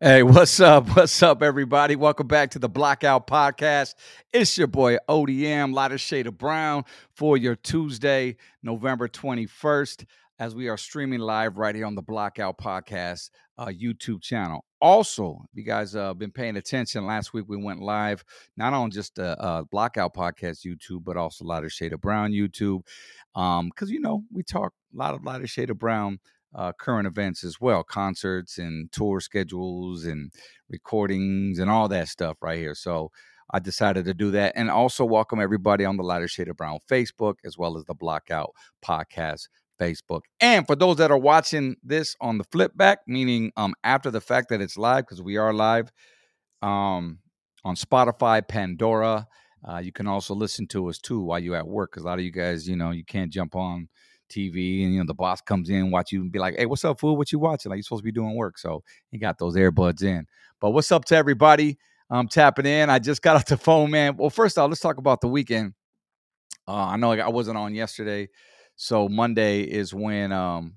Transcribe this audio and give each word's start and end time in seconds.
Hey, 0.00 0.22
what's 0.22 0.58
up? 0.58 0.96
What's 0.96 1.22
up, 1.22 1.42
everybody? 1.42 1.96
Welcome 1.96 2.28
back 2.28 2.52
to 2.52 2.58
the 2.58 2.68
Blockout 2.68 3.26
Podcast. 3.26 3.94
It's 4.32 4.56
your 4.56 4.68
boy 4.68 4.96
ODM, 5.06 5.74
lighter 5.74 5.98
shade 5.98 6.26
of 6.26 6.38
brown, 6.38 6.84
for 7.12 7.36
your 7.36 7.56
Tuesday, 7.56 8.36
November 8.62 9.06
21st, 9.06 10.06
as 10.38 10.54
we 10.54 10.68
are 10.68 10.78
streaming 10.78 11.20
live 11.20 11.58
right 11.58 11.74
here 11.74 11.84
on 11.84 11.94
the 11.94 12.02
Blockout 12.02 12.56
Podcast 12.58 13.28
uh, 13.58 13.66
YouTube 13.66 14.22
channel. 14.22 14.64
Also, 14.80 15.40
if 15.52 15.58
you 15.58 15.64
guys 15.64 15.94
uh, 15.94 16.14
been 16.14 16.30
paying 16.30 16.56
attention, 16.56 17.04
last 17.04 17.34
week 17.34 17.44
we 17.48 17.62
went 17.62 17.82
live 17.82 18.24
not 18.56 18.72
on 18.72 18.90
just 18.90 19.16
the 19.16 19.38
uh, 19.38 19.64
Blockout 19.64 20.14
Podcast 20.14 20.64
YouTube, 20.64 21.04
but 21.04 21.18
also 21.18 21.44
Lighter 21.44 21.68
Shade 21.68 21.92
of 21.92 22.00
Brown 22.00 22.32
YouTube. 22.32 22.80
Because, 23.34 23.88
um, 23.88 23.88
you 23.88 24.00
know, 24.00 24.24
we 24.32 24.42
talk 24.42 24.72
a 24.94 24.96
lot 24.96 25.14
of 25.14 25.22
Lighter 25.22 25.46
Shade 25.46 25.68
of 25.68 25.78
Brown 25.78 26.18
uh, 26.54 26.72
current 26.72 27.06
events 27.06 27.44
as 27.44 27.60
well 27.60 27.82
concerts 27.82 28.58
and 28.58 28.90
tour 28.92 29.20
schedules 29.20 30.04
and 30.04 30.32
recordings 30.68 31.58
and 31.58 31.70
all 31.70 31.88
that 31.88 32.08
stuff 32.08 32.36
right 32.42 32.58
here. 32.58 32.74
So 32.74 33.10
I 33.50 33.58
decided 33.58 34.04
to 34.06 34.14
do 34.14 34.30
that 34.32 34.52
and 34.56 34.70
also 34.70 35.04
welcome 35.04 35.40
everybody 35.40 35.84
on 35.84 35.96
the 35.96 36.02
Lighter 36.02 36.28
Shade 36.28 36.48
of 36.48 36.56
Brown 36.56 36.78
Facebook 36.90 37.34
as 37.44 37.56
well 37.56 37.76
as 37.76 37.84
the 37.84 37.94
Blockout 37.94 38.50
Podcast 38.84 39.48
Facebook. 39.80 40.22
And 40.40 40.66
for 40.66 40.76
those 40.76 40.96
that 40.96 41.10
are 41.10 41.18
watching 41.18 41.76
this 41.82 42.16
on 42.20 42.38
the 42.38 42.44
flip 42.44 42.76
back, 42.76 43.00
meaning 43.06 43.52
um 43.56 43.74
after 43.84 44.10
the 44.10 44.20
fact 44.20 44.48
that 44.50 44.60
it's 44.60 44.76
live, 44.76 45.04
because 45.04 45.22
we 45.22 45.36
are 45.36 45.52
live 45.52 45.90
um 46.62 47.20
on 47.64 47.74
Spotify, 47.76 48.46
Pandora. 48.46 49.26
Uh, 49.68 49.78
you 49.78 49.92
can 49.92 50.06
also 50.06 50.34
listen 50.34 50.66
to 50.68 50.88
us 50.88 50.98
too 50.98 51.20
while 51.20 51.38
you're 51.38 51.56
at 51.56 51.66
work 51.66 51.90
because 51.90 52.04
a 52.04 52.06
lot 52.06 52.18
of 52.18 52.24
you 52.24 52.30
guys, 52.30 52.68
you 52.68 52.76
know, 52.76 52.92
you 52.92 53.04
can't 53.04 53.32
jump 53.32 53.56
on 53.56 53.88
TV 54.28 54.84
and 54.84 54.94
you 54.94 55.00
know 55.00 55.06
the 55.06 55.14
boss 55.14 55.40
comes 55.40 55.70
in, 55.70 55.90
watch 55.90 56.12
you 56.12 56.20
and 56.20 56.32
be 56.32 56.38
like, 56.38 56.56
"Hey, 56.56 56.66
what's 56.66 56.84
up, 56.84 57.00
fool? 57.00 57.16
What 57.16 57.32
you 57.32 57.38
watching? 57.38 57.70
Like 57.70 57.78
you're 57.78 57.82
supposed 57.82 58.02
to 58.02 58.04
be 58.04 58.12
doing 58.12 58.34
work." 58.36 58.58
So 58.58 58.82
he 59.10 59.18
got 59.18 59.38
those 59.38 59.56
earbuds 59.56 60.02
in. 60.02 60.26
But 60.60 60.70
what's 60.70 60.92
up 60.92 61.04
to 61.06 61.16
everybody? 61.16 61.78
I'm 62.10 62.28
tapping 62.28 62.66
in. 62.66 62.90
I 62.90 62.98
just 62.98 63.22
got 63.22 63.36
off 63.36 63.46
the 63.46 63.56
phone, 63.56 63.90
man. 63.90 64.16
Well, 64.16 64.30
first 64.30 64.58
off, 64.58 64.68
let's 64.68 64.80
talk 64.80 64.98
about 64.98 65.20
the 65.20 65.28
weekend. 65.28 65.74
Uh, 66.66 66.72
I 66.72 66.96
know 66.96 67.12
I 67.12 67.28
wasn't 67.28 67.56
on 67.56 67.74
yesterday, 67.74 68.28
so 68.76 69.08
Monday 69.08 69.62
is 69.62 69.94
when 69.94 70.32
um 70.32 70.74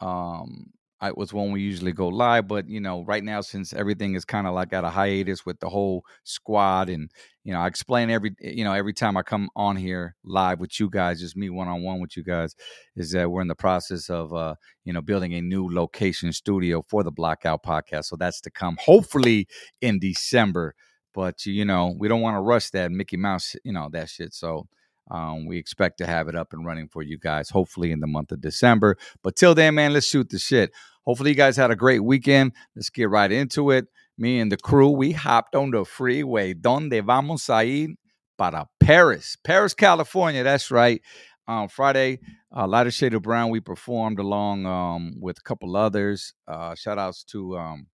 um 0.00 0.72
I 1.00 1.12
was 1.12 1.32
when 1.32 1.52
we 1.52 1.60
usually 1.60 1.92
go 1.92 2.08
live, 2.08 2.48
but 2.48 2.68
you 2.68 2.80
know, 2.80 3.04
right 3.04 3.22
now 3.22 3.40
since 3.40 3.72
everything 3.72 4.14
is 4.14 4.24
kind 4.24 4.46
of 4.46 4.54
like 4.54 4.72
at 4.72 4.84
a 4.84 4.90
hiatus 4.90 5.46
with 5.46 5.60
the 5.60 5.68
whole 5.68 6.04
squad, 6.24 6.88
and 6.88 7.10
you 7.44 7.52
know, 7.52 7.60
I 7.60 7.66
explain 7.68 8.10
every 8.10 8.34
you 8.40 8.64
know 8.64 8.72
every 8.72 8.92
time 8.92 9.16
I 9.16 9.22
come 9.22 9.48
on 9.54 9.76
here 9.76 10.16
live 10.24 10.58
with 10.58 10.80
you 10.80 10.90
guys, 10.90 11.20
just 11.20 11.36
me 11.36 11.50
one 11.50 11.68
on 11.68 11.82
one 11.82 12.00
with 12.00 12.16
you 12.16 12.24
guys, 12.24 12.54
is 12.96 13.12
that 13.12 13.30
we're 13.30 13.42
in 13.42 13.48
the 13.48 13.54
process 13.54 14.10
of 14.10 14.34
uh 14.34 14.56
you 14.84 14.92
know 14.92 15.00
building 15.00 15.34
a 15.34 15.40
new 15.40 15.68
location 15.72 16.32
studio 16.32 16.84
for 16.88 17.04
the 17.04 17.12
Blockout 17.12 17.62
podcast, 17.62 18.06
so 18.06 18.16
that's 18.16 18.40
to 18.42 18.50
come 18.50 18.76
hopefully 18.84 19.46
in 19.80 19.98
December. 20.00 20.74
But 21.14 21.46
you 21.46 21.64
know, 21.64 21.94
we 21.96 22.08
don't 22.08 22.20
want 22.22 22.36
to 22.36 22.40
rush 22.40 22.70
that 22.70 22.90
Mickey 22.90 23.16
Mouse, 23.16 23.54
you 23.64 23.72
know, 23.72 23.88
that 23.92 24.08
shit. 24.08 24.34
So 24.34 24.66
um, 25.10 25.46
we 25.46 25.58
expect 25.58 25.98
to 25.98 26.06
have 26.06 26.28
it 26.28 26.34
up 26.34 26.52
and 26.52 26.66
running 26.66 26.88
for 26.88 27.02
you 27.02 27.18
guys, 27.18 27.50
hopefully 27.50 27.92
in 27.92 28.00
the 28.00 28.06
month 28.06 28.32
of 28.32 28.40
December. 28.40 28.96
But 29.22 29.36
till 29.36 29.54
then, 29.54 29.74
man, 29.74 29.92
let's 29.92 30.06
shoot 30.06 30.28
the 30.30 30.38
shit. 30.38 30.70
Hopefully, 31.04 31.30
you 31.30 31.36
guys 31.36 31.56
had 31.56 31.70
a 31.70 31.76
great 31.76 32.04
weekend. 32.04 32.52
Let's 32.76 32.90
get 32.90 33.08
right 33.08 33.32
into 33.32 33.70
it. 33.70 33.86
Me 34.18 34.40
and 34.40 34.50
the 34.50 34.56
crew, 34.56 34.90
we 34.90 35.12
hopped 35.12 35.54
on 35.54 35.70
the 35.70 35.84
freeway. 35.84 36.52
Donde 36.54 37.00
vamos 37.04 37.48
a 37.48 37.64
ir? 37.64 37.88
Para 38.36 38.66
Paris, 38.78 39.36
Perris, 39.42 39.74
California. 39.74 40.44
That's 40.44 40.70
right. 40.70 41.02
Um, 41.48 41.68
Friday, 41.68 42.20
uh, 42.54 42.66
Lighter 42.68 42.90
Shade 42.90 43.14
of 43.14 43.22
Brown, 43.22 43.50
we 43.50 43.58
performed 43.60 44.18
along 44.18 44.66
um, 44.66 45.14
with 45.18 45.38
a 45.38 45.42
couple 45.42 45.76
others. 45.76 46.34
Uh, 46.46 46.74
shout 46.74 46.98
outs 46.98 47.24
to 47.24 47.56
um, 47.56 47.86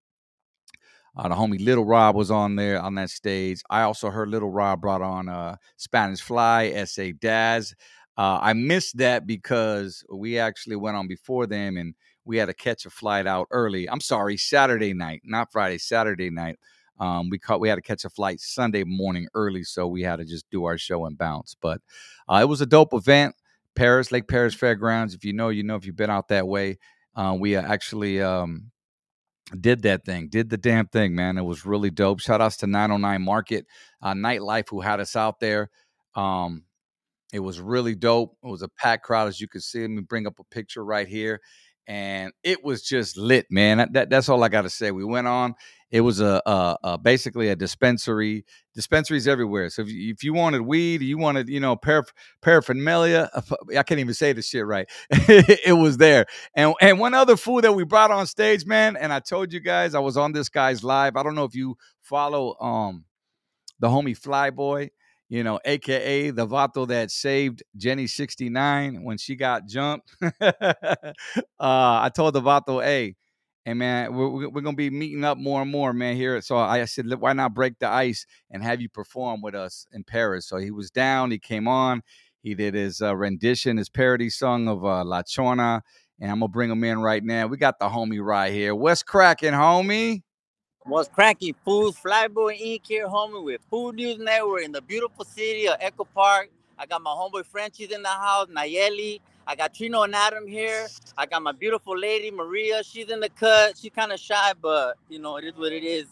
uh, 1.16 1.28
the 1.28 1.34
homie 1.34 1.64
Lil 1.64 1.84
Rob 1.84 2.16
was 2.16 2.30
on 2.30 2.56
there 2.56 2.80
on 2.80 2.94
that 2.96 3.10
stage. 3.10 3.62
I 3.70 3.82
also 3.82 4.10
heard 4.10 4.28
Lil 4.28 4.48
Rob 4.48 4.80
brought 4.80 5.02
on 5.02 5.28
uh, 5.28 5.56
Spanish 5.76 6.20
Fly, 6.20 6.66
S.A. 6.66 7.12
Daz. 7.12 7.74
Uh, 8.16 8.38
I 8.40 8.52
missed 8.52 8.98
that 8.98 9.26
because 9.26 10.04
we 10.12 10.38
actually 10.38 10.76
went 10.76 10.96
on 10.96 11.08
before 11.08 11.46
them 11.46 11.76
and 11.76 11.94
we 12.24 12.36
had 12.36 12.46
to 12.46 12.54
catch 12.54 12.86
a 12.86 12.90
flight 12.90 13.26
out 13.26 13.48
early. 13.50 13.88
I'm 13.88 14.00
sorry, 14.00 14.36
Saturday 14.36 14.94
night, 14.94 15.22
not 15.24 15.52
Friday, 15.52 15.78
Saturday 15.78 16.30
night. 16.30 16.58
Um, 17.00 17.28
we 17.28 17.38
caught 17.38 17.60
we 17.60 17.68
had 17.68 17.74
to 17.74 17.82
catch 17.82 18.04
a 18.04 18.10
flight 18.10 18.40
Sunday 18.40 18.84
morning 18.84 19.26
early, 19.34 19.64
so 19.64 19.86
we 19.86 20.02
had 20.02 20.16
to 20.16 20.24
just 20.24 20.48
do 20.50 20.64
our 20.64 20.78
show 20.78 21.06
and 21.06 21.18
bounce. 21.18 21.56
But 21.60 21.80
uh, 22.28 22.38
it 22.40 22.48
was 22.48 22.60
a 22.60 22.66
dope 22.66 22.94
event. 22.94 23.34
Perris 23.74 24.12
Lake 24.12 24.28
Perris 24.28 24.54
Fairgrounds. 24.54 25.14
If 25.14 25.24
you 25.24 25.32
know, 25.32 25.48
you 25.48 25.64
know. 25.64 25.74
If 25.74 25.86
you've 25.86 25.96
been 25.96 26.10
out 26.10 26.28
that 26.28 26.46
way, 26.46 26.78
uh, 27.16 27.36
we 27.38 27.56
actually 27.56 28.22
um, 28.22 28.70
did 29.60 29.82
that 29.82 30.04
thing, 30.04 30.28
did 30.28 30.50
the 30.50 30.56
damn 30.56 30.86
thing, 30.86 31.14
man. 31.14 31.38
It 31.38 31.44
was 31.44 31.66
really 31.66 31.90
dope. 31.90 32.20
Shout 32.20 32.40
outs 32.40 32.56
to 32.58 32.66
909 32.66 33.22
Market, 33.22 33.66
uh, 34.02 34.14
Nightlife, 34.14 34.68
who 34.70 34.80
had 34.80 35.00
us 35.00 35.16
out 35.16 35.40
there. 35.40 35.70
Um, 36.14 36.64
it 37.32 37.40
was 37.40 37.60
really 37.60 37.94
dope. 37.94 38.36
It 38.42 38.46
was 38.46 38.62
a 38.62 38.68
packed 38.68 39.04
crowd, 39.04 39.28
as 39.28 39.40
you 39.40 39.48
can 39.48 39.60
see. 39.60 39.80
Let 39.80 39.90
me 39.90 40.02
bring 40.02 40.26
up 40.26 40.38
a 40.38 40.44
picture 40.44 40.84
right 40.84 41.06
here. 41.06 41.40
And 41.86 42.32
it 42.42 42.64
was 42.64 42.82
just 42.82 43.18
lit, 43.18 43.46
man. 43.50 43.88
That, 43.92 44.08
that's 44.08 44.28
all 44.28 44.42
I 44.42 44.48
got 44.48 44.62
to 44.62 44.70
say. 44.70 44.90
We 44.90 45.04
went 45.04 45.26
on. 45.26 45.54
It 45.94 46.00
was 46.00 46.20
a, 46.20 46.42
a, 46.44 46.76
a, 46.82 46.98
basically 46.98 47.50
a 47.50 47.54
dispensary. 47.54 48.44
Dispensaries 48.74 49.28
everywhere. 49.28 49.70
So 49.70 49.82
if 49.82 49.88
you, 49.88 50.12
if 50.12 50.24
you 50.24 50.34
wanted 50.34 50.62
weed, 50.62 51.02
you 51.02 51.18
wanted 51.18 51.48
you 51.48 51.60
know 51.60 51.76
paraph- 51.76 52.12
paraphernalia. 52.42 53.30
I 53.78 53.84
can't 53.84 54.00
even 54.00 54.12
say 54.12 54.32
the 54.32 54.42
shit 54.42 54.66
right. 54.66 54.90
it 55.10 55.78
was 55.78 55.96
there. 55.96 56.26
And 56.56 56.74
and 56.80 56.98
one 56.98 57.14
other 57.14 57.36
food 57.36 57.62
that 57.62 57.74
we 57.74 57.84
brought 57.84 58.10
on 58.10 58.26
stage, 58.26 58.66
man. 58.66 58.96
And 58.96 59.12
I 59.12 59.20
told 59.20 59.52
you 59.52 59.60
guys 59.60 59.94
I 59.94 60.00
was 60.00 60.16
on 60.16 60.32
this 60.32 60.48
guy's 60.48 60.82
live. 60.82 61.14
I 61.14 61.22
don't 61.22 61.36
know 61.36 61.44
if 61.44 61.54
you 61.54 61.76
follow 62.02 62.56
um 62.60 63.04
the 63.78 63.86
homie 63.86 64.18
Flyboy 64.18 64.90
you 65.28 65.42
know, 65.42 65.58
aka 65.64 66.30
the 66.30 66.46
vato 66.46 66.86
that 66.88 67.10
saved 67.10 67.62
Jenny 67.76 68.06
69 68.06 69.02
when 69.04 69.16
she 69.16 69.36
got 69.36 69.66
jumped. 69.66 70.14
uh, 70.40 70.50
I 71.58 72.10
told 72.14 72.34
the 72.34 72.42
vato, 72.42 72.82
hey, 72.82 73.16
hey 73.64 73.74
man, 73.74 74.14
we're, 74.14 74.48
we're 74.48 74.60
gonna 74.60 74.76
be 74.76 74.90
meeting 74.90 75.24
up 75.24 75.38
more 75.38 75.62
and 75.62 75.70
more, 75.70 75.92
man. 75.92 76.16
Here, 76.16 76.40
so 76.42 76.56
I 76.56 76.84
said, 76.84 77.12
why 77.14 77.32
not 77.32 77.54
break 77.54 77.78
the 77.78 77.88
ice 77.88 78.26
and 78.50 78.62
have 78.62 78.80
you 78.80 78.88
perform 78.88 79.40
with 79.40 79.54
us 79.54 79.86
in 79.92 80.04
Perris? 80.04 80.44
So 80.44 80.58
he 80.58 80.70
was 80.70 80.90
down, 80.90 81.30
he 81.30 81.38
came 81.38 81.66
on, 81.66 82.02
he 82.42 82.54
did 82.54 82.74
his 82.74 83.00
uh, 83.00 83.16
rendition, 83.16 83.76
his 83.78 83.88
parody 83.88 84.28
song 84.28 84.68
of 84.68 84.84
uh, 84.84 85.04
La 85.04 85.22
Chona, 85.22 85.82
and 86.20 86.30
I'm 86.30 86.40
gonna 86.40 86.48
bring 86.48 86.70
him 86.70 86.84
in 86.84 87.00
right 87.00 87.24
now. 87.24 87.46
We 87.46 87.56
got 87.56 87.78
the 87.78 87.88
homie 87.88 88.24
right 88.24 88.52
here. 88.52 88.74
What's 88.74 89.02
cracking, 89.02 89.52
homie? 89.52 90.22
What's 90.86 91.08
cracking? 91.08 91.54
Foods, 91.64 91.98
Flyboy 91.98 92.60
Inc. 92.60 92.86
here, 92.86 93.08
homie, 93.08 93.42
with 93.42 93.62
Food 93.70 93.94
News 93.94 94.18
Network 94.18 94.64
in 94.64 94.72
the 94.72 94.82
beautiful 94.82 95.24
city 95.24 95.66
of 95.66 95.76
Echo 95.80 96.04
Park. 96.04 96.50
I 96.78 96.84
got 96.84 97.00
my 97.00 97.10
homeboy 97.10 97.46
Frenchie's 97.46 97.90
in 97.90 98.02
the 98.02 98.08
house, 98.08 98.48
Nayeli. 98.48 99.20
I 99.46 99.56
got 99.56 99.74
Trino 99.74 100.04
and 100.04 100.14
Adam 100.14 100.46
here. 100.46 100.86
I 101.18 101.26
got 101.26 101.42
my 101.42 101.52
beautiful 101.52 101.96
lady, 101.96 102.30
Maria. 102.30 102.82
She's 102.82 103.10
in 103.10 103.20
the 103.20 103.28
cut. 103.28 103.76
She's 103.78 103.92
kind 103.92 104.12
of 104.12 104.18
shy, 104.18 104.52
but, 104.60 104.96
you 105.08 105.18
know, 105.18 105.36
it 105.36 105.44
is 105.44 105.56
what 105.56 105.72
it 105.72 105.84
is. 105.84 106.06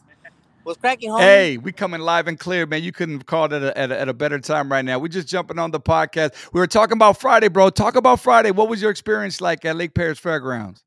What's 0.64 0.78
cracking, 0.78 1.10
homie? 1.10 1.20
Hey, 1.20 1.56
we 1.56 1.72
coming 1.72 2.00
live 2.00 2.28
and 2.28 2.38
clear, 2.38 2.66
man. 2.66 2.84
You 2.84 2.92
couldn't 2.92 3.16
have 3.16 3.26
called 3.26 3.52
it 3.52 3.62
at 3.62 3.76
a, 3.76 3.78
at, 3.78 3.90
a, 3.90 4.00
at 4.02 4.08
a 4.08 4.14
better 4.14 4.38
time 4.38 4.70
right 4.70 4.84
now. 4.84 4.98
We're 4.98 5.08
just 5.08 5.26
jumping 5.26 5.58
on 5.58 5.72
the 5.72 5.80
podcast. 5.80 6.52
We 6.52 6.60
were 6.60 6.68
talking 6.68 6.92
about 6.92 7.18
Friday, 7.20 7.48
bro. 7.48 7.70
Talk 7.70 7.96
about 7.96 8.20
Friday. 8.20 8.52
What 8.52 8.68
was 8.68 8.80
your 8.80 8.90
experience 8.90 9.40
like 9.40 9.64
at 9.64 9.76
Lake 9.76 9.94
Perris 9.94 10.18
Fairgrounds? 10.18 10.84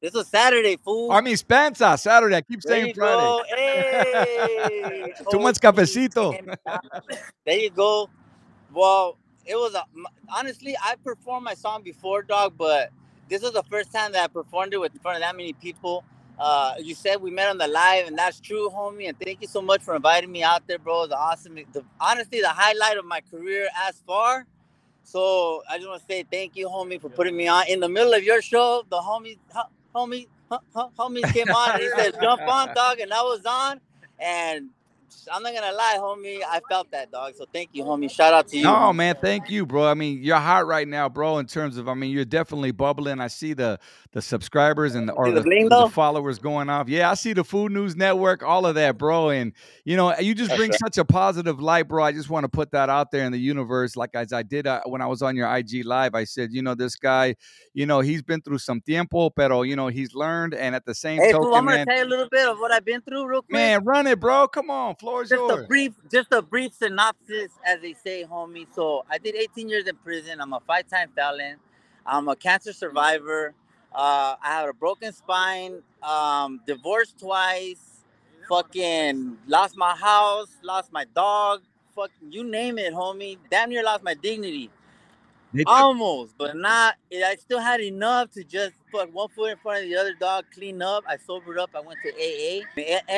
This 0.00 0.12
was 0.12 0.26
Saturday, 0.28 0.76
fool. 0.76 1.10
I 1.12 1.22
mean 1.22 1.36
Spencer, 1.36 1.96
Saturday. 1.96 2.36
I 2.36 2.42
keep 2.42 2.62
saying 2.62 2.94
Friday. 2.94 3.42
Hey. 3.56 5.14
Too 5.30 5.38
much 5.38 5.58
oh, 5.62 5.72
cafecito. 5.72 6.56
there 7.46 7.58
you 7.58 7.70
go. 7.70 8.08
Well, 8.72 9.16
it 9.46 9.56
was 9.56 9.74
a, 9.74 9.84
honestly, 10.34 10.76
I 10.82 10.96
performed 11.02 11.44
my 11.44 11.54
song 11.54 11.82
before, 11.82 12.22
dog, 12.22 12.54
but 12.56 12.90
this 13.28 13.42
was 13.42 13.52
the 13.52 13.62
first 13.64 13.92
time 13.92 14.12
that 14.12 14.24
I 14.24 14.28
performed 14.28 14.74
it 14.74 14.80
with 14.80 14.92
in 14.94 15.00
front 15.00 15.16
of 15.16 15.22
that 15.22 15.36
many 15.36 15.52
people. 15.52 16.04
Uh, 16.38 16.74
you 16.80 16.94
said 16.94 17.20
we 17.20 17.30
met 17.30 17.48
on 17.48 17.58
the 17.58 17.68
live, 17.68 18.08
and 18.08 18.18
that's 18.18 18.40
true, 18.40 18.68
homie. 18.70 19.08
And 19.08 19.18
thank 19.20 19.40
you 19.40 19.48
so 19.48 19.62
much 19.62 19.82
for 19.82 19.94
inviting 19.94 20.32
me 20.32 20.42
out 20.42 20.66
there, 20.66 20.78
bro. 20.78 21.06
The 21.06 21.16
awesome, 21.16 21.54
the 21.54 21.84
honestly, 22.00 22.40
the 22.40 22.48
highlight 22.48 22.98
of 22.98 23.04
my 23.04 23.20
career 23.30 23.68
as 23.86 24.02
far. 24.06 24.46
So 25.04 25.62
I 25.70 25.76
just 25.76 25.88
want 25.88 26.00
to 26.00 26.06
say 26.06 26.24
thank 26.30 26.56
you, 26.56 26.68
homie, 26.68 27.00
for 27.00 27.08
putting 27.08 27.36
me 27.36 27.46
on 27.46 27.68
in 27.68 27.80
the 27.80 27.88
middle 27.88 28.14
of 28.14 28.24
your 28.24 28.42
show. 28.42 28.84
The 28.90 28.96
homie, 28.96 29.38
homie, 29.94 30.26
homies 30.74 31.32
came 31.32 31.50
on 31.50 31.72
and 31.72 31.82
he 31.82 31.88
said, 31.90 32.14
jump 32.20 32.42
on, 32.42 32.74
dog. 32.74 32.98
And 32.98 33.12
I 33.12 33.22
was 33.22 33.44
on. 33.46 33.80
And 34.18 34.70
I'm 35.32 35.42
not 35.42 35.54
gonna 35.54 35.72
lie, 35.72 35.96
homie. 35.98 36.40
I 36.46 36.60
felt 36.68 36.90
that, 36.90 37.10
dog. 37.10 37.34
So 37.36 37.46
thank 37.52 37.70
you, 37.72 37.84
homie. 37.84 38.10
Shout 38.10 38.34
out 38.34 38.48
to 38.48 38.56
you. 38.56 38.64
No, 38.64 38.92
man, 38.92 39.16
thank 39.20 39.50
you, 39.50 39.64
bro. 39.66 39.86
I 39.86 39.94
mean, 39.94 40.22
you're 40.22 40.36
hot 40.36 40.66
right 40.66 40.86
now, 40.86 41.08
bro. 41.08 41.38
In 41.38 41.46
terms 41.46 41.76
of, 41.76 41.88
I 41.88 41.94
mean, 41.94 42.10
you're 42.10 42.24
definitely 42.24 42.72
bubbling. 42.72 43.20
I 43.20 43.28
see 43.28 43.52
the 43.52 43.78
the 44.12 44.22
subscribers 44.22 44.94
and 44.94 45.08
the, 45.08 45.12
or 45.12 45.30
the 45.30 45.40
the, 45.40 45.42
bling, 45.42 45.68
the 45.68 45.88
followers 45.88 46.38
going 46.38 46.70
off. 46.70 46.88
Yeah, 46.88 47.10
I 47.10 47.14
see 47.14 47.32
the 47.32 47.42
Food 47.42 47.72
News 47.72 47.96
Network, 47.96 48.42
all 48.42 48.64
of 48.66 48.76
that, 48.76 48.96
bro. 48.96 49.30
And 49.30 49.52
you 49.84 49.96
know, 49.96 50.16
you 50.18 50.34
just 50.34 50.54
bring 50.56 50.72
such 50.72 50.98
a 50.98 51.04
positive 51.04 51.60
light, 51.60 51.88
bro. 51.88 52.04
I 52.04 52.12
just 52.12 52.30
want 52.30 52.44
to 52.44 52.48
put 52.48 52.70
that 52.72 52.88
out 52.88 53.10
there 53.10 53.24
in 53.24 53.32
the 53.32 53.38
universe, 53.38 53.96
like 53.96 54.10
as 54.14 54.32
I 54.32 54.42
did 54.42 54.66
uh, 54.66 54.82
when 54.86 55.02
I 55.02 55.06
was 55.06 55.22
on 55.22 55.36
your 55.36 55.54
IG 55.54 55.84
live. 55.84 56.14
I 56.14 56.24
said, 56.24 56.52
you 56.52 56.62
know, 56.62 56.74
this 56.74 56.96
guy, 56.96 57.34
you 57.72 57.86
know, 57.86 58.00
he's 58.00 58.22
been 58.22 58.40
through 58.40 58.58
some 58.58 58.80
tiempo, 58.80 59.30
pero 59.30 59.62
you 59.62 59.74
know, 59.76 59.88
he's 59.88 60.14
learned, 60.14 60.54
and 60.54 60.74
at 60.74 60.84
the 60.84 60.94
same 60.94 61.20
Hey, 61.20 61.32
token, 61.32 61.48
fool, 61.48 61.54
I'm 61.56 61.64
gonna 61.64 61.78
man, 61.78 61.86
tell 61.86 61.98
you 61.98 62.04
a 62.04 62.06
little 62.10 62.28
bit 62.28 62.48
of 62.48 62.58
what 62.58 62.70
I've 62.72 62.84
been 62.84 63.00
through, 63.00 63.26
real 63.26 63.42
quick. 63.42 63.52
man, 63.52 63.84
run 63.84 64.06
it, 64.06 64.20
bro. 64.20 64.46
Come 64.48 64.70
on, 64.70 64.94
floor 65.04 65.22
is 65.22 65.28
just 65.28 65.50
a 65.52 65.62
brief, 65.64 65.92
just 66.10 66.32
a 66.32 66.40
brief 66.42 66.72
synopsis, 66.74 67.52
as 67.64 67.80
they 67.80 67.92
say, 67.92 68.24
homie. 68.24 68.66
So 68.74 69.04
I 69.10 69.18
did 69.18 69.34
18 69.34 69.68
years 69.68 69.86
in 69.86 69.96
prison. 69.96 70.40
I'm 70.40 70.52
a 70.52 70.60
five-time 70.60 71.10
felon. 71.14 71.56
I'm 72.06 72.28
a 72.28 72.36
cancer 72.36 72.72
survivor. 72.72 73.54
Uh, 73.94 74.34
I 74.42 74.52
have 74.52 74.68
a 74.68 74.72
broken 74.72 75.12
spine. 75.12 75.82
Um, 76.02 76.60
divorced 76.66 77.18
twice. 77.18 78.00
Fucking 78.48 79.38
lost 79.46 79.76
my 79.76 79.94
house. 79.94 80.48
Lost 80.62 80.92
my 80.92 81.04
dog. 81.14 81.62
Fucking 81.94 82.32
you 82.32 82.44
name 82.44 82.78
it, 82.78 82.92
homie. 82.92 83.38
Damn 83.50 83.70
near 83.70 83.84
lost 83.84 84.02
my 84.02 84.14
dignity. 84.14 84.70
Almost, 85.66 86.34
but 86.36 86.56
not. 86.56 86.96
I 87.12 87.36
still 87.36 87.60
had 87.60 87.80
enough 87.80 88.30
to 88.32 88.42
just 88.44 88.72
put 88.90 89.12
one 89.12 89.28
foot 89.28 89.52
in 89.52 89.56
front 89.58 89.84
of 89.84 89.90
the 89.90 89.96
other 89.96 90.14
dog, 90.14 90.44
clean 90.52 90.82
up. 90.82 91.04
I 91.08 91.16
sobered 91.16 91.58
up. 91.58 91.70
I 91.74 91.80
went 91.80 92.00
to 92.02 92.10
AA, 92.10 92.62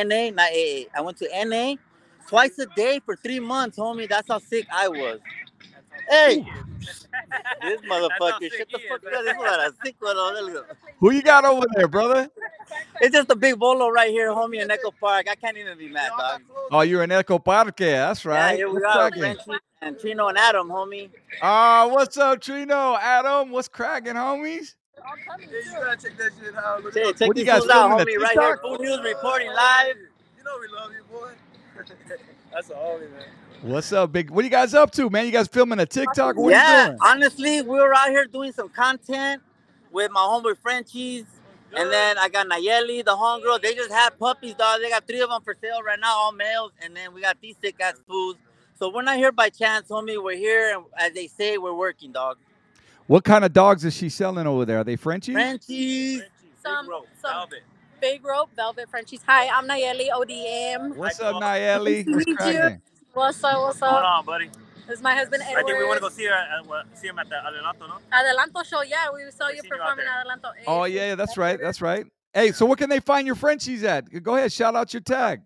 NA, 0.05 0.31
not 0.31 0.50
AA. 0.50 0.85
I 0.94 1.00
went 1.00 1.17
to 1.19 1.29
NA 1.44 1.77
twice 2.27 2.59
a 2.59 2.67
day 2.77 3.00
for 3.05 3.17
three 3.17 3.41
months, 3.41 3.79
homie. 3.79 4.09
That's 4.09 4.29
how 4.29 4.38
sick 4.38 4.67
I 4.73 4.88
was. 4.88 5.21
Hey, 6.11 6.47
this 7.62 7.81
motherfucker, 7.83 8.50
shut 8.56 8.69
the 8.71 8.81
fuck 8.88 9.05
up. 9.05 9.25
This 9.25 9.37
is 9.37 9.43
a 9.43 9.73
sick 9.85 9.97
one. 9.99 10.17
look 10.17 10.67
at 10.67 10.71
him. 10.71 10.77
Who 10.99 11.11
you 11.12 11.23
got 11.23 11.44
over 11.44 11.67
there, 11.75 11.88
brother? 11.88 12.31
It's 13.00 13.15
just 13.15 13.31
a 13.31 13.37
big 13.37 13.59
bolo 13.59 13.88
right 13.88 14.11
here, 14.11 14.31
homie, 14.31 14.62
in 14.62 14.71
Echo 14.71 14.91
Park. 14.91 15.27
I 15.31 15.35
can't 15.35 15.56
even 15.56 15.77
be 15.79 15.88
mad, 15.88 16.11
dog. 16.19 16.43
Oh, 16.71 16.81
you're 16.81 17.03
in 17.03 17.12
Eco 17.12 17.38
Parque. 17.38 17.77
That's 17.77 18.25
right. 18.25 18.35
Yeah, 18.35 18.47
right. 18.47 18.56
here 18.56 18.71
we 18.71 18.83
are, 18.83 19.11
cracking? 19.11 19.37
Frenchie 19.44 19.61
and 19.83 19.97
Trino 19.97 20.29
and 20.29 20.38
Adam, 20.38 20.69
homie. 20.69 21.11
Oh, 21.43 21.88
what's 21.88 22.17
up, 22.17 22.41
Trino? 22.41 22.99
Adam, 23.00 23.50
what's 23.50 23.69
cracking, 23.69 24.15
homies? 24.15 24.75
Yeah, 24.97 25.37
you 25.38 25.73
gotta 25.73 25.97
check 25.97 26.17
that 26.17 26.31
shit 26.41 26.56
out. 26.56 26.83
Look 26.83 26.94
Check, 26.94 27.03
it 27.03 27.09
up. 27.09 27.17
check 27.17 27.29
What, 27.29 27.37
you 27.37 27.44
these 27.44 27.53
guys 27.53 27.61
fools 27.61 27.71
out, 27.71 27.91
homie, 27.91 28.19
right 28.19 28.38
here. 28.38 28.59
Food 28.62 28.81
News 28.81 29.00
reporting 29.05 29.49
live. 29.49 29.97
You 30.37 30.44
know 30.44 30.53
we 30.61 30.69
love 30.75 30.91
you, 30.93 31.05
boy. 31.11 31.31
That's 32.53 32.71
a 32.71 32.75
homie, 32.75 33.11
man. 33.12 33.25
What's 33.66 33.92
up, 33.92 34.12
big? 34.12 34.30
What 34.30 34.42
are 34.42 34.44
you 34.44 34.50
guys 34.50 34.74
up 34.74 34.92
to, 34.92 35.10
man? 35.10 35.26
You 35.26 35.32
guys 35.32 35.48
filming 35.48 35.80
a 35.80 35.86
TikTok? 35.86 36.36
What 36.36 36.52
are 36.52 36.56
yeah, 36.56 36.82
you 36.82 36.86
doing? 36.90 36.98
honestly, 37.02 37.62
we 37.62 37.80
were 37.80 37.92
out 37.92 38.10
here 38.10 38.24
doing 38.24 38.52
some 38.52 38.68
content 38.68 39.42
with 39.90 40.12
my 40.12 40.20
homeboy 40.20 40.56
Frenchies. 40.58 41.24
And 41.76 41.90
then 41.90 42.16
I 42.16 42.28
got 42.28 42.46
Nayeli, 42.46 43.04
the 43.04 43.16
homegirl. 43.16 43.60
They 43.60 43.74
just 43.74 43.90
had 43.90 44.16
puppies, 44.20 44.54
dog. 44.54 44.80
They 44.80 44.88
got 44.88 45.04
three 45.08 45.20
of 45.20 45.30
them 45.30 45.42
for 45.42 45.56
sale 45.60 45.82
right 45.82 45.98
now, 45.98 46.14
all 46.16 46.30
males. 46.30 46.70
And 46.80 46.94
then 46.94 47.12
we 47.12 47.22
got 47.22 47.40
these 47.40 47.56
sick 47.60 47.74
ass 47.80 48.00
fools. 48.06 48.36
So 48.78 48.88
we're 48.88 49.02
not 49.02 49.16
here 49.16 49.32
by 49.32 49.48
chance, 49.48 49.88
homie. 49.88 50.22
We're 50.22 50.36
here, 50.36 50.76
and 50.76 50.84
as 50.96 51.12
they 51.12 51.26
say, 51.26 51.58
we're 51.58 51.74
working, 51.74 52.12
dog. 52.12 52.38
What 53.08 53.24
kind 53.24 53.44
of 53.44 53.52
dogs 53.52 53.84
is 53.84 53.94
she 53.94 54.10
selling 54.10 54.46
over 54.46 54.64
there? 54.64 54.78
Are 54.78 54.84
they 54.84 54.94
Frenchies? 54.94 55.34
Frenchies. 55.34 56.22
Some- 56.62 56.86
some- 57.20 57.32
velvet. 57.32 57.62
Big 58.00 58.24
Rope, 58.24 58.50
Velvet 58.54 58.88
Frenchies. 58.90 59.22
Hi, 59.26 59.48
I'm 59.48 59.66
Nayeli 59.66 60.10
ODM. 60.10 60.94
What's 60.94 61.18
up, 61.18 61.36
Nayeli? 61.36 62.06
Nice 62.06 62.24
to 62.24 62.80
What's 63.16 63.42
up? 63.42 63.62
What's 63.62 63.80
up? 63.80 63.80
What's 63.80 63.80
Hold 63.80 63.94
up? 63.94 64.18
on, 64.18 64.26
buddy. 64.26 64.50
This 64.86 64.98
is 64.98 65.02
my 65.02 65.14
husband 65.14 65.42
I 65.42 65.62
think 65.62 65.78
we 65.78 65.84
want 65.84 65.96
to 65.96 66.02
go 66.02 66.10
see 66.10 66.26
her 66.26 66.34
at, 66.34 66.66
what, 66.66 66.84
see 66.98 67.06
him 67.06 67.18
at 67.18 67.26
the 67.30 67.36
Adelanto, 67.36 67.88
no? 67.88 67.96
Adelanto 68.12 68.62
show. 68.62 68.82
Yeah, 68.82 69.06
we 69.10 69.22
saw 69.30 69.46
We 69.46 69.54
you 69.54 69.62
seen 69.62 69.70
you 69.72 69.80
out 69.80 69.96
performing 69.96 70.04
there. 70.04 70.14
at 70.14 70.26
Adelanto. 70.26 70.50
Eh, 70.50 70.64
oh 70.66 70.82
eh, 70.82 70.88
Hey, 70.88 70.94
yeah, 70.96 71.14
that's 71.14 71.38
right. 71.38 71.58
That's 71.58 71.80
right. 71.80 72.04
Hey, 72.34 72.52
so 72.52 72.66
what 72.66 72.76
can 72.76 72.90
they 72.90 73.00
find 73.00 73.26
your 73.26 73.34
Frenchies 73.34 73.84
at? 73.84 74.04
Go 74.22 74.36
ahead, 74.36 74.52
shout 74.52 74.76
out 74.76 74.92
your 74.92 75.00
tag. 75.00 75.40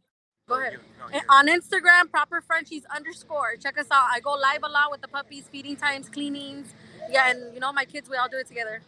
Go 0.49 0.61
ahead. 0.61 0.81
And 1.13 1.23
on 1.29 1.47
Instagram, 1.47 2.11
proper 2.11 2.41
Frenchies 2.41 2.83
underscore. 2.93 3.55
Check 3.63 3.79
us 3.79 3.87
out. 3.93 4.09
I 4.11 4.19
go 4.19 4.33
live 4.33 4.65
a 4.65 4.69
lot 4.69 4.91
with 4.91 5.01
the 5.01 5.09
puppies, 5.09 5.45
feeding 5.49 5.77
times, 5.77 6.09
cleanings. 6.09 6.75
Yeah, 7.09 7.31
and 7.31 7.55
you 7.55 7.61
know 7.61 7.73
my 7.73 7.85
kids, 7.85 8.11
we 8.11 8.17
all 8.17 8.29
do 8.29 8.39
it 8.39 8.49
together. 8.49 8.83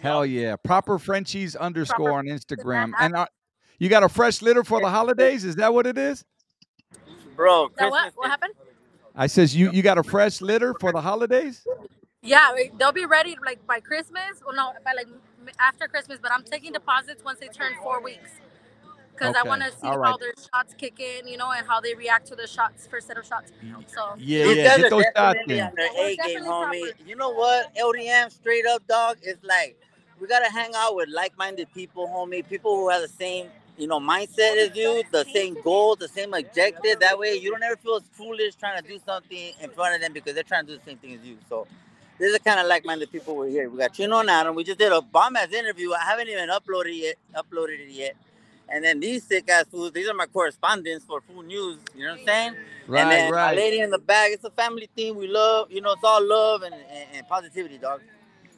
Hell 0.00 0.24
yeah, 0.24 0.56
proper 0.56 0.98
Frenchies 0.98 1.56
underscore 1.56 2.12
on 2.12 2.24
Instagram. 2.24 2.92
And 2.98 3.16
uh, 3.16 3.26
you 3.78 3.90
got 3.90 4.02
a 4.02 4.08
fresh 4.08 4.40
litter 4.40 4.64
for 4.64 4.80
the 4.80 4.88
holidays? 4.88 5.44
Is 5.44 5.56
that 5.56 5.74
what 5.74 5.86
it 5.86 5.98
is? 5.98 6.24
Bro, 7.36 7.70
Now 7.78 7.90
what? 7.90 8.02
Christmas 8.02 8.16
What 8.16 8.24
is- 8.26 8.30
happened? 8.30 8.54
I 9.16 9.26
says 9.28 9.54
you 9.54 9.70
you 9.70 9.82
got 9.82 9.96
a 9.98 10.02
fresh 10.02 10.40
litter 10.40 10.74
for 10.80 10.90
the 10.92 11.00
holidays? 11.00 11.64
Yeah, 12.22 12.52
they'll 12.78 12.90
be 12.92 13.04
ready 13.06 13.36
like 13.44 13.64
by 13.66 13.78
Christmas. 13.80 14.42
Well, 14.44 14.56
no, 14.56 14.72
by 14.84 14.92
like 14.96 15.06
after 15.60 15.86
Christmas. 15.86 16.18
But 16.20 16.32
I'm 16.32 16.42
taking 16.42 16.72
deposits 16.72 17.22
once 17.24 17.38
they 17.38 17.48
turn 17.48 17.72
four 17.82 18.02
weeks 18.02 18.30
because 19.12 19.36
I 19.36 19.46
want 19.46 19.62
to 19.62 19.70
see 19.70 19.86
all 19.86 20.02
how 20.02 20.16
their 20.16 20.32
shots 20.52 20.74
kick 20.76 20.98
in, 20.98 21.28
you 21.28 21.36
know, 21.36 21.52
and 21.52 21.64
how 21.64 21.80
they 21.80 21.94
react 21.94 22.26
to 22.28 22.34
the 22.34 22.48
shots, 22.48 22.88
first 22.88 23.06
set 23.06 23.16
of 23.16 23.24
shots. 23.24 23.52
So 23.86 24.14
Yeah, 24.18 24.46
yeah. 24.46 24.64
guys 24.68 24.76
Get 24.78 24.90
those 24.90 25.02
shots 25.04 25.14
definitely 25.14 25.58
in. 25.58 25.64
on 25.66 25.78
A 25.78 26.16
game, 26.16 26.40
homie. 26.42 26.80
proper. 26.80 27.02
You 27.06 27.14
know 27.16 27.30
what? 27.30 27.72
ODM 27.76 28.32
straight 28.32 28.66
up 28.66 28.84
dog 28.88 29.18
is 29.22 29.36
like 29.44 29.76
we 30.18 30.26
gotta 30.26 30.50
hang 30.50 30.72
out 30.74 30.96
with 30.96 31.08
like-minded 31.10 31.68
people, 31.72 32.08
homie. 32.08 32.48
People 32.48 32.74
who 32.76 32.88
have 32.88 33.02
the 33.02 33.08
same, 33.08 33.48
you 33.76 33.86
know, 33.88 34.00
mindset 34.00 34.56
as 34.56 34.76
you, 34.76 35.02
the 35.10 35.24
same 35.24 35.56
goal, 35.62 35.96
the 35.96 36.08
same 36.08 36.34
objective. 36.34 37.00
That 37.00 37.18
way 37.18 37.36
you 37.36 37.50
don't 37.50 37.62
ever 37.62 37.76
feel 37.76 37.96
as 37.96 38.02
foolish 38.12 38.54
trying 38.56 38.80
to 38.82 38.88
do 38.88 39.00
something 39.04 39.52
in 39.60 39.70
front 39.70 39.96
of 39.96 40.00
them 40.00 40.12
because 40.12 40.34
they're 40.34 40.42
trying 40.44 40.66
to 40.66 40.72
do 40.72 40.78
the 40.78 40.84
same 40.84 40.98
thing 40.98 41.14
as 41.14 41.20
you. 41.24 41.38
So 41.48 41.66
this 42.18 42.32
is 42.32 42.38
kind 42.40 42.60
of 42.60 42.66
like-minded 42.66 43.10
people 43.10 43.36
we're 43.36 43.48
here. 43.48 43.68
We 43.68 43.78
got 43.78 43.92
Chino 43.94 44.18
and 44.18 44.30
Adam. 44.30 44.54
We 44.54 44.64
just 44.64 44.78
did 44.78 44.92
a 44.92 45.02
bomb 45.02 45.36
ass 45.36 45.52
interview. 45.52 45.92
I 45.92 46.04
haven't 46.04 46.28
even 46.28 46.48
uploaded 46.50 47.00
it 47.02 47.18
uploaded 47.34 47.80
it 47.80 47.90
yet. 47.90 48.16
And 48.68 48.84
then 48.84 49.00
these 49.00 49.24
sick 49.24 49.48
ass 49.50 49.66
fools, 49.70 49.92
these 49.92 50.08
are 50.08 50.14
my 50.14 50.26
correspondents 50.26 51.04
for 51.04 51.20
Food 51.22 51.46
News. 51.46 51.78
You 51.94 52.04
know 52.04 52.12
what 52.12 52.20
I'm 52.20 52.26
saying? 52.26 52.54
and 52.54 52.60
Right, 52.88 53.08
then 53.10 53.30
my 53.32 53.36
right. 53.48 53.56
lady 53.56 53.80
in 53.80 53.90
the 53.90 53.98
back, 53.98 54.30
it's 54.32 54.44
a 54.44 54.50
family 54.50 54.88
thing. 54.96 55.16
We 55.16 55.28
love, 55.28 55.70
you 55.70 55.80
know, 55.80 55.92
it's 55.92 56.04
all 56.04 56.26
love 56.26 56.62
and, 56.62 56.74
and, 56.74 57.08
and 57.14 57.28
positivity, 57.28 57.78
dog. 57.78 58.00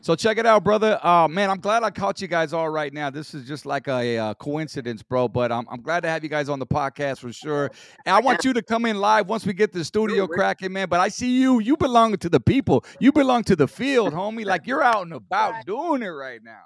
So 0.07 0.15
check 0.15 0.39
it 0.39 0.47
out, 0.47 0.63
brother. 0.63 1.05
Uh, 1.05 1.27
man, 1.27 1.51
I'm 1.51 1.59
glad 1.59 1.83
I 1.83 1.91
caught 1.91 2.21
you 2.21 2.29
guys 2.29 2.53
all 2.53 2.69
right 2.69 2.93
now. 2.93 3.11
This 3.11 3.35
is 3.35 3.45
just 3.45 3.67
like 3.67 3.89
a, 3.89 4.17
uh 4.17 4.35
coincidence, 4.35 5.03
bro. 5.03 5.27
But 5.27 5.51
I'm, 5.51 5.67
I'm 5.69 5.81
glad 5.83 6.05
to 6.05 6.09
have 6.09 6.23
you 6.23 6.31
guys 6.31 6.49
on 6.49 6.61
the 6.61 6.67
podcast 6.67 7.19
for 7.19 7.33
sure. 7.33 7.73
And 8.05 8.15
I 8.15 8.21
want 8.21 8.45
you 8.45 8.53
to 8.53 8.63
come 8.63 8.87
in 8.87 9.01
live 9.01 9.29
once 9.29 9.45
we 9.45 9.53
get 9.53 9.73
the 9.73 9.85
studio 9.85 10.29
cracking, 10.29 10.73
man. 10.73 10.89
But 10.89 11.01
I 11.01 11.09
see 11.09 11.41
you. 11.41 11.59
You 11.59 11.77
belong 11.77 12.17
to 12.19 12.29
the 12.29 12.39
people. 12.39 12.85
You 13.01 13.11
belong 13.11 13.43
to 13.45 13.57
the 13.57 13.67
field, 13.67 14.13
homie. 14.13 14.45
Like 14.45 14.69
you're 14.69 14.81
out 14.81 15.03
and 15.03 15.13
about 15.13 15.67
doing 15.67 16.05
it 16.05 16.11
right 16.11 16.41
now. 16.41 16.63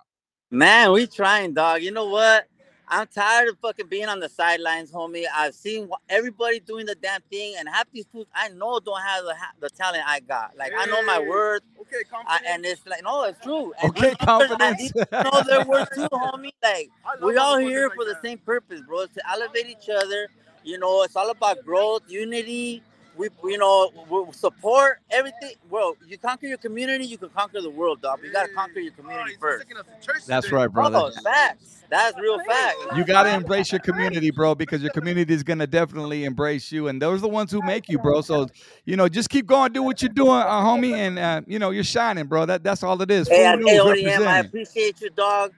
Man, 0.51 0.93
we 0.93 1.07
trying, 1.07 1.55
dog. 1.55 1.81
You 1.81 1.93
know 1.93 2.11
what? 2.11 2.47
I'm 2.91 3.09
tired 3.09 3.49
of 3.51 3.59
fucking 3.61 3.89
being 3.89 4.09
on 4.09 4.21
the 4.21 4.29
sidelines, 4.31 4.93
homie. 4.93 5.25
I've 5.35 5.55
seen 5.55 5.91
everybody 6.09 6.61
doing 6.61 6.87
the 6.87 6.97
damn 6.97 7.23
thing, 7.23 7.57
and 7.59 7.69
half 7.69 7.87
these 7.93 8.07
fools 8.13 8.29
I 8.35 8.51
know 8.51 8.81
don't 8.81 9.03
have 9.03 9.25
the, 9.25 9.35
the 9.61 9.71
talent 9.71 10.05
I 10.07 10.21
got. 10.21 10.57
Like 10.59 10.73
I 10.79 10.87
know 10.87 11.03
my 11.03 11.21
Hey. 11.21 11.29
worth, 11.29 11.63
Okay, 11.83 12.05
I, 12.27 12.41
and 12.49 12.67
it's 12.67 12.87
like 12.87 13.05
no, 13.05 13.25
it's 13.25 13.41
true. 13.41 13.75
And 13.83 13.91
Okay, 13.91 13.97
these 13.97 14.17
numbers, 14.21 14.59
I 14.61 14.71
confidence. 14.71 14.83
need 14.83 14.93
to 14.95 15.31
know 15.31 15.43
their 15.47 15.63
worth 15.63 15.91
too, 15.95 16.09
homie. 16.13 16.53
Like 16.63 16.91
we 17.23 17.37
all 17.39 17.59
here 17.59 17.89
like 17.89 17.95
for 17.95 18.05
the 18.07 18.17
same 18.23 18.39
purpose, 18.39 18.83
bro. 18.83 19.07
To 19.07 19.31
elevate 19.31 19.69
each 19.69 19.91
other. 19.91 20.29
You 20.65 20.79
know, 20.79 21.05
it's 21.05 21.17
all 21.17 21.31
about 21.31 21.65
growth, 21.65 22.03
unity. 22.09 22.83
We, 23.17 23.29
you 23.45 23.59
know, 23.59 23.91
we 24.09 24.33
support 24.33 25.01
everything. 25.11 25.53
Well, 25.69 25.97
you 26.07 26.17
conquer 26.17 26.47
your 26.47 26.59
community, 26.59 27.05
you 27.05 27.19
can 27.19 27.29
conquer 27.31 27.61
the 27.61 27.71
world, 27.71 28.01
dog. 28.01 28.21
You 28.25 28.33
gotta 28.33 28.53
conquer 28.55 28.81
your 28.81 28.93
Oh, 28.93 29.03
community 29.03 29.31
he's 29.33 29.39
first. 29.41 29.65
taking 29.67 29.77
us 29.77 29.87
to 29.87 30.07
church 30.07 30.25
That's 30.27 30.47
today. 30.47 30.57
right, 30.57 30.69
brother. 30.69 30.99
Oh, 30.99 31.11
facts. 31.23 31.81
That's 31.91 32.17
real 32.19 32.39
fact. 32.45 32.77
You 32.97 33.05
got 33.05 33.25
to 33.25 33.35
embrace 33.35 33.73
your 33.73 33.81
community, 33.81 34.31
bro, 34.31 34.55
because 34.55 34.81
your 34.81 34.93
community 34.93 35.35
is 35.35 35.43
going 35.43 35.59
to 35.59 35.67
definitely 35.67 36.25
embrace 36.25 36.71
you. 36.71 36.87
And 36.87 37.03
those 37.03 37.19
are 37.19 37.23
the 37.23 37.29
ones 37.29 37.51
who 37.51 37.61
make 37.63 37.89
you, 37.89 37.99
bro. 37.99 38.21
So, 38.21 38.47
you 38.85 38.97
know, 38.97 39.09
just 39.09 39.29
keep 39.29 39.47
going, 39.47 39.73
do 39.73 39.83
what 39.83 40.01
you're 40.01 40.09
doing, 40.09 40.31
uh, 40.31 40.61
homie. 40.63 40.91
And, 41.01 41.19
uh, 41.19 41.41
you 41.47 41.59
know, 41.59 41.71
you're 41.71 41.83
shining, 41.83 42.27
bro. 42.27 42.47
That 42.47 42.63
That's 42.63 42.83
all 42.85 43.01
it 43.03 43.11
is. 43.11 43.27
Hey, 43.29 43.45
I, 43.47 43.57
Full 43.57 43.67
hey, 43.67 43.79
news 43.79 43.83
ODM, 44.19 44.27
I 44.27 44.39
appreciate 44.41 45.01
you, 45.01 45.11
dog. 45.11 45.53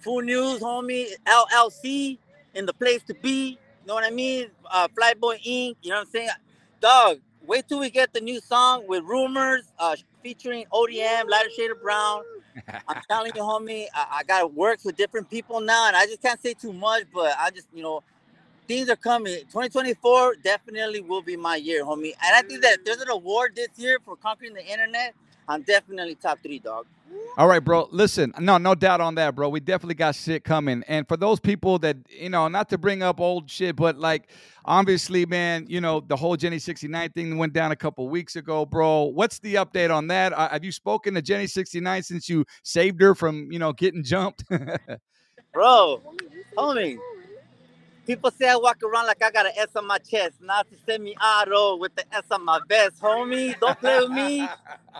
Full 0.00 0.20
news, 0.22 0.60
homie. 0.60 1.06
LLC 1.26 2.18
in 2.54 2.66
the 2.66 2.72
place 2.74 3.02
to 3.04 3.14
be. 3.14 3.50
You 3.50 3.88
know 3.88 3.94
what 3.94 4.04
I 4.04 4.10
mean? 4.10 4.48
Uh, 4.70 4.86
Flyboy 4.88 5.42
Inc. 5.44 5.76
You 5.82 5.90
know 5.90 5.96
what 5.96 6.00
I'm 6.02 6.06
saying? 6.06 6.28
Dog, 6.84 7.20
wait 7.46 7.66
till 7.66 7.80
we 7.80 7.88
get 7.88 8.12
the 8.12 8.20
new 8.20 8.38
song 8.42 8.86
with 8.86 9.04
Rumors 9.04 9.62
uh, 9.78 9.96
featuring 10.22 10.66
ODM, 10.70 11.30
Lighter 11.30 11.48
Shade 11.48 11.70
of 11.70 11.80
Brown. 11.80 12.20
I'm 12.86 13.00
telling 13.10 13.32
you, 13.34 13.40
homie, 13.40 13.86
I, 13.94 14.18
I 14.18 14.22
got 14.24 14.40
to 14.40 14.48
work 14.48 14.80
with 14.84 14.94
different 14.94 15.30
people 15.30 15.62
now, 15.62 15.86
and 15.86 15.96
I 15.96 16.04
just 16.04 16.20
can't 16.20 16.38
say 16.42 16.52
too 16.52 16.74
much, 16.74 17.04
but 17.14 17.32
I 17.38 17.48
just, 17.48 17.68
you 17.72 17.82
know, 17.82 18.02
things 18.68 18.90
are 18.90 18.96
coming. 18.96 19.34
2024 19.44 20.34
definitely 20.44 21.00
will 21.00 21.22
be 21.22 21.38
my 21.38 21.56
year, 21.56 21.86
homie. 21.86 22.12
And 22.22 22.36
I 22.36 22.42
think 22.42 22.60
that 22.60 22.80
if 22.80 22.84
there's 22.84 23.00
an 23.00 23.08
award 23.08 23.56
this 23.56 23.68
year 23.76 23.98
for 24.04 24.14
conquering 24.16 24.52
the 24.52 24.70
internet, 24.70 25.14
I'm 25.48 25.62
definitely 25.62 26.16
top 26.16 26.40
three, 26.42 26.58
dog. 26.58 26.84
All 27.36 27.48
right, 27.48 27.64
bro. 27.64 27.88
Listen, 27.90 28.32
no, 28.38 28.58
no 28.58 28.76
doubt 28.76 29.00
on 29.00 29.16
that, 29.16 29.34
bro. 29.34 29.48
We 29.48 29.58
definitely 29.58 29.96
got 29.96 30.14
shit 30.14 30.44
coming. 30.44 30.84
And 30.86 31.08
for 31.08 31.16
those 31.16 31.40
people 31.40 31.80
that, 31.80 31.96
you 32.08 32.28
know, 32.28 32.46
not 32.46 32.68
to 32.68 32.78
bring 32.78 33.02
up 33.02 33.20
old 33.20 33.50
shit, 33.50 33.74
but 33.74 33.98
like 33.98 34.30
obviously, 34.64 35.26
man, 35.26 35.66
you 35.68 35.80
know, 35.80 36.00
the 36.00 36.14
whole 36.14 36.36
Jenny 36.36 36.60
69 36.60 37.10
thing 37.10 37.36
went 37.36 37.52
down 37.52 37.72
a 37.72 37.76
couple 37.76 38.08
weeks 38.08 38.36
ago, 38.36 38.64
bro. 38.64 39.04
What's 39.04 39.40
the 39.40 39.56
update 39.56 39.92
on 39.92 40.06
that? 40.08 40.32
Uh, 40.32 40.48
have 40.48 40.64
you 40.64 40.70
spoken 40.70 41.14
to 41.14 41.22
Jenny 41.22 41.48
69 41.48 42.04
since 42.04 42.28
you 42.28 42.44
saved 42.62 43.00
her 43.00 43.16
from, 43.16 43.50
you 43.50 43.58
know, 43.58 43.72
getting 43.72 44.04
jumped? 44.04 44.44
Bro, 45.52 46.02
homie. 46.58 46.98
People 48.06 48.30
say 48.30 48.48
I 48.48 48.56
walk 48.56 48.82
around 48.82 49.06
like 49.06 49.22
I 49.22 49.30
got 49.30 49.46
an 49.46 49.52
S 49.56 49.68
on 49.76 49.86
my 49.86 49.98
chest. 49.98 50.34
Not 50.40 50.70
to 50.70 50.76
send 50.86 51.04
me 51.04 51.14
auto 51.16 51.76
with 51.76 51.94
the 51.94 52.04
S 52.14 52.24
on 52.30 52.44
my 52.44 52.60
vest, 52.68 53.00
homie. 53.00 53.58
Don't 53.58 53.78
play 53.78 54.00
with 54.00 54.10
me. 54.10 54.40
You 54.40 54.46
know 54.46 54.48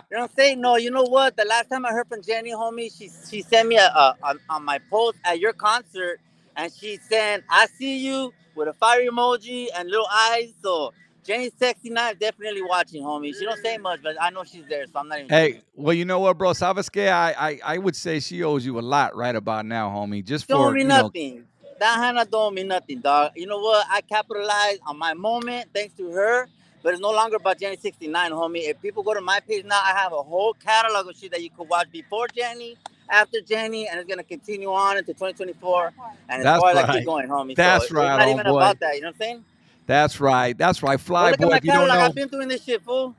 what 0.09 0.21
I'm 0.21 0.29
saying? 0.35 0.61
No, 0.61 0.75
you 0.75 0.91
know 0.91 1.03
what? 1.03 1.37
The 1.37 1.45
last 1.45 1.69
time 1.69 1.85
I 1.85 1.91
heard 1.91 2.07
from 2.07 2.21
Jenny, 2.21 2.51
homie, 2.51 2.95
she 2.95 3.09
she 3.29 3.41
sent 3.41 3.67
me 3.67 3.77
a, 3.77 3.85
a, 3.85 4.15
a 4.23 4.35
on 4.49 4.65
my 4.65 4.79
post 4.89 5.17
at 5.23 5.39
your 5.39 5.53
concert, 5.53 6.19
and 6.55 6.71
she 6.73 6.99
said, 7.09 7.43
"I 7.49 7.67
see 7.67 7.97
you" 7.97 8.33
with 8.55 8.67
a 8.67 8.73
fire 8.73 9.01
emoji 9.09 9.67
and 9.75 9.89
little 9.89 10.07
eyes. 10.11 10.53
So 10.61 10.93
Jenny 11.25 11.49
69 11.57 12.15
definitely 12.19 12.61
watching, 12.61 13.03
homie. 13.03 13.35
She 13.37 13.45
don't 13.45 13.59
say 13.61 13.77
mm. 13.77 13.81
much, 13.81 14.01
but 14.03 14.15
I 14.21 14.29
know 14.29 14.43
she's 14.43 14.65
there, 14.69 14.85
so 14.85 14.99
I'm 14.99 15.07
not 15.07 15.19
even. 15.19 15.29
Hey, 15.29 15.61
well, 15.73 15.93
you 15.93 16.05
know 16.05 16.19
what, 16.19 16.37
bro? 16.37 16.51
Savasque, 16.51 17.11
I, 17.11 17.33
I 17.37 17.59
I 17.63 17.77
would 17.77 17.95
say 17.95 18.19
she 18.19 18.43
owes 18.43 18.65
you 18.65 18.79
a 18.79 18.81
lot 18.81 19.15
right 19.15 19.35
about 19.35 19.65
now, 19.65 19.89
homie. 19.89 20.23
Just 20.23 20.47
don't 20.47 20.71
for 20.73 20.77
you 20.77 20.83
know, 20.83 21.03
nothing. 21.03 21.45
That 21.79 21.97
Hannah 21.97 22.25
don't 22.25 22.53
mean 22.55 22.69
nothing, 22.69 22.99
dog. 23.01 23.31
You 23.35 23.47
know 23.47 23.59
what? 23.59 23.85
I 23.89 24.01
capitalized 24.01 24.79
on 24.87 24.97
my 24.97 25.13
moment 25.13 25.69
thanks 25.73 25.93
to 25.95 26.09
her, 26.11 26.47
but 26.81 26.93
it's 26.93 27.01
no 27.01 27.11
longer 27.11 27.35
about 27.35 27.59
Jenny 27.59 27.75
69, 27.75 28.31
homie. 28.31 28.69
If 28.69 28.81
people 28.81 29.03
go 29.03 29.13
to 29.13 29.21
my 29.21 29.41
page 29.41 29.65
now, 29.65 29.81
I 29.83 29.93
have 29.97 30.13
a 30.13 30.23
whole 30.23 30.53
catalog 30.53 31.07
of 31.07 31.17
shit 31.17 31.31
that 31.31 31.43
you 31.43 31.49
could 31.49 31.67
watch 31.67 31.91
before 31.91 32.27
Jenny, 32.33 32.77
after 33.09 33.41
Jenny, 33.41 33.87
and 33.89 33.99
it's 33.99 34.07
gonna 34.09 34.23
continue 34.23 34.71
on 34.71 34.97
into 34.97 35.13
2024. 35.13 35.93
And 36.29 36.41
it's 36.41 36.43
That's 36.43 36.63
right. 36.63 36.91
keep 36.91 37.05
going, 37.05 37.27
homie. 37.27 37.55
That's 37.55 37.89
so 37.89 37.95
right, 37.95 38.11
It's 38.11 38.19
not 38.19 38.27
oh 38.27 38.31
even 38.31 38.45
boy. 38.45 38.57
about 38.57 38.79
that. 38.79 38.95
You 38.95 39.01
know 39.01 39.07
what 39.07 39.15
I'm 39.15 39.19
saying? 39.19 39.45
That's 39.85 40.19
right. 40.19 40.57
That's 40.57 40.81
right. 40.81 40.99
Fly 40.99 41.31
at 41.31 41.39
boy. 41.39 41.55
If 41.55 41.65
you 41.65 41.71
don't 41.73 41.87
know, 41.89 41.99
I've 41.99 42.15
been 42.15 42.29
doing 42.29 42.47
this 42.47 42.63
shit, 42.63 42.83
fool. 42.83 43.13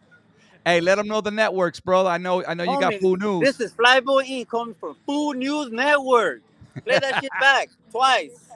hey, 0.65 0.81
let 0.81 0.95
them 0.97 1.09
know 1.09 1.21
the 1.21 1.31
networks, 1.31 1.79
bro. 1.79 2.07
I 2.07 2.17
know. 2.17 2.43
I 2.45 2.55
know 2.55 2.65
you 2.65 2.81
got 2.81 2.95
Homie, 2.95 3.01
Food 3.01 3.21
News. 3.21 3.43
This 3.43 3.61
is 3.61 3.73
Flyboy 3.75 4.25
Inc. 4.27 4.49
coming 4.49 4.75
from 4.81 4.97
Food 5.07 5.37
News 5.37 5.71
Network. 5.71 6.41
Play 6.85 6.99
that 6.99 7.21
shit 7.23 7.31
back 7.41 7.71
twice. 7.91 8.49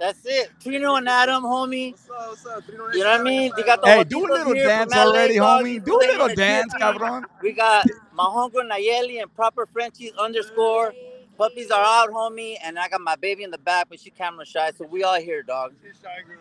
That's 0.00 0.20
it. 0.24 0.50
Trino 0.60 0.98
and 0.98 1.08
Adam, 1.08 1.44
homie. 1.44 1.92
What's 1.92 2.10
up? 2.10 2.28
What's 2.30 2.46
up? 2.46 2.64
You 2.68 3.04
know 3.04 3.10
what 3.10 3.20
I 3.20 3.22
mean? 3.22 3.52
They 3.56 3.62
got 3.62 3.80
the 3.82 3.86
hey, 3.86 4.04
do 4.04 4.26
a 4.26 4.26
little 4.26 4.54
dance 4.54 4.92
already, 4.92 5.36
homie. 5.36 5.84
Do 5.84 5.96
a 5.96 6.00
little 6.00 6.34
dance, 6.34 6.74
cabron. 6.74 7.24
We 7.40 7.52
got 7.52 7.86
Mahongo 8.18 8.68
Nayeli 8.68 9.22
and 9.22 9.32
Proper 9.34 9.66
Frenchies 9.66 10.12
underscore. 10.18 10.92
Puppies 11.38 11.70
are 11.70 11.84
out, 11.84 12.10
homie. 12.10 12.56
And 12.64 12.78
I 12.78 12.88
got 12.88 13.00
my 13.00 13.16
baby 13.16 13.44
in 13.44 13.50
the 13.50 13.58
back, 13.58 13.88
but 13.90 14.00
she 14.00 14.10
camera 14.10 14.44
shy. 14.44 14.72
So 14.76 14.86
we 14.86 15.04
all 15.04 15.20
here, 15.20 15.42
dog. 15.42 15.72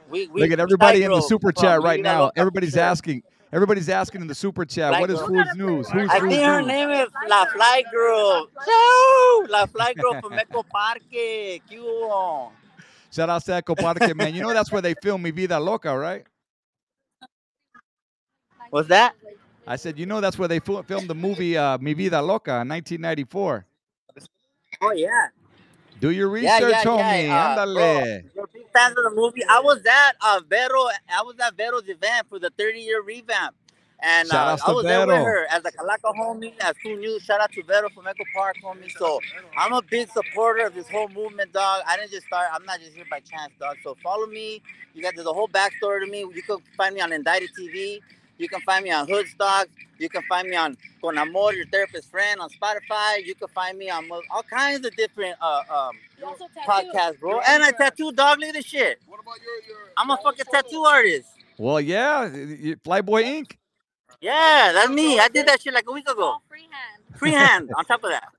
We, 0.10 0.28
we 0.28 0.42
Look 0.42 0.52
at 0.52 0.60
everybody 0.60 1.04
in 1.04 1.12
the 1.12 1.22
super 1.22 1.52
chat 1.52 1.82
right 1.82 2.02
now. 2.02 2.32
Everybody's 2.36 2.78
asking. 2.78 3.24
Everybody's 3.54 3.90
asking 3.90 4.22
in 4.22 4.28
the 4.28 4.36
super 4.36 4.64
chat. 4.64 4.92
Black 4.92 5.02
What 5.02 5.10
is 5.10 5.20
girl. 5.20 5.28
Food 5.28 5.46
News? 5.56 5.90
Who's 5.90 6.10
I 6.10 6.20
think 6.22 6.42
her 6.42 6.60
News? 6.62 6.68
name 6.68 6.90
is 6.90 7.10
La 7.28 7.46
Fly 7.46 7.84
Girl. 7.92 8.48
Choo! 8.66 9.46
La 9.50 9.66
Fly 9.66 9.94
Girl 9.94 10.22
from 10.22 10.34
Echo 10.40 10.64
Parque. 10.64 11.62
Shout 13.12 13.30
out 13.30 13.44
to 13.46 13.54
Echo 13.56 13.76
Parque, 13.76 14.16
man. 14.16 14.34
You 14.34 14.44
know 14.44 14.54
that's 14.54 14.72
where 14.72 14.82
they 14.82 14.94
filmed 15.02 15.24
Mi 15.24 15.32
Vida 15.32 15.60
Loca, 15.60 15.98
right? 15.98 16.26
What's 18.70 18.88
that? 18.88 19.16
I 19.68 19.76
said, 19.76 20.00
you 20.00 20.06
know 20.06 20.22
that's 20.22 20.40
where 20.40 20.48
they 20.48 20.60
filmed 20.60 21.10
the 21.10 21.16
movie 21.16 21.58
uh, 21.58 21.78
Mi 21.78 21.94
Vida 21.94 22.22
Loca 22.22 22.62
in 22.62 22.70
1994. 22.70 23.66
Oh, 24.82 24.92
yeah. 24.94 25.28
Do 26.02 26.10
your 26.10 26.30
research, 26.30 26.72
yeah, 26.72 26.84
homie. 26.84 27.26
yeah. 27.26 27.56
Uh, 27.60 28.46
big 28.52 28.66
fans 28.74 28.96
of 28.98 29.04
the 29.04 29.12
movie. 29.14 29.44
I 29.48 29.60
was 29.60 29.86
at 29.86 30.16
uh, 30.20 30.42
Vero. 30.50 30.88
I 31.08 31.22
was 31.22 31.36
at 31.40 31.56
Vero's 31.56 31.88
event 31.88 32.26
for 32.28 32.40
the 32.40 32.50
30 32.58 32.80
year 32.80 33.04
revamp. 33.04 33.56
And 34.04 34.32
uh, 34.34 34.58
I 34.66 34.72
was 34.72 34.84
there 34.84 35.06
with 35.06 35.16
her 35.16 35.46
as 35.52 35.64
a 35.64 35.72
Calaca 35.72 36.12
homie, 36.20 36.54
as 36.60 36.74
who 36.82 36.98
News. 36.98 37.22
Shout 37.22 37.40
out 37.40 37.52
to 37.52 37.62
Vero 37.62 37.88
from 37.90 38.08
Echo 38.08 38.24
Park, 38.34 38.56
homie. 38.66 38.90
So 38.98 39.20
I'm 39.56 39.74
a 39.74 39.82
big 39.84 40.10
supporter 40.10 40.66
of 40.66 40.74
this 40.74 40.90
whole 40.90 41.08
movement, 41.10 41.54
dog. 41.54 41.84
I 41.88 41.98
didn't 41.98 42.10
just 42.10 42.26
start. 42.26 42.48
I'm 42.52 42.66
not 42.66 42.80
just 42.80 42.94
here 42.94 43.06
by 43.12 43.20
chance, 43.20 43.54
dog. 43.60 43.78
So 43.84 43.96
follow 44.02 44.26
me. 44.26 44.64
You 44.96 45.04
got 45.04 45.14
there's 45.14 45.28
a 45.28 45.34
whole 45.34 45.48
backstory 45.48 46.04
to 46.04 46.12
me. 46.12 46.22
You 46.22 46.42
can 46.42 46.58
find 46.76 46.96
me 46.96 47.02
on 47.02 47.14
Indicted 47.14 47.52
TV. 47.60 48.00
You 48.42 48.50
can 48.50 48.62
find 48.62 48.84
me 48.84 48.92
on 48.92 49.08
Hood 49.08 49.28
Stocks. 49.28 49.70
You 50.00 50.10
can 50.10 50.24
find 50.24 50.50
me 50.50 50.56
on 50.56 50.76
Con 51.00 51.18
Amor, 51.18 51.54
your 51.54 51.68
therapist 51.68 52.10
friend, 52.10 52.40
on 52.42 52.50
Spotify. 52.50 53.24
You 53.24 53.36
can 53.36 53.48
find 53.50 53.78
me 53.78 53.92
on 53.92 54.10
all 54.32 54.44
kinds 54.44 54.84
of 54.86 54.96
different 54.96 55.36
uh, 55.40 55.62
um, 55.70 55.96
podcasts, 56.68 57.20
bro. 57.20 57.40
And 57.48 57.62
I 57.64 57.72
tattoo 57.72 58.12
dog. 58.12 58.40
Look 58.40 58.50
at 58.50 58.56
this 58.56 58.66
shit. 58.66 59.00
What 59.06 59.20
about 59.22 59.38
your 59.42 59.56
your? 59.68 59.92
I'm 59.96 60.10
a 60.10 60.18
fucking 60.18 60.46
tattoo 60.52 60.82
artist. 60.84 61.30
Well, 61.60 61.80
yeah, 61.80 62.22
y- 62.24 62.58
y- 62.64 62.76
Flyboy 62.84 63.24
Inc. 63.26 63.52
Yeah, 64.22 64.72
that's 64.74 64.90
me. 64.90 65.20
I 65.20 65.28
did 65.28 65.48
that 65.48 65.62
shit 65.62 65.74
like 65.74 65.86
a 65.88 65.92
week 65.92 66.10
ago. 66.10 66.24
All 66.24 66.44
freehand. 66.50 66.72
Freehand 67.16 67.70
on 67.78 67.86
top 67.86 68.04
of 68.04 68.10
that. 68.10 68.30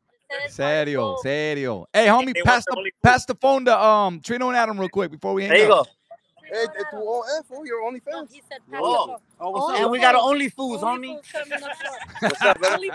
Serio, 0.49 1.16
serio. 1.23 1.87
Hey, 1.92 2.06
homie, 2.06 2.35
They 2.35 2.42
pass 2.42 2.64
the 2.64 2.75
the 2.75 2.90
pass 3.02 3.25
the 3.26 3.35
phone 3.37 3.64
to 3.66 3.80
um 3.80 4.21
Trino 4.21 4.49
and 4.49 4.56
Adam 4.56 4.80
real 4.80 4.88
quick 4.88 5.12
before 5.12 5.35
we 5.35 5.42
hang 5.44 5.50
There 5.52 5.66
you 5.66 5.73
up. 5.73 5.87
go. 5.87 5.92
Hey, 6.52 6.64
it's 6.64 6.92
OF, 6.92 7.00
oh, 7.02 7.25
oh 7.52 7.64
your 7.64 7.80
No, 7.92 7.99
OnlyFans. 7.99 8.32
he 8.32 8.42
said 8.49 8.59
Whoa. 8.68 9.16
Oh, 9.40 9.50
what's 9.50 9.64
oh, 9.66 9.75
And 9.76 9.85
up? 9.87 9.90
we 9.90 10.00
got 10.00 10.14
only 10.14 10.49
fools, 10.50 10.82
Only 10.82 11.09
homie. 11.09 11.12
fools 11.14 11.26
coming 11.32 11.64
up 11.64 11.73
short. 11.82 12.00
What's 12.21 12.42
up. 12.42 12.59
Only 12.73 12.90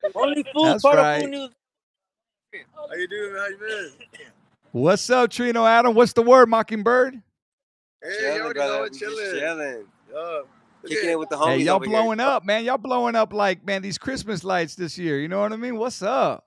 Only 0.14 0.44
fools. 0.52 0.66
That's 0.66 0.82
part 0.82 0.96
right. 0.98 1.16
of 1.16 1.22
Food 1.22 1.30
News. 1.30 1.50
How 2.74 2.94
you 2.94 3.08
doing. 3.08 3.34
How 3.34 3.46
you 3.48 3.58
been? 3.58 3.92
What's 4.72 5.10
up, 5.10 5.30
Trino 5.30 5.68
Adam? 5.68 5.94
What's 5.94 6.12
the 6.12 6.22
word, 6.22 6.48
Mockingbird? 6.48 7.14
Hey, 8.02 8.10
you 8.10 8.18
Chilling, 8.20 8.40
already 8.42 8.58
brother. 8.60 8.72
know 8.78 8.84
it, 8.84 8.92
chilling. 8.94 9.16
chilling. 9.40 9.86
Yeah. 10.12 10.40
Kicking 10.86 11.08
at- 11.08 11.12
it 11.12 11.18
with 11.18 11.28
the 11.30 11.36
homies 11.36 11.46
Hey, 11.46 11.58
y'all 11.64 11.76
over 11.76 11.86
here. 11.86 11.92
blowing 12.02 12.20
up, 12.20 12.44
man. 12.44 12.64
Y'all 12.64 12.78
blowing 12.78 13.16
up 13.16 13.32
like 13.32 13.64
man 13.66 13.82
these 13.82 13.98
Christmas 13.98 14.44
lights 14.44 14.76
this 14.76 14.96
year. 14.98 15.18
You 15.18 15.28
know 15.28 15.40
what 15.40 15.52
I 15.52 15.56
mean? 15.56 15.76
What's 15.76 16.02
up? 16.02 16.44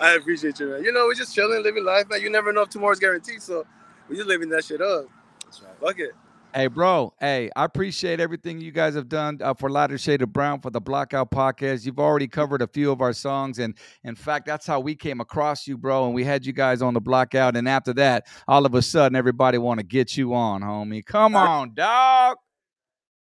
I 0.00 0.12
appreciate 0.14 0.60
you, 0.60 0.68
man. 0.68 0.84
You 0.84 0.92
know, 0.92 1.06
we're 1.06 1.14
just 1.14 1.34
chilling, 1.34 1.62
living 1.62 1.84
life, 1.84 2.08
man. 2.10 2.20
You 2.20 2.30
never 2.30 2.52
know 2.52 2.62
if 2.62 2.68
tomorrow's 2.70 3.00
guaranteed, 3.00 3.42
so 3.42 3.66
we're 4.08 4.16
just 4.16 4.28
living 4.28 4.48
that 4.50 4.64
shit 4.64 4.80
up. 4.80 5.06
That's 5.44 5.62
right. 5.62 5.72
Fuck 5.80 5.98
it. 6.00 6.10
Hey, 6.54 6.66
bro. 6.66 7.12
Hey, 7.20 7.50
I 7.54 7.64
appreciate 7.64 8.20
everything 8.20 8.58
you 8.58 8.72
guys 8.72 8.94
have 8.94 9.08
done 9.08 9.38
uh, 9.42 9.52
for 9.52 9.68
Lighter 9.68 9.98
Shade 9.98 10.22
of 10.22 10.32
Brown 10.32 10.60
for 10.60 10.70
the 10.70 10.80
Blockout 10.80 11.30
Podcast. 11.30 11.84
You've 11.84 11.98
already 11.98 12.26
covered 12.26 12.62
a 12.62 12.66
few 12.66 12.90
of 12.90 13.02
our 13.02 13.12
songs, 13.12 13.58
and 13.58 13.74
in 14.02 14.14
fact, 14.14 14.46
that's 14.46 14.66
how 14.66 14.80
we 14.80 14.94
came 14.94 15.20
across 15.20 15.66
you, 15.66 15.76
bro. 15.76 16.06
And 16.06 16.14
we 16.14 16.24
had 16.24 16.46
you 16.46 16.54
guys 16.54 16.80
on 16.80 16.94
the 16.94 17.02
Blockout, 17.02 17.54
and 17.54 17.68
after 17.68 17.92
that, 17.94 18.26
all 18.48 18.64
of 18.64 18.74
a 18.74 18.80
sudden, 18.80 19.14
everybody 19.14 19.58
want 19.58 19.78
to 19.78 19.84
get 19.84 20.16
you 20.16 20.32
on, 20.34 20.62
homie. 20.62 21.04
Come 21.04 21.36
on, 21.36 21.74
dog. 21.74 22.38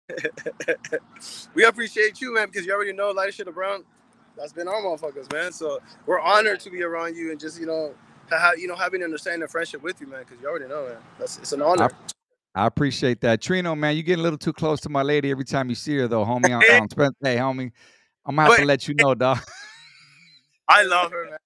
we 1.55 1.65
appreciate 1.65 2.21
you, 2.21 2.31
man, 2.31 2.45
because 2.45 2.67
you 2.67 2.73
already 2.73 2.93
know 2.93 3.09
Light 3.09 3.33
Shit 3.33 3.47
of 3.47 3.55
Brown. 3.55 3.83
That's 4.37 4.53
been 4.53 4.67
our 4.67 4.81
motherfuckers, 4.81 5.31
man. 5.33 5.51
So 5.51 5.79
we're 6.05 6.19
honored 6.19 6.59
to 6.59 6.69
be 6.69 6.83
around 6.83 7.15
you 7.15 7.31
and 7.31 7.39
just 7.39 7.59
you 7.59 7.65
know, 7.65 7.95
ha- 8.29 8.37
ha- 8.39 8.53
you 8.57 8.67
know, 8.67 8.75
having 8.75 9.01
an 9.01 9.05
understanding 9.05 9.47
friendship 9.47 9.81
with 9.83 9.99
you, 10.01 10.07
man. 10.07 10.19
Because 10.19 10.41
you 10.41 10.47
already 10.47 10.67
know, 10.67 10.87
man. 10.87 10.97
That's 11.19 11.37
it's 11.37 11.51
an 11.53 11.61
honor. 11.61 11.89
I 12.57 12.67
appreciate 12.67 13.19
that, 13.21 13.41
Trino. 13.41 13.77
Man, 13.77 13.97
you 13.97 14.03
getting 14.03 14.21
a 14.21 14.23
little 14.23 14.37
too 14.37 14.53
close 14.53 14.79
to 14.81 14.89
my 14.89 15.01
lady 15.01 15.29
every 15.29 15.43
time 15.43 15.69
you 15.69 15.75
see 15.75 15.97
her, 15.97 16.07
though, 16.07 16.23
homie. 16.23 16.53
I'm, 16.55 16.81
I'm 16.81 16.89
spent- 16.89 17.15
hey, 17.21 17.35
homie, 17.35 17.71
I'm 18.25 18.35
gonna 18.35 18.49
have 18.49 18.59
to 18.59 18.65
let 18.65 18.87
you 18.87 18.93
know, 18.93 19.13
dog. 19.13 19.39
I 20.67 20.83
love 20.83 21.11
her, 21.11 21.25
man. 21.25 21.37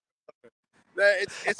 Man, 0.95 1.15
it's 1.21 1.43
it's 1.45 1.59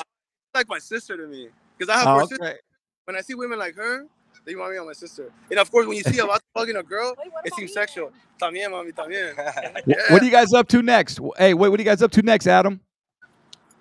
like 0.54 0.70
my 0.70 0.80
sister 0.80 1.18
to 1.18 1.28
me 1.28 1.50
because 1.78 1.90
I 1.94 1.98
have 2.00 2.08
Oh, 2.08 2.14
four 2.20 2.22
sisters. 2.28 2.40
okay. 2.48 2.58
When 3.06 3.16
I 3.18 3.22
see 3.22 3.34
women 3.34 3.58
like 3.58 3.76
her, 3.76 4.06
they 4.46 4.54
remind 4.54 4.74
me 4.74 4.78
of 4.78 4.86
my 4.86 4.94
sister. 4.94 5.32
And 5.50 5.60
of 5.60 5.72
course, 5.72 5.88
when 5.88 5.98
you 5.98 6.04
see 6.04 6.20
a 6.20 6.26
lot 6.26 6.38
of 6.38 6.42
fucking 6.62 6.76
a 6.76 6.84
girl, 6.84 7.16
Wait, 7.18 7.32
it 7.46 7.54
seems 7.56 7.74
sexual. 7.74 8.12
También, 8.42 8.70
mami, 8.70 8.94
también. 8.94 9.34
Yeah. 9.86 9.96
What 10.10 10.22
are 10.22 10.26
you 10.26 10.32
guys 10.32 10.54
up 10.54 10.68
to 10.70 10.82
next? 10.82 11.20
Hey, 11.38 11.54
wait, 11.54 11.70
what 11.70 11.80
are 11.80 11.82
you 11.84 11.90
guys 11.90 12.02
up 12.02 12.12
to 12.12 12.22
next, 12.22 12.48
Adam? 12.48 12.80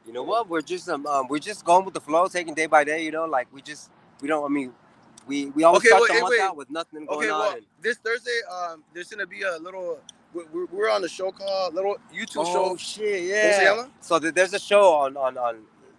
You 0.08 0.14
know 0.14 0.22
what? 0.22 0.48
We're 0.48 0.62
just 0.62 0.88
um, 0.88 1.06
um 1.06 1.28
we're 1.28 1.38
just 1.38 1.66
going 1.66 1.84
with 1.84 1.92
the 1.92 2.00
flow, 2.00 2.26
taking 2.28 2.54
day 2.54 2.64
by 2.64 2.82
day. 2.82 3.04
You 3.04 3.10
know, 3.10 3.26
like 3.26 3.46
we 3.52 3.60
just 3.60 3.90
we 4.22 4.26
don't. 4.28 4.42
I 4.42 4.48
mean, 4.48 4.72
we 5.26 5.46
we 5.50 5.64
always 5.64 5.80
Okay, 5.82 5.88
start 5.88 6.02
wait, 6.08 6.14
the 6.14 6.20
month 6.22 6.30
wait. 6.30 6.40
out 6.40 6.56
with 6.56 6.70
nothing 6.70 7.04
going 7.04 7.18
Okay, 7.18 7.28
on. 7.28 7.38
well, 7.40 7.52
and- 7.56 7.66
this 7.82 7.98
Thursday, 7.98 8.40
um, 8.50 8.82
there's 8.94 9.08
gonna 9.08 9.26
be 9.26 9.42
a 9.42 9.58
little. 9.58 10.00
We're, 10.32 10.46
we're- 10.46 10.66
we're 10.72 10.90
on 10.90 11.04
a 11.04 11.08
show 11.08 11.30
called 11.30 11.74
little 11.74 11.96
YouTube 12.10 12.38
oh 12.38 12.44
show. 12.44 12.64
Oh 12.70 12.76
shit, 12.78 13.24
yeah. 13.24 13.84
So 14.00 14.18
there's 14.18 14.54
a 14.54 14.58
show 14.58 14.94
on 14.94 15.16
on 15.18 15.36
on 15.36 15.58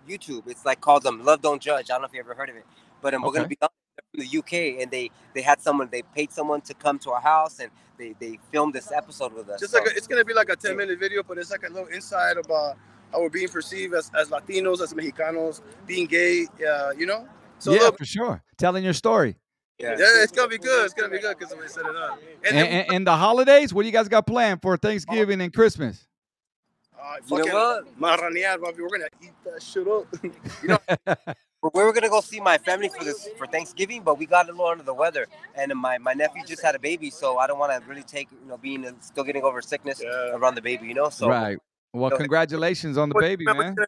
YouTube. 0.09 0.47
It's 0.47 0.65
like 0.65 0.81
called 0.81 1.05
um 1.05 1.23
Love 1.23 1.43
Don't 1.43 1.61
Judge. 1.61 1.91
I 1.91 1.93
don't 1.93 2.01
know 2.01 2.07
if 2.07 2.13
you 2.13 2.19
ever 2.19 2.33
heard 2.33 2.49
of 2.49 2.55
it, 2.55 2.65
but 3.03 3.13
um, 3.13 3.21
we're 3.21 3.29
gonna 3.31 3.41
Okay. 3.45 3.49
be 3.49 3.57
from 3.61 3.69
the 4.15 4.37
UK, 4.39 4.81
and 4.81 4.89
they 4.89 5.11
they 5.35 5.41
had 5.43 5.61
someone 5.61 5.87
they 5.91 6.01
paid 6.01 6.31
someone 6.31 6.61
to 6.61 6.73
come 6.73 6.97
to 6.99 7.11
our 7.11 7.21
house, 7.21 7.59
and 7.59 7.69
they 7.99 8.15
they 8.19 8.39
filmed 8.51 8.73
this 8.73 8.91
episode 8.91 9.33
with 9.33 9.49
us. 9.49 9.59
Just 9.59 9.73
So- 9.73 9.77
like 9.79 9.91
a, 9.93 9.95
it's 9.95 10.07
gonna 10.07 10.25
be 10.25 10.33
like 10.33 10.49
a 10.49 10.55
10 10.55 10.75
minute 10.75 10.97
video, 10.97 11.21
but 11.21 11.37
it's 11.37 11.51
like 11.51 11.61
a 11.63 11.69
little 11.71 11.89
inside 11.89 12.37
about 12.37 12.75
how 12.75 12.75
we're 13.17 13.29
being 13.29 13.47
perceived 13.49 13.93
as, 13.93 14.11
as 14.17 14.29
Latinos, 14.29 14.81
as 14.81 14.93
Mexicanos, 14.93 15.61
being 15.87 16.05
gay. 16.07 16.45
Uh, 16.67 16.91
you 16.97 17.05
know. 17.05 17.27
So 17.59 17.73
yeah, 17.73 17.79
look, 17.81 17.97
for 17.97 18.05
sure. 18.05 18.41
Telling 18.57 18.83
your 18.83 18.93
story. 18.93 19.35
yeah. 19.79 19.91
yeah, 19.97 20.23
it's 20.23 20.31
gonna 20.31 20.47
be 20.47 20.57
good. 20.57 20.85
It's 20.85 20.93
gonna 20.93 21.09
be 21.09 21.19
good 21.19 21.37
because 21.37 21.53
we 21.55 21.67
set 21.67 21.85
it 21.85 21.95
up. 21.95 22.19
And, 22.45 22.45
And, 22.45 22.57
then, 22.57 22.65
and, 22.67 22.93
and 22.95 23.07
the 23.07 23.15
holidays, 23.15 23.73
what 23.73 23.81
do 23.83 23.87
you 23.87 23.91
guys 23.93 24.07
got 24.07 24.25
planned 24.27 24.61
for 24.61 24.77
Thanksgiving 24.77 25.41
and 25.41 25.53
Christmas? 25.53 26.05
Uh, 27.01 27.15
You 27.27 27.45
know 27.45 27.53
what? 27.53 27.99
marranear, 27.99 28.57
Bobby. 28.57 28.81
We're 28.81 28.89
gonna 28.89 29.07
eat 29.21 29.31
that 29.45 29.61
shit 29.63 29.87
up. 29.87 30.05
you 30.23 30.67
know, 30.67 30.79
We 31.61 31.83
were 31.83 31.91
gonna 31.91 32.07
go 32.07 32.21
see 32.21 32.39
my 32.39 32.57
family 32.57 32.87
for 32.87 33.03
this 33.03 33.27
for 33.37 33.45
Thanksgiving, 33.45 34.01
but 34.01 34.17
we 34.17 34.25
got 34.25 34.47
a 34.47 34.51
little 34.53 34.67
under 34.67 34.83
the 34.83 34.93
weather, 34.93 35.27
and 35.55 35.73
my, 35.75 35.97
my 35.97 36.13
nephew 36.13 36.41
just 36.45 36.61
had 36.61 36.73
a 36.73 36.79
baby, 36.79 37.09
so 37.09 37.37
I 37.37 37.47
don't 37.47 37.59
want 37.59 37.73
to 37.73 37.85
really 37.89 38.03
take 38.03 38.29
you 38.31 38.47
know 38.47 38.55
being 38.57 38.85
still 39.01 39.25
getting 39.25 39.43
over 39.43 39.61
sickness 39.61 40.01
Yeah. 40.01 40.35
around 40.37 40.55
the 40.55 40.61
baby, 40.61 40.87
you 40.87 40.93
know. 40.93 41.09
So 41.09 41.27
right. 41.27 41.57
Well, 41.93 42.11
congratulations 42.11 42.97
on 42.97 43.09
the 43.09 43.15
What- 43.15 43.21
baby, 43.21 43.45
man. 43.45 43.55
your- 43.55 43.63
thank 43.63 43.77
you 43.77 43.85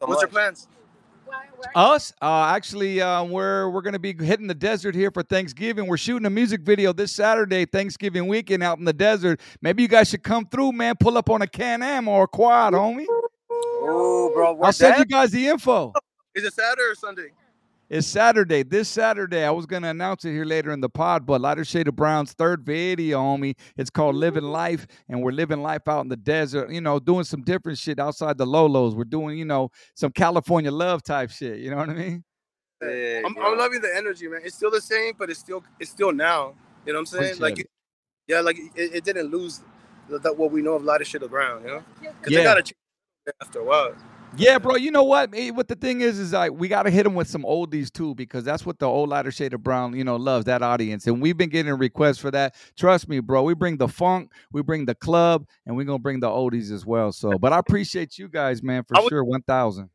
so 0.00 0.06
What's 0.08 0.22
your 0.22 0.28
plans? 0.28 0.68
Us, 1.76 2.12
uh, 2.20 2.46
actually, 2.54 3.00
uh, 3.00 3.22
we're 3.24 3.70
we're 3.70 3.82
gonna 3.82 3.98
be 3.98 4.12
hitting 4.12 4.48
the 4.48 4.54
desert 4.54 4.94
here 4.96 5.10
for 5.12 5.22
Thanksgiving. 5.22 5.86
We're 5.86 5.96
shooting 5.96 6.26
a 6.26 6.30
music 6.30 6.62
video 6.62 6.92
this 6.92 7.12
Saturday, 7.12 7.64
Thanksgiving 7.66 8.26
weekend, 8.26 8.62
out 8.64 8.78
in 8.78 8.84
the 8.84 8.92
desert. 8.92 9.40
Maybe 9.62 9.82
you 9.82 9.88
guys 9.88 10.08
should 10.08 10.24
come 10.24 10.44
through, 10.46 10.72
man. 10.72 10.96
Pull 10.98 11.16
up 11.16 11.30
on 11.30 11.40
a 11.40 11.46
Can 11.46 11.82
Am 11.82 12.08
or 12.08 12.24
a 12.24 12.28
quad, 12.28 12.72
homie. 12.74 13.06
Oh, 13.48 14.30
bro, 14.34 14.60
I'll 14.60 14.72
send 14.72 14.94
that? 14.94 14.98
you 14.98 15.04
guys 15.04 15.30
the 15.30 15.46
info. 15.46 15.92
Is 16.34 16.44
it 16.44 16.52
Saturday 16.52 16.82
or 16.82 16.94
Sunday? 16.96 17.30
It's 17.92 18.06
Saturday. 18.06 18.62
This 18.62 18.88
Saturday, 18.88 19.44
I 19.44 19.50
was 19.50 19.66
gonna 19.66 19.90
announce 19.90 20.24
it 20.24 20.30
here 20.30 20.46
later 20.46 20.72
in 20.72 20.80
the 20.80 20.88
pod, 20.88 21.26
but 21.26 21.42
Lighter 21.42 21.62
Shade 21.62 21.88
of 21.88 21.94
Brown's 21.94 22.32
third 22.32 22.64
video, 22.64 23.18
homie. 23.20 23.54
It's 23.76 23.90
called 23.90 24.14
Living 24.14 24.44
Life, 24.44 24.86
and 25.10 25.22
we're 25.22 25.32
living 25.32 25.60
life 25.60 25.86
out 25.86 26.00
in 26.00 26.08
the 26.08 26.16
desert. 26.16 26.70
You 26.70 26.80
know, 26.80 26.98
doing 26.98 27.24
some 27.24 27.42
different 27.42 27.76
shit 27.76 27.98
outside 27.98 28.38
the 28.38 28.46
Lolos. 28.46 28.94
We're 28.94 29.04
doing, 29.04 29.36
you 29.36 29.44
know, 29.44 29.68
some 29.94 30.10
California 30.10 30.70
love 30.70 31.02
type 31.02 31.30
shit. 31.30 31.58
You 31.58 31.70
know 31.70 31.76
what 31.76 31.90
I 31.90 31.92
mean? 31.92 32.24
Yeah, 32.80 33.20
I'm, 33.26 33.34
bro. 33.34 33.52
I'm 33.52 33.58
loving 33.58 33.82
the 33.82 33.94
energy, 33.94 34.26
man. 34.26 34.40
It's 34.42 34.56
still 34.56 34.70
the 34.70 34.80
same, 34.80 35.12
but 35.18 35.28
it's 35.28 35.40
still 35.40 35.62
it's 35.78 35.90
still 35.90 36.12
now. 36.12 36.54
You 36.86 36.94
know 36.94 36.98
what 36.98 37.00
I'm 37.00 37.04
saying? 37.04 37.24
Appreciate 37.24 37.42
like, 37.42 37.58
it. 37.58 37.66
yeah, 38.26 38.40
like 38.40 38.56
it, 38.74 38.94
it 38.94 39.04
didn't 39.04 39.26
lose 39.30 39.60
the, 40.08 40.18
that 40.20 40.34
what 40.34 40.50
we 40.50 40.62
know 40.62 40.76
of 40.76 40.82
lighter 40.82 41.04
shit 41.04 41.24
around. 41.24 41.64
You 41.64 41.68
know, 41.68 41.82
because 42.00 42.32
Yeah. 42.32 42.38
they 42.38 42.44
gotta 42.44 42.62
change 42.62 42.78
after 43.42 43.58
a 43.58 43.64
while. 43.64 43.94
Yeah, 44.36 44.58
bro. 44.58 44.76
You 44.76 44.90
know 44.90 45.02
what? 45.04 45.30
What 45.52 45.68
the 45.68 45.74
thing 45.74 46.00
is 46.00 46.18
is 46.18 46.32
like 46.32 46.52
we 46.52 46.68
got 46.68 46.84
to 46.84 46.90
hit 46.90 47.02
them 47.02 47.14
with 47.14 47.28
some 47.28 47.42
oldies 47.42 47.92
too 47.92 48.14
because 48.14 48.44
that's 48.44 48.64
what 48.64 48.78
the 48.78 48.86
old 48.86 49.10
lighter 49.10 49.30
shade 49.30 49.52
of 49.52 49.62
brown, 49.62 49.94
you 49.94 50.04
know, 50.04 50.16
loves 50.16 50.46
that 50.46 50.62
audience, 50.62 51.06
and 51.06 51.20
we've 51.20 51.36
been 51.36 51.50
getting 51.50 51.72
requests 51.74 52.18
for 52.18 52.30
that. 52.30 52.54
Trust 52.76 53.08
me, 53.08 53.20
bro. 53.20 53.42
We 53.42 53.54
bring 53.54 53.76
the 53.76 53.88
funk, 53.88 54.30
we 54.52 54.62
bring 54.62 54.86
the 54.86 54.94
club, 54.94 55.46
and 55.66 55.76
we're 55.76 55.84
gonna 55.84 55.98
bring 55.98 56.20
the 56.20 56.28
oldies 56.28 56.72
as 56.72 56.86
well. 56.86 57.12
So, 57.12 57.38
but 57.38 57.52
I 57.52 57.58
appreciate 57.58 58.18
you 58.18 58.28
guys, 58.28 58.62
man, 58.62 58.84
for 58.84 58.96
I 58.96 59.00
would- 59.00 59.10
sure. 59.10 59.24
One 59.24 59.42
thousand. 59.42 59.90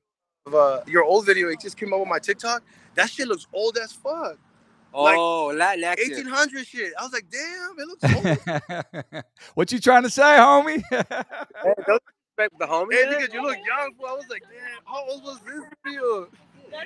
Uh, 0.45 0.81
your 0.87 1.03
old 1.03 1.25
video, 1.25 1.49
it 1.49 1.59
just 1.59 1.75
came 1.75 1.91
up 1.91 1.99
on 1.99 2.07
my 2.07 2.19
TikTok. 2.19 2.63
That 2.95 3.09
shit 3.09 3.27
looks 3.27 3.47
old 3.51 3.77
as 3.77 3.91
fuck. 3.91 4.37
Oh, 4.93 5.47
like, 5.47 5.83
accent. 5.83 6.25
1800 6.25 6.65
shit. 6.65 6.93
I 6.97 7.03
was 7.03 7.11
like, 7.11 7.25
damn, 7.29 7.75
it 7.77 7.87
looks 7.87 9.13
old. 9.13 9.23
what 9.55 9.71
you 9.71 9.79
trying 9.79 10.03
to 10.03 10.09
say, 10.09 10.21
homie? 10.23 10.81
Hey, 12.37 12.47
don't 12.49 12.59
respect 12.59 12.59
the 12.59 12.65
homie. 12.65 12.93
hey, 12.93 13.09
man. 13.09 13.19
because 13.19 13.33
you 13.33 13.41
look 13.41 13.57
young, 13.65 13.91
bro. 13.99 14.09
I 14.09 14.13
was 14.13 14.25
like, 14.29 14.43
damn, 14.43 14.79
how 14.85 15.05
old 15.09 15.23
was 15.23 15.39
this 15.39 15.63
video? 15.83 16.27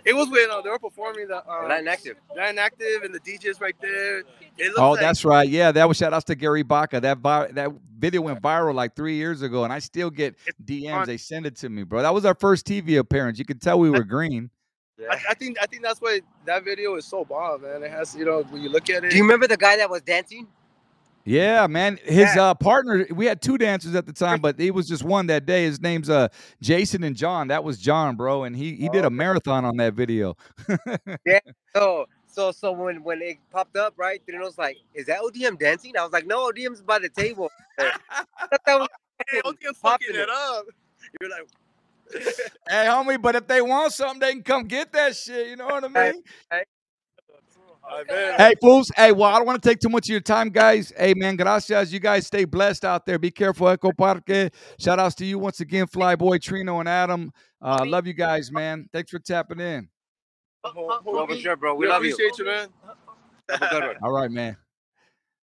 It 0.05 0.13
was 0.13 0.29
when 0.29 0.49
uh, 0.51 0.61
they 0.61 0.69
were 0.69 0.79
performing 0.79 1.27
the 1.27 1.37
um, 1.49 1.67
Latin 1.67 1.87
active. 1.87 2.17
Latin 2.35 2.59
Active 2.59 3.01
and 3.03 3.13
the 3.13 3.19
DJs 3.19 3.59
right 3.59 3.75
there. 3.81 4.19
It 4.57 4.73
oh, 4.77 4.91
like, 4.91 4.99
that's 4.99 5.25
right. 5.25 5.47
Yeah, 5.49 5.71
that 5.71 5.87
was 5.87 5.97
shout 5.97 6.13
outs 6.13 6.25
to 6.25 6.35
Gary 6.35 6.61
Baca. 6.61 6.99
That 6.99 7.17
vi- 7.17 7.47
that 7.53 7.71
video 7.97 8.21
went 8.21 8.41
viral 8.41 8.75
like 8.75 8.95
three 8.95 9.15
years 9.15 9.41
ago, 9.41 9.63
and 9.63 9.73
I 9.73 9.79
still 9.79 10.11
get 10.11 10.35
DMs. 10.63 10.93
on- 10.93 11.07
They 11.07 11.17
send 11.17 11.47
it 11.47 11.55
to 11.57 11.69
me, 11.69 11.83
bro. 11.83 12.03
That 12.03 12.13
was 12.13 12.25
our 12.25 12.35
first 12.35 12.67
TV 12.67 12.99
appearance. 12.99 13.39
You 13.39 13.45
could 13.45 13.61
tell 13.61 13.79
we 13.79 13.89
were 13.89 14.03
green. 14.03 14.51
Yeah. 14.99 15.07
I, 15.09 15.31
I 15.31 15.33
think 15.33 15.57
I 15.59 15.65
think 15.65 15.81
that's 15.81 15.99
why 15.99 16.21
that 16.45 16.63
video 16.63 16.95
is 16.95 17.05
so 17.05 17.25
bomb, 17.25 17.63
man. 17.63 17.81
It 17.81 17.89
has, 17.89 18.15
you 18.15 18.23
know, 18.23 18.43
when 18.43 18.61
you 18.61 18.69
look 18.69 18.87
at 18.91 19.03
it. 19.03 19.09
Do 19.09 19.17
you 19.17 19.23
remember 19.23 19.47
the 19.47 19.57
guy 19.57 19.77
that 19.77 19.89
was 19.89 20.03
dancing? 20.03 20.47
Yeah, 21.25 21.67
man. 21.67 21.99
His 22.03 22.35
Yeah. 22.35 22.49
uh, 22.49 22.53
partner, 22.55 23.05
we 23.11 23.25
had 23.25 23.41
two 23.41 23.57
dancers 23.57 23.95
at 23.95 24.05
the 24.05 24.13
time, 24.13 24.39
but 24.39 24.59
it 24.59 24.71
was 24.71 24.87
just 24.87 25.03
one 25.03 25.27
that 25.27 25.45
day. 25.45 25.63
His 25.65 25.79
name's 25.81 26.09
uh 26.09 26.29
Jason 26.61 27.03
and 27.03 27.15
John. 27.15 27.47
That 27.49 27.63
was 27.63 27.77
John, 27.77 28.15
bro, 28.15 28.43
and 28.43 28.55
he 28.55 28.75
he 28.75 28.89
did 28.89 29.05
a 29.05 29.09
marathon 29.09 29.65
on 29.65 29.77
that 29.77 29.93
video. 29.93 30.35
Yeah. 31.25 31.39
So, 31.73 32.05
so, 32.27 32.51
so 32.51 32.73
when 32.73 33.01
when 33.01 33.21
it 33.21 33.37
popped 33.49 33.77
up, 33.77 33.93
right? 33.95 34.21
Then 34.27 34.35
it 34.35 34.43
was 34.43 34.57
like, 34.57 34.75
"Is 34.93 35.05
that 35.05 35.21
ODM 35.21 35.57
dancing?" 35.57 35.95
I 35.97 36.03
was 36.03 36.11
like, 36.11 36.25
"No, 36.27 36.51
ODM's 36.51 36.81
by 36.81 36.99
the 36.99 37.07
table." 37.07 37.49
That 37.77 37.97
was 38.67 38.87
hey, 39.29 39.39
fucking 39.43 39.69
ODM 39.69 39.75
fucking 39.77 40.15
it 40.15 40.29
up. 40.29 40.65
You're 41.21 41.29
like, 41.29 41.47
hey, 42.69 42.85
homie, 42.87 43.21
but 43.21 43.35
if 43.37 43.47
they 43.47 43.61
want 43.61 43.93
something, 43.93 44.19
they 44.19 44.33
can 44.33 44.43
come 44.43 44.63
get 44.65 44.91
that 44.91 45.15
shit. 45.15 45.47
You 45.47 45.55
know 45.55 45.67
what 45.67 45.85
I 45.85 46.11
mean? 46.11 46.23
Bet. 48.07 48.39
Hey, 48.39 48.53
fools. 48.61 48.91
Hey, 48.95 49.11
well, 49.11 49.29
I 49.29 49.37
don't 49.37 49.45
want 49.45 49.61
to 49.61 49.67
take 49.69 49.79
too 49.79 49.89
much 49.89 50.05
of 50.05 50.09
your 50.11 50.19
time, 50.21 50.49
guys. 50.49 50.91
Hey, 50.97 51.13
man, 51.15 51.35
gracias. 51.35 51.91
You 51.91 51.99
guys 51.99 52.27
stay 52.27 52.45
blessed 52.45 52.85
out 52.85 53.05
there. 53.05 53.19
Be 53.19 53.31
careful, 53.31 53.67
Echo 53.69 53.91
Parque. 53.91 54.51
Shout 54.79 54.99
outs 54.99 55.15
to 55.15 55.25
you 55.25 55.39
once 55.39 55.59
again, 55.59 55.87
Flyboy, 55.87 56.39
Trino, 56.39 56.79
and 56.79 56.89
Adam. 56.89 57.31
Uh, 57.61 57.83
love 57.85 58.07
you 58.07 58.13
guys, 58.13 58.51
man. 58.51 58.87
Thanks 58.93 59.11
for 59.11 59.19
tapping 59.19 59.59
in. 59.59 59.89
Bro, 60.63 61.27
for 61.27 61.35
sure, 61.37 61.55
bro. 61.55 61.73
We, 61.75 61.85
We 61.85 61.91
love 61.91 62.03
you. 62.05 62.13
appreciate 62.13 62.37
you, 62.37 62.45
man. 62.45 62.67
Have 63.49 63.61
a 63.61 63.67
good 63.69 63.83
one. 63.83 63.95
All 64.03 64.11
right, 64.11 64.31
man. 64.31 64.55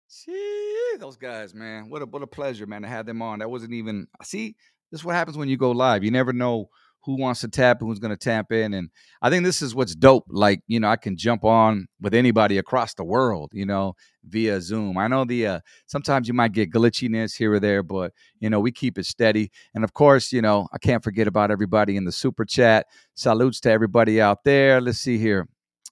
See 0.09 0.94
those 1.00 1.16
guys, 1.16 1.52
man. 1.54 1.90
What 1.90 2.02
a 2.02 2.06
what 2.06 2.22
a 2.22 2.26
pleasure, 2.26 2.66
man, 2.66 2.82
to 2.82 2.88
have 2.88 3.06
them 3.06 3.22
on. 3.22 3.40
That 3.40 3.50
wasn't 3.50 3.72
even 3.72 4.06
see. 4.22 4.54
This 4.92 5.00
is 5.00 5.04
what 5.04 5.16
happens 5.16 5.37
when 5.37 5.48
you 5.48 5.56
go 5.56 5.72
live. 5.72 6.04
You 6.04 6.12
never 6.12 6.32
know 6.32 6.70
who 7.07 7.16
wants 7.16 7.40
to 7.40 7.49
tap 7.49 7.81
and 7.81 7.88
who's 7.88 8.01
going 8.01 8.11
to 8.11 8.16
tap 8.16 8.53
in. 8.53 8.75
And 8.75 8.90
I 9.23 9.31
think 9.31 9.45
this 9.45 9.62
is 9.62 9.75
what's 9.75 9.95
dope. 9.95 10.25
Like 10.29 10.61
you 10.66 10.81
know, 10.81 10.88
I 10.88 10.97
can 10.97 11.16
jump 11.16 11.45
on 11.45 11.87
with 12.01 12.12
anybody 12.12 12.59
across 12.59 12.92
the 12.95 13.05
world. 13.05 13.51
You 13.55 13.64
know, 13.64 13.95
via 14.25 14.61
Zoom. 14.61 14.99
I 14.99 15.09
know 15.09 15.25
the 15.25 15.47
uh, 15.47 15.61
sometimes 15.87 16.29
you 16.29 16.35
might 16.35 16.53
get 16.53 16.73
glitchiness 16.73 17.37
here 17.37 17.53
or 17.55 17.61
there, 17.61 17.83
but 17.83 18.12
you 18.40 18.51
know 18.51 18.61
we 18.61 18.73
keep 18.73 18.99
it 18.99 19.07
steady. 19.07 19.51
And 19.75 19.85
of 19.85 19.95
course, 19.95 20.33
you 20.33 20.42
know 20.42 20.69
I 20.73 20.79
can't 20.79 21.03
forget 21.03 21.27
about 21.27 21.51
everybody 21.51 21.97
in 21.97 22.05
the 22.05 22.12
super 22.12 22.45
chat. 22.45 22.87
Salutes 23.14 23.61
to 23.61 23.71
everybody 23.71 24.21
out 24.21 24.45
there. 24.45 24.81
Let's 24.81 24.99
see 24.99 25.16
here. 25.16 25.49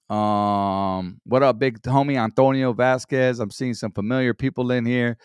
Um, 0.09 1.19
what 1.23 1.41
up, 1.41 1.57
big 1.57 1.81
homie 1.81 2.17
Antonio 2.17 2.73
Vasquez? 2.73 3.39
I'm 3.39 3.49
seeing 3.49 3.73
some 3.73 3.91
familiar 3.91 4.35
people 4.35 4.71
in 4.71 4.85
here. 4.85 5.17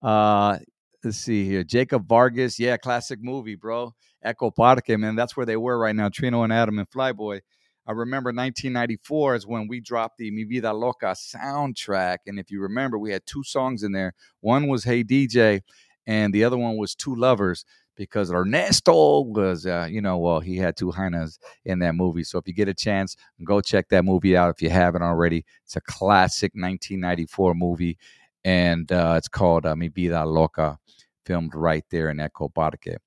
Uh, 0.00 0.58
let's 1.02 1.18
see 1.18 1.44
here. 1.44 1.64
Jacob 1.64 2.06
Vargas, 2.06 2.58
yeah, 2.60 2.76
classic 2.76 3.18
movie, 3.20 3.56
bro. 3.56 3.94
Echo 4.22 4.50
Parque, 4.50 4.98
man. 4.98 5.16
That's 5.16 5.36
where 5.36 5.46
they 5.46 5.56
were 5.56 5.78
right 5.78 5.94
now. 5.94 6.08
Trino 6.08 6.44
and 6.44 6.52
Adam 6.52 6.78
and 6.78 6.90
Flyboy. 6.90 7.40
I 7.86 7.92
remember 7.92 8.28
1994 8.28 9.34
is 9.36 9.46
when 9.46 9.66
we 9.66 9.80
dropped 9.80 10.18
the 10.18 10.30
Mi 10.30 10.44
Vida 10.44 10.72
Loca 10.74 11.14
soundtrack. 11.16 12.18
And 12.26 12.38
if 12.38 12.50
you 12.50 12.60
remember, 12.60 12.98
we 12.98 13.12
had 13.12 13.24
two 13.24 13.42
songs 13.42 13.82
in 13.82 13.92
there. 13.92 14.12
One 14.40 14.68
was 14.68 14.84
Hey 14.84 15.02
DJ, 15.02 15.62
and 16.06 16.34
the 16.34 16.44
other 16.44 16.58
one 16.58 16.76
was 16.76 16.94
Two 16.94 17.14
Lovers 17.14 17.64
because 17.96 18.30
Ernesto 18.30 19.22
was, 19.22 19.66
uh, 19.66 19.88
you 19.90 20.00
know, 20.00 20.18
well, 20.18 20.40
he 20.40 20.56
had 20.56 20.76
two 20.76 20.92
hyenas 20.92 21.38
in 21.64 21.78
that 21.80 21.94
movie. 21.94 22.24
So 22.24 22.38
if 22.38 22.46
you 22.46 22.54
get 22.54 22.68
a 22.68 22.74
chance, 22.74 23.16
go 23.42 23.60
check 23.60 23.88
that 23.88 24.04
movie 24.04 24.36
out 24.36 24.50
if 24.50 24.62
you 24.62 24.70
haven't 24.70 25.02
already. 25.02 25.44
It's 25.64 25.76
a 25.76 25.80
classic 25.80 26.52
1994 26.54 27.54
movie, 27.54 27.96
and 28.44 28.90
uh, 28.92 29.14
it's 29.16 29.28
called 29.28 29.66
uh, 29.66 29.74
Mi 29.74 29.88
Vida 29.88 30.26
Loca, 30.26 30.78
filmed 31.24 31.54
right 31.54 31.84
there 31.90 32.10
in 32.10 32.20
Echo 32.20 32.48
Parque. 32.48 32.98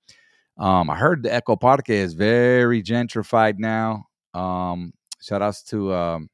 Um, 0.61 0.91
I 0.91 0.95
heard 0.95 1.23
the 1.23 1.33
Echo 1.33 1.55
Parque 1.55 1.89
is 1.89 2.13
very 2.13 2.83
gentrified 2.83 3.57
now. 3.57 4.05
Um, 4.35 4.93
shout 5.19 5.41
outs 5.41 5.63
to 5.63 5.91
um, 5.91 6.29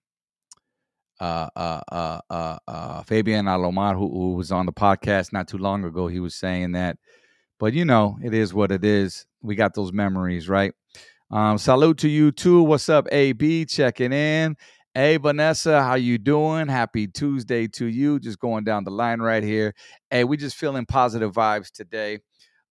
uh, 1.22 1.48
uh, 1.56 1.82
uh, 1.90 2.20
uh, 2.30 2.58
uh, 2.68 3.04
Fabian 3.04 3.46
Alomar, 3.46 3.94
who, 3.94 4.10
who 4.12 4.34
was 4.34 4.52
on 4.52 4.66
the 4.66 4.74
podcast 4.74 5.32
not 5.32 5.48
too 5.48 5.58
long 5.58 5.86
ago. 5.86 6.08
He 6.08 6.20
was 6.20 6.36
saying 6.36 6.74
that, 6.74 6.98
but 7.58 7.74
you 7.74 7.86
know, 7.86 8.18
it 8.22 8.34
is 8.34 8.54
what 8.54 8.70
it 8.74 8.84
is. 8.84 9.26
We 9.42 9.56
got 9.56 9.74
those 9.76 9.94
memories, 9.94 10.50
right? 10.50 10.74
Um, 11.32 11.58
salute 11.58 12.00
to 12.00 12.10
you 12.10 12.34
too. 12.34 12.64
What's 12.64 12.90
up, 12.90 13.08
AB? 13.14 13.64
Checking 13.64 14.12
in. 14.12 14.58
Hey, 14.94 15.16
Vanessa, 15.16 15.82
how 15.82 15.96
you 15.96 16.18
doing? 16.18 16.68
Happy 16.68 17.08
Tuesday 17.08 17.70
to 17.70 17.86
you. 17.86 18.20
Just 18.20 18.40
going 18.40 18.66
down 18.66 18.84
the 18.84 18.92
line 18.92 19.22
right 19.22 19.44
here. 19.44 19.74
Hey, 20.10 20.26
we 20.26 20.36
just 20.36 20.58
feeling 20.58 20.86
positive 20.86 21.32
vibes 21.32 21.72
today. 21.72 22.20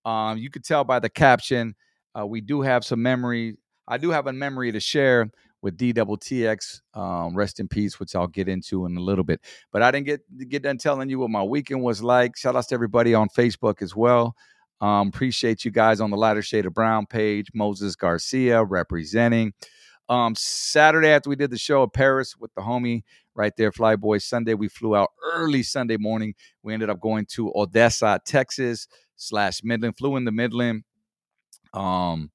Um, 0.07 0.39
you 0.39 0.51
could 0.51 0.65
tell 0.65 0.85
by 0.85 1.01
the 1.01 1.11
caption, 1.11 1.75
uh, 2.19 2.25
we 2.25 2.41
do 2.41 2.63
have 2.63 2.85
some 2.85 3.03
memory. 3.03 3.59
I 3.89 3.99
do 3.99 4.11
have 4.11 4.29
a 4.29 4.33
memory 4.33 4.73
to 4.73 4.81
share 4.81 5.29
with 5.63 5.77
DTTX. 5.77 6.81
Um, 6.95 7.37
rest 7.37 7.59
in 7.59 7.67
peace, 7.67 7.99
which 7.99 8.15
I'll 8.15 8.29
get 8.29 8.49
into 8.49 8.87
in 8.87 8.97
a 8.97 9.01
little 9.01 9.25
bit. 9.25 9.41
But 9.73 9.83
I 9.83 9.91
didn't 9.91 10.07
get 10.07 10.49
get 10.49 10.63
done 10.63 10.79
telling 10.79 11.11
you 11.11 11.19
what 11.19 11.31
my 11.31 11.43
weekend 11.43 11.83
was 11.83 12.03
like. 12.03 12.37
Shout 12.37 12.55
outs 12.55 12.69
to 12.69 12.75
everybody 12.75 13.15
on 13.15 13.29
Facebook 13.29 13.83
as 13.83 13.97
well. 13.97 14.37
Um, 14.81 15.09
appreciate 15.09 15.65
you 15.65 15.73
guys 15.73 16.01
on 16.01 16.11
the 16.11 16.17
Lighter 16.17 16.43
Shade 16.43 16.67
of 16.67 16.75
Brown 16.75 17.07
page. 17.07 17.49
Moses 17.53 17.97
Garcia 17.97 18.63
representing. 18.65 19.53
Um, 20.09 20.37
Saturday 20.37 21.09
after 21.09 21.29
we 21.29 21.35
did 21.35 21.51
the 21.51 21.59
show 21.59 21.83
at 21.83 21.93
Perris 21.93 22.37
with 22.39 22.55
the 22.55 22.61
homie 22.61 23.03
right 23.35 23.53
there, 23.57 23.73
Flyboy. 23.73 24.23
Sunday 24.23 24.55
we 24.55 24.69
flew 24.69 24.95
out 24.95 25.09
early 25.35 25.65
Sunday 25.65 25.97
morning. 25.97 26.35
We 26.63 26.75
ended 26.75 26.91
up 26.91 27.01
going 27.01 27.27
to 27.31 27.53
Odessa, 27.57 28.21
Texas 28.25 28.87
slash 29.17 29.63
Midland. 29.65 29.97
Flew 29.99 30.17
into 30.17 30.33
Midland 30.33 30.85
um 31.73 32.31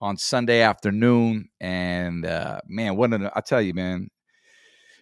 on 0.00 0.16
Sunday 0.16 0.60
afternoon, 0.62 1.48
and 1.60 2.24
uh, 2.24 2.60
man, 2.66 2.96
what 2.96 3.12
an 3.12 3.28
I 3.34 3.40
tell 3.40 3.60
you, 3.60 3.74
man, 3.74 4.08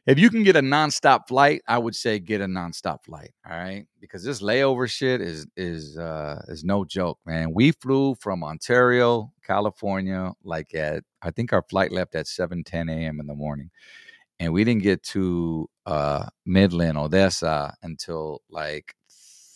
if 0.07 0.19
you 0.21 0.31
can 0.31 0.45
get 0.45 0.57
a 0.57 0.61
nonstop 0.61 1.27
flight, 1.29 1.63
I 1.67 1.79
would 1.79 1.97
say 1.97 2.21
get 2.21 2.41
a 2.41 2.47
nonstop 2.47 3.05
flight. 3.05 3.33
All 3.49 3.59
right, 3.59 3.87
because 4.01 4.23
this 4.25 4.41
layover 4.41 4.89
shit 4.89 5.21
is 5.21 5.47
is 5.57 5.99
uh, 5.99 6.43
is 6.49 6.65
no 6.65 6.85
joke, 6.85 7.19
man. 7.27 7.53
We 7.53 7.73
flew 7.73 8.15
from 8.15 8.45
Ontario, 8.45 9.33
California, 9.45 10.33
like 10.45 10.75
at 10.75 11.03
I 11.23 11.33
think 11.33 11.53
our 11.53 11.65
flight 11.69 11.91
left 11.93 12.15
at 12.15 12.29
7 12.29 12.63
10 12.63 12.89
a.m. 12.89 13.19
in 13.21 13.27
the 13.27 13.35
morning, 13.35 13.71
and 14.39 14.53
we 14.53 14.63
didn't 14.63 14.83
get 14.83 15.03
to 15.05 15.69
uh, 15.87 16.27
Midland, 16.47 16.97
Odessa 16.97 17.75
until 17.83 18.43
like 18.49 18.95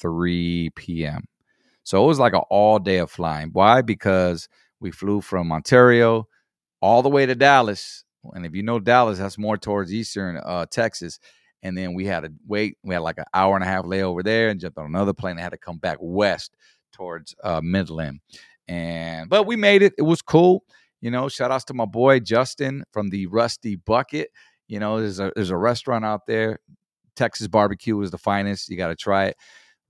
3 0.01 0.71
p.m. 0.75 1.25
So 1.91 2.05
it 2.05 2.07
was 2.07 2.21
like 2.21 2.35
an 2.35 2.43
all 2.51 2.79
day 2.79 2.99
of 2.99 3.11
flying. 3.11 3.49
Why? 3.53 3.83
Because 3.83 4.49
we 4.79 4.93
flew 4.93 5.21
from 5.21 5.51
Ontario 5.51 6.29
all 6.81 7.03
the 7.03 7.09
way 7.09 7.27
to 7.27 7.35
Dallas. 7.35 8.05
And 8.33 8.47
if 8.47 8.55
you 8.55 8.63
know 8.63 8.79
Dallas, 8.79 9.19
that's 9.19 9.37
more 9.37 9.57
towards 9.57 9.93
eastern 9.93 10.37
uh, 10.37 10.67
Texas. 10.71 11.19
And 11.65 11.77
then 11.77 11.95
we 11.95 12.07
had 12.07 12.21
to 12.21 12.33
wait. 12.47 12.79
We 12.85 12.95
had 12.95 13.01
like 13.01 13.19
an 13.19 13.25
hour 13.35 13.57
and 13.57 13.65
a 13.65 13.67
half 13.67 13.87
layover 13.87 14.23
there 14.23 14.51
and 14.51 14.61
jumped 14.61 14.79
on 14.79 14.87
another 14.87 15.13
plane 15.13 15.33
and 15.33 15.41
had 15.41 15.51
to 15.51 15.59
come 15.59 15.79
back 15.79 15.99
west 16.01 16.55
towards 16.93 17.35
uh, 17.43 17.61
Midland. 17.61 18.21
And 18.69 19.29
but 19.29 19.49
we 19.49 19.57
made 19.57 19.83
it. 19.83 19.95
It 19.99 20.03
was 20.03 20.23
cool. 20.23 20.63
You 21.01 21.11
know, 21.11 21.29
shout 21.29 21.51
outs 21.51 21.65
to 21.65 21.75
my 21.75 21.87
boy 21.87 22.21
Justin 22.21 22.85
from 22.93 23.11
the 23.11 23.27
Rusty 23.27 23.75
Bucket. 23.75 24.29
You 24.69 24.79
know, 24.79 25.01
there's 25.01 25.19
a 25.19 25.33
there's 25.35 25.51
a 25.51 25.57
restaurant 25.57 26.05
out 26.05 26.29
there. 26.29 26.61
Texas 27.17 27.49
barbecue 27.49 28.01
is 28.01 28.13
the 28.13 28.19
finest. 28.19 28.69
You 28.69 28.77
got 28.77 28.89
to 28.89 28.97
try 28.97 29.25
it. 29.25 29.37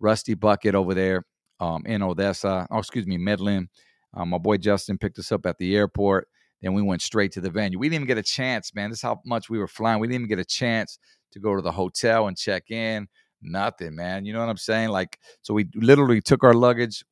Rusty 0.00 0.32
Bucket 0.32 0.74
over 0.74 0.94
there 0.94 1.24
um, 1.60 1.84
in 1.86 2.02
Odessa. 2.02 2.66
Oh, 2.70 2.78
excuse 2.78 3.06
me, 3.06 3.18
Midland. 3.18 3.68
Um, 4.14 4.30
my 4.30 4.38
boy 4.38 4.56
Justin 4.56 4.98
picked 4.98 5.18
us 5.18 5.30
up 5.30 5.46
at 5.46 5.58
the 5.58 5.76
airport. 5.76 6.28
Then 6.62 6.74
we 6.74 6.82
went 6.82 7.02
straight 7.02 7.32
to 7.32 7.40
the 7.40 7.50
venue. 7.50 7.78
We 7.78 7.88
didn't 7.88 8.02
even 8.02 8.08
get 8.08 8.18
a 8.18 8.22
chance, 8.22 8.74
man. 8.74 8.90
This 8.90 8.98
is 8.98 9.02
how 9.02 9.20
much 9.24 9.48
we 9.48 9.58
were 9.58 9.68
flying. 9.68 10.00
We 10.00 10.08
didn't 10.08 10.22
even 10.22 10.28
get 10.28 10.38
a 10.38 10.44
chance 10.44 10.98
to 11.32 11.38
go 11.38 11.56
to 11.56 11.62
the 11.62 11.72
hotel 11.72 12.26
and 12.26 12.36
check 12.36 12.70
in. 12.70 13.08
Nothing, 13.40 13.94
man. 13.94 14.26
You 14.26 14.32
know 14.32 14.40
what 14.40 14.50
I'm 14.50 14.58
saying? 14.58 14.90
Like, 14.90 15.18
so 15.40 15.54
we 15.54 15.68
literally 15.74 16.20
took 16.20 16.44
our 16.44 16.52
luggage. 16.52 17.02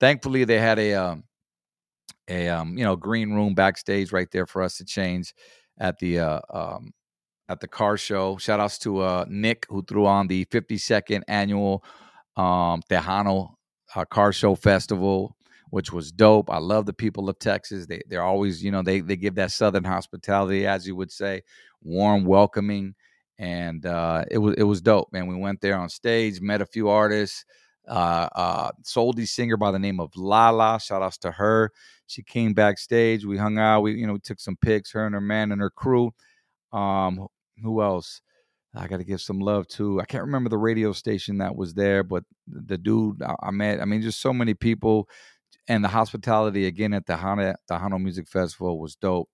Thankfully, 0.00 0.44
they 0.44 0.58
had 0.58 0.78
a 0.78 0.94
um, 0.94 1.24
a 2.28 2.48
um, 2.48 2.78
you 2.78 2.84
know 2.84 2.96
green 2.96 3.32
room 3.32 3.54
backstage 3.54 4.12
right 4.12 4.30
there 4.30 4.46
for 4.46 4.62
us 4.62 4.78
to 4.78 4.84
change 4.84 5.34
at 5.78 5.98
the 5.98 6.20
uh, 6.20 6.40
um, 6.50 6.92
at 7.48 7.60
the 7.60 7.68
car 7.68 7.96
show. 7.98 8.38
Shout 8.38 8.60
outs 8.60 8.78
to 8.78 9.00
uh, 9.00 9.24
Nick 9.28 9.66
who 9.68 9.82
threw 9.82 10.06
on 10.06 10.26
the 10.26 10.46
52nd 10.46 11.22
annual 11.28 11.84
um, 12.36 12.82
Tejano 12.90 13.50
uh, 13.94 14.04
car 14.04 14.32
show 14.32 14.54
festival, 14.54 15.36
which 15.70 15.92
was 15.92 16.12
dope. 16.12 16.50
I 16.50 16.58
love 16.58 16.86
the 16.86 16.92
people 16.92 17.28
of 17.28 17.38
Texas. 17.38 17.86
They 17.86 18.02
they're 18.08 18.22
always 18.22 18.62
you 18.62 18.70
know 18.70 18.82
they 18.82 19.00
they 19.00 19.16
give 19.16 19.34
that 19.36 19.52
southern 19.52 19.84
hospitality, 19.84 20.66
as 20.66 20.86
you 20.86 20.96
would 20.96 21.12
say, 21.12 21.42
warm, 21.82 22.24
welcoming, 22.24 22.94
and 23.38 23.84
uh, 23.86 24.24
it 24.30 24.38
was 24.38 24.54
it 24.56 24.64
was 24.64 24.80
dope. 24.80 25.12
Man, 25.12 25.26
we 25.26 25.36
went 25.36 25.60
there 25.60 25.78
on 25.78 25.88
stage, 25.88 26.40
met 26.40 26.60
a 26.60 26.66
few 26.66 26.88
artists. 26.88 27.44
Uh, 27.88 28.28
uh, 28.34 28.70
singer 29.24 29.56
by 29.56 29.70
the 29.70 29.78
name 29.78 30.00
of 30.00 30.10
Lala. 30.16 30.80
Shout 30.80 31.02
outs 31.02 31.18
to 31.18 31.30
her. 31.30 31.70
She 32.08 32.20
came 32.20 32.52
backstage. 32.52 33.24
We 33.24 33.36
hung 33.36 33.58
out. 33.58 33.82
We 33.82 33.92
you 33.92 34.06
know 34.06 34.14
we 34.14 34.18
took 34.18 34.40
some 34.40 34.56
pics. 34.60 34.90
Her 34.92 35.06
and 35.06 35.14
her 35.14 35.20
man 35.20 35.52
and 35.52 35.60
her 35.60 35.70
crew. 35.70 36.12
Um, 36.72 37.28
who 37.62 37.82
else? 37.82 38.20
I 38.76 38.86
got 38.88 38.98
to 38.98 39.04
give 39.04 39.20
some 39.20 39.40
love 39.40 39.66
to. 39.68 40.00
I 40.00 40.04
can't 40.04 40.24
remember 40.24 40.50
the 40.50 40.58
radio 40.58 40.92
station 40.92 41.38
that 41.38 41.56
was 41.56 41.74
there, 41.74 42.02
but 42.02 42.24
the 42.46 42.76
dude 42.76 43.22
I 43.22 43.50
met. 43.50 43.80
I 43.80 43.84
mean, 43.84 44.02
just 44.02 44.20
so 44.20 44.32
many 44.32 44.54
people, 44.54 45.08
and 45.68 45.82
the 45.82 45.88
hospitality 45.88 46.66
again 46.66 46.92
at 46.92 47.06
the 47.06 47.16
Hana 47.16 47.56
Tejano 47.70 48.00
Music 48.00 48.28
Festival 48.28 48.78
was 48.78 48.96
dope. 48.96 49.30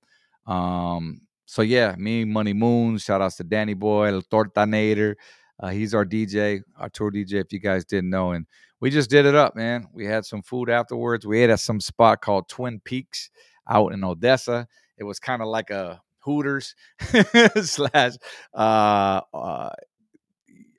Um, 0.46 1.22
so 1.46 1.62
yeah, 1.62 1.94
me, 1.98 2.24
Money 2.24 2.52
Moon. 2.52 2.98
Shout 2.98 3.20
outs 3.20 3.36
to 3.36 3.44
Danny 3.44 3.74
Boii, 3.74 4.12
El 4.12 4.22
Tortanator. 4.22 5.14
Uh, 5.60 5.68
he's 5.68 5.94
our 5.94 6.04
DJ, 6.04 6.62
our 6.78 6.88
tour 6.88 7.10
DJ. 7.10 7.34
If 7.34 7.52
you 7.52 7.58
guys 7.58 7.84
didn't 7.84 8.10
know, 8.10 8.32
and 8.32 8.46
we 8.80 8.90
just 8.90 9.10
did 9.10 9.26
it 9.26 9.34
up, 9.34 9.54
man. 9.54 9.86
We 9.92 10.06
had 10.06 10.24
some 10.24 10.42
food 10.42 10.70
afterwards. 10.70 11.26
We 11.26 11.42
ate 11.42 11.50
at 11.50 11.60
some 11.60 11.80
spot 11.80 12.20
called 12.20 12.48
Twin 12.48 12.80
Peaks 12.80 13.30
out 13.68 13.92
in 13.92 14.02
Odessa. 14.02 14.66
It 14.98 15.04
was 15.04 15.18
kind 15.18 15.42
of 15.42 15.48
like 15.48 15.70
a 15.70 16.00
Hooters 16.22 16.74
slash 17.62 18.12
uh, 18.54 19.20
uh, 19.34 19.70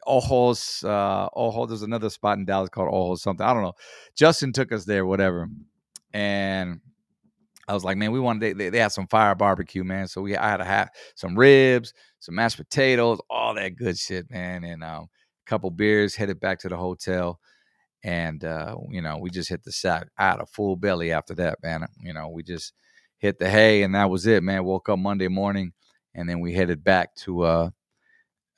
Ojos. 0.05 0.83
Uh, 0.83 1.27
Ojos. 1.35 1.69
There's 1.69 1.81
another 1.83 2.09
spot 2.09 2.37
in 2.37 2.45
Dallas 2.45 2.69
called 2.69 2.89
Ojos 2.93 3.21
something. 3.21 3.45
I 3.45 3.53
don't 3.53 3.63
know. 3.63 3.73
Justin 4.15 4.53
took 4.53 4.71
us 4.71 4.85
there, 4.85 5.05
whatever, 5.05 5.47
and 6.13 6.81
I 7.67 7.73
was 7.73 7.83
like, 7.83 7.97
man, 7.97 8.11
we 8.11 8.19
wanted 8.19 8.57
they, 8.57 8.69
they, 8.69 8.79
had 8.79 8.91
some 8.91 9.07
fire 9.07 9.35
barbecue, 9.35 9.83
man. 9.83 10.07
So 10.07 10.21
we 10.21 10.35
I 10.35 10.49
had 10.49 10.57
to 10.57 10.65
have 10.65 10.89
some 11.15 11.37
ribs, 11.37 11.93
some 12.19 12.35
mashed 12.35 12.57
potatoes, 12.57 13.19
all 13.29 13.55
that 13.55 13.75
good 13.75 13.97
shit, 13.97 14.29
man, 14.29 14.63
and 14.63 14.83
um, 14.83 15.03
a 15.45 15.49
couple 15.49 15.69
beers. 15.71 16.15
Headed 16.15 16.39
back 16.39 16.59
to 16.59 16.69
the 16.69 16.77
hotel, 16.77 17.39
and 18.03 18.43
uh, 18.43 18.75
you 18.89 19.01
know 19.01 19.17
we 19.17 19.29
just 19.29 19.49
hit 19.49 19.63
the 19.63 19.71
sack. 19.71 20.07
I 20.17 20.29
had 20.29 20.39
a 20.41 20.45
full 20.45 20.75
belly 20.75 21.11
after 21.11 21.33
that, 21.35 21.59
man. 21.63 21.85
You 22.01 22.13
know 22.13 22.29
we 22.29 22.43
just 22.43 22.73
hit 23.23 23.39
the 23.39 23.49
hay, 23.49 23.83
and 23.83 23.95
that 23.95 24.09
was 24.09 24.27
it, 24.27 24.43
man. 24.43 24.65
Woke 24.65 24.89
up 24.89 24.99
Monday 24.99 25.29
morning, 25.29 25.71
and 26.13 26.27
then 26.27 26.41
we 26.41 26.53
headed 26.53 26.83
back 26.83 27.15
to 27.15 27.43
uh 27.43 27.69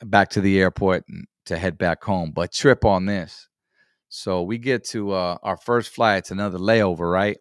back 0.03 0.29
to 0.31 0.41
the 0.41 0.59
airport 0.59 1.05
to 1.45 1.57
head 1.57 1.77
back 1.77 2.03
home. 2.03 2.31
But 2.31 2.51
trip 2.51 2.83
on 2.83 3.05
this. 3.05 3.47
So 4.09 4.41
we 4.41 4.57
get 4.57 4.83
to 4.85 5.11
uh, 5.11 5.37
our 5.43 5.57
first 5.57 5.91
flight. 5.93 6.19
It's 6.19 6.31
another 6.31 6.57
layover, 6.57 7.11
right? 7.11 7.37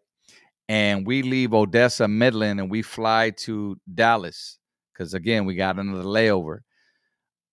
And 0.69 1.07
we 1.07 1.23
leave 1.23 1.55
Odessa, 1.55 2.09
Midland, 2.09 2.61
and 2.61 2.71
we 2.71 2.83
fly 2.83 3.31
to 3.45 3.77
Dallas 3.93 4.59
because 4.93 5.15
again 5.15 5.47
we 5.47 5.55
got 5.55 5.79
another 5.79 6.05
layover. 6.05 6.59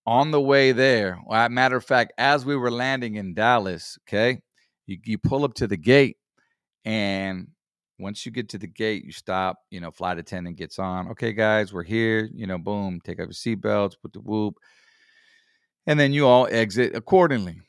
On 0.04 0.32
the 0.32 0.40
way 0.40 0.72
there, 0.72 1.18
well, 1.26 1.48
matter 1.48 1.76
of 1.76 1.84
fact, 1.84 2.12
as 2.18 2.44
we 2.44 2.56
were 2.56 2.72
landing 2.72 3.14
in 3.14 3.34
Dallas, 3.34 3.96
okay, 4.06 4.40
you, 4.86 4.98
you 5.04 5.16
pull 5.16 5.44
up 5.44 5.54
to 5.54 5.66
the 5.66 5.76
gate, 5.78 6.16
and 6.84 7.46
once 8.02 8.26
you 8.26 8.32
get 8.32 8.48
to 8.50 8.58
the 8.58 8.66
gate, 8.66 9.04
you 9.04 9.12
stop, 9.12 9.58
you 9.70 9.80
know, 9.80 9.90
flight 9.90 10.18
attendant 10.18 10.56
gets 10.56 10.78
on. 10.78 11.08
Okay, 11.12 11.32
guys, 11.32 11.72
we're 11.72 11.84
here. 11.84 12.28
You 12.34 12.46
know, 12.46 12.58
boom, 12.58 13.00
take 13.02 13.20
off 13.20 13.28
your 13.28 13.56
seatbelts, 13.56 13.94
put 14.00 14.12
the 14.12 14.20
whoop. 14.20 14.56
And 15.86 15.98
then 15.98 16.12
you 16.12 16.26
all 16.26 16.48
exit 16.50 16.94
accordingly. 16.94 17.60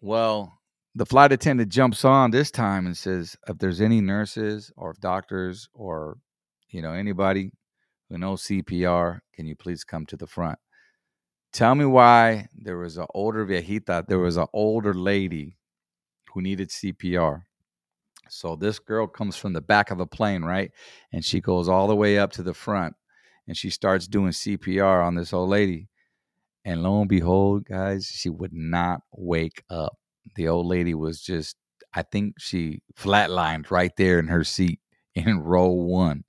Well, 0.00 0.60
the 0.94 1.04
flight 1.04 1.32
attendant 1.32 1.70
jumps 1.70 2.04
on 2.04 2.30
this 2.30 2.50
time 2.50 2.86
and 2.86 2.96
says, 2.96 3.36
if 3.48 3.58
there's 3.58 3.80
any 3.80 4.00
nurses 4.00 4.72
or 4.76 4.94
doctors 5.00 5.68
or, 5.74 6.18
you 6.70 6.80
know, 6.80 6.92
anybody 6.92 7.50
who 8.08 8.18
knows 8.18 8.44
CPR, 8.44 9.18
can 9.34 9.46
you 9.46 9.56
please 9.56 9.84
come 9.84 10.06
to 10.06 10.16
the 10.16 10.26
front? 10.26 10.58
Tell 11.52 11.74
me 11.74 11.84
why 11.84 12.48
there 12.54 12.78
was 12.78 12.98
an 12.98 13.06
older 13.14 13.44
viejita, 13.44 14.06
there 14.06 14.18
was 14.18 14.36
an 14.36 14.46
older 14.52 14.94
lady 14.94 15.56
who 16.32 16.40
needed 16.40 16.70
CPR 16.70 17.42
so 18.28 18.56
this 18.56 18.78
girl 18.78 19.06
comes 19.06 19.36
from 19.36 19.52
the 19.52 19.60
back 19.60 19.90
of 19.90 19.98
the 19.98 20.06
plane, 20.06 20.42
right? 20.42 20.70
And 21.12 21.24
she 21.24 21.40
goes 21.40 21.68
all 21.68 21.86
the 21.86 21.96
way 21.96 22.18
up 22.18 22.32
to 22.32 22.42
the 22.42 22.54
front 22.54 22.94
and 23.46 23.56
she 23.56 23.70
starts 23.70 24.06
doing 24.06 24.30
CPR 24.30 25.04
on 25.04 25.14
this 25.14 25.32
old 25.32 25.50
lady. 25.50 25.88
And 26.64 26.82
lo 26.82 27.00
and 27.00 27.08
behold, 27.08 27.64
guys, 27.64 28.06
she 28.06 28.28
would 28.28 28.52
not 28.52 29.02
wake 29.12 29.62
up. 29.70 29.96
The 30.34 30.48
old 30.48 30.66
lady 30.66 30.94
was 30.94 31.20
just, 31.20 31.56
I 31.94 32.02
think 32.02 32.34
she 32.38 32.82
flatlined 32.98 33.70
right 33.70 33.92
there 33.96 34.18
in 34.18 34.26
her 34.28 34.44
seat 34.44 34.80
in 35.14 35.40
row 35.40 35.68
one. 35.68 36.24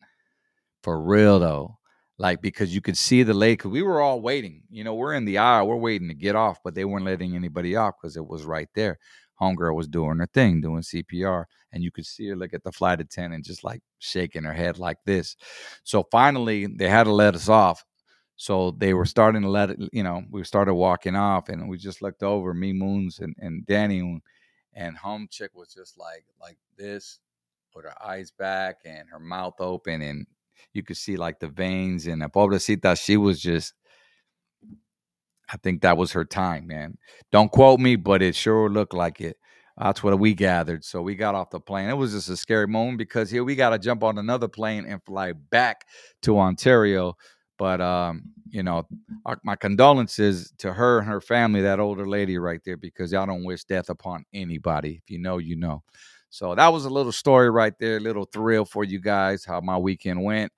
For 0.83 1.01
real 1.01 1.39
though. 1.39 1.73
Like, 2.19 2.41
because 2.41 2.73
you 2.73 2.81
could 2.81 2.97
see 2.97 3.21
the 3.21 3.35
lady, 3.35 3.53
because 3.53 3.69
we 3.69 3.83
were 3.83 4.01
all 4.01 4.21
waiting. 4.21 4.63
You 4.71 4.83
know, 4.83 4.95
we're 4.95 5.13
in 5.13 5.25
the 5.25 5.37
aisle, 5.37 5.67
we're 5.67 5.75
waiting 5.75 6.07
to 6.07 6.15
get 6.15 6.35
off, 6.35 6.57
but 6.63 6.73
they 6.73 6.83
weren't 6.83 7.05
letting 7.05 7.35
anybody 7.35 7.75
off 7.75 7.93
because 8.01 8.17
it 8.17 8.25
was 8.25 8.43
right 8.43 8.69
there 8.73 8.97
homegirl 9.39 9.75
was 9.75 9.87
doing 9.87 10.17
her 10.19 10.27
thing, 10.27 10.61
doing 10.61 10.81
CPR, 10.81 11.45
and 11.71 11.83
you 11.83 11.91
could 11.91 12.05
see 12.05 12.27
her 12.27 12.35
look 12.35 12.53
at 12.53 12.63
the 12.63 12.71
flight 12.71 13.01
attendant 13.01 13.45
just 13.45 13.63
like 13.63 13.81
shaking 13.99 14.43
her 14.43 14.53
head 14.53 14.79
like 14.79 14.97
this. 15.05 15.35
So 15.83 16.03
finally, 16.11 16.67
they 16.67 16.89
had 16.89 17.03
to 17.03 17.13
let 17.13 17.35
us 17.35 17.49
off. 17.49 17.83
So 18.35 18.71
they 18.71 18.93
were 18.93 19.05
starting 19.05 19.41
to 19.41 19.49
let 19.49 19.71
it, 19.71 19.79
you 19.91 20.03
know, 20.03 20.23
we 20.29 20.43
started 20.43 20.75
walking 20.75 21.15
off, 21.15 21.49
and 21.49 21.67
we 21.67 21.77
just 21.77 22.01
looked 22.01 22.23
over, 22.23 22.53
me, 22.53 22.71
Moons, 22.73 23.19
and, 23.19 23.35
and 23.39 23.65
Danny, 23.65 24.21
and 24.73 24.95
home 24.97 25.27
chick 25.29 25.51
was 25.55 25.73
just 25.73 25.97
like 25.97 26.23
like 26.39 26.57
this, 26.77 27.19
put 27.73 27.85
her 27.85 27.95
eyes 28.03 28.31
back 28.31 28.77
and 28.85 29.09
her 29.09 29.19
mouth 29.19 29.55
open, 29.59 30.03
and 30.03 30.27
you 30.73 30.83
could 30.83 30.97
see 30.97 31.17
like 31.17 31.39
the 31.39 31.47
veins. 31.47 32.05
And 32.05 32.21
the 32.21 32.27
pobrecita, 32.29 32.99
she 33.03 33.17
was 33.17 33.41
just 33.41 33.73
I 35.49 35.57
think 35.57 35.81
that 35.81 35.97
was 35.97 36.11
her 36.11 36.25
time, 36.25 36.67
man. 36.67 36.97
Don't 37.31 37.51
quote 37.51 37.79
me, 37.79 37.95
but 37.95 38.21
it 38.21 38.35
sure 38.35 38.69
looked 38.69 38.93
like 38.93 39.21
it. 39.21 39.37
That's 39.77 40.03
what 40.03 40.17
we 40.19 40.33
gathered. 40.33 40.83
So 40.83 41.01
we 41.01 41.15
got 41.15 41.35
off 41.35 41.51
the 41.51 41.59
plane. 41.59 41.89
It 41.89 41.97
was 41.97 42.13
just 42.13 42.29
a 42.29 42.37
scary 42.37 42.67
moment 42.67 42.97
because 42.97 43.29
here 43.29 43.43
we 43.43 43.55
got 43.55 43.69
to 43.69 43.79
jump 43.79 44.03
on 44.03 44.17
another 44.17 44.47
plane 44.47 44.85
and 44.85 45.03
fly 45.03 45.33
back 45.33 45.85
to 46.23 46.39
Ontario. 46.39 47.15
But 47.59 47.79
um, 47.79 48.23
you 48.49 48.63
know, 48.63 48.87
my 49.43 49.55
condolences 49.55 50.51
to 50.59 50.73
her 50.73 50.99
and 50.99 51.07
her 51.07 51.21
family, 51.21 51.61
that 51.61 51.79
older 51.79 52.07
lady 52.07 52.37
right 52.37 52.61
there, 52.65 52.77
because 52.77 53.11
y'all 53.11 53.25
don't 53.25 53.43
wish 53.43 53.63
death 53.65 53.89
upon 53.89 54.25
anybody. 54.33 55.01
If 55.03 55.09
you 55.09 55.19
know, 55.19 55.37
you 55.37 55.55
know. 55.55 55.83
So 56.29 56.55
that 56.55 56.67
was 56.73 56.85
a 56.85 56.89
little 56.89 57.11
story 57.11 57.49
right 57.49 57.73
there, 57.79 57.99
little 57.99 58.25
thrill 58.25 58.65
for 58.65 58.83
you 58.83 58.99
guys, 58.99 59.45
how 59.45 59.61
my 59.61 59.77
weekend 59.77 60.23
went. 60.23 60.51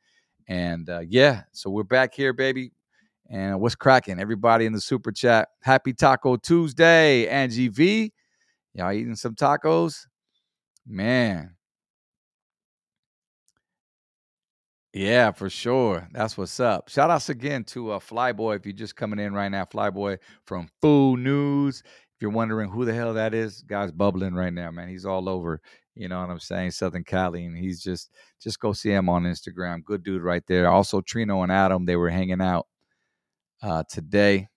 And 0.47 0.89
uh, 0.89 1.01
yeah, 1.07 1.43
so 1.51 1.69
we're 1.69 1.83
back 1.83 2.13
here, 2.13 2.33
baby 2.33 2.71
And 3.29 3.61
what's 3.61 3.75
cracking? 3.75 4.19
Everybody 4.19 4.65
in 4.65 4.73
the 4.73 4.81
super 4.81 5.11
chat. 5.11 5.49
Happy 5.61 5.93
Taco 5.93 6.35
Tuesday, 6.35 7.27
Angie 7.27 7.67
V. 7.67 8.11
Y'all 8.73 8.91
eating 8.91 9.15
some 9.15 9.35
tacos? 9.35 10.07
Man. 10.87 11.55
Yeah, 14.93 15.31
for 15.31 15.49
sure. 15.49 16.07
That's 16.11 16.35
what's 16.35 16.59
up. 16.59 16.89
Shout 16.89 17.11
outs 17.11 17.29
again 17.29 17.63
to 17.65 17.91
uh, 17.91 17.99
Flyboy. 17.99 18.55
If 18.55 18.65
you're 18.65 18.73
just 18.73 18.95
coming 18.95 19.19
in 19.19 19.33
right 19.33 19.49
now, 19.49 19.65
Flyboy 19.65 20.17
from 20.45 20.67
Food 20.81 21.19
News. 21.19 21.83
If 21.85 22.21
you're 22.21 22.31
wondering 22.31 22.71
who 22.71 22.83
the 22.85 22.93
hell 22.93 23.13
that 23.13 23.35
is, 23.35 23.61
guy's 23.61 23.91
bubbling 23.91 24.33
right 24.33 24.51
now, 24.51 24.71
man. 24.71 24.89
He's 24.89 25.05
all 25.05 25.29
over. 25.29 25.61
You 25.93 26.07
know 26.07 26.19
what 26.21 26.31
I'm 26.31 26.39
saying? 26.39 26.71
Southern 26.71 27.03
Cali, 27.03 27.45
and 27.45 27.55
he's 27.55 27.83
just 27.83 28.09
just 28.41 28.59
go 28.59 28.73
see 28.73 28.91
him 28.91 29.09
on 29.09 29.23
Instagram. 29.23 29.83
Good 29.83 30.01
dude 30.01 30.23
right 30.23 30.43
there. 30.47 30.69
Also, 30.69 31.01
Trino 31.01 31.43
and 31.43 31.51
Adam, 31.51 31.85
they 31.85 31.95
were 31.95 32.09
hanging 32.09 32.41
out 32.41 32.67
uh, 33.61 33.83
today. 33.89 34.47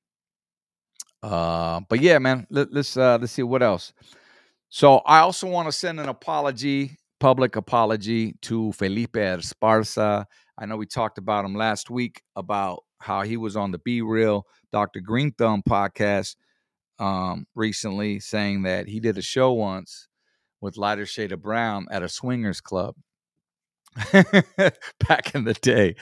Uh, 1.23 1.81
but 1.89 2.01
yeah, 2.01 2.19
man, 2.19 2.47
let, 2.51 2.73
let's 2.73 2.97
uh, 2.97 3.19
let's 3.21 3.33
see 3.33 3.43
what 3.43 3.63
else. 3.63 3.93
So 4.69 4.99
I 4.99 5.19
also 5.19 5.47
want 5.47 5.69
to 5.69 5.73
send 5.73 6.01
an 6.01 6.09
apology, 6.09 6.97
public 7.21 7.57
apology 7.57 8.35
to 8.43 8.73
Felipe 8.73 9.13
Esparza. 9.15 10.25
I 10.59 10.67
know 10.67 10.77
we 10.77 10.87
talked 10.87 11.19
about 11.19 11.45
him 11.45 11.55
last 11.55 11.91
week 11.91 12.23
about 12.37 12.83
how 13.01 13.23
he 13.23 13.37
was 13.37 13.57
on 13.57 13.71
the 13.71 13.79
B-Real 13.79 14.47
Dr. 14.73 15.01
Greenthumb 15.01 15.63
podcast 15.69 16.37
um, 16.99 17.47
recently, 17.55 18.21
saying 18.21 18.63
that 18.63 18.89
he 18.89 19.01
did 19.01 19.19
a 19.19 19.23
show 19.23 19.53
once 19.53 20.09
with 20.61 20.77
Lighter 20.77 21.07
Shade 21.07 21.33
of 21.33 21.43
Brown 21.43 21.87
at 21.91 22.03
a 22.03 22.09
swingers 22.09 22.61
club 22.61 22.95
back 24.13 25.35
in 25.35 25.45
the 25.45 25.59
day. 25.61 25.97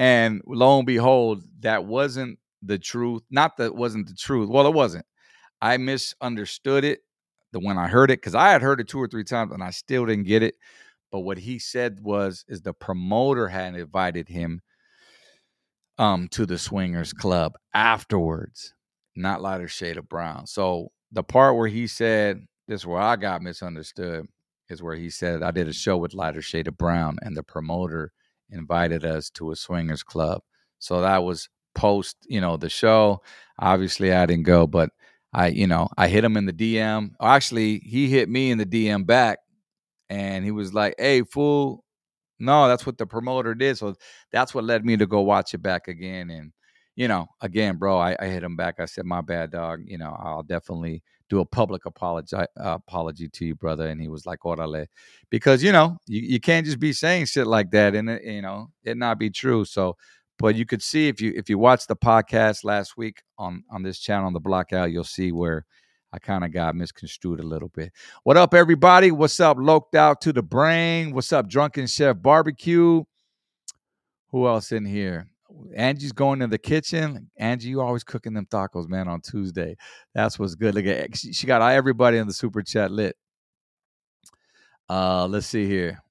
And 0.00 0.40
lo 0.46 0.78
and 0.78 0.86
behold, 0.86 1.44
that 1.60 1.84
wasn't 1.84 2.38
the 2.62 2.78
truth. 2.78 3.20
Not 3.30 3.58
that 3.58 3.74
wasn't 3.74 4.08
the 4.08 4.14
truth. 4.14 4.48
Well, 4.48 4.66
it 4.66 4.72
wasn't. 4.72 5.04
I 5.60 5.76
misunderstood 5.76 6.84
it 6.84 7.00
the 7.52 7.60
when 7.60 7.76
I 7.76 7.86
heard 7.86 8.10
it 8.10 8.16
because 8.20 8.34
I 8.34 8.48
had 8.48 8.62
heard 8.62 8.80
it 8.80 8.88
two 8.88 8.98
or 8.98 9.08
three 9.08 9.24
times 9.24 9.52
and 9.52 9.62
I 9.62 9.68
still 9.70 10.06
didn't 10.06 10.24
get 10.24 10.42
it. 10.42 10.54
But 11.12 11.20
what 11.20 11.36
he 11.36 11.58
said 11.58 12.00
was 12.00 12.46
is 12.48 12.62
the 12.62 12.72
promoter 12.72 13.46
had 13.46 13.74
invited 13.74 14.26
him 14.26 14.62
um 15.98 16.28
to 16.28 16.46
the 16.46 16.56
swingers 16.56 17.12
club 17.12 17.52
afterwards, 17.74 18.72
not 19.16 19.42
lighter 19.42 19.68
shade 19.68 19.98
of 19.98 20.08
brown. 20.08 20.46
So 20.46 20.92
the 21.12 21.22
part 21.22 21.56
where 21.56 21.68
he 21.68 21.86
said 21.86 22.46
this 22.68 22.80
is 22.82 22.86
where 22.86 23.02
I 23.02 23.16
got 23.16 23.42
misunderstood 23.42 24.26
is 24.70 24.82
where 24.82 24.96
he 24.96 25.10
said 25.10 25.42
I 25.42 25.50
did 25.50 25.68
a 25.68 25.74
show 25.74 25.98
with 25.98 26.14
lighter 26.14 26.40
shade 26.40 26.68
of 26.68 26.78
brown 26.78 27.18
and 27.20 27.36
the 27.36 27.42
promoter 27.42 28.12
invited 28.50 29.04
us 29.04 29.30
to 29.30 29.50
a 29.52 29.56
swingers 29.56 30.02
club. 30.02 30.42
So 30.78 31.00
that 31.02 31.24
was 31.24 31.48
post, 31.74 32.16
you 32.28 32.40
know, 32.40 32.56
the 32.56 32.68
show. 32.68 33.22
Obviously, 33.58 34.12
I 34.12 34.26
didn't 34.26 34.44
go, 34.46 34.66
but 34.66 34.90
I, 35.32 35.48
you 35.48 35.66
know, 35.66 35.88
I 35.96 36.08
hit 36.08 36.24
him 36.24 36.36
in 36.36 36.46
the 36.46 36.52
DM. 36.52 37.12
Actually, 37.20 37.80
he 37.80 38.08
hit 38.08 38.28
me 38.28 38.50
in 38.50 38.58
the 38.58 38.66
DM 38.66 39.04
back, 39.04 39.38
and 40.08 40.44
he 40.44 40.50
was 40.50 40.74
like, 40.74 40.94
"Hey, 40.98 41.22
fool." 41.22 41.84
No, 42.40 42.68
that's 42.68 42.86
what 42.86 42.98
the 42.98 43.06
promoter 43.06 43.54
did. 43.54 43.78
So 43.78 43.94
that's 44.32 44.54
what 44.54 44.64
led 44.64 44.84
me 44.84 44.96
to 44.98 45.06
go 45.06 45.20
watch 45.22 45.54
it 45.54 45.62
back 45.62 45.88
again. 45.88 46.30
And 46.30 46.52
you 46.96 47.08
know, 47.08 47.28
again, 47.42 47.76
bro, 47.78 47.98
I, 47.98 48.16
I 48.20 48.26
hit 48.26 48.42
him 48.44 48.56
back. 48.56 48.80
I 48.80 48.86
said, 48.86 49.06
"My 49.06 49.20
bad, 49.22 49.52
dog." 49.52 49.82
You 49.86 49.98
know, 49.98 50.16
I'll 50.18 50.42
definitely 50.44 51.02
do 51.30 51.40
a 51.40 51.46
public 51.46 51.86
apology 51.86 52.36
uh, 52.36 52.44
apology 52.56 53.28
to 53.28 53.46
you, 53.46 53.54
brother. 53.54 53.88
And 53.88 54.00
he 54.00 54.08
was 54.08 54.26
like, 54.26 54.40
"Orale," 54.40 54.86
because 55.30 55.62
you 55.62 55.72
know 55.72 55.96
you, 56.06 56.20
you 56.20 56.40
can't 56.40 56.66
just 56.66 56.80
be 56.80 56.92
saying 56.92 57.26
shit 57.26 57.46
like 57.46 57.70
that 57.70 57.94
and 57.94 58.20
you 58.22 58.42
know 58.42 58.68
it 58.84 58.98
not 58.98 59.18
be 59.18 59.30
true. 59.30 59.64
So, 59.64 59.96
but 60.38 60.56
you 60.56 60.66
could 60.66 60.82
see 60.82 61.08
if 61.08 61.20
you 61.22 61.32
if 61.34 61.48
you 61.48 61.56
watched 61.56 61.88
the 61.88 61.96
podcast 61.96 62.64
last 62.64 62.96
week 62.98 63.22
on 63.38 63.64
on 63.70 63.82
this 63.82 63.98
channel 63.98 64.26
on 64.26 64.34
the 64.34 64.40
Blockout, 64.40 64.92
you'll 64.92 65.04
see 65.04 65.32
where 65.32 65.64
I 66.12 66.18
kind 66.18 66.44
of 66.44 66.52
got 66.52 66.74
misconstrued 66.74 67.38
a 67.38 67.44
little 67.44 67.68
bit. 67.68 67.92
What 68.24 68.36
up, 68.36 68.52
everybody? 68.52 69.12
What's 69.12 69.38
up, 69.38 69.56
Loked 69.58 69.94
Out 69.94 70.20
to 70.22 70.32
the 70.32 70.42
Brain? 70.42 71.14
What's 71.14 71.32
up, 71.32 71.48
Drunken 71.48 71.86
Chef 71.86 72.20
Barbecue? 72.20 73.04
Who 74.30 74.46
else 74.46 74.72
in 74.72 74.84
here? 74.84 75.28
Angie's 75.74 76.12
going 76.12 76.40
to 76.40 76.46
the 76.46 76.58
kitchen. 76.58 77.30
Angie, 77.36 77.68
you 77.68 77.80
always 77.80 78.04
cooking 78.04 78.34
them 78.34 78.46
tacos, 78.46 78.88
man, 78.88 79.08
on 79.08 79.20
Tuesday. 79.20 79.76
That's 80.14 80.38
what's 80.38 80.54
good. 80.54 80.74
Look 80.74 80.86
at 80.86 81.16
she 81.16 81.46
got 81.46 81.62
everybody 81.62 82.18
in 82.18 82.26
the 82.26 82.32
super 82.32 82.62
chat 82.62 82.90
lit. 82.90 83.16
Uh, 84.88 85.26
let's 85.26 85.46
see 85.46 85.66
here. 85.66 86.02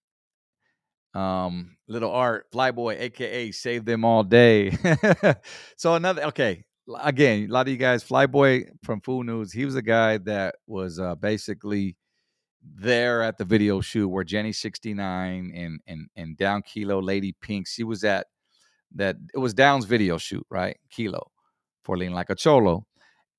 Um, 1.13 1.75
little 1.88 2.12
art, 2.12 2.45
Flyboy, 2.51 2.99
aka 2.99 3.51
Save 3.51 3.85
Them 3.85 4.05
All 4.05 4.23
Day. 4.23 4.71
so 5.75 5.95
another 5.95 6.23
okay. 6.25 6.63
Again, 7.01 7.49
a 7.49 7.53
lot 7.53 7.67
of 7.67 7.71
you 7.71 7.77
guys, 7.77 8.03
Flyboy 8.03 8.67
from 8.83 9.01
Food 9.01 9.27
News, 9.27 9.51
he 9.51 9.63
was 9.63 9.75
a 9.75 9.81
guy 9.81 10.17
that 10.19 10.55
was 10.65 10.99
uh, 10.99 11.13
basically 11.15 11.95
there 12.63 13.21
at 13.21 13.38
the 13.38 13.45
video 13.45 13.79
shoot 13.79 14.07
where 14.07 14.23
Jenny 14.23 14.51
69 14.51 15.51
and 15.53 15.79
and 15.88 16.07
and 16.15 16.38
Down 16.38 16.62
Kilo 16.62 16.99
Lady 16.99 17.35
Pink, 17.41 17.67
she 17.67 17.83
was 17.83 18.03
at 18.03 18.27
that 18.95 19.17
it 19.34 19.38
was 19.38 19.54
Down's 19.54 19.86
video 19.86 20.17
shoot, 20.17 20.45
right? 20.49 20.78
Kilo 20.89 21.32
for 21.84 21.97
Lean 21.97 22.13
Like 22.13 22.30
a 22.30 22.36
Cholo. 22.36 22.86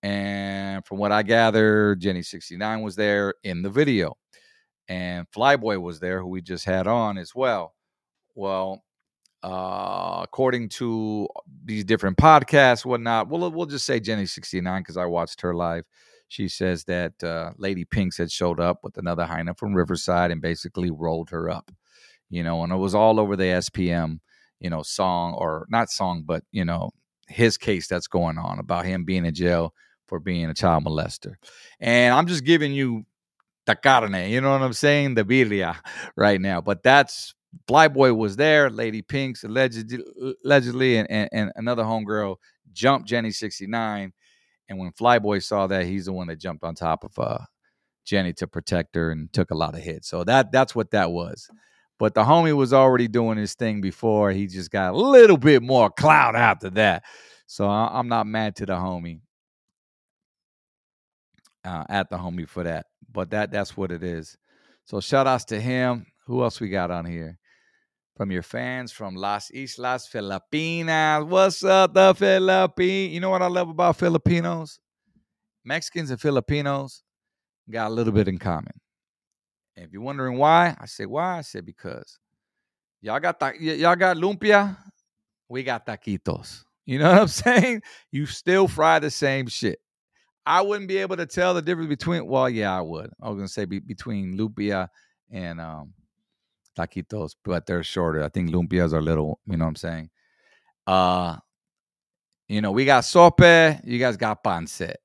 And 0.03 0.85
from 0.87 0.99
what 0.99 1.13
I 1.13 1.23
gather, 1.23 1.95
Jenny 1.97 2.23
69 2.23 2.83
was 2.83 2.97
there 2.97 3.35
in 3.45 3.63
the 3.63 3.71
video. 3.71 4.17
And 4.89 5.31
Flyboy 5.31 5.81
was 5.81 6.01
there, 6.01 6.21
who 6.21 6.29
we 6.29 6.41
just 6.41 6.65
had 6.65 6.87
on 6.87 7.19
as 7.19 7.35
well. 7.35 7.75
Well, 8.35 8.83
uh, 9.43 10.21
according 10.23 10.69
to 10.69 11.29
these 11.65 11.85
different 11.85 12.17
podcasts, 12.17 12.85
whatnot, 12.85 13.29
we'll, 13.29 13.51
we'll 13.51 13.67
just 13.67 13.87
say 13.87 14.01
Jenny 14.01 14.27
69 14.27 14.81
because 14.83 14.97
I 14.97 15.05
watched 15.07 15.41
her 15.43 15.55
live. 15.55 15.85
She 16.29 16.49
says 16.49 16.85
that 16.85 17.23
uh, 17.23 17.51
Lady 17.59 17.85
Pinks 17.85 18.17
had 18.17 18.31
showed 18.31 18.61
up 18.61 18.81
with 18.83 18.97
another 18.99 19.25
hyena 19.25 19.55
from 19.55 19.75
Riverside 19.75 20.31
and 20.31 20.41
basically 20.41 20.91
rolled 20.91 21.31
her 21.31 21.51
up, 21.51 21.71
you 22.29 22.43
know, 22.43 22.63
and 22.63 22.73
it 22.73 22.77
was 22.77 22.95
all 22.95 23.19
over 23.19 23.37
the 23.37 23.45
SPM 23.45 24.21
you 24.61 24.70
know, 24.70 24.83
song 24.83 25.35
or 25.35 25.66
not 25.70 25.90
song, 25.90 26.23
but 26.25 26.44
you 26.53 26.64
know, 26.64 26.90
his 27.29 27.57
case 27.57 27.88
that's 27.88 28.07
going 28.07 28.38
on 28.38 28.59
about 28.59 28.85
him 28.85 29.05
being 29.05 29.25
in 29.25 29.35
jail 29.35 29.75
for 30.07 30.20
being 30.20 30.46
a 30.46 30.55
child 30.55 30.85
molester. 30.85 31.35
And 31.79 32.14
I'm 32.14 32.27
just 32.27 32.44
giving 32.44 32.73
you 32.73 33.05
the 33.66 33.77
carne, 33.77 34.31
you 34.31 34.40
know 34.40 34.51
what 34.51 34.62
I'm 34.62 34.73
saying? 34.73 35.14
The 35.14 35.25
birria 35.25 35.77
right 36.16 36.40
now. 36.40 36.61
But 36.61 36.83
that's 36.83 37.35
Flyboy 37.68 38.16
was 38.16 38.37
there, 38.37 38.70
Lady 38.70 39.03
Pinks 39.03 39.44
allegedly, 39.44 40.05
allegedly 40.44 40.99
and, 40.99 41.11
and, 41.11 41.29
and 41.33 41.53
another 41.57 41.85
homegirl 41.85 42.37
jumped 42.73 43.09
Jenny 43.09 43.31
69. 43.31 44.12
And 44.68 44.79
when 44.79 44.92
Flyboy 44.92 45.42
saw 45.42 45.66
that, 45.66 45.87
he's 45.87 46.07
the 46.07 46.12
one 46.12 46.29
that 46.29 46.38
jumped 46.38 46.62
on 46.62 46.75
top 46.75 47.05
of 47.05 47.18
uh, 47.18 47.38
Jenny 48.05 48.33
to 48.35 48.46
protect 48.46 48.94
her 48.94 49.11
and 49.11 49.33
took 49.33 49.51
a 49.51 49.57
lot 49.57 49.75
of 49.75 49.81
hits. 49.81 50.09
So 50.09 50.25
that 50.25 50.53
that's 50.53 50.75
what 50.75 50.92
that 50.92 51.11
was. 51.11 51.49
But 52.01 52.15
the 52.15 52.25
homie 52.25 52.57
was 52.57 52.73
already 52.73 53.09
doing 53.09 53.37
his 53.37 53.53
thing 53.53 53.83
before. 53.83 54.31
He 54.31 54.47
just 54.47 54.71
got 54.71 54.95
a 54.95 54.97
little 54.97 55.37
bit 55.37 55.63
more 55.63 55.91
clout 55.91 56.35
after 56.35 56.71
that. 56.71 57.05
So 57.47 57.69
I'm 57.69 58.09
not 58.09 58.27
mad 58.27 58.57
to 58.57 58.67
the 58.67 58.73
homie. 58.73 59.21
Uh, 61.63 61.85
at 61.91 62.09
the 62.09 62.17
homie 62.17 62.49
for 62.49 62.63
that. 62.65 62.87
But 63.13 63.31
that 63.33 63.53
that's 63.53 63.77
what 63.77 63.93
it 63.93 64.03
is. 64.03 64.39
So 64.87 65.01
shout 65.01 65.27
outs 65.27 65.45
to 65.47 65.61
him. 65.61 66.07
Who 66.27 66.43
else 66.43 66.59
we 66.59 66.71
got 66.71 66.91
on 66.91 67.05
here? 67.05 67.39
From 68.17 68.31
your 68.31 68.43
fans 68.43 68.93
from 68.93 69.15
Las 69.15 69.51
Islas 69.51 70.07
Filipinas. 70.07 71.25
What's 71.27 71.63
up, 71.63 71.93
the 71.93 72.15
Philippines? 72.15 73.13
You 73.13 73.21
know 73.21 73.29
what 73.29 73.43
I 73.43 73.49
love 73.49 73.69
about 73.69 73.97
Filipinos? 73.97 74.81
Mexicans 75.67 76.11
and 76.11 76.21
Filipinos 76.21 77.03
got 77.69 77.91
a 77.91 77.95
little 77.95 78.15
bit 78.15 78.27
in 78.27 78.39
common. 78.39 78.73
And 79.81 79.87
if 79.87 79.95
you're 79.95 80.03
wondering 80.03 80.37
why, 80.37 80.77
I 80.79 80.85
say 80.85 81.07
why? 81.07 81.38
I 81.38 81.40
said 81.40 81.64
because 81.64 82.19
y'all 83.01 83.19
got 83.19 83.40
ta- 83.40 83.55
y- 83.59 83.73
y'all 83.73 83.97
got 83.97 84.19
lumpia, 84.19 84.77
we 85.49 85.62
got 85.62 85.87
taquitos. 85.87 86.64
You 86.85 86.99
know 86.99 87.11
what 87.12 87.23
I'm 87.23 87.29
saying? 87.29 87.81
You 88.12 88.27
still 88.27 88.69
fry 88.69 88.99
the 88.99 89.11
same 89.11 89.47
shit. 89.47 89.79
I 90.45 90.61
wouldn't 90.61 90.87
be 90.87 90.99
able 90.99 91.16
to 91.16 91.25
tell 91.25 91.55
the 91.55 91.62
difference 91.62 91.88
between. 91.88 92.27
Well, 92.27 92.51
yeah, 92.51 92.77
I 92.77 92.83
would. 92.83 93.11
I 93.23 93.31
was 93.31 93.37
gonna 93.37 93.49
say 93.49 93.64
be, 93.64 93.79
between 93.79 94.37
lumpia 94.37 94.88
and 95.31 95.62
um, 95.62 95.95
taquitos, 96.79 97.35
but 97.43 97.64
they're 97.64 97.83
shorter. 97.83 98.23
I 98.23 98.29
think 98.29 98.51
lumpias 98.51 98.93
are 98.93 99.01
little. 99.01 99.40
You 99.47 99.57
know 99.57 99.64
what 99.64 99.71
I'm 99.71 99.77
saying? 99.77 100.11
Uh, 100.87 101.37
you 102.49 102.61
know, 102.61 102.73
we 102.73 102.85
got 102.85 103.07
sope. 103.07 103.40
You 103.40 103.99
guys 103.99 104.19
got 104.19 104.45
pancit. 104.45 104.97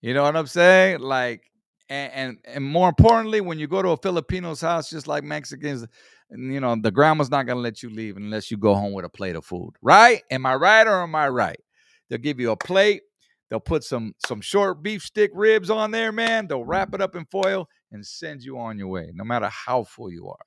You 0.00 0.14
know 0.14 0.22
what 0.22 0.36
I'm 0.36 0.46
saying? 0.46 1.00
Like 1.00 1.42
and, 1.88 2.12
and, 2.12 2.38
and 2.44 2.64
more 2.64 2.88
importantly, 2.88 3.40
when 3.40 3.58
you 3.58 3.66
go 3.66 3.82
to 3.82 3.90
a 3.90 3.98
Filipino's 3.98 4.60
house, 4.60 4.90
just 4.90 5.06
like 5.06 5.24
Mexicans, 5.24 5.86
you 6.30 6.60
know 6.60 6.76
the 6.80 6.90
grandma's 6.90 7.30
not 7.30 7.46
gonna 7.46 7.60
let 7.60 7.82
you 7.82 7.90
leave 7.90 8.16
unless 8.16 8.50
you 8.50 8.56
go 8.56 8.74
home 8.74 8.92
with 8.92 9.04
a 9.04 9.08
plate 9.08 9.36
of 9.36 9.44
food, 9.44 9.74
right? 9.80 10.22
Am 10.30 10.44
I 10.44 10.54
right 10.56 10.86
or 10.86 11.02
am 11.02 11.14
I 11.14 11.28
right? 11.28 11.60
They'll 12.08 12.18
give 12.18 12.40
you 12.40 12.50
a 12.50 12.56
plate. 12.56 13.02
They'll 13.48 13.60
put 13.60 13.84
some 13.84 14.14
some 14.26 14.40
short 14.40 14.82
beef 14.82 15.02
stick 15.02 15.30
ribs 15.34 15.70
on 15.70 15.92
there, 15.92 16.10
man. 16.10 16.48
They'll 16.48 16.64
wrap 16.64 16.94
it 16.94 17.00
up 17.00 17.14
in 17.14 17.26
foil 17.26 17.68
and 17.92 18.04
send 18.04 18.42
you 18.42 18.58
on 18.58 18.78
your 18.78 18.88
way, 18.88 19.10
no 19.14 19.24
matter 19.24 19.48
how 19.48 19.84
full 19.84 20.10
you 20.10 20.28
are. 20.28 20.44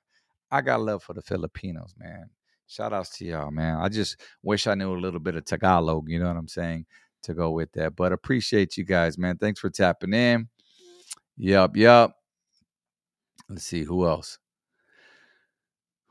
I 0.50 0.60
got 0.60 0.80
love 0.80 1.02
for 1.02 1.14
the 1.14 1.22
Filipinos, 1.22 1.94
man. 1.98 2.28
Shout 2.66 2.92
outs 2.92 3.16
to 3.18 3.24
y'all, 3.24 3.50
man. 3.50 3.76
I 3.76 3.88
just 3.88 4.20
wish 4.42 4.66
I 4.66 4.74
knew 4.74 4.94
a 4.94 5.00
little 5.00 5.18
bit 5.18 5.34
of 5.34 5.44
Tagalog, 5.44 6.08
you 6.08 6.20
know 6.20 6.28
what 6.28 6.36
I'm 6.36 6.48
saying, 6.48 6.86
to 7.22 7.34
go 7.34 7.50
with 7.50 7.72
that. 7.72 7.96
But 7.96 8.12
appreciate 8.12 8.76
you 8.76 8.84
guys, 8.84 9.16
man. 9.16 9.38
Thanks 9.38 9.60
for 9.60 9.70
tapping 9.70 10.12
in. 10.12 10.48
Yup, 11.36 11.76
yup. 11.76 12.16
Let's 13.48 13.64
see 13.64 13.82
who 13.84 14.06
else. 14.06 14.38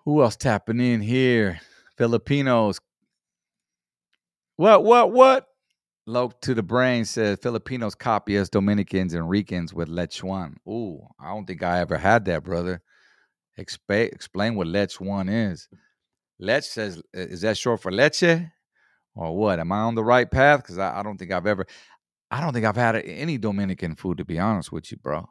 Who 0.05 0.21
else 0.21 0.35
tapping 0.35 0.79
in 0.79 1.01
here? 1.01 1.59
Filipinos. 1.97 2.79
What, 4.55 4.83
what, 4.83 5.11
what? 5.11 5.45
Low 6.05 6.31
to 6.41 6.53
the 6.55 6.63
brain 6.63 7.05
says 7.05 7.37
Filipinos 7.41 7.93
copy 7.93 8.37
us 8.37 8.49
Dominicans 8.49 9.13
and 9.13 9.29
Ricans 9.29 9.73
with 9.73 9.87
lechon. 9.87 10.55
Ooh, 10.67 11.01
I 11.19 11.29
don't 11.29 11.45
think 11.45 11.61
I 11.61 11.79
ever 11.79 11.97
had 11.97 12.25
that, 12.25 12.43
brother. 12.43 12.81
Expa- 13.59 14.11
explain 14.11 14.55
what 14.55 14.67
lechon 14.67 15.51
is. 15.51 15.69
Lech 16.39 16.63
says, 16.63 17.01
is 17.13 17.41
that 17.41 17.57
short 17.57 17.81
for 17.81 17.91
leche 17.91 18.41
or 19.15 19.37
what? 19.37 19.59
Am 19.59 19.71
I 19.71 19.81
on 19.81 19.95
the 19.95 20.03
right 20.03 20.29
path? 20.29 20.63
Because 20.63 20.77
I, 20.77 20.99
I 20.99 21.03
don't 21.03 21.17
think 21.17 21.31
I've 21.31 21.45
ever, 21.45 21.65
I 22.31 22.41
don't 22.41 22.53
think 22.53 22.65
I've 22.65 22.75
had 22.75 22.95
any 22.95 23.37
Dominican 23.37 23.95
food, 23.95 24.17
to 24.19 24.25
be 24.25 24.39
honest 24.39 24.71
with 24.71 24.91
you, 24.91 24.97
bro. 24.97 25.29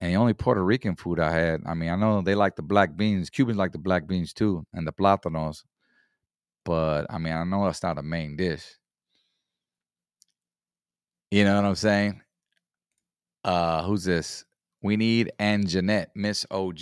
And 0.00 0.12
the 0.12 0.16
only 0.16 0.32
Puerto 0.32 0.64
Rican 0.64 0.96
food 0.96 1.20
I 1.20 1.30
had, 1.30 1.60
I 1.64 1.74
mean, 1.74 1.90
I 1.90 1.96
know 1.96 2.22
they 2.22 2.34
like 2.34 2.56
the 2.56 2.62
black 2.62 2.96
beans. 2.96 3.30
Cubans 3.30 3.58
like 3.58 3.72
the 3.72 3.78
black 3.78 4.06
beans 4.06 4.32
too, 4.32 4.66
and 4.72 4.86
the 4.86 4.92
plátanos. 4.92 5.62
But 6.64 7.06
I 7.10 7.18
mean, 7.18 7.32
I 7.32 7.44
know 7.44 7.64
that's 7.64 7.82
not 7.82 7.98
a 7.98 8.02
main 8.02 8.36
dish. 8.36 8.64
You 11.30 11.44
know 11.44 11.56
what 11.56 11.64
I'm 11.64 11.74
saying? 11.76 12.20
Uh, 13.44 13.84
who's 13.84 14.04
this? 14.04 14.44
We 14.82 14.96
need 14.96 15.32
Anjanette, 15.38 16.08
Miss 16.14 16.44
OG. 16.50 16.80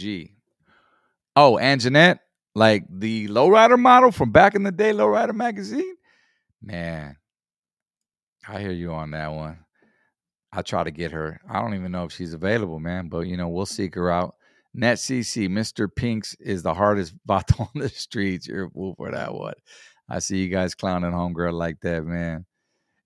Oh, 1.36 1.58
Anjanette, 1.60 2.20
like 2.54 2.84
the 2.90 3.28
lowrider 3.28 3.78
model 3.78 4.12
from 4.12 4.32
back 4.32 4.54
in 4.54 4.62
the 4.62 4.72
day, 4.72 4.92
lowrider 4.92 5.34
magazine. 5.34 5.94
Man, 6.62 7.16
I 8.50 8.58
hear 8.60 8.72
you 8.72 8.90
on 8.92 9.12
that 9.12 9.28
one. 9.32 9.58
I 10.52 10.62
try 10.62 10.82
to 10.82 10.90
get 10.90 11.12
her. 11.12 11.40
I 11.48 11.60
don't 11.60 11.74
even 11.74 11.92
know 11.92 12.04
if 12.04 12.12
she's 12.12 12.34
available, 12.34 12.80
man, 12.80 13.08
but 13.08 13.20
you 13.20 13.36
know, 13.36 13.48
we'll 13.48 13.64
seek 13.64 13.94
her 13.94 14.10
out. 14.10 14.34
Net 14.74 14.98
CC, 14.98 15.48
Mr. 15.48 15.88
Pinks 15.94 16.34
is 16.40 16.64
the 16.64 16.74
hardest 16.74 17.14
bot 17.24 17.48
on 17.60 17.68
the 17.76 17.88
streets. 17.88 18.48
You're 18.48 18.66
a 18.66 18.70
fool 18.70 18.94
for 18.96 19.12
that 19.12 19.32
one. 19.32 19.54
I 20.08 20.18
see 20.18 20.38
you 20.38 20.48
guys 20.48 20.74
clowning 20.74 21.12
homegirl 21.12 21.52
like 21.52 21.80
that, 21.82 22.04
man. 22.04 22.44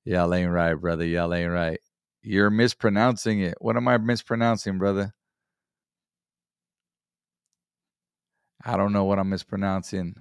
Y'all 0.06 0.32
ain't 0.32 0.50
right, 0.50 0.74
brother. 0.74 1.04
Y'all 1.04 1.34
ain't 1.34 1.52
right. 1.52 1.78
You're 2.22 2.48
mispronouncing 2.48 3.40
it. 3.40 3.54
What 3.60 3.76
am 3.76 3.86
I 3.86 3.98
mispronouncing, 3.98 4.78
brother? 4.78 5.12
I 8.64 8.78
don't 8.78 8.94
know 8.94 9.04
what 9.04 9.18
I'm 9.18 9.28
mispronouncing. 9.28 10.14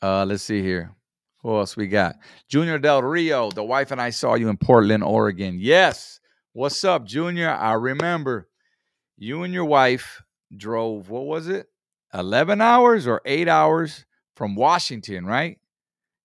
Uh, 0.00 0.24
let's 0.24 0.42
see 0.42 0.62
here. 0.62 0.94
Who 1.42 1.56
else 1.56 1.76
we 1.76 1.86
got? 1.86 2.16
Junior 2.48 2.78
Del 2.78 3.02
Rio. 3.02 3.50
The 3.50 3.64
wife 3.64 3.90
and 3.90 4.00
I 4.00 4.10
saw 4.10 4.34
you 4.34 4.48
in 4.48 4.58
Portland, 4.58 5.02
Oregon. 5.02 5.56
Yes. 5.58 6.20
What's 6.52 6.84
up, 6.84 7.06
Junior? 7.06 7.50
I 7.50 7.72
remember 7.72 8.48
you 9.16 9.42
and 9.42 9.54
your 9.54 9.64
wife 9.64 10.22
drove, 10.54 11.08
what 11.08 11.24
was 11.24 11.48
it? 11.48 11.66
11 12.12 12.60
hours 12.60 13.06
or 13.06 13.22
eight 13.24 13.48
hours 13.48 14.04
from 14.36 14.54
Washington, 14.54 15.24
right? 15.24 15.58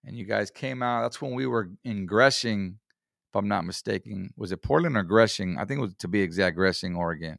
And 0.04 0.18
you 0.18 0.26
guys 0.26 0.52
came 0.52 0.84
out. 0.84 1.04
That's 1.04 1.22
when 1.22 1.34
we 1.34 1.48
were 1.48 1.70
in 1.84 2.06
Gresham, 2.06 2.80
if 3.30 3.36
I'm 3.36 3.48
not 3.48 3.66
mistaken. 3.66 4.32
Was 4.36 4.52
it 4.52 4.62
Portland 4.62 4.98
or 4.98 5.04
Gresham? 5.04 5.58
I 5.58 5.66
think 5.66 5.78
it 5.78 5.82
was 5.82 5.96
to 6.00 6.08
be 6.08 6.22
exact, 6.22 6.58
Gresham, 6.58 6.98
Oregon, 6.98 7.38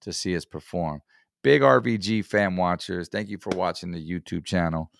to 0.00 0.12
see 0.12 0.34
us 0.34 0.44
perform. 0.44 1.02
Big 1.42 1.60
RVG 1.60 2.24
fan 2.24 2.56
watchers. 2.56 3.08
Thank 3.08 3.28
you 3.28 3.38
for 3.38 3.50
watching 3.50 3.92
the 3.92 4.04
YouTube 4.04 4.44
channel. 4.44 4.90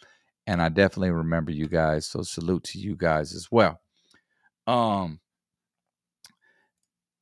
And 0.48 0.62
I 0.62 0.70
definitely 0.70 1.10
remember 1.10 1.52
you 1.52 1.68
guys. 1.68 2.06
So 2.06 2.22
salute 2.22 2.64
to 2.64 2.78
you 2.78 2.96
guys 2.96 3.34
as 3.34 3.48
well. 3.50 3.78
Um, 4.66 5.20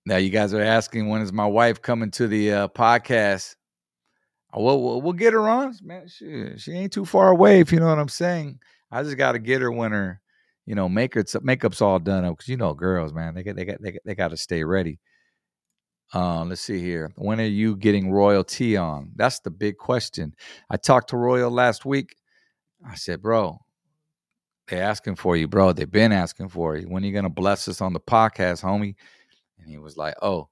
now 0.06 0.16
you 0.16 0.30
guys 0.30 0.54
are 0.54 0.62
asking 0.62 1.08
when 1.08 1.22
is 1.22 1.32
my 1.32 1.44
wife 1.44 1.82
coming 1.82 2.12
to 2.12 2.28
the 2.28 2.52
uh, 2.52 2.68
podcast? 2.68 3.56
Uh, 4.56 4.60
well, 4.60 4.80
we'll, 4.80 5.02
we'll 5.02 5.12
get 5.12 5.32
her 5.32 5.48
on, 5.48 5.74
man. 5.82 6.06
She, 6.06 6.52
she 6.56 6.70
ain't 6.70 6.92
too 6.92 7.04
far 7.04 7.30
away, 7.30 7.58
if 7.58 7.72
you 7.72 7.80
know 7.80 7.88
what 7.88 7.98
I'm 7.98 8.08
saying. 8.08 8.60
I 8.92 9.02
just 9.02 9.16
got 9.16 9.32
to 9.32 9.40
get 9.40 9.60
her 9.60 9.72
when 9.72 9.90
her, 9.90 10.20
you 10.64 10.76
know, 10.76 10.88
make 10.88 11.14
her 11.14 11.24
makeup's 11.42 11.82
all 11.82 11.98
done 11.98 12.24
up 12.24 12.34
because 12.34 12.48
you 12.48 12.56
know, 12.56 12.74
girls, 12.74 13.12
man, 13.12 13.34
they 13.34 13.42
got 13.42 13.56
they 13.56 13.64
got 13.64 13.82
they 13.82 13.90
got, 13.90 14.02
they 14.04 14.14
got 14.14 14.28
to 14.28 14.36
stay 14.36 14.62
ready. 14.62 15.00
Uh, 16.14 16.44
let's 16.44 16.60
see 16.60 16.78
here. 16.78 17.10
When 17.16 17.40
are 17.40 17.44
you 17.44 17.74
getting 17.74 18.12
royalty 18.12 18.76
on? 18.76 19.10
That's 19.16 19.40
the 19.40 19.50
big 19.50 19.78
question. 19.78 20.32
I 20.70 20.76
talked 20.76 21.10
to 21.10 21.16
Royal 21.16 21.50
last 21.50 21.84
week. 21.84 22.14
I 22.84 22.94
said, 22.94 23.22
bro, 23.22 23.60
they 24.68 24.80
asking 24.80 25.16
for 25.16 25.36
you, 25.36 25.46
bro. 25.46 25.72
They've 25.72 25.90
been 25.90 26.12
asking 26.12 26.48
for 26.48 26.76
you. 26.76 26.88
When 26.88 27.02
are 27.02 27.06
you 27.06 27.12
gonna 27.12 27.30
bless 27.30 27.68
us 27.68 27.80
on 27.80 27.92
the 27.92 28.00
podcast, 28.00 28.62
homie? 28.62 28.96
And 29.58 29.68
he 29.68 29.78
was 29.78 29.96
like, 29.96 30.14
Oh, 30.22 30.48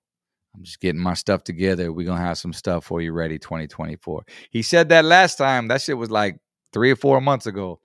I'm 0.55 0.63
just 0.63 0.81
getting 0.81 1.01
my 1.01 1.15
stuff 1.15 1.43
together. 1.43 1.93
We're 1.93 2.07
gonna 2.07 2.21
have 2.21 2.39
some 2.39 2.53
stuff 2.53 2.85
for 2.85 3.01
you 3.01 3.13
ready 3.13 3.39
2024. 3.39 4.25
He 4.51 4.63
said 4.63 4.89
that 4.91 5.05
last 5.05 5.37
time. 5.37 5.69
That 5.69 5.83
shit 5.83 5.99
was 5.99 6.11
like 6.11 6.39
three 6.73 6.91
or 6.91 6.97
four 6.97 7.21
months 7.21 7.47
ago. 7.47 7.81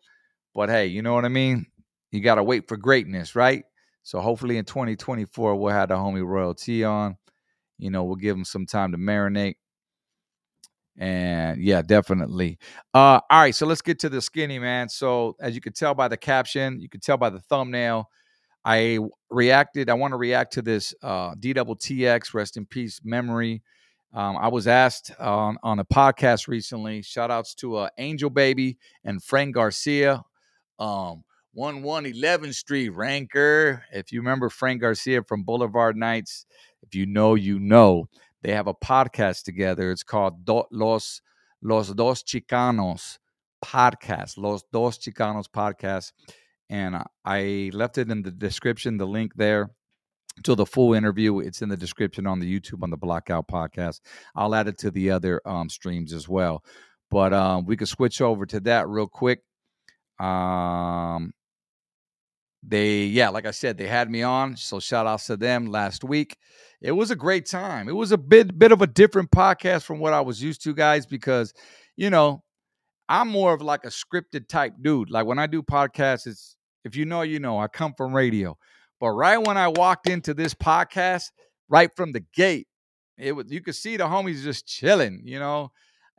But 0.54 0.70
hey, 0.70 0.88
you 0.88 1.02
know 1.02 1.14
what 1.14 1.26
I 1.26 1.30
mean? 1.30 1.66
You 2.12 2.22
gotta 2.22 2.44
wait 2.44 2.68
for 2.68 2.78
greatness, 2.78 3.36
right? 3.36 3.64
So 4.04 4.20
hopefully 4.20 4.58
in 4.58 4.66
2024 4.66 5.56
we'll 5.56 5.74
have 5.74 5.90
the 5.90 5.96
homie 5.96 6.26
Royal 6.26 6.54
Tea 6.54 6.84
on. 6.84 7.18
You 7.80 7.90
know, 7.90 8.04
we'll 8.04 8.18
give 8.18 8.36
him 8.36 8.46
some 8.46 8.66
time 8.66 8.92
to 8.92 8.98
marinate. 8.98 9.56
And 11.00 11.64
yeah, 11.64 11.82
definitely. 11.82 12.60
Uh, 12.94 13.22
all 13.30 13.40
right, 13.40 13.56
so 13.56 13.66
let's 13.66 13.82
get 13.82 14.00
to 14.00 14.10
the 14.10 14.22
skinny 14.22 14.60
man. 14.60 14.90
So 14.90 15.38
as 15.40 15.56
you 15.56 15.62
can 15.62 15.72
tell 15.72 15.96
by 15.96 16.10
the 16.10 16.18
caption, 16.18 16.82
you 16.82 16.90
can 16.90 17.00
tell 17.00 17.16
by 17.16 17.30
the 17.30 17.40
thumbnail, 17.40 18.10
I 18.66 19.00
reacted. 19.30 19.90
I 19.90 19.94
want 19.94 20.12
to 20.12 20.18
react 20.18 20.54
to 20.54 20.62
this 20.62 20.94
uh, 21.02 21.36
DTTX, 21.36 22.34
rest 22.34 22.58
in 22.58 22.66
peace, 22.66 23.00
memory. 23.06 23.64
Um, 24.14 24.36
I 24.38 24.50
was 24.50 24.68
asked 24.68 25.12
on, 25.20 25.58
on 25.64 25.80
a 25.80 25.86
podcast 25.86 26.50
recently. 26.50 27.02
Shout 27.02 27.32
outs 27.32 27.56
to 27.56 27.78
uh, 27.78 27.90
Angel 27.98 28.30
Baby 28.30 28.78
and 29.06 29.24
Frank 29.24 29.56
Garcia. 29.56 30.24
Um, 30.80 31.24
1111 31.54 32.54
Street 32.54 32.90
Ranker. 32.90 33.84
If 33.94 34.12
you 34.12 34.20
remember 34.20 34.50
Frank 34.50 34.82
Garcia 34.82 35.24
from 35.24 35.44
Boulevard 35.44 35.96
Nights, 35.96 36.46
if 36.84 36.94
you 36.94 37.06
know, 37.06 37.36
you 37.36 37.60
know. 37.60 38.08
They 38.42 38.54
have 38.54 38.68
a 38.68 38.74
podcast 38.74 39.44
together. 39.44 39.92
It's 39.92 40.04
called 40.04 40.46
Do- 40.46 40.66
Los 40.72 41.22
Los 41.62 41.90
Dos 41.90 42.24
Chicanos 42.24 43.18
podcast. 43.64 44.38
Los 44.38 44.64
Dos 44.72 44.98
Chicanos 44.98 45.46
podcast 45.48 46.12
and 46.70 47.04
I 47.26 47.72
left 47.74 47.98
it 47.98 48.12
in 48.12 48.22
the 48.22 48.32
description, 48.32 48.98
the 48.98 49.08
link 49.08 49.34
there 49.36 49.72
to 50.44 50.56
the 50.56 50.66
full 50.66 50.94
interview. 50.94 51.40
It's 51.40 51.62
in 51.62 51.70
the 51.70 51.78
description 51.78 52.28
on 52.28 52.40
the 52.40 52.60
YouTube 52.60 52.84
on 52.84 52.92
the 52.92 52.98
Blockout 52.98 53.48
podcast. 53.48 54.02
I'll 54.36 54.56
add 54.56 54.68
it 54.68 54.78
to 54.80 54.92
the 54.92 55.12
other 55.12 55.42
um, 55.46 55.70
streams 55.70 56.14
as 56.14 56.30
well. 56.30 56.64
But 57.10 57.34
um, 57.34 57.66
we 57.66 57.76
could 57.76 57.88
switch 57.88 58.22
over 58.22 58.46
to 58.46 58.60
that 58.62 58.88
real 58.88 59.08
quick. 59.08 59.42
Um, 60.20 61.34
they, 62.62 63.04
yeah, 63.06 63.30
like 63.30 63.46
I 63.46 63.52
said, 63.52 63.78
they 63.78 63.88
had 63.88 64.10
me 64.10 64.22
on. 64.22 64.58
So 64.58 64.80
shout 64.80 65.08
outs 65.08 65.28
to 65.28 65.38
them 65.38 65.68
last 65.68 66.04
week. 66.04 66.38
It 66.82 66.92
was 66.92 67.12
a 67.12 67.16
great 67.16 67.46
time. 67.46 67.90
It 67.90 67.96
was 67.96 68.12
a 68.12 68.18
bit 68.18 68.58
bit 68.58 68.72
of 68.72 68.82
a 68.82 68.88
different 68.88 69.32
podcast 69.32 69.84
from 69.84 70.00
what 70.00 70.14
I 70.14 70.22
was 70.22 70.42
used 70.42 70.64
to, 70.64 70.74
guys, 70.74 71.06
because 71.06 71.54
you 71.96 72.10
know 72.10 72.44
I'm 73.10 73.28
more 73.28 73.54
of 73.54 73.62
like 73.62 73.86
a 73.86 73.90
scripted 73.90 74.48
type 74.48 74.74
dude. 74.82 75.10
Like 75.10 75.26
when 75.26 75.40
I 75.40 75.48
do 75.48 75.64
podcasts, 75.64 76.28
it's 76.28 76.56
if 76.86 76.96
you 76.96 77.06
know, 77.06 77.24
you 77.24 77.40
know, 77.40 77.60
I 77.60 77.68
come 77.68 77.94
from 77.98 78.16
radio. 78.16 78.58
But 79.00 79.12
right 79.12 79.38
when 79.38 79.58
I 79.58 79.70
walked 79.70 80.08
into 80.08 80.34
this 80.34 80.54
podcast, 80.54 81.32
right 81.70 81.90
from 81.96 82.12
the 82.12 82.24
gate, 82.34 82.68
it 83.18 83.34
was 83.34 83.52
you 83.52 83.62
could 83.62 83.76
see 83.76 83.98
the 83.98 84.06
homies 84.06 84.44
just 84.44 84.68
chilling, 84.68 85.22
you 85.26 85.40
know. 85.40 85.72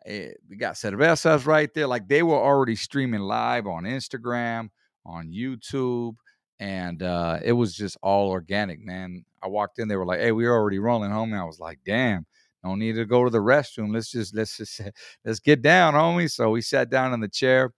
Eh, 0.07 0.31
we 0.48 0.57
got 0.57 0.74
cervezas 0.74 1.46
right 1.46 1.72
there. 1.74 1.87
Like 1.87 2.09
they 2.09 2.22
were 2.22 2.38
already 2.38 2.76
streaming 2.76 3.20
live 3.20 3.66
on 3.66 3.85
Instagram, 3.85 4.70
on 5.07 5.31
YouTube, 5.31 6.16
and 6.61 7.03
uh, 7.03 7.38
it 7.42 7.53
was 7.53 7.75
just 7.75 7.96
all 8.03 8.29
organic, 8.29 8.85
man. 8.85 9.25
I 9.42 9.49
walked 9.49 9.79
in, 9.79 9.88
they 9.88 9.96
were 9.96 10.07
like, 10.07 10.20
"Hey, 10.20 10.31
we're 10.31 10.55
already 10.55 10.79
rolling, 10.79 11.11
homie." 11.11 11.40
I 11.40 11.44
was 11.44 11.59
like, 11.59 11.81
"Damn, 11.85 12.27
no 12.62 12.75
need 12.75 12.96
to 12.96 13.07
go 13.07 13.25
to 13.25 13.31
the 13.31 13.38
restroom. 13.38 13.92
Let's 13.92 14.11
just 14.11 14.37
let's 14.37 14.59
just 14.59 14.81
let's 15.25 15.40
get 15.40 15.62
down, 15.62 15.94
homie." 15.94 16.31
So 16.31 16.51
we 16.51 16.61
sat 16.61 16.90
down 16.90 17.14
in 17.14 17.20
the 17.20 17.29
chair 17.29 17.73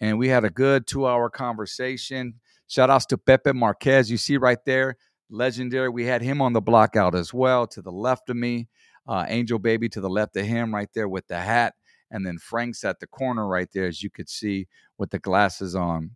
and 0.00 0.18
we 0.18 0.28
had 0.28 0.44
a 0.44 0.50
good 0.50 0.86
two 0.86 1.06
hour 1.06 1.28
conversation. 1.28 2.34
Shout 2.68 2.90
outs 2.90 3.06
to 3.06 3.18
Pepe 3.18 3.52
Marquez. 3.52 4.10
You 4.10 4.16
see 4.16 4.38
right 4.38 4.64
there, 4.64 4.96
legendary. 5.30 5.90
We 5.90 6.06
had 6.06 6.22
him 6.22 6.40
on 6.40 6.54
the 6.54 6.62
block 6.62 6.96
out 6.96 7.14
as 7.14 7.34
well 7.34 7.66
to 7.68 7.82
the 7.82 7.92
left 7.92 8.30
of 8.30 8.36
me. 8.36 8.68
Uh, 9.06 9.24
Angel 9.28 9.58
Baby 9.58 9.88
to 9.90 10.00
the 10.00 10.10
left 10.10 10.36
of 10.36 10.46
him 10.46 10.74
right 10.74 10.88
there 10.94 11.08
with 11.08 11.28
the 11.28 11.38
hat. 11.38 11.74
And 12.10 12.26
then 12.26 12.38
Frank's 12.38 12.82
at 12.82 12.98
the 12.98 13.06
corner 13.06 13.46
right 13.46 13.68
there, 13.72 13.86
as 13.86 14.02
you 14.02 14.10
could 14.10 14.28
see 14.28 14.66
with 14.98 15.10
the 15.10 15.18
glasses 15.18 15.76
on. 15.76 16.10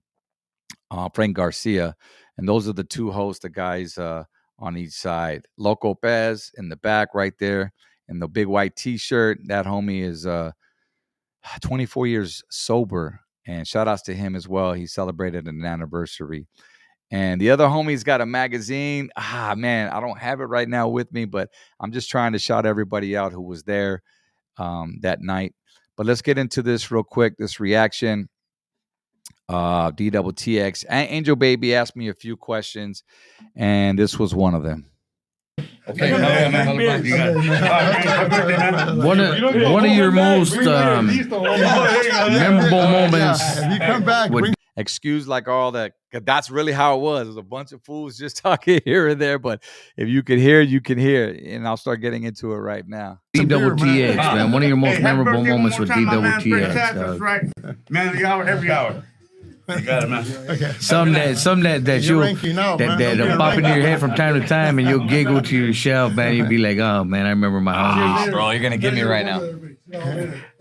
Uh, 0.90 1.08
Frank 1.14 1.36
Garcia. 1.36 1.94
And 2.36 2.48
those 2.48 2.68
are 2.68 2.72
the 2.72 2.84
two 2.84 3.10
hosts, 3.10 3.42
the 3.42 3.48
guys 3.48 3.98
uh, 3.98 4.24
on 4.58 4.76
each 4.76 4.92
side. 4.92 5.46
Loco 5.56 5.94
Pez 5.94 6.50
in 6.56 6.68
the 6.68 6.76
back 6.76 7.14
right 7.14 7.34
there 7.38 7.72
in 8.08 8.18
the 8.18 8.28
big 8.28 8.46
white 8.46 8.76
t 8.76 8.96
shirt. 8.96 9.38
That 9.44 9.66
homie 9.66 10.02
is 10.02 10.26
uh, 10.26 10.52
24 11.60 12.06
years 12.06 12.42
sober 12.50 13.20
And 13.46 13.66
shout 13.66 13.88
outs 13.88 14.02
to 14.02 14.14
him 14.14 14.36
as 14.36 14.48
well. 14.48 14.72
He 14.72 14.86
celebrated 14.86 15.46
an 15.46 15.64
anniversary. 15.64 16.46
And 17.12 17.40
the 17.40 17.50
other 17.50 17.66
homie's 17.66 18.04
got 18.04 18.20
a 18.20 18.26
magazine. 18.26 19.10
Ah, 19.16 19.54
man, 19.56 19.90
I 19.90 20.00
don't 20.00 20.18
have 20.18 20.40
it 20.40 20.44
right 20.44 20.68
now 20.68 20.88
with 20.88 21.12
me, 21.12 21.24
but 21.24 21.50
I'm 21.80 21.90
just 21.90 22.08
trying 22.08 22.32
to 22.34 22.38
shout 22.38 22.66
everybody 22.66 23.16
out 23.16 23.32
who 23.32 23.42
was 23.42 23.64
there 23.64 24.02
um, 24.58 24.98
that 25.02 25.20
night. 25.20 25.54
But 25.96 26.06
let's 26.06 26.22
get 26.22 26.38
into 26.38 26.62
this 26.62 26.90
real 26.90 27.02
quick. 27.02 27.34
This 27.36 27.58
reaction. 27.58 28.28
Uh, 29.50 29.90
DTTX. 29.92 30.84
Angel 30.90 31.34
Baby 31.36 31.74
asked 31.74 31.96
me 31.96 32.08
a 32.08 32.14
few 32.14 32.36
questions, 32.36 33.02
and 33.56 33.98
this 33.98 34.18
was 34.18 34.34
one 34.34 34.54
of 34.54 34.62
them. 34.62 34.86
Okay. 35.88 36.12
One 39.04 39.20
of 39.20 39.72
one 39.72 39.84
of 39.84 39.90
your 39.92 40.10
most 40.12 40.56
um, 40.56 41.06
memorable 41.30 42.82
moments. 42.88 43.56
You 43.60 43.78
come 43.78 44.04
back, 44.04 44.30
would- 44.30 44.54
excuse 44.76 45.26
like 45.28 45.48
all 45.48 45.72
that 45.72 45.92
'cause 46.12 46.22
that's 46.24 46.48
really 46.50 46.72
how 46.72 46.96
it 46.96 47.00
was. 47.00 47.24
It 47.26 47.28
was 47.28 47.36
a 47.36 47.42
bunch 47.42 47.72
of 47.72 47.82
fools 47.82 48.16
just 48.16 48.36
talking 48.42 48.80
here 48.84 49.08
and 49.08 49.20
there, 49.20 49.38
but 49.38 49.62
if 49.96 50.08
you 50.08 50.22
can 50.22 50.38
hear, 50.38 50.60
you 50.60 50.80
can 50.80 50.96
hear. 50.98 51.28
And 51.44 51.66
I'll 51.66 51.76
start 51.76 52.00
getting 52.00 52.22
into 52.22 52.52
it 52.52 52.56
right 52.58 52.86
now. 52.86 53.20
D 53.34 53.44
double 53.44 53.72
TX, 53.72 54.16
man. 54.16 54.36
man. 54.36 54.52
One 54.52 54.62
of 54.62 54.68
your 54.68 54.76
most 54.78 54.96
Hey, 54.98 55.02
memorable 55.02 55.44
moments 55.44 55.76
more 55.78 55.80
with 55.80 55.88
time, 55.90 56.04
D 56.04 56.10
double 56.10 56.28
TX. 56.28 57.20
right? 57.20 57.42
Man 57.90 58.08
of 58.08 58.16
the 58.16 58.24
hour, 58.24 58.44
every 58.44 58.70
hour. 58.70 59.02
You 59.70 59.80
got 59.84 60.04
it, 60.04 60.08
man. 60.08 60.24
Some 60.80 61.12
that 61.12 61.38
some 61.38 61.60
that 61.62 61.84
that 61.84 62.02
You're 62.02 62.16
you 62.16 62.22
ranking 62.22 62.58
out, 62.58 62.78
that 62.78 62.86
man. 62.86 62.98
that 62.98 63.16
You're 63.16 63.36
pop 63.36 63.54
into 63.56 63.68
your 63.68 63.82
head 63.82 64.00
from 64.00 64.14
time 64.14 64.40
to 64.40 64.46
time, 64.46 64.78
and 64.78 64.88
you'll 64.88 65.06
giggle 65.06 65.42
to 65.42 65.56
yourself, 65.56 66.14
man. 66.14 66.36
You'll 66.36 66.48
be 66.48 66.58
like, 66.58 66.78
"Oh 66.78 67.04
man, 67.04 67.26
I 67.26 67.30
remember 67.30 67.60
my 67.60 67.74
homies." 67.74 68.32
Bro, 68.32 68.50
you're 68.50 68.62
gonna 68.62 68.78
get 68.78 68.94
me 68.94 69.02
right 69.02 69.24
now. 69.24 69.40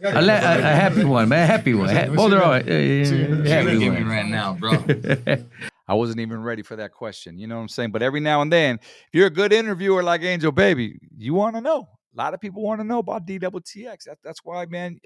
A, 0.02 0.22
la- 0.22 0.34
a, 0.34 0.58
a 0.58 0.62
happy 0.62 1.04
one, 1.04 1.30
man. 1.30 1.44
A 1.44 1.46
happy 1.46 1.74
one. 1.76 1.90
Ha- 1.90 2.08
well, 2.10 2.30
they're 2.30 2.42
all 2.44 2.50
right. 2.52 2.66
Yeah, 2.66 2.78
yeah, 2.80 3.04
yeah, 3.04 3.12
You're 3.14 3.28
gonna 3.38 3.50
happy 3.50 3.80
get 3.80 3.92
me 3.94 4.04
one. 4.04 4.08
right 4.08 4.26
now, 4.26 4.54
bro. 4.54 4.72
I 5.88 5.94
wasn't 5.94 6.20
even 6.22 6.42
ready 6.42 6.62
for 6.64 6.76
that 6.78 6.94
question. 6.94 7.38
You 7.38 7.46
know 7.48 7.56
what 7.56 7.62
I'm 7.64 7.68
saying? 7.68 7.92
But 7.92 8.02
every 8.02 8.20
now 8.22 8.42
and 8.42 8.52
then, 8.52 8.76
if 8.82 9.10
you're 9.14 9.28
a 9.28 9.32
good 9.32 9.52
interviewer 9.54 10.02
like 10.04 10.22
Angel 10.22 10.52
Baby, 10.52 11.00
you 11.18 11.34
want 11.34 11.56
to 11.56 11.62
know. 11.62 11.90
A 12.16 12.18
lot 12.18 12.34
of 12.34 12.40
people 12.40 12.64
want 12.64 12.80
to 12.82 12.86
know 12.88 13.00
about 13.00 13.26
DTTX. 13.28 14.06
That, 14.06 14.18
that's 14.24 14.40
why, 14.44 14.66
man, 14.66 15.00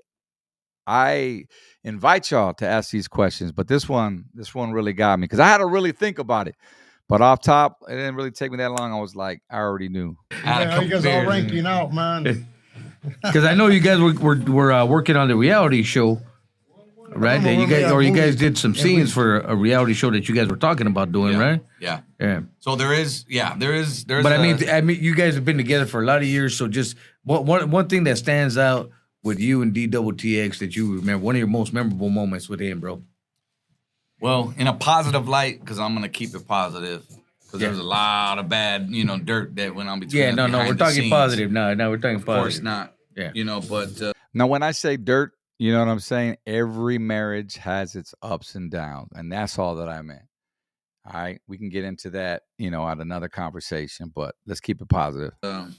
I 0.86 1.46
invite 1.84 2.32
y'all 2.32 2.54
to 2.56 2.68
ask 2.68 2.92
these 2.92 3.08
questions. 3.08 3.52
But 3.52 3.68
this 3.68 3.88
one, 3.88 4.26
this 4.34 4.54
one 4.54 4.72
really 4.72 4.94
got 4.94 5.20
me 5.20 5.26
because 5.26 5.40
I 5.40 5.48
had 5.48 5.58
to 5.60 5.66
really 5.66 5.92
think 5.92 6.20
about 6.20 6.48
it. 6.48 6.56
But 7.10 7.22
off 7.22 7.42
top, 7.42 7.80
it 7.88 7.96
didn't 7.96 8.16
really 8.16 8.32
take 8.32 8.52
me 8.52 8.58
that 8.58 8.72
long. 8.72 8.94
I 8.94 9.00
was 9.00 9.16
like, 9.16 9.42
I 9.50 9.58
already 9.58 9.90
knew. 9.90 10.18
I 10.32 10.64
Yeah, 10.64 10.82
you 10.82 10.90
guys 10.90 11.06
all 11.06 11.26
ranking 11.26 11.66
out, 11.66 11.94
man. 11.94 12.48
Because 13.22 13.44
I 13.44 13.54
know 13.54 13.68
you 13.68 13.82
guys 13.82 14.00
were 14.00 14.14
were, 14.14 14.38
were 14.48 14.72
uh, 14.72 14.86
working 14.86 15.18
on 15.18 15.28
the 15.28 15.36
reality 15.36 15.84
show, 15.84 16.22
right? 17.10 17.42
That 17.44 17.56
you 17.56 17.68
guys 17.68 17.92
or 17.92 18.02
you 18.02 18.14
guys 18.16 18.38
did 18.38 18.58
some 18.58 18.74
scenes 18.74 19.12
for 19.14 19.40
a 19.42 19.54
reality 19.56 19.94
show 19.94 20.10
that 20.12 20.30
you 20.30 20.34
guys 20.36 20.48
were 20.48 20.56
talking 20.56 20.88
about 20.88 21.12
doing, 21.12 21.34
Yeah. 21.34 21.40
right? 21.50 21.62
Yeah. 21.82 22.00
Yeah. 22.20 22.42
So 22.60 22.78
there 22.78 22.94
is, 22.94 23.26
yeah, 23.28 23.56
there 23.58 23.74
is, 23.74 24.06
there's. 24.06 24.24
But 24.24 24.32
I 24.32 24.36
a- 24.38 24.42
mean, 24.42 24.70
I 24.70 24.80
mean, 24.80 25.04
you 25.04 25.16
guys 25.16 25.36
have 25.36 25.44
been 25.44 25.58
together 25.58 25.86
for 25.86 26.02
a 26.02 26.06
lot 26.06 26.20
of 26.20 26.24
years, 26.28 26.56
so 26.56 26.70
just 26.70 26.96
one 27.26 27.46
one 27.46 27.70
one 27.72 27.88
thing 27.90 28.06
that 28.06 28.18
stands 28.18 28.58
out 28.58 28.90
with 29.24 29.40
you 29.40 29.62
and 29.62 29.74
D 29.74 29.88
Double 29.88 30.12
TX 30.14 30.60
that 30.60 30.76
you 30.76 30.96
remember, 30.96 31.24
one 31.26 31.36
of 31.36 31.40
your 31.40 31.48
most 31.48 31.74
memorable 31.74 32.10
moments 32.10 32.50
with 32.50 32.60
him, 32.60 32.80
bro. 32.80 33.02
well, 34.20 34.54
in 34.58 34.68
a 34.68 34.74
positive 34.74 35.28
light, 35.28 35.60
because 35.60 35.80
I'm 35.80 35.94
gonna 35.94 36.08
keep 36.10 36.34
it 36.34 36.48
positive, 36.48 37.04
because 37.46 37.62
Yeah. 37.62 37.68
there's 37.68 37.80
a 37.80 37.84
lot 37.84 38.40
of 38.40 38.48
bad, 38.50 38.88
you 38.90 39.04
know, 39.06 39.18
dirt 39.18 39.56
that 39.56 39.76
went 39.76 39.90
on 39.90 40.00
between. 40.00 40.22
Yeah, 40.22 40.30
us 40.30 40.36
no, 40.36 40.48
no, 40.48 40.60
we're 40.60 40.76
talking 40.76 40.94
scenes. 41.02 41.10
positive. 41.10 41.52
No, 41.52 41.74
no, 41.74 41.90
we're 41.90 41.98
talking 41.98 42.18
positive. 42.22 42.36
Of 42.38 42.42
course 42.44 42.60
not. 42.62 42.96
Yeah. 43.18 43.32
You 43.34 43.44
know, 43.44 43.60
but 43.62 44.02
uh, 44.02 44.14
Now, 44.34 44.48
when 44.48 44.64
I 44.64 44.72
say 44.72 44.98
dirt, 44.98 45.34
you 45.60 45.72
know 45.72 45.80
what 45.80 45.88
I'm 45.90 46.00
saying? 46.00 46.38
Every 46.48 46.98
marriage 46.98 47.58
has 47.58 47.96
its 47.96 48.16
ups 48.22 48.56
and 48.56 48.72
downs, 48.72 49.10
and 49.14 49.32
that's 49.32 49.60
all 49.60 49.76
that 49.76 49.90
I 49.90 50.02
meant. 50.02 50.24
All 51.06 51.20
right, 51.22 51.42
we 51.48 51.58
can 51.58 51.68
get 51.70 51.84
into 51.84 52.10
that, 52.12 52.44
you 52.58 52.72
know, 52.72 52.88
at 52.88 53.00
another 53.00 53.28
conversation, 53.28 54.10
but 54.16 54.36
let's 54.48 54.62
keep 54.62 54.82
it 54.82 54.88
positive. 54.88 55.34
um, 55.44 55.76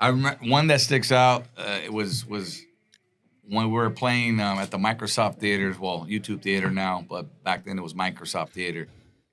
I 0.00 0.08
remember 0.08 0.44
one 0.44 0.68
that 0.68 0.80
sticks 0.80 1.10
out. 1.10 1.46
Uh, 1.56 1.80
it 1.84 1.92
was 1.92 2.24
was 2.24 2.64
when 3.42 3.66
we 3.66 3.72
were 3.72 3.90
playing 3.90 4.38
um, 4.40 4.58
at 4.58 4.70
the 4.70 4.78
Microsoft 4.78 5.38
theaters. 5.38 5.78
Well, 5.78 6.06
YouTube 6.08 6.42
Theater 6.42 6.70
now, 6.70 7.04
but 7.08 7.42
back 7.42 7.64
then 7.64 7.78
it 7.78 7.82
was 7.82 7.94
Microsoft 7.94 8.50
Theater. 8.50 8.88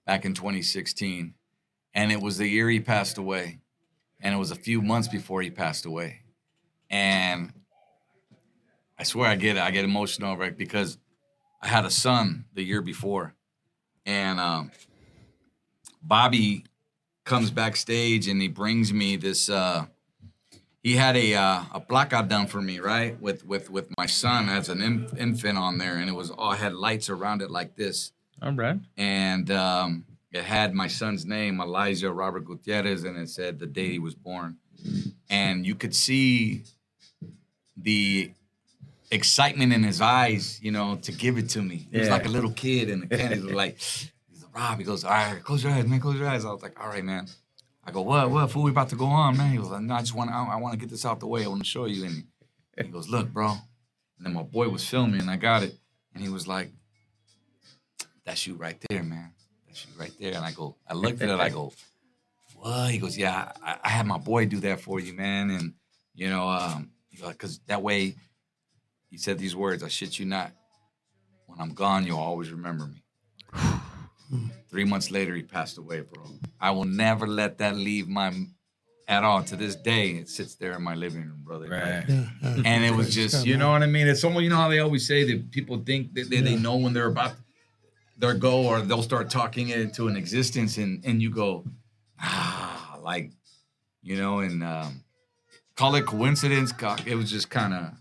Back 0.05 0.23
in 0.23 0.35
2016, 0.35 1.33
and 1.95 2.11
it 2.11 2.21
was 2.21 2.37
the 2.37 2.47
year 2.47 2.69
he 2.69 2.79
passed 2.79 3.17
away, 3.17 3.59
and 4.21 4.35
it 4.35 4.37
was 4.37 4.51
a 4.51 4.55
few 4.55 4.81
months 4.81 5.07
before 5.07 5.41
he 5.41 5.49
passed 5.49 5.85
away, 5.85 6.21
and 6.91 7.51
I 8.99 9.03
swear 9.03 9.29
I 9.29 9.35
get 9.35 9.57
it. 9.57 9.61
I 9.61 9.71
get 9.71 9.83
emotional 9.83 10.31
over 10.31 10.43
it 10.43 10.57
because 10.57 10.99
I 11.61 11.67
had 11.67 11.85
a 11.85 11.89
son 11.89 12.45
the 12.53 12.63
year 12.63 12.83
before, 12.83 13.33
and 14.05 14.39
um, 14.39 14.71
Bobby 16.03 16.65
comes 17.23 17.49
backstage 17.49 18.27
and 18.27 18.39
he 18.39 18.47
brings 18.47 18.93
me 18.93 19.15
this 19.15 19.49
uh 19.49 19.87
he 20.85 20.93
had 21.05 21.15
a 21.17 21.27
uh, 21.33 21.63
a 21.73 21.79
blackout 21.79 22.27
done 22.29 22.45
for 22.53 22.61
me 22.61 22.75
right 22.79 23.13
with 23.19 23.39
with 23.51 23.65
with 23.75 23.87
my 23.97 24.05
son 24.05 24.49
as 24.57 24.69
an 24.69 24.81
inf- 24.89 25.17
infant 25.17 25.57
on 25.57 25.73
there 25.81 25.95
and 25.99 26.07
it 26.09 26.15
was 26.21 26.29
all 26.29 26.51
had 26.65 26.73
lights 26.87 27.07
around 27.15 27.41
it 27.41 27.49
like 27.59 27.71
this 27.75 28.11
All 28.41 28.53
right. 28.53 28.77
and 28.97 29.49
um 29.49 30.05
it 30.31 30.43
had 30.43 30.69
my 30.83 30.87
son's 30.99 31.23
name 31.25 31.59
elijah 31.59 32.11
robert 32.11 32.43
gutierrez 32.45 33.03
and 33.03 33.17
it 33.17 33.29
said 33.29 33.51
the 33.59 33.65
day 33.79 33.89
he 33.95 33.99
was 33.99 34.15
born 34.15 34.57
and 35.29 35.65
you 35.65 35.75
could 35.81 35.95
see 36.05 36.63
the 37.77 38.31
excitement 39.11 39.71
in 39.73 39.83
his 39.83 40.01
eyes 40.01 40.59
you 40.61 40.71
know 40.71 40.95
to 41.07 41.11
give 41.11 41.37
it 41.41 41.47
to 41.55 41.61
me 41.61 41.87
he 41.91 41.97
was 41.99 42.07
Yeah. 42.07 42.13
like 42.13 42.25
a 42.25 42.33
little 42.37 42.51
kid 42.51 42.89
and 42.91 42.99
the 43.03 43.07
kid 43.17 43.43
was 43.43 43.53
like 43.53 43.77
He's 43.79 44.43
like, 44.43 44.55
Rob, 44.55 44.77
he 44.77 44.83
goes, 44.85 45.03
all 45.03 45.11
right, 45.11 45.43
close 45.43 45.63
your 45.63 45.73
eyes, 45.73 45.85
man, 45.87 45.99
close 45.99 46.17
your 46.19 46.27
eyes. 46.29 46.43
I 46.45 46.51
was 46.51 46.61
like, 46.61 46.77
all 46.81 46.87
right, 46.87 47.03
man. 47.03 47.27
I 47.85 47.91
go, 47.91 48.01
what, 48.01 48.31
what, 48.31 48.49
fool, 48.51 48.63
we 48.63 48.71
about 48.71 48.89
to 48.89 48.95
go 48.95 49.05
on, 49.05 49.37
man. 49.37 49.51
He 49.51 49.57
goes, 49.57 49.69
like, 49.69 49.81
no, 49.81 49.93
I 49.93 49.99
just 49.99 50.15
want, 50.15 50.31
I, 50.31 50.43
I 50.43 50.55
want 50.55 50.73
to 50.73 50.79
get 50.79 50.89
this 50.89 51.05
out 51.05 51.19
the 51.19 51.27
way. 51.27 51.43
I 51.43 51.47
want 51.47 51.61
to 51.61 51.69
show 51.69 51.85
you. 51.85 52.03
And 52.05 52.23
he 52.77 52.91
goes, 52.91 53.07
look, 53.07 53.29
bro. 53.31 53.49
And 54.17 54.25
then 54.25 54.33
my 54.33 54.41
boy 54.41 54.69
was 54.69 54.87
filming, 54.87 55.21
and 55.21 55.29
I 55.29 55.35
got 55.35 55.63
it, 55.63 55.75
and 56.13 56.23
he 56.23 56.29
was 56.29 56.47
like, 56.47 56.71
that's 58.25 58.47
you 58.47 58.55
right 58.55 58.77
there, 58.89 59.03
man. 59.03 59.33
That's 59.67 59.85
you 59.85 59.99
right 59.99 60.11
there. 60.19 60.33
And 60.33 60.43
I 60.45 60.51
go, 60.51 60.77
I 60.89 60.93
looked 60.93 61.21
at 61.21 61.29
it, 61.29 61.39
I 61.39 61.49
go, 61.49 61.73
what? 62.55 62.89
He 62.89 62.97
goes, 62.97 63.17
yeah, 63.17 63.51
I, 63.61 63.77
I 63.83 63.89
had 63.89 64.07
my 64.07 64.17
boy 64.17 64.45
do 64.45 64.59
that 64.61 64.79
for 64.79 64.99
you, 64.99 65.13
man, 65.13 65.51
and 65.51 65.73
you 66.15 66.29
know, 66.29 66.47
um, 66.47 66.91
because 67.11 67.59
that 67.67 67.81
way, 67.81 68.15
he 69.09 69.17
said 69.17 69.37
these 69.37 69.55
words, 69.55 69.83
I 69.83 69.89
shit 69.89 70.17
you 70.17 70.25
not. 70.25 70.51
When 71.45 71.59
I'm 71.59 71.73
gone, 71.73 72.05
you'll 72.05 72.19
always 72.19 72.51
remember 72.51 72.87
me. 72.87 73.03
Three 74.69 74.83
months 74.85 75.09
later, 75.11 75.35
he 75.35 75.41
passed 75.43 75.77
away, 75.77 76.01
bro. 76.01 76.23
I 76.59 76.71
will 76.71 76.85
never 76.85 77.27
let 77.27 77.57
that 77.59 77.75
leave 77.75 78.07
my 78.07 78.33
at 79.07 79.23
all. 79.23 79.43
To 79.43 79.55
this 79.55 79.75
day, 79.75 80.11
it 80.11 80.29
sits 80.29 80.55
there 80.55 80.73
in 80.73 80.81
my 80.83 80.95
living 80.95 81.21
room, 81.21 81.41
brother. 81.43 81.67
Right. 81.69 82.03
And 82.65 82.83
it 82.83 82.93
was 82.93 83.13
just, 83.13 83.45
you 83.45 83.55
know 83.57 83.71
what 83.71 83.83
I 83.83 83.85
mean? 83.85 84.07
It's 84.07 84.23
almost, 84.23 84.43
you 84.43 84.49
know 84.49 84.57
how 84.57 84.67
they 84.69 84.79
always 84.79 85.07
say 85.07 85.23
that 85.25 85.51
people 85.51 85.77
think 85.85 86.13
that 86.15 86.29
they, 86.29 86.41
they 86.41 86.55
know 86.55 86.75
when 86.77 86.93
they're 86.93 87.07
about 87.07 87.33
their 88.17 88.33
goal 88.33 88.65
or 88.65 88.81
they'll 88.81 89.03
start 89.03 89.29
talking 89.29 89.69
it 89.69 89.79
into 89.79 90.07
an 90.07 90.15
existence, 90.15 90.77
and 90.77 91.03
and 91.05 91.21
you 91.21 91.29
go, 91.29 91.65
ah, 92.21 92.97
like, 93.03 93.31
you 94.01 94.17
know, 94.17 94.39
and 94.39 94.63
um, 94.63 95.03
call 95.75 95.95
it 95.95 96.05
coincidence. 96.05 96.73
It 97.05 97.15
was 97.15 97.29
just 97.29 97.49
kind 97.49 97.73
of, 97.73 97.93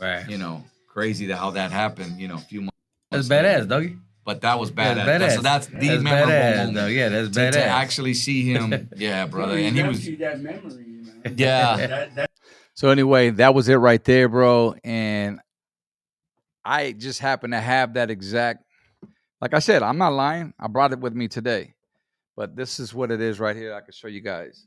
Right. 0.00 0.28
you 0.28 0.38
know, 0.38 0.64
crazy 0.86 1.26
that 1.26 1.36
how 1.36 1.50
that 1.50 1.72
happened. 1.72 2.20
You 2.20 2.28
know, 2.28 2.36
a 2.36 2.38
few 2.38 2.60
months. 2.62 2.76
That's 3.10 3.28
badass, 3.28 3.68
doggy. 3.68 3.96
But 4.30 4.42
that 4.42 4.60
was 4.60 4.70
badass. 4.70 4.94
That's 4.94 5.06
That's 5.06 5.24
badass. 5.24 5.34
So 5.34 5.42
that's 5.42 5.66
the 5.66 5.88
That's 5.88 6.02
memorable 6.04 6.30
badass, 6.30 6.56
moment. 6.58 6.76
dog. 6.76 6.90
Yeah, 6.92 7.08
that's 7.08 7.36
to, 7.36 7.50
to 7.50 7.64
actually 7.64 8.14
see 8.14 8.44
him, 8.44 8.88
yeah, 8.96 9.26
brother, 9.26 9.56
and 9.56 9.76
he 9.76 9.82
was, 9.82 10.06
that 10.06 10.40
memory, 10.40 10.84
man. 10.86 11.34
yeah, 11.36 11.76
That, 11.76 12.14
that, 12.14 12.30
So 12.74 12.90
anyway, 12.90 13.30
that 13.30 13.54
was 13.56 13.68
it 13.68 13.74
right 13.74 14.04
there, 14.04 14.28
bro. 14.28 14.76
And 14.84 15.40
I 16.64 16.92
just 16.92 17.18
happened 17.18 17.54
to 17.54 17.60
have 17.60 17.94
that 17.94 18.08
exact. 18.08 18.62
Like 19.40 19.52
I 19.52 19.58
said, 19.58 19.82
I'm 19.82 19.98
not 19.98 20.12
lying. 20.12 20.54
I 20.60 20.68
brought 20.68 20.92
it 20.92 21.00
with 21.00 21.14
me 21.14 21.26
today, 21.26 21.74
but 22.36 22.54
this 22.54 22.78
is 22.78 22.94
what 22.94 23.10
it 23.10 23.20
is 23.20 23.40
right 23.40 23.56
here. 23.56 23.74
I 23.74 23.80
can 23.80 23.92
show 23.92 24.06
you 24.06 24.20
guys. 24.20 24.64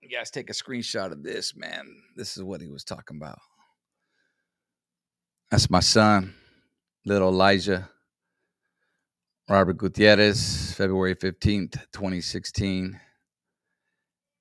You 0.00 0.08
guys 0.08 0.30
take 0.30 0.48
a 0.48 0.54
screenshot 0.54 1.12
of 1.12 1.22
this, 1.22 1.54
man. 1.54 1.84
This 2.16 2.38
is 2.38 2.42
what 2.42 2.62
he 2.62 2.68
was 2.70 2.82
talking 2.82 3.18
about. 3.18 3.38
That's 5.50 5.68
my 5.68 5.80
son, 5.80 6.32
little 7.06 7.30
Elijah. 7.30 7.90
Robert 9.48 9.78
Gutierrez, 9.78 10.72
February 10.74 11.14
15th, 11.16 11.72
2016. 11.92 13.00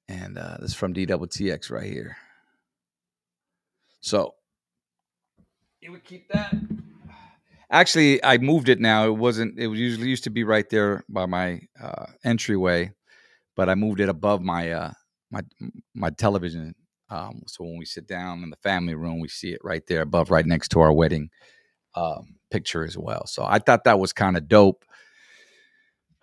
And 0.10 0.38
uh, 0.38 0.58
this 0.62 0.72
is 0.72 0.76
from 0.78 0.94
DTTX 0.94 1.72
right 1.72 1.92
here. 1.92 2.18
So 4.02 4.36
you 5.82 5.92
would 5.92 6.04
keep 6.06 6.30
that. 6.30 6.56
Actually, 7.72 8.24
I 8.24 8.38
moved 8.40 8.70
it 8.70 8.80
now. 8.80 9.08
It 9.08 9.18
wasn't. 9.18 9.60
It 9.60 9.68
was 9.68 9.80
usually 9.80 10.10
used 10.10 10.26
to 10.26 10.32
be 10.32 10.44
right 10.46 10.70
there 10.70 11.04
by 11.10 11.26
my 11.28 11.62
uh, 11.82 12.08
entryway, 12.26 12.92
but 13.56 13.70
I 13.70 13.76
moved 13.76 14.00
it 14.02 14.10
above 14.10 14.42
my 14.42 14.72
uh, 14.72 14.92
my 15.32 15.42
my 15.96 16.10
television 16.12 16.76
Um, 17.10 17.44
so 17.48 17.64
when 17.66 17.78
we 17.78 17.86
sit 17.86 18.08
down 18.08 18.44
in 18.44 18.52
the 18.52 18.58
family 18.58 18.96
room, 18.96 19.20
we 19.22 19.30
see 19.30 19.52
it 19.54 19.62
right 19.64 19.86
there 19.88 20.02
above, 20.04 20.32
right 20.32 20.46
next 20.46 20.70
to 20.70 20.82
our 20.82 20.94
wedding 20.94 21.30
um, 21.96 22.36
picture 22.52 22.84
as 22.84 22.98
well. 22.98 23.26
So 23.26 23.44
I 23.44 23.60
thought 23.60 23.84
that 23.84 24.00
was 24.00 24.14
kind 24.14 24.38
of 24.38 24.48
dope 24.48 24.86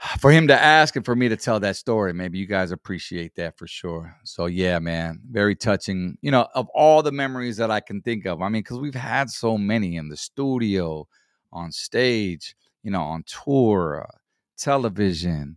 for 0.19 0.31
him 0.31 0.49
to 0.49 0.61
ask 0.61 0.97
and 0.97 1.05
for 1.05 1.17
me 1.17 1.29
to 1.29 1.37
tell 1.37 1.61
that 1.61 1.77
story. 1.77 2.12
Maybe 2.12 2.39
you 2.39 2.47
guys 2.47 2.71
appreciate 2.71 3.35
that 3.37 3.59
for 3.59 3.67
sure. 3.67 4.14
So 4.25 4.47
yeah, 4.47 4.79
man, 4.79 5.21
very 5.31 5.57
touching. 5.57 6.19
You 6.21 6.31
know, 6.31 6.49
of 6.55 6.69
all 6.75 7.03
the 7.03 7.12
memories 7.12 7.57
that 7.59 7.71
I 7.71 7.81
can 7.81 8.03
think 8.03 8.27
of, 8.27 8.43
I 8.43 8.49
mean, 8.49 8.62
because 8.62 8.79
we've 8.79 8.95
had 8.95 9.31
so 9.31 9.59
many 9.59 9.97
in 9.97 10.09
the 10.09 10.17
studio, 10.17 11.07
on 11.53 11.73
stage, 11.73 12.55
you 12.83 12.91
know, 12.91 13.03
on 13.03 13.25
tour, 13.25 14.07
uh, 14.07 14.17
television, 14.59 15.57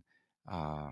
uh, 0.50 0.90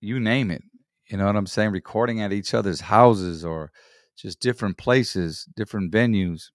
you 0.00 0.20
name 0.20 0.50
it. 0.50 0.62
You 1.06 1.16
know 1.16 1.26
what 1.26 1.36
I'm 1.36 1.46
saying? 1.46 1.70
Recording 1.70 2.20
at 2.20 2.32
each 2.32 2.54
other's 2.54 2.80
houses 2.80 3.44
or 3.44 3.70
just 4.16 4.40
different 4.40 4.76
places, 4.76 5.48
different 5.56 5.92
venues. 5.92 6.50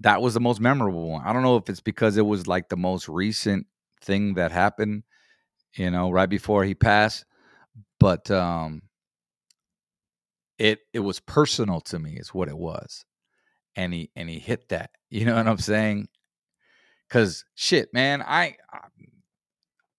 That 0.00 0.20
was 0.20 0.34
the 0.34 0.40
most 0.40 0.60
memorable 0.60 1.10
one. 1.10 1.22
I 1.24 1.32
don't 1.32 1.42
know 1.42 1.56
if 1.56 1.68
it's 1.68 1.80
because 1.80 2.16
it 2.16 2.26
was 2.26 2.46
like 2.46 2.68
the 2.68 2.76
most 2.76 3.08
recent 3.08 3.66
thing 4.02 4.34
that 4.34 4.52
happened, 4.52 5.04
you 5.74 5.90
know, 5.90 6.10
right 6.10 6.28
before 6.28 6.64
he 6.64 6.74
passed, 6.74 7.24
but 8.00 8.30
um 8.30 8.82
it 10.58 10.80
it 10.92 11.00
was 11.00 11.20
personal 11.20 11.80
to 11.82 11.98
me 11.98 12.16
is 12.16 12.34
what 12.34 12.48
it 12.48 12.56
was. 12.56 13.04
And 13.76 13.92
he 13.92 14.10
and 14.16 14.28
he 14.28 14.38
hit 14.38 14.68
that. 14.70 14.90
You 15.08 15.24
know 15.24 15.36
what 15.36 15.46
I'm 15.46 15.58
saying? 15.58 16.08
Cuz 17.08 17.44
shit, 17.54 17.94
man, 17.94 18.22
I, 18.22 18.56
I 18.72 18.80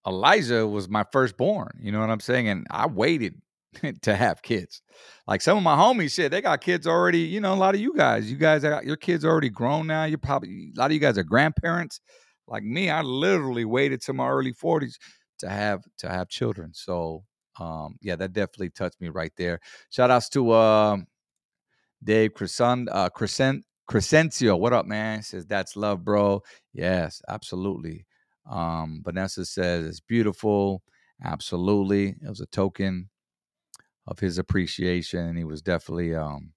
Elijah 0.06 0.68
was 0.68 0.90
my 0.90 1.06
firstborn. 1.12 1.80
You 1.82 1.92
know 1.92 2.00
what 2.00 2.10
I'm 2.10 2.20
saying? 2.20 2.48
And 2.48 2.68
I 2.70 2.88
waited 2.88 3.42
to 4.02 4.16
have 4.16 4.42
kids. 4.42 4.82
Like 5.28 5.42
some 5.42 5.58
of 5.58 5.64
my 5.64 5.76
homies 5.76 6.12
said, 6.12 6.32
they 6.32 6.42
got 6.42 6.62
kids 6.62 6.88
already. 6.88 7.20
You 7.20 7.42
know, 7.42 7.54
a 7.54 7.56
lot 7.56 7.76
of 7.76 7.82
you 7.82 7.94
guys, 7.96 8.32
you 8.32 8.38
guys 8.38 8.64
got 8.64 8.86
your 8.86 8.98
kids 8.98 9.26
already 9.26 9.50
grown 9.50 9.88
now. 9.88 10.06
You're 10.06 10.18
probably 10.18 10.72
a 10.76 10.80
lot 10.80 10.88
of 10.88 10.94
you 10.94 11.00
guys 11.00 11.18
are 11.18 11.24
grandparents. 11.24 12.00
Like 12.48 12.64
me, 12.64 12.90
I 12.90 13.02
literally 13.02 13.66
waited 13.66 14.02
to 14.04 14.14
my 14.14 14.28
early 14.28 14.54
40s 14.54 14.96
to 15.40 15.50
have 15.50 15.84
to 16.00 16.10
have 16.10 16.30
children. 16.30 16.72
So 16.74 17.24
um, 17.60 17.98
yeah, 18.02 18.16
that 18.16 18.34
definitely 18.34 18.70
touched 18.70 19.02
me 19.02 19.10
right 19.10 19.32
there. 19.38 19.60
Shout 19.90 20.12
outs 20.12 20.30
to 20.30 20.52
uh, 20.52 20.98
Dave 22.04 22.34
Crescent, 22.34 22.90
uh, 22.92 23.10
Crescent, 23.10 23.66
Crescencio. 23.90 24.60
What 24.60 24.74
up, 24.74 24.86
man? 24.86 25.24
Says 25.24 25.46
that's 25.46 25.76
love, 25.76 26.04
bro. 26.04 26.42
Yes, 26.74 27.22
absolutely. 27.28 28.06
Um, 28.50 29.02
Vanessa 29.04 29.46
says 29.46 29.86
it's 29.86 30.00
beautiful. 30.00 30.84
Absolutely. 31.24 32.10
It 32.10 32.30
was 32.30 32.42
a 32.42 32.46
token 32.48 33.10
of 34.08 34.20
his 34.20 34.38
appreciation. 34.38 35.36
He 35.36 35.44
was 35.44 35.62
definitely 35.62 36.16
um, 36.16 36.54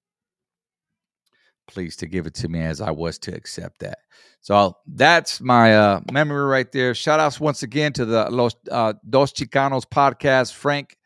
pleased 1.67 1.99
to 2.01 2.07
give 2.07 2.27
it 2.27 2.35
to 2.35 2.49
me 2.49 2.61
as 2.61 2.81
I 2.81 2.91
was 2.91 3.19
to 3.21 3.35
accept 3.35 3.81
that. 3.81 3.99
So 4.41 4.77
that's 4.87 5.41
my 5.41 5.77
uh, 5.77 6.01
memory 6.13 6.45
right 6.45 6.71
there. 6.73 6.95
Shout 6.95 7.21
outs 7.21 7.41
once 7.41 7.63
again 7.63 7.93
to 7.95 8.05
the 8.05 8.31
Los 8.31 8.55
uh, 8.71 8.95
Dos 9.09 9.33
Chicanos 9.33 9.85
podcast, 9.85 10.55
Frank 10.55 10.97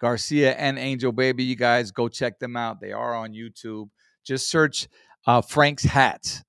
Garcia 0.00 0.54
and 0.54 0.78
Angel 0.78 1.12
Baby. 1.12 1.44
You 1.44 1.56
guys 1.56 1.90
go 1.90 2.08
check 2.08 2.38
them 2.38 2.56
out. 2.56 2.80
They 2.80 2.92
are 2.92 3.14
on 3.14 3.32
YouTube. 3.32 3.90
Just 4.24 4.50
search 4.50 4.88
uh, 5.26 5.42
Frank's 5.42 5.84
Hats. 5.84 6.42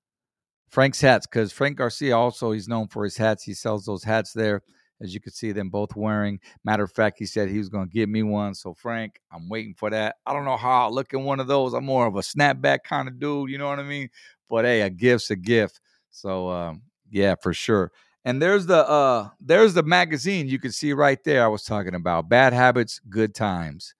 Frank's 0.70 1.00
hats, 1.00 1.26
because 1.26 1.50
Frank 1.50 1.76
Garcia 1.78 2.16
also 2.16 2.52
he's 2.52 2.68
known 2.68 2.86
for 2.86 3.02
his 3.02 3.16
hats. 3.16 3.42
He 3.42 3.54
sells 3.54 3.84
those 3.84 4.04
hats 4.04 4.32
there, 4.32 4.62
as 5.00 5.14
you 5.14 5.20
can 5.20 5.32
see 5.32 5.52
them 5.52 5.70
both 5.70 5.96
wearing. 5.96 6.40
Matter 6.64 6.84
of 6.84 6.92
fact, 6.92 7.18
he 7.18 7.26
said 7.26 7.48
he 7.48 7.58
was 7.58 7.68
going 7.68 7.88
to 7.88 7.92
give 7.94 8.08
me 8.08 8.22
one. 8.22 8.54
So 8.54 8.74
Frank, 8.74 9.20
I'm 9.32 9.48
waiting 9.48 9.74
for 9.74 9.90
that. 9.90 10.16
I 10.26 10.32
don't 10.32 10.44
know 10.44 10.56
how 10.56 10.84
I'll 10.84 10.94
look 10.94 11.12
in 11.12 11.24
one 11.24 11.40
of 11.40 11.46
those. 11.46 11.72
I'm 11.74 11.84
more 11.84 12.06
of 12.06 12.16
a 12.16 12.20
snapback 12.20 12.80
kind 12.84 13.08
of 13.08 13.18
dude, 13.18 13.50
you 13.50 13.58
know 13.58 13.68
what 13.68 13.78
I 13.78 13.84
mean? 13.84 14.08
But 14.48 14.64
hey, 14.64 14.82
a 14.82 14.90
gift's 14.90 15.30
a 15.30 15.36
gift. 15.36 15.80
So 16.10 16.50
um, 16.50 16.82
yeah, 17.10 17.34
for 17.40 17.54
sure. 17.54 17.92
And 18.24 18.40
there's 18.42 18.66
the 18.66 18.86
uh 18.88 19.30
there's 19.40 19.72
the 19.74 19.82
magazine 19.82 20.46
you 20.48 20.58
can 20.58 20.72
see 20.72 20.92
right 20.92 21.22
there. 21.24 21.42
I 21.42 21.48
was 21.48 21.62
talking 21.64 21.94
about 21.94 22.28
bad 22.28 22.52
habits, 22.52 23.00
good 23.08 23.34
times. 23.34 23.94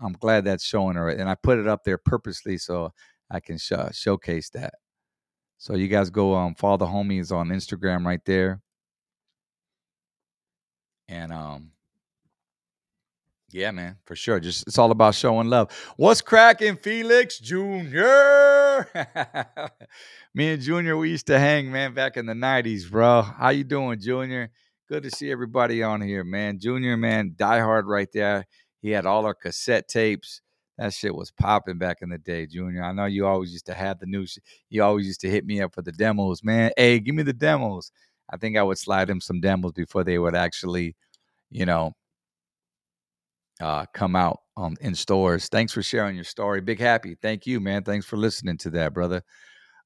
I'm 0.00 0.12
glad 0.12 0.44
that's 0.44 0.64
showing 0.64 0.96
her, 0.96 1.08
and 1.08 1.28
I 1.28 1.34
put 1.36 1.58
it 1.58 1.66
up 1.68 1.84
there 1.84 1.98
purposely 1.98 2.58
so 2.58 2.92
I 3.30 3.40
can 3.40 3.58
sh- 3.58 3.72
showcase 3.92 4.50
that. 4.50 4.74
So 5.58 5.74
you 5.74 5.88
guys 5.88 6.10
go 6.10 6.34
um 6.34 6.54
follow 6.54 6.76
the 6.76 6.86
homies 6.86 7.32
on 7.32 7.48
Instagram 7.48 8.04
right 8.04 8.24
there. 8.24 8.60
And 11.12 11.30
um 11.30 11.72
yeah, 13.50 13.70
man, 13.70 13.98
for 14.06 14.16
sure. 14.16 14.40
Just 14.40 14.64
it's 14.66 14.78
all 14.78 14.90
about 14.90 15.14
showing 15.14 15.48
love. 15.48 15.70
What's 15.98 16.22
cracking, 16.22 16.76
Felix 16.78 17.38
Jr.? 17.38 18.86
Me 20.34 20.54
and 20.54 20.62
Junior, 20.62 20.96
we 20.96 21.10
used 21.10 21.26
to 21.26 21.38
hang, 21.38 21.70
man, 21.70 21.92
back 21.92 22.16
in 22.16 22.24
the 22.24 22.32
90s, 22.32 22.90
bro. 22.90 23.20
How 23.20 23.50
you 23.50 23.62
doing, 23.62 24.00
Junior? 24.00 24.50
Good 24.88 25.02
to 25.02 25.10
see 25.10 25.30
everybody 25.30 25.82
on 25.82 26.00
here, 26.00 26.24
man. 26.24 26.58
Junior, 26.58 26.96
man, 26.96 27.34
diehard 27.36 27.82
right 27.84 28.08
there. 28.14 28.46
He 28.80 28.88
had 28.88 29.04
all 29.04 29.26
our 29.26 29.34
cassette 29.34 29.88
tapes 29.88 30.40
that 30.78 30.94
shit 30.94 31.14
was 31.14 31.30
popping 31.30 31.78
back 31.78 31.98
in 32.00 32.08
the 32.08 32.18
day, 32.18 32.46
Junior. 32.46 32.82
I 32.82 32.92
know 32.92 33.04
you 33.04 33.26
always 33.26 33.52
used 33.52 33.66
to 33.66 33.74
have 33.74 33.98
the 34.00 34.06
new. 34.06 34.26
Sh- 34.26 34.38
you 34.70 34.82
always 34.82 35.06
used 35.06 35.20
to 35.20 35.30
hit 35.30 35.44
me 35.44 35.60
up 35.60 35.74
for 35.74 35.82
the 35.82 35.92
demos, 35.92 36.42
man. 36.42 36.72
Hey, 36.76 36.98
give 36.98 37.14
me 37.14 37.22
the 37.22 37.32
demos. 37.32 37.92
I 38.32 38.36
think 38.38 38.56
I 38.56 38.62
would 38.62 38.78
slide 38.78 39.10
him 39.10 39.20
some 39.20 39.40
demos 39.40 39.72
before 39.72 40.04
they 40.04 40.18
would 40.18 40.34
actually, 40.34 40.96
you 41.50 41.66
know, 41.66 41.92
uh, 43.60 43.86
come 43.94 44.16
out 44.16 44.38
on 44.56 44.76
in 44.80 44.94
stores. 44.94 45.48
Thanks 45.48 45.72
for 45.72 45.82
sharing 45.82 46.14
your 46.14 46.24
story, 46.24 46.60
Big 46.60 46.80
Happy. 46.80 47.16
Thank 47.20 47.46
you, 47.46 47.60
man. 47.60 47.84
Thanks 47.84 48.06
for 48.06 48.16
listening 48.16 48.58
to 48.58 48.70
that, 48.70 48.94
brother. 48.94 49.22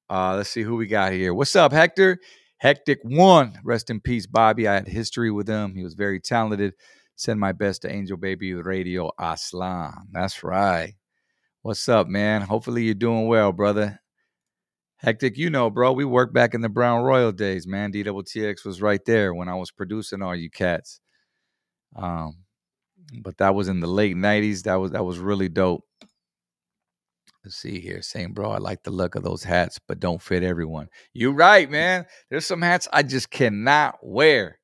Uh, 0.09 0.35
let's 0.37 0.49
see 0.49 0.63
who 0.63 0.75
we 0.77 0.87
got 0.87 1.11
here. 1.11 1.33
What's 1.33 1.55
up, 1.55 1.73
Hector? 1.73 2.17
Hectic 2.57 2.99
one. 3.03 3.59
Rest 3.63 3.89
in 3.89 3.99
peace, 3.99 4.25
Bobby. 4.25 4.67
I 4.67 4.75
had 4.75 4.87
history 4.87 5.29
with 5.29 5.47
him. 5.47 5.75
He 5.75 5.83
was 5.83 5.93
very 5.93 6.19
talented. 6.19 6.73
Send 7.15 7.39
my 7.39 7.51
best 7.51 7.81
to 7.81 7.91
Angel 7.91 8.17
Baby 8.17 8.53
Radio 8.53 9.11
Aslan. 9.19 10.07
That's 10.11 10.43
right. 10.43 10.93
What's 11.61 11.89
up, 11.89 12.07
man? 12.07 12.41
Hopefully 12.41 12.83
you're 12.83 12.93
doing 12.93 13.27
well, 13.27 13.51
brother. 13.51 13.99
Hectic, 14.97 15.37
you 15.37 15.49
know, 15.49 15.69
bro. 15.69 15.91
We 15.91 16.05
worked 16.05 16.33
back 16.33 16.53
in 16.53 16.61
the 16.61 16.69
Brown 16.69 17.03
Royal 17.03 17.31
days, 17.31 17.67
man. 17.67 17.91
DTTX 17.91 18.65
was 18.65 18.81
right 18.81 19.03
there 19.05 19.33
when 19.33 19.47
I 19.47 19.55
was 19.55 19.71
producing 19.71 20.21
all 20.21 20.35
you 20.35 20.49
cats. 20.49 20.99
Um, 21.95 22.37
but 23.21 23.37
that 23.37 23.53
was 23.55 23.67
in 23.67 23.79
the 23.79 23.87
late 23.87 24.15
'90s. 24.15 24.63
That 24.63 24.75
was 24.75 24.91
that 24.91 25.05
was 25.05 25.19
really 25.19 25.49
dope. 25.49 25.83
Let's 27.43 27.57
see 27.57 27.79
here, 27.79 28.01
saying, 28.01 28.33
bro, 28.33 28.51
I 28.51 28.57
like 28.57 28.83
the 28.83 28.91
look 28.91 29.15
of 29.15 29.23
those 29.23 29.43
hats, 29.43 29.79
but 29.87 29.99
don't 29.99 30.21
fit 30.21 30.43
everyone. 30.43 30.89
You 31.13 31.31
right, 31.31 31.69
man. 31.69 32.05
There's 32.29 32.45
some 32.45 32.61
hats 32.61 32.87
I 32.91 33.03
just 33.03 33.29
cannot 33.29 33.99
wear 34.01 34.59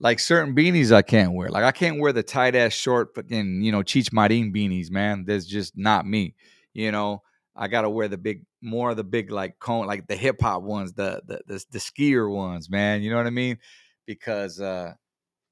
like 0.00 0.18
certain 0.18 0.54
beanies 0.54 0.90
I 0.90 1.02
can't 1.02 1.34
wear. 1.34 1.50
Like 1.50 1.64
I 1.64 1.72
can't 1.72 2.00
wear 2.00 2.12
the 2.12 2.22
tight 2.22 2.56
ass 2.56 2.72
short 2.72 3.14
fucking, 3.14 3.62
you 3.62 3.70
know, 3.70 3.82
Cheech 3.82 4.12
Marin 4.12 4.52
beanies, 4.52 4.90
man. 4.90 5.24
That's 5.26 5.44
just 5.44 5.76
not 5.76 6.06
me. 6.06 6.34
You 6.72 6.90
know, 6.90 7.22
I 7.60 7.68
gotta 7.68 7.90
wear 7.90 8.08
the 8.08 8.16
big 8.18 8.44
more 8.62 8.90
of 8.90 8.96
the 8.96 9.04
big 9.04 9.30
like 9.30 9.58
cone, 9.58 9.86
like 9.86 10.06
the 10.08 10.16
hip 10.16 10.40
hop 10.40 10.62
ones, 10.62 10.94
the, 10.94 11.22
the 11.26 11.42
the 11.46 11.64
the 11.70 11.78
skier 11.78 12.28
ones, 12.34 12.70
man. 12.70 13.02
You 13.02 13.10
know 13.10 13.16
what 13.16 13.26
I 13.26 13.30
mean? 13.30 13.58
Because 14.06 14.60
uh 14.60 14.94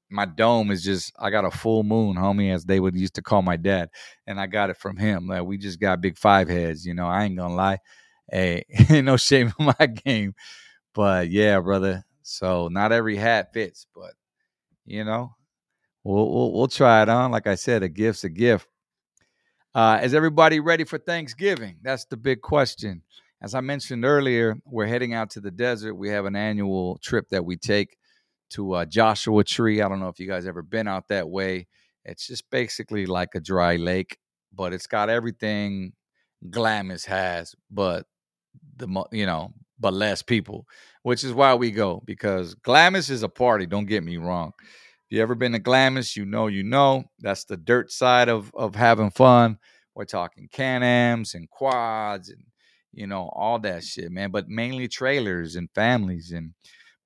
my 0.09 0.25
dome 0.25 0.71
is 0.71 0.83
just 0.83 1.13
I 1.19 1.29
got 1.29 1.45
a 1.45 1.51
full 1.51 1.83
moon, 1.83 2.15
homie, 2.15 2.51
as 2.53 2.65
they 2.65 2.79
would 2.79 2.95
used 2.95 3.13
to 3.15 3.21
call 3.21 3.43
my 3.43 3.57
dad. 3.57 3.89
And 4.25 4.39
I 4.39 4.47
got 4.47 4.71
it 4.71 4.77
from 4.77 4.97
him. 4.97 5.27
Like 5.27 5.43
we 5.43 5.59
just 5.59 5.79
got 5.79 6.01
big 6.01 6.17
five 6.17 6.49
heads, 6.49 6.85
you 6.85 6.95
know. 6.95 7.05
I 7.05 7.25
ain't 7.25 7.37
gonna 7.37 7.55
lie. 7.55 7.77
Hey, 8.31 8.63
ain't 8.89 9.05
no 9.05 9.17
shame 9.17 9.53
in 9.59 9.65
my 9.79 9.85
game. 9.85 10.33
But 10.95 11.29
yeah, 11.29 11.59
brother. 11.59 12.03
So 12.23 12.69
not 12.69 12.91
every 12.91 13.17
hat 13.17 13.53
fits, 13.53 13.85
but 13.95 14.13
you 14.85 15.03
know, 15.03 15.35
we'll, 16.03 16.31
we'll, 16.33 16.53
we'll 16.53 16.67
try 16.67 17.03
it 17.03 17.09
on. 17.09 17.31
Like 17.31 17.45
I 17.47 17.55
said, 17.55 17.83
a 17.83 17.89
gift's 17.89 18.23
a 18.23 18.29
gift. 18.29 18.67
Uh, 19.75 19.99
is 20.01 20.13
everybody 20.13 20.59
ready 20.59 20.83
for 20.83 20.97
Thanksgiving? 20.97 21.77
That's 21.83 22.05
the 22.05 22.17
big 22.17 22.41
question. 22.41 23.03
As 23.41 23.53
I 23.53 23.61
mentioned 23.61 24.03
earlier, 24.03 24.55
we're 24.65 24.87
heading 24.87 25.13
out 25.13 25.29
to 25.31 25.39
the 25.39 25.51
desert. 25.51 25.93
We 25.93 26.09
have 26.09 26.25
an 26.25 26.35
annual 26.35 26.97
trip 27.03 27.29
that 27.29 27.45
we 27.45 27.55
take 27.55 27.97
to 28.51 28.73
uh, 28.73 28.85
Joshua 28.85 29.43
Tree. 29.43 29.81
I 29.81 29.87
don't 29.87 29.99
know 29.99 30.09
if 30.09 30.19
you 30.19 30.27
guys 30.27 30.47
ever 30.47 30.63
been 30.63 30.87
out 30.87 31.07
that 31.09 31.29
way. 31.29 31.67
It's 32.03 32.25
just 32.25 32.49
basically 32.49 33.05
like 33.05 33.35
a 33.35 33.39
dry 33.39 33.75
lake, 33.75 34.17
but 34.53 34.73
it's 34.73 34.87
got 34.87 35.09
everything 35.09 35.93
Glamis 36.49 37.05
has, 37.05 37.53
but 37.69 38.07
the 38.77 38.87
you 39.11 39.25
know, 39.25 39.53
but 39.79 39.93
less 39.93 40.23
people, 40.23 40.65
which 41.03 41.23
is 41.23 41.33
why 41.33 41.53
we 41.53 41.69
go 41.69 42.01
because 42.05 42.55
Glamis 42.55 43.09
is 43.09 43.21
a 43.21 43.29
party. 43.29 43.67
Don't 43.67 43.85
get 43.85 44.03
me 44.03 44.17
wrong. 44.17 44.51
If 45.09 45.15
you 45.15 45.23
ever 45.23 45.33
been 45.33 45.53
to 45.53 45.59
Glamis, 45.59 46.15
you 46.15 46.23
know, 46.23 46.45
you 46.45 46.61
know 46.61 47.05
that's 47.17 47.43
the 47.43 47.57
dirt 47.57 47.91
side 47.91 48.29
of 48.29 48.51
of 48.53 48.75
having 48.75 49.09
fun. 49.09 49.57
We're 49.95 50.05
talking 50.05 50.47
Can-Ams 50.51 51.33
and 51.33 51.49
quads 51.49 52.29
and 52.29 52.43
you 52.93 53.07
know 53.07 53.27
all 53.33 53.57
that 53.59 53.83
shit, 53.83 54.11
man. 54.11 54.29
But 54.29 54.49
mainly 54.49 54.87
trailers 54.87 55.55
and 55.55 55.67
families 55.73 56.31
and 56.31 56.53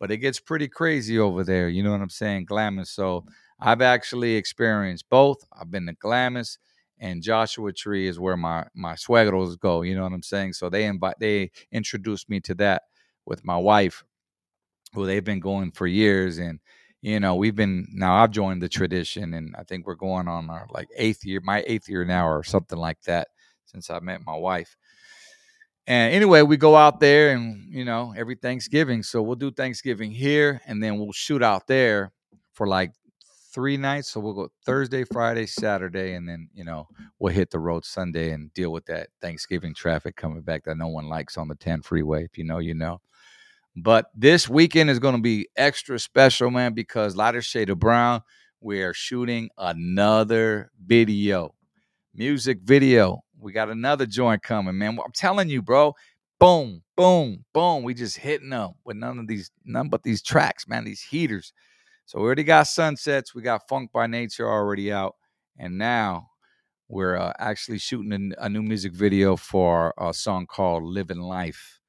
but 0.02 0.12
it 0.12 0.18
gets 0.18 0.42
pretty 0.42 0.68
crazy 0.68 1.18
over 1.18 1.46
there. 1.46 1.70
You 1.70 1.82
know 1.82 1.92
what 1.92 2.02
I'm 2.02 2.10
saying? 2.10 2.44
Glamis. 2.44 2.92
So 2.92 3.24
I've 3.58 3.82
actually 3.82 4.36
experienced 4.36 5.06
both. 5.10 5.38
I've 5.58 5.72
been 5.72 5.86
to 5.86 5.94
Glamis 5.94 6.58
and 7.00 7.24
Joshua 7.24 7.72
Tree 7.72 8.10
is 8.10 8.20
where 8.20 8.36
my 8.36 8.66
my 8.76 8.96
suegros 8.96 9.58
go. 9.58 9.82
You 9.82 9.96
know 9.96 10.04
what 10.04 10.12
I'm 10.12 10.24
saying? 10.24 10.54
So 10.54 10.70
they 10.70 10.84
invite 10.84 11.20
they 11.20 11.52
introduced 11.72 12.30
me 12.30 12.42
to 12.42 12.54
that 12.56 12.82
with 13.26 13.46
my 13.46 13.56
wife, 13.56 14.04
who 14.94 15.06
they've 15.06 15.24
been 15.24 15.40
going 15.40 15.72
for 15.72 15.88
years, 15.88 16.38
and 16.38 16.60
you 17.04 17.20
know 17.20 17.36
we've 17.36 17.56
been 17.56 17.86
now 17.92 18.16
I've 18.16 18.32
joined 18.32 18.62
the 18.62 18.70
tradition, 18.70 19.34
and 19.34 19.54
I 19.58 19.64
think 19.64 19.86
we're 19.86 19.96
going 19.96 20.30
on 20.30 20.50
our 20.50 20.68
like 20.72 20.88
eighth 20.96 21.26
year, 21.26 21.42
my 21.44 21.62
eighth 21.68 21.90
year 21.90 22.06
now, 22.06 22.28
or 22.28 22.44
something 22.44 22.80
like 22.80 23.02
that 23.04 23.28
since 23.66 23.90
I 23.90 24.00
met 24.00 24.26
my 24.26 24.36
wife. 24.38 24.78
And 25.86 26.14
anyway, 26.14 26.44
we 26.44 26.56
go 26.56 26.78
out 26.78 27.02
there 27.02 27.36
and 27.36 27.68
you 27.70 27.84
know 27.84 28.14
every 28.16 28.36
Thanksgiving, 28.36 29.04
so 29.04 29.22
we'll 29.22 29.36
do 29.36 29.52
Thanksgiving 29.52 30.12
here, 30.12 30.62
and 30.66 30.82
then 30.82 30.98
we'll 30.98 31.12
shoot 31.12 31.44
out 31.44 31.68
there 31.68 32.14
for 32.54 32.68
like 32.68 32.94
three 33.54 33.76
nights. 33.76 34.10
So 34.10 34.22
we'll 34.22 34.34
go 34.34 34.50
Thursday, 34.66 35.04
Friday, 35.04 35.46
Saturday, 35.46 36.14
and 36.14 36.28
then 36.28 36.48
you 36.54 36.64
know 36.64 36.88
we'll 37.20 37.34
hit 37.34 37.52
the 37.52 37.60
road 37.60 37.84
Sunday 37.84 38.32
and 38.32 38.54
deal 38.54 38.72
with 38.72 38.86
that 38.86 39.10
Thanksgiving 39.22 39.74
traffic 39.74 40.16
coming 40.16 40.42
back 40.42 40.64
that 40.64 40.78
no 40.78 40.88
one 40.88 41.10
likes 41.10 41.38
on 41.38 41.50
the 41.50 41.56
10 41.56 41.82
freeway. 41.82 42.24
If 42.24 42.38
you 42.38 42.46
know, 42.46 42.60
you 42.60 42.76
know. 42.76 43.02
But 43.76 44.06
this 44.16 44.48
weekend 44.48 44.90
is 44.90 45.00
going 45.00 45.16
to 45.16 45.22
be 45.22 45.48
extra 45.58 45.98
special, 45.98 46.52
man, 46.52 46.74
because 46.74 47.16
Lighter 47.16 47.42
Shade 47.42 47.72
of 47.72 47.80
Brown, 47.80 48.22
we 48.62 48.84
are 48.84 48.94
shooting 48.94 49.50
another 49.58 50.72
video, 50.86 51.56
music 52.14 52.60
video. 52.62 53.24
We 53.40 53.52
got 53.52 53.70
another 53.70 54.06
joint 54.06 54.44
coming, 54.44 54.78
man. 54.78 55.00
I'm 55.04 55.12
telling 55.14 55.50
you, 55.50 55.62
bro. 55.62 55.96
Boom, 56.40 56.84
boom, 56.96 57.46
boom. 57.54 57.84
We 57.84 57.94
just 57.94 58.18
hitting 58.18 58.50
them 58.50 58.74
with 58.86 58.98
none 58.98 59.18
of 59.18 59.28
these, 59.28 59.50
none 59.66 59.90
but 59.90 60.04
these 60.04 60.22
tracks, 60.22 60.68
man. 60.68 60.86
These 60.86 61.02
heaters. 61.02 61.52
So 62.06 62.20
we 62.20 62.26
already 62.26 62.44
got 62.44 62.68
Sunsets. 62.68 63.34
We 63.34 63.42
got 63.42 63.68
Funk 63.68 63.92
by 63.92 64.08
Nature 64.08 64.50
already 64.50 64.92
out. 64.92 65.16
And 65.58 65.78
now 65.78 66.30
we're 66.90 67.18
uh, 67.18 67.34
actually 67.40 67.80
shooting 67.80 68.34
a, 68.38 68.46
a, 68.46 68.50
new 68.50 68.62
music 68.62 68.94
video 68.94 69.36
for 69.36 69.94
a 69.98 70.14
song 70.14 70.46
called 70.46 70.84
Living 70.84 71.22
Life. 71.22 71.80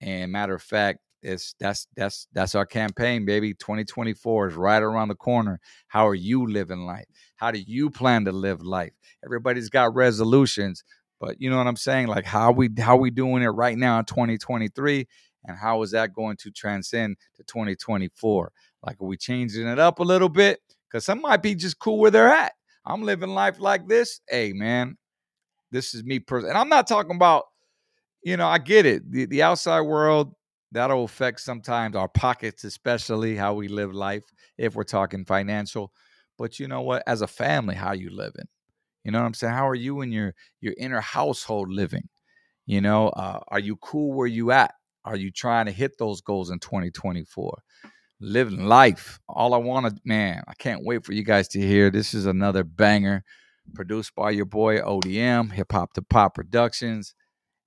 And 0.00 0.32
matter 0.32 0.54
of 0.54 0.62
fact, 0.62 0.98
it's 1.22 1.54
that's 1.60 1.86
that's 1.96 2.26
that's 2.32 2.54
our 2.54 2.66
campaign, 2.66 3.24
baby. 3.24 3.54
2024 3.54 4.48
is 4.48 4.54
right 4.54 4.82
around 4.82 5.08
the 5.08 5.14
corner. 5.14 5.60
How 5.88 6.06
are 6.08 6.14
you 6.14 6.46
living 6.46 6.80
life? 6.80 7.06
How 7.36 7.50
do 7.50 7.60
you 7.60 7.90
plan 7.90 8.24
to 8.24 8.32
live 8.32 8.62
life? 8.62 8.92
Everybody's 9.24 9.68
got 9.68 9.94
resolutions, 9.94 10.84
but 11.20 11.40
you 11.40 11.48
know 11.48 11.58
what 11.58 11.66
I'm 11.66 11.76
saying? 11.76 12.08
Like 12.08 12.24
how 12.24 12.50
we 12.52 12.70
how 12.78 12.96
we 12.96 13.10
doing 13.10 13.42
it 13.42 13.48
right 13.48 13.78
now 13.78 13.98
in 13.98 14.04
2023 14.04 15.06
and 15.44 15.56
how 15.56 15.82
is 15.82 15.90
that 15.92 16.12
going 16.12 16.36
to 16.38 16.50
transcend 16.50 17.16
to 17.34 17.42
2024? 17.44 18.52
Like, 18.84 19.00
are 19.00 19.06
we 19.06 19.16
changing 19.16 19.66
it 19.66 19.78
up 19.78 19.98
a 19.98 20.04
little 20.04 20.28
bit? 20.28 20.60
Because 20.88 21.04
some 21.04 21.20
might 21.20 21.42
be 21.42 21.54
just 21.54 21.78
cool 21.78 21.98
where 21.98 22.10
they're 22.10 22.28
at. 22.28 22.52
I'm 22.84 23.02
living 23.02 23.30
life 23.30 23.60
like 23.60 23.88
this. 23.88 24.20
Hey, 24.28 24.52
man, 24.52 24.96
this 25.70 25.94
is 25.94 26.04
me 26.04 26.18
personally. 26.18 26.50
And 26.50 26.58
I'm 26.58 26.68
not 26.68 26.86
talking 26.86 27.16
about, 27.16 27.44
you 28.24 28.36
know, 28.36 28.46
I 28.46 28.58
get 28.58 28.86
it. 28.86 29.10
The, 29.10 29.26
the 29.26 29.42
outside 29.42 29.82
world, 29.82 30.34
that'll 30.72 31.04
affect 31.04 31.40
sometimes 31.40 31.94
our 31.94 32.08
pockets, 32.08 32.64
especially 32.64 33.36
how 33.36 33.54
we 33.54 33.68
live 33.68 33.94
life, 33.94 34.24
if 34.58 34.74
we're 34.74 34.84
talking 34.84 35.24
financial. 35.24 35.92
But 36.38 36.58
you 36.58 36.66
know 36.66 36.82
what? 36.82 37.02
As 37.06 37.22
a 37.22 37.26
family, 37.26 37.74
how 37.74 37.92
you 37.92 38.10
living? 38.10 38.46
You 39.04 39.12
know 39.12 39.20
what 39.20 39.26
I'm 39.26 39.34
saying? 39.34 39.54
How 39.54 39.68
are 39.68 39.74
you 39.74 40.00
in 40.00 40.12
your 40.12 40.34
your 40.60 40.74
inner 40.78 41.00
household 41.00 41.70
living? 41.70 42.08
You 42.66 42.80
know, 42.80 43.08
uh, 43.10 43.40
are 43.48 43.60
you 43.60 43.76
cool 43.76 44.12
where 44.12 44.26
you 44.26 44.50
at? 44.52 44.74
Are 45.04 45.16
you 45.16 45.30
trying 45.30 45.66
to 45.66 45.72
hit 45.72 45.98
those 45.98 46.20
goals 46.20 46.50
in 46.50 46.58
2024? 46.58 47.62
living 48.22 48.64
life. 48.66 49.18
All 49.28 49.52
I 49.52 49.58
want 49.58 49.86
to, 49.86 50.00
man, 50.04 50.42
I 50.48 50.54
can't 50.54 50.84
wait 50.84 51.04
for 51.04 51.12
you 51.12 51.24
guys 51.24 51.48
to 51.48 51.60
hear. 51.60 51.90
This 51.90 52.14
is 52.14 52.24
another 52.24 52.64
banger 52.64 53.24
produced 53.74 54.14
by 54.14 54.30
your 54.30 54.44
boy 54.46 54.78
ODM, 54.78 55.52
Hip 55.52 55.72
Hop 55.72 55.92
to 55.94 56.02
Pop 56.02 56.36
Productions. 56.36 57.14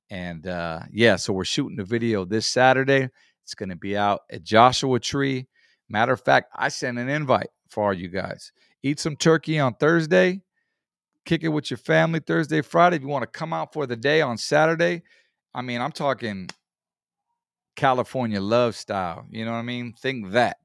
And 0.09 0.47
uh, 0.47 0.81
yeah, 0.91 1.15
so 1.15 1.33
we're 1.33 1.45
shooting 1.45 1.77
the 1.77 1.83
video 1.83 2.25
this 2.25 2.47
Saturday. 2.47 3.09
It's 3.43 3.55
going 3.55 3.69
to 3.69 3.75
be 3.75 3.97
out 3.97 4.21
at 4.31 4.43
Joshua 4.43 4.99
Tree. 4.99 5.47
Matter 5.89 6.13
of 6.13 6.21
fact, 6.21 6.51
I 6.55 6.69
sent 6.69 6.97
an 6.97 7.09
invite 7.09 7.49
for 7.69 7.85
all 7.85 7.93
you 7.93 8.07
guys. 8.07 8.51
Eat 8.83 8.99
some 8.99 9.15
turkey 9.15 9.59
on 9.59 9.75
Thursday. 9.75 10.41
Kick 11.25 11.43
it 11.43 11.49
with 11.49 11.71
your 11.71 11.77
family 11.77 12.19
Thursday, 12.19 12.61
Friday. 12.61 12.97
If 12.97 13.01
you 13.01 13.07
want 13.07 13.23
to 13.23 13.39
come 13.39 13.53
out 13.53 13.73
for 13.73 13.87
the 13.87 13.95
day 13.95 14.21
on 14.21 14.37
Saturday, 14.37 15.01
I 15.53 15.61
mean, 15.61 15.81
I'm 15.81 15.91
talking 15.91 16.49
California 17.75 18.39
love 18.39 18.75
style. 18.75 19.25
You 19.29 19.45
know 19.45 19.51
what 19.51 19.57
I 19.57 19.63
mean? 19.63 19.93
Think 19.93 20.31
that. 20.31 20.57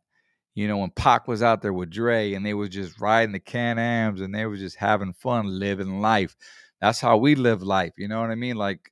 You 0.55 0.69
know, 0.69 0.79
when 0.79 0.91
Pac 0.91 1.29
was 1.29 1.43
out 1.43 1.63
there 1.63 1.73
with 1.73 1.91
Dre 1.91 2.35
and 2.35 2.45
they 2.45 2.55
was 2.55 2.69
just 2.69 3.01
riding 3.01 3.33
the 3.33 3.41
Can 3.41 3.79
Ams 3.79 4.21
and 4.21 4.35
they 4.35 4.45
were 4.47 4.57
just 4.57 4.77
having 4.77 5.13
fun, 5.13 5.59
living 5.59 6.01
life. 6.01 6.37
That's 6.81 7.01
how 7.01 7.17
we 7.19 7.35
live 7.35 7.63
life. 7.63 7.93
You 7.97 8.09
know 8.09 8.21
what 8.21 8.31
I 8.31 8.35
mean? 8.35 8.57
Like 8.57 8.91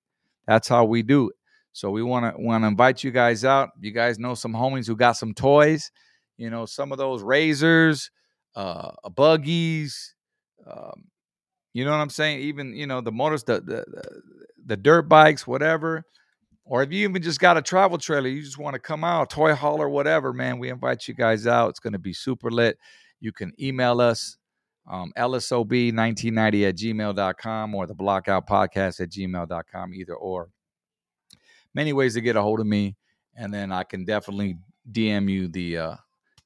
that's 0.49 0.67
how 0.67 0.85
we 0.85 1.03
do 1.05 1.29
it. 1.29 1.37
So 1.73 1.91
we 1.93 2.03
want 2.03 2.35
to 2.35 2.43
want 2.43 2.65
to 2.65 2.69
invite 2.69 3.05
you 3.05 3.13
guys 3.13 3.45
out. 3.45 3.71
You 3.81 3.93
guys 3.93 4.19
know 4.19 4.35
some 4.35 4.53
homies 4.53 4.89
who 4.89 4.97
got 4.97 5.13
some 5.13 5.33
toys. 5.33 5.93
You 6.37 6.51
know, 6.51 6.67
some 6.67 6.91
of 6.91 6.99
those 6.99 7.23
razors, 7.23 8.11
uh, 8.57 8.91
buggies. 9.15 10.15
Um, 10.67 11.05
you 11.73 11.85
know 11.85 11.93
what 11.93 11.99
I'm 11.99 12.11
saying? 12.11 12.41
Even 12.41 12.75
you 12.75 12.89
know 12.89 13.01
the 13.01 13.13
motors, 13.13 13.45
the 13.45 13.61
the, 13.61 13.85
the 14.67 14.77
dirt 14.77 15.03
bikes, 15.03 15.47
whatever 15.47 16.05
or 16.69 16.83
if 16.83 16.93
you 16.93 17.09
even 17.09 17.23
just 17.23 17.41
got 17.41 17.57
a 17.57 17.63
travel 17.63 17.97
trailer, 17.97 18.29
you 18.29 18.43
just 18.43 18.59
want 18.59 18.75
to 18.75 18.79
come 18.79 19.03
out, 19.03 19.31
toy 19.31 19.55
hauler, 19.55 19.89
whatever, 19.89 20.35
man, 20.35 20.59
we 20.59 20.69
invite 20.69 21.09
you 21.09 21.15
guys 21.15 21.47
out. 21.47 21.71
It's 21.71 21.81
going 21.81 21.95
to 21.95 21.99
be 21.99 22.13
super 22.13 22.51
lit. 22.51 22.79
You 23.21 23.33
can 23.33 23.53
email 23.59 24.03
us, 24.03 24.37
um, 24.89 25.13
lsob1990 25.17 26.69
at 26.69 26.77
gmail.com 26.77 27.75
or 27.75 27.87
the 27.87 27.95
blockout 27.95 28.47
podcast 28.47 29.01
at 29.01 29.11
gmail.com, 29.11 29.95
either 29.95 30.15
or. 30.15 30.51
Many 31.75 31.93
ways 31.93 32.15
to 32.15 32.21
get 32.21 32.37
a 32.37 32.43
hold 32.43 32.61
of 32.61 32.67
me. 32.67 32.97
And 33.37 33.53
then 33.53 33.71
I 33.71 33.85
can 33.85 34.05
definitely 34.05 34.57
DM 34.91 35.31
you 35.31 35.49
the, 35.49 35.77
uh, 35.79 35.97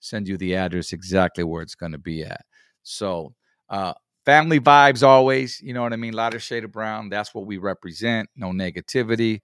send 0.01 0.29
you 0.29 0.37
the 0.37 0.57
address 0.57 0.93
exactly 0.93 1.45
where 1.45 1.63
it's 1.63 1.77
going 1.77 1.93
to 1.93 1.99
be 1.99 2.25
at. 2.25 2.45
So, 2.83 3.35
uh, 3.71 3.95
family 4.25 4.61
vibes 4.61 5.07
always, 5.07 5.61
you 5.63 5.73
know 5.73 5.83
what 5.83 5.93
I 5.93 5.97
mean? 5.97 6.13
Lighter 6.13 6.41
shade 6.41 6.65
of 6.65 6.73
brown. 6.73 7.09
That's 7.09 7.35
what 7.35 7.47
we 7.47 7.59
represent. 7.59 8.29
No 8.37 8.49
negativity 8.49 9.41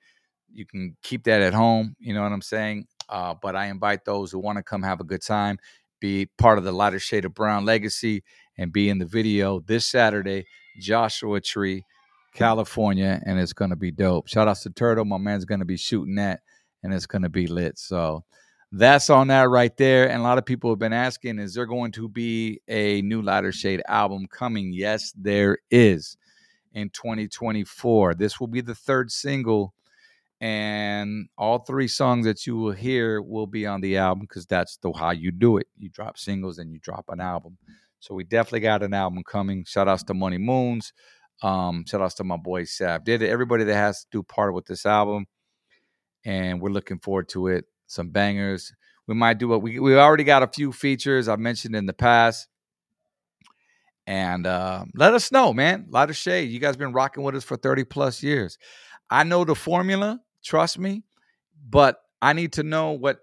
you 0.52 0.66
can 0.66 0.96
keep 1.02 1.24
that 1.24 1.42
at 1.42 1.54
home. 1.54 1.94
You 1.98 2.14
know 2.14 2.22
what 2.22 2.32
I'm 2.32 2.42
saying? 2.42 2.86
Uh, 3.08 3.34
but 3.40 3.56
I 3.56 3.66
invite 3.66 4.04
those 4.04 4.30
who 4.30 4.38
want 4.38 4.56
to 4.56 4.62
come 4.62 4.82
have 4.82 5.00
a 5.00 5.04
good 5.04 5.22
time, 5.22 5.58
be 6.00 6.26
part 6.38 6.58
of 6.58 6.64
the 6.64 6.72
lighter 6.72 6.98
shade 6.98 7.24
of 7.24 7.34
brown 7.34 7.64
legacy, 7.64 8.22
and 8.58 8.72
be 8.72 8.88
in 8.88 8.98
the 8.98 9.06
video 9.06 9.60
this 9.60 9.86
Saturday, 9.86 10.44
Joshua 10.80 11.40
Tree, 11.40 11.84
California, 12.34 13.20
and 13.24 13.38
it's 13.38 13.52
gonna 13.52 13.76
be 13.76 13.90
dope. 13.90 14.28
Shout 14.28 14.48
out 14.48 14.58
to 14.58 14.70
Turtle, 14.70 15.04
my 15.04 15.18
man's 15.18 15.44
gonna 15.44 15.64
be 15.64 15.76
shooting 15.76 16.16
that, 16.16 16.40
and 16.82 16.92
it's 16.92 17.06
gonna 17.06 17.28
be 17.28 17.46
lit. 17.46 17.78
So 17.78 18.24
that's 18.72 19.08
on 19.08 19.28
that 19.28 19.48
right 19.48 19.74
there. 19.76 20.10
And 20.10 20.20
a 20.20 20.22
lot 20.22 20.38
of 20.38 20.44
people 20.44 20.70
have 20.70 20.78
been 20.78 20.92
asking, 20.92 21.38
is 21.38 21.54
there 21.54 21.66
going 21.66 21.92
to 21.92 22.08
be 22.08 22.60
a 22.68 23.00
new 23.02 23.22
lighter 23.22 23.52
shade 23.52 23.82
album 23.88 24.26
coming? 24.26 24.72
Yes, 24.72 25.12
there 25.16 25.58
is 25.70 26.16
in 26.74 26.90
2024. 26.90 28.14
This 28.14 28.38
will 28.38 28.46
be 28.46 28.60
the 28.60 28.74
third 28.74 29.10
single 29.10 29.72
and 30.40 31.28
all 31.36 31.58
three 31.58 31.88
songs 31.88 32.24
that 32.24 32.46
you 32.46 32.56
will 32.56 32.72
hear 32.72 33.20
will 33.20 33.46
be 33.46 33.66
on 33.66 33.80
the 33.80 33.96
album 33.96 34.20
because 34.20 34.46
that's 34.46 34.76
the 34.76 34.92
how 34.92 35.10
you 35.10 35.32
do 35.32 35.56
it. 35.56 35.66
You 35.78 35.88
drop 35.88 36.18
singles 36.18 36.58
and 36.58 36.72
you 36.72 36.78
drop 36.78 37.06
an 37.08 37.20
album. 37.20 37.56
So 38.00 38.14
we 38.14 38.24
definitely 38.24 38.60
got 38.60 38.82
an 38.82 38.94
album 38.94 39.22
coming. 39.24 39.64
Shout 39.64 39.88
outs 39.88 40.04
to 40.04 40.14
Money 40.14 40.38
Moons. 40.38 40.92
Um, 41.42 41.84
shout 41.86 42.00
outs 42.00 42.14
to 42.16 42.24
my 42.24 42.36
boy 42.36 42.64
Sav. 42.64 43.04
Did. 43.04 43.22
Everybody 43.22 43.64
that 43.64 43.74
has 43.74 44.00
to 44.00 44.06
do 44.10 44.22
part 44.22 44.54
with 44.54 44.66
this 44.66 44.86
album. 44.86 45.26
And 46.24 46.60
we're 46.60 46.70
looking 46.70 46.98
forward 46.98 47.28
to 47.30 47.48
it. 47.48 47.64
Some 47.86 48.10
bangers. 48.10 48.72
We 49.06 49.14
might 49.14 49.38
do 49.38 49.48
what 49.48 49.62
We 49.62 49.78
we 49.78 49.96
already 49.96 50.24
got 50.24 50.42
a 50.42 50.48
few 50.48 50.72
features 50.72 51.28
I 51.28 51.36
mentioned 51.36 51.74
in 51.74 51.86
the 51.86 51.92
past. 51.92 52.48
And 54.06 54.46
uh, 54.46 54.84
let 54.94 55.12
us 55.12 55.30
know, 55.30 55.52
man. 55.52 55.86
A 55.88 55.92
lot 55.92 56.10
of 56.10 56.16
shade. 56.16 56.50
You 56.50 56.60
guys 56.60 56.76
been 56.76 56.92
rocking 56.92 57.24
with 57.24 57.34
us 57.34 57.44
for 57.44 57.56
30 57.56 57.84
plus 57.84 58.22
years. 58.22 58.58
I 59.10 59.24
know 59.24 59.44
the 59.44 59.54
formula. 59.54 60.20
Trust 60.42 60.78
me. 60.78 61.02
But 61.68 62.00
I 62.22 62.32
need 62.32 62.54
to 62.54 62.62
know 62.62 62.92
what 62.92 63.18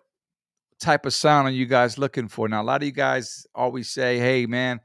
type 0.79 1.05
of 1.05 1.13
sound 1.13 1.47
are 1.47 1.51
you 1.51 1.65
guys 1.65 1.97
looking 1.97 2.27
for. 2.27 2.47
Now, 2.47 2.61
a 2.61 2.63
lot 2.63 2.81
of 2.81 2.85
you 2.85 2.91
guys 2.91 3.45
always 3.55 3.89
say, 3.89 4.17
hey, 4.19 4.45
man, 4.45 4.79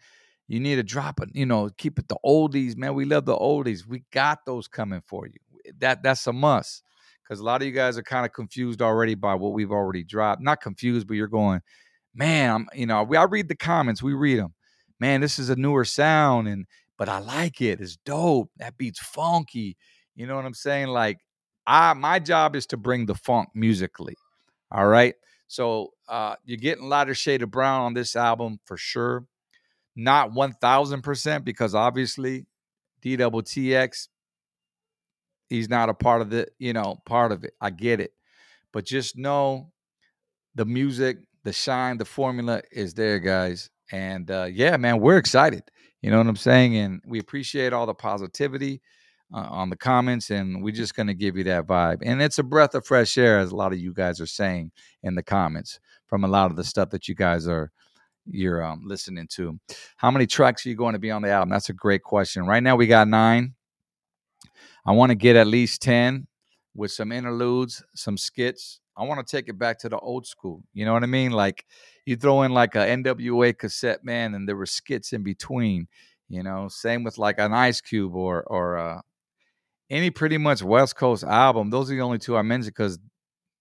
you 0.49 0.61
need 0.61 0.77
to 0.77 0.83
drop 0.83 1.21
it, 1.21 1.29
you 1.33 1.47
know, 1.47 1.71
keep 1.79 1.99
it 1.99 2.09
the 2.09 2.17
oldies, 2.25 2.77
man. 2.77 2.95
We 2.95 3.05
love 3.05 3.25
the 3.25 3.37
oldies. 3.37 3.87
We 3.87 4.03
got 4.13 4.45
those 4.45 4.67
coming 4.67 5.03
for 5.07 5.27
you. 5.27 5.73
That 5.79 6.03
that's 6.03 6.27
a 6.27 6.33
must. 6.33 6.83
Because 7.23 7.39
a 7.39 7.45
lot 7.45 7.63
of 7.63 7.67
you 7.67 7.73
guys 7.73 7.97
are 7.97 8.03
kind 8.03 8.27
of 8.27 8.33
confused 8.33 8.83
already 8.83 9.15
by 9.15 9.35
what 9.35 9.53
we've 9.53 9.71
already 9.71 10.03
dropped. 10.03 10.43
Not 10.43 10.61
confused, 10.61 11.07
but 11.07 11.15
you're 11.15 11.29
going, 11.29 11.61
man, 12.13 12.51
I'm, 12.51 12.69
you 12.75 12.87
know, 12.87 13.05
we 13.05 13.17
I 13.17 13.23
read 13.25 13.49
the 13.49 13.55
comments, 13.55 14.03
we 14.03 14.15
read 14.15 14.41
them. 14.41 14.55
Man, 14.99 15.21
this 15.21 15.39
is 15.39 15.49
a 15.49 15.57
newer 15.57 15.85
sound, 15.85 16.49
and 16.49 16.67
but 16.99 17.09
I 17.09 17.21
like 17.21 17.61
it. 17.61 17.81
It's 17.81 17.97
dope. 18.05 18.51
That 18.57 18.77
beat's 18.77 18.99
funky. 18.99 19.77
You 20.17 20.27
know 20.27 20.37
what 20.37 20.45
I'm 20.45 20.55
saying? 20.55 20.89
Like 20.89 21.19
I 21.67 21.95
my 21.95 22.19
job 22.19 22.57
is 22.57 22.67
to 22.67 22.77
bring 22.77 23.07
the 23.07 23.15
funk 23.15 23.51
musically. 23.55 24.17
All 24.73 24.89
right. 24.89 25.15
So 25.51 25.95
uh, 26.09 26.37
you're 26.45 26.59
getting 26.59 26.85
a 26.85 26.87
lighter 26.87 27.13
shade 27.13 27.43
of 27.43 27.51
brown 27.51 27.81
on 27.81 27.93
this 27.93 28.15
album 28.15 28.61
for 28.67 28.77
sure. 28.77 29.27
Not 29.97 30.33
one 30.33 30.53
thousand 30.53 31.03
percent 31.03 31.45
because 31.45 31.75
obviously 31.75 32.47
DTTX, 33.03 34.07
he's 35.49 35.69
not 35.69 35.89
a 35.89 35.95
part 35.95 36.21
of 36.23 36.31
the, 36.31 36.47
you 36.61 36.73
know, 36.73 37.03
part 37.05 37.33
of 37.33 37.43
it. 37.43 37.55
I 37.61 37.71
get 37.71 37.99
it. 37.99 38.13
But 38.73 38.85
just 38.85 39.19
know 39.19 39.73
the 40.55 40.65
music, 40.65 41.19
the 41.43 41.53
shine, 41.53 41.99
the 41.99 42.05
formula 42.05 42.63
is 42.71 42.95
there, 42.95 43.19
guys. 43.19 43.71
And 43.91 44.31
uh, 44.31 44.47
yeah, 44.49 44.77
man, 44.77 45.01
we're 45.01 45.19
excited. 45.19 45.65
You 46.01 46.13
know 46.13 46.19
what 46.19 46.29
I'm 46.29 46.37
saying? 46.37 46.77
And 46.77 47.03
we 47.05 47.19
appreciate 47.19 47.73
all 47.73 47.87
the 47.87 47.95
positivity 47.95 48.83
uh, 49.33 49.47
on 49.51 49.71
the 49.71 49.77
comments, 49.77 50.31
and 50.31 50.63
we're 50.63 50.75
just 50.75 50.95
going 50.95 51.07
to 51.07 51.15
give 51.15 51.37
you 51.37 51.45
that 51.45 51.67
vibe. 51.67 51.99
And 52.03 52.21
it's 52.21 52.39
a 52.39 52.43
breath 52.43 52.75
of 52.75 52.87
fresh 52.87 53.17
air, 53.17 53.39
as 53.39 53.53
a 53.53 53.57
lot 53.57 53.73
of 53.73 53.79
you 53.79 53.93
guys 53.93 54.21
are 54.21 54.27
saying 54.27 54.73
in 55.03 55.15
the 55.15 55.23
comments 55.23 55.81
from 56.07 56.25
a 56.25 56.29
lot 56.29 56.51
of 56.51 56.57
the 56.57 56.65
stuff 56.65 56.91
that 56.91 57.09
you 57.09 57.15
guys 57.15 57.47
are 57.47 57.71
you're 58.27 58.63
um, 58.65 58.83
listening 58.85 59.27
to. 59.29 59.59
How 59.97 60.11
many 60.11 60.27
tracks 60.27 60.65
are 60.65 60.69
you 60.69 60.77
going 60.77 60.93
to 60.93 60.99
be 60.99 61.11
on 61.11 61.23
the 61.23 61.31
album? 61.31 61.51
That's 61.51 61.69
a 61.69 61.75
great 61.75 62.03
question. 62.03 62.47
Right 62.47 62.63
now, 62.63 62.77
we 62.77 62.87
got 62.87 63.09
nine. 63.09 63.55
I 64.87 64.93
want 64.93 65.11
to 65.11 65.17
get 65.17 65.37
at 65.37 65.47
least 65.47 65.83
10 65.83 66.27
with 66.75 66.93
some 66.93 67.13
interludes, 67.13 67.83
some 67.95 68.17
skits. 68.17 68.81
I 68.97 69.05
want 69.05 69.27
to 69.27 69.37
take 69.37 69.49
it 69.49 69.59
back 69.59 69.79
to 69.81 69.89
the 69.89 69.99
old 69.99 70.27
school. 70.27 70.63
You 70.75 70.85
know 70.85 70.93
what 70.93 71.03
I 71.03 71.07
mean? 71.07 71.33
Like 71.33 71.65
you 72.07 72.17
throw 72.17 72.43
in 72.43 72.53
like 72.53 72.75
a 72.75 72.87
NWA 72.87 73.57
cassette, 73.57 74.05
man, 74.05 74.35
and 74.35 74.49
there 74.49 74.57
were 74.57 74.67
skits 74.67 75.13
in 75.13 75.23
between. 75.23 75.89
You 76.29 76.43
know, 76.43 76.69
same 76.69 77.03
with 77.03 77.19
like 77.19 77.39
an 77.39 77.53
Ice 77.53 77.81
Cube 77.81 78.15
or 78.15 78.43
or 78.45 78.79
uh, 78.79 79.01
any 79.91 80.11
pretty 80.11 80.39
much 80.39 80.63
West 80.63 80.97
Coast 80.97 81.25
album. 81.25 81.71
Those 81.71 81.91
are 81.91 81.95
the 81.95 82.01
only 82.01 82.19
two 82.19 82.37
I 82.37 82.43
mentioned 82.43 82.75
because, 82.75 82.99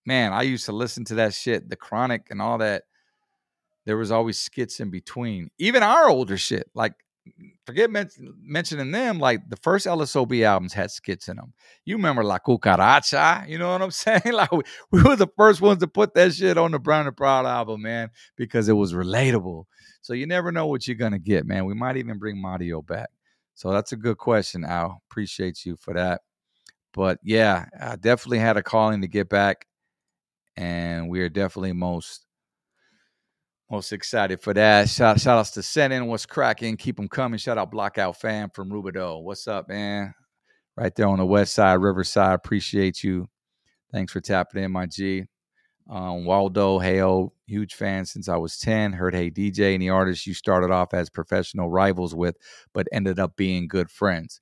man, 0.05 0.31
I 0.31 0.43
used 0.43 0.65
to 0.65 0.71
listen 0.71 1.03
to 1.05 1.15
that 1.15 1.33
shit, 1.33 1.69
the 1.69 1.75
Chronic 1.75 2.27
and 2.29 2.41
all 2.41 2.59
that. 2.59 2.83
There 3.85 3.97
was 3.97 4.11
always 4.11 4.37
skits 4.37 4.79
in 4.79 4.91
between. 4.91 5.49
Even 5.57 5.81
our 5.81 6.09
older 6.09 6.37
shit, 6.37 6.69
like 6.75 6.93
forget 7.65 7.89
men- 7.89 8.09
mentioning 8.41 8.91
them. 8.91 9.19
Like 9.19 9.49
the 9.49 9.55
first 9.57 9.87
LSOB 9.87 10.43
albums 10.43 10.73
had 10.73 10.91
skits 10.91 11.27
in 11.27 11.37
them. 11.37 11.53
You 11.85 11.95
remember 11.95 12.23
La 12.23 12.39
Cucaracha? 12.39 13.47
You 13.47 13.57
know 13.57 13.71
what 13.71 13.81
I'm 13.81 13.91
saying? 13.91 14.21
Like 14.31 14.51
we, 14.51 14.61
we 14.91 15.01
were 15.01 15.15
the 15.15 15.29
first 15.37 15.61
ones 15.61 15.79
to 15.79 15.87
put 15.87 16.13
that 16.15 16.33
shit 16.33 16.57
on 16.57 16.71
the 16.71 16.79
Brown 16.79 17.07
and 17.07 17.17
Proud 17.17 17.45
album, 17.45 17.81
man, 17.81 18.09
because 18.35 18.69
it 18.69 18.73
was 18.73 18.93
relatable. 18.93 19.65
So 20.01 20.13
you 20.13 20.27
never 20.27 20.51
know 20.51 20.67
what 20.67 20.87
you're 20.87 20.95
gonna 20.95 21.19
get, 21.19 21.45
man. 21.45 21.65
We 21.65 21.73
might 21.73 21.97
even 21.97 22.19
bring 22.19 22.41
Mario 22.41 22.81
back. 22.81 23.09
So 23.59 23.71
that's 23.71 23.91
a 23.91 23.97
good 23.97 24.17
question, 24.17 24.63
Al. 24.63 25.01
Appreciate 25.11 25.65
you 25.65 25.75
for 25.75 25.93
that. 25.93 26.21
But 26.93 27.19
yeah, 27.21 27.65
I 27.77 27.97
definitely 27.97 28.37
had 28.37 28.55
a 28.55 28.63
calling 28.63 29.01
to 29.01 29.07
get 29.09 29.27
back, 29.27 29.67
and 30.55 31.09
we 31.09 31.19
are 31.19 31.27
definitely 31.27 31.73
most 31.73 32.25
most 33.69 33.91
excited 33.91 34.39
for 34.39 34.53
that. 34.53 34.87
Shout, 34.87 35.19
shout 35.19 35.39
outs 35.39 35.51
to 35.51 35.59
Senin. 35.59 36.07
What's 36.07 36.25
cracking? 36.25 36.77
Keep 36.77 36.95
them 36.95 37.09
coming. 37.09 37.37
Shout 37.37 37.57
out 37.57 37.69
Blockout 37.69 38.15
Fam 38.15 38.49
from 38.51 38.69
Rubidoux. 38.71 39.21
What's 39.23 39.45
up, 39.45 39.67
man? 39.67 40.13
Right 40.77 40.95
there 40.95 41.09
on 41.09 41.19
the 41.19 41.25
west 41.25 41.53
side, 41.53 41.81
Riverside. 41.81 42.35
Appreciate 42.35 43.03
you. 43.03 43.27
Thanks 43.91 44.13
for 44.13 44.21
tapping 44.21 44.63
in, 44.63 44.71
my 44.71 44.85
G. 44.85 45.25
Um, 45.89 46.23
Waldo, 46.23 46.77
Heyo, 46.77 47.31
huge 47.47 47.73
fan 47.73 48.05
since 48.05 48.29
I 48.29 48.37
was 48.37 48.59
10. 48.59 48.93
Heard 48.93 49.15
Hey 49.15 49.31
DJ 49.31 49.73
and 49.73 49.81
the 49.81 49.89
artist 49.89 50.27
you 50.27 50.35
started 50.35 50.69
off 50.69 50.93
as 50.93 51.09
professional 51.09 51.69
rivals 51.69 52.13
with, 52.13 52.37
but 52.73 52.87
ended 52.91 53.17
up 53.19 53.35
being 53.35 53.67
good 53.67 53.89
friends. 53.89 54.39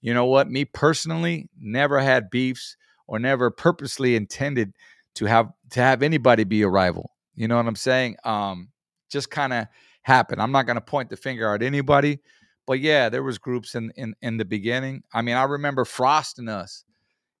You 0.00 0.12
know 0.12 0.26
what? 0.26 0.50
Me 0.50 0.64
personally, 0.64 1.48
never 1.56 2.00
had 2.00 2.30
beefs 2.30 2.76
or 3.06 3.20
never 3.20 3.50
purposely 3.50 4.16
intended 4.16 4.74
to 5.14 5.26
have 5.26 5.50
to 5.70 5.80
have 5.80 6.02
anybody 6.02 6.44
be 6.44 6.62
a 6.62 6.68
rival. 6.68 7.12
You 7.36 7.46
know 7.46 7.56
what 7.56 7.66
I'm 7.66 7.76
saying? 7.76 8.16
Um, 8.24 8.70
just 9.08 9.30
kind 9.30 9.52
of 9.52 9.66
happened. 10.02 10.42
I'm 10.42 10.52
not 10.52 10.66
going 10.66 10.76
to 10.76 10.80
point 10.80 11.10
the 11.10 11.16
finger 11.16 11.54
at 11.54 11.62
anybody, 11.62 12.18
but 12.66 12.80
yeah, 12.80 13.08
there 13.08 13.22
was 13.22 13.38
groups 13.38 13.76
in, 13.76 13.92
in 13.96 14.14
in 14.20 14.36
the 14.36 14.44
beginning. 14.44 15.04
I 15.12 15.22
mean, 15.22 15.36
I 15.36 15.44
remember 15.44 15.84
Frost 15.84 16.40
and 16.40 16.48
us. 16.48 16.84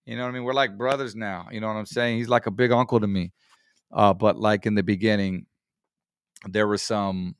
You 0.06 0.16
know 0.16 0.22
what 0.22 0.28
I 0.28 0.32
mean? 0.32 0.44
We're 0.44 0.54
like 0.54 0.78
brothers 0.78 1.14
now. 1.14 1.48
You 1.50 1.60
know 1.60 1.66
what 1.66 1.76
I'm 1.76 1.86
saying? 1.86 2.18
He's 2.18 2.28
like 2.28 2.46
a 2.46 2.50
big 2.50 2.72
uncle 2.72 3.00
to 3.00 3.06
me. 3.06 3.32
Uh, 3.92 4.14
but 4.14 4.38
like 4.38 4.66
in 4.66 4.74
the 4.74 4.82
beginning, 4.82 5.46
there 6.46 6.66
was 6.66 6.82
some, 6.82 7.36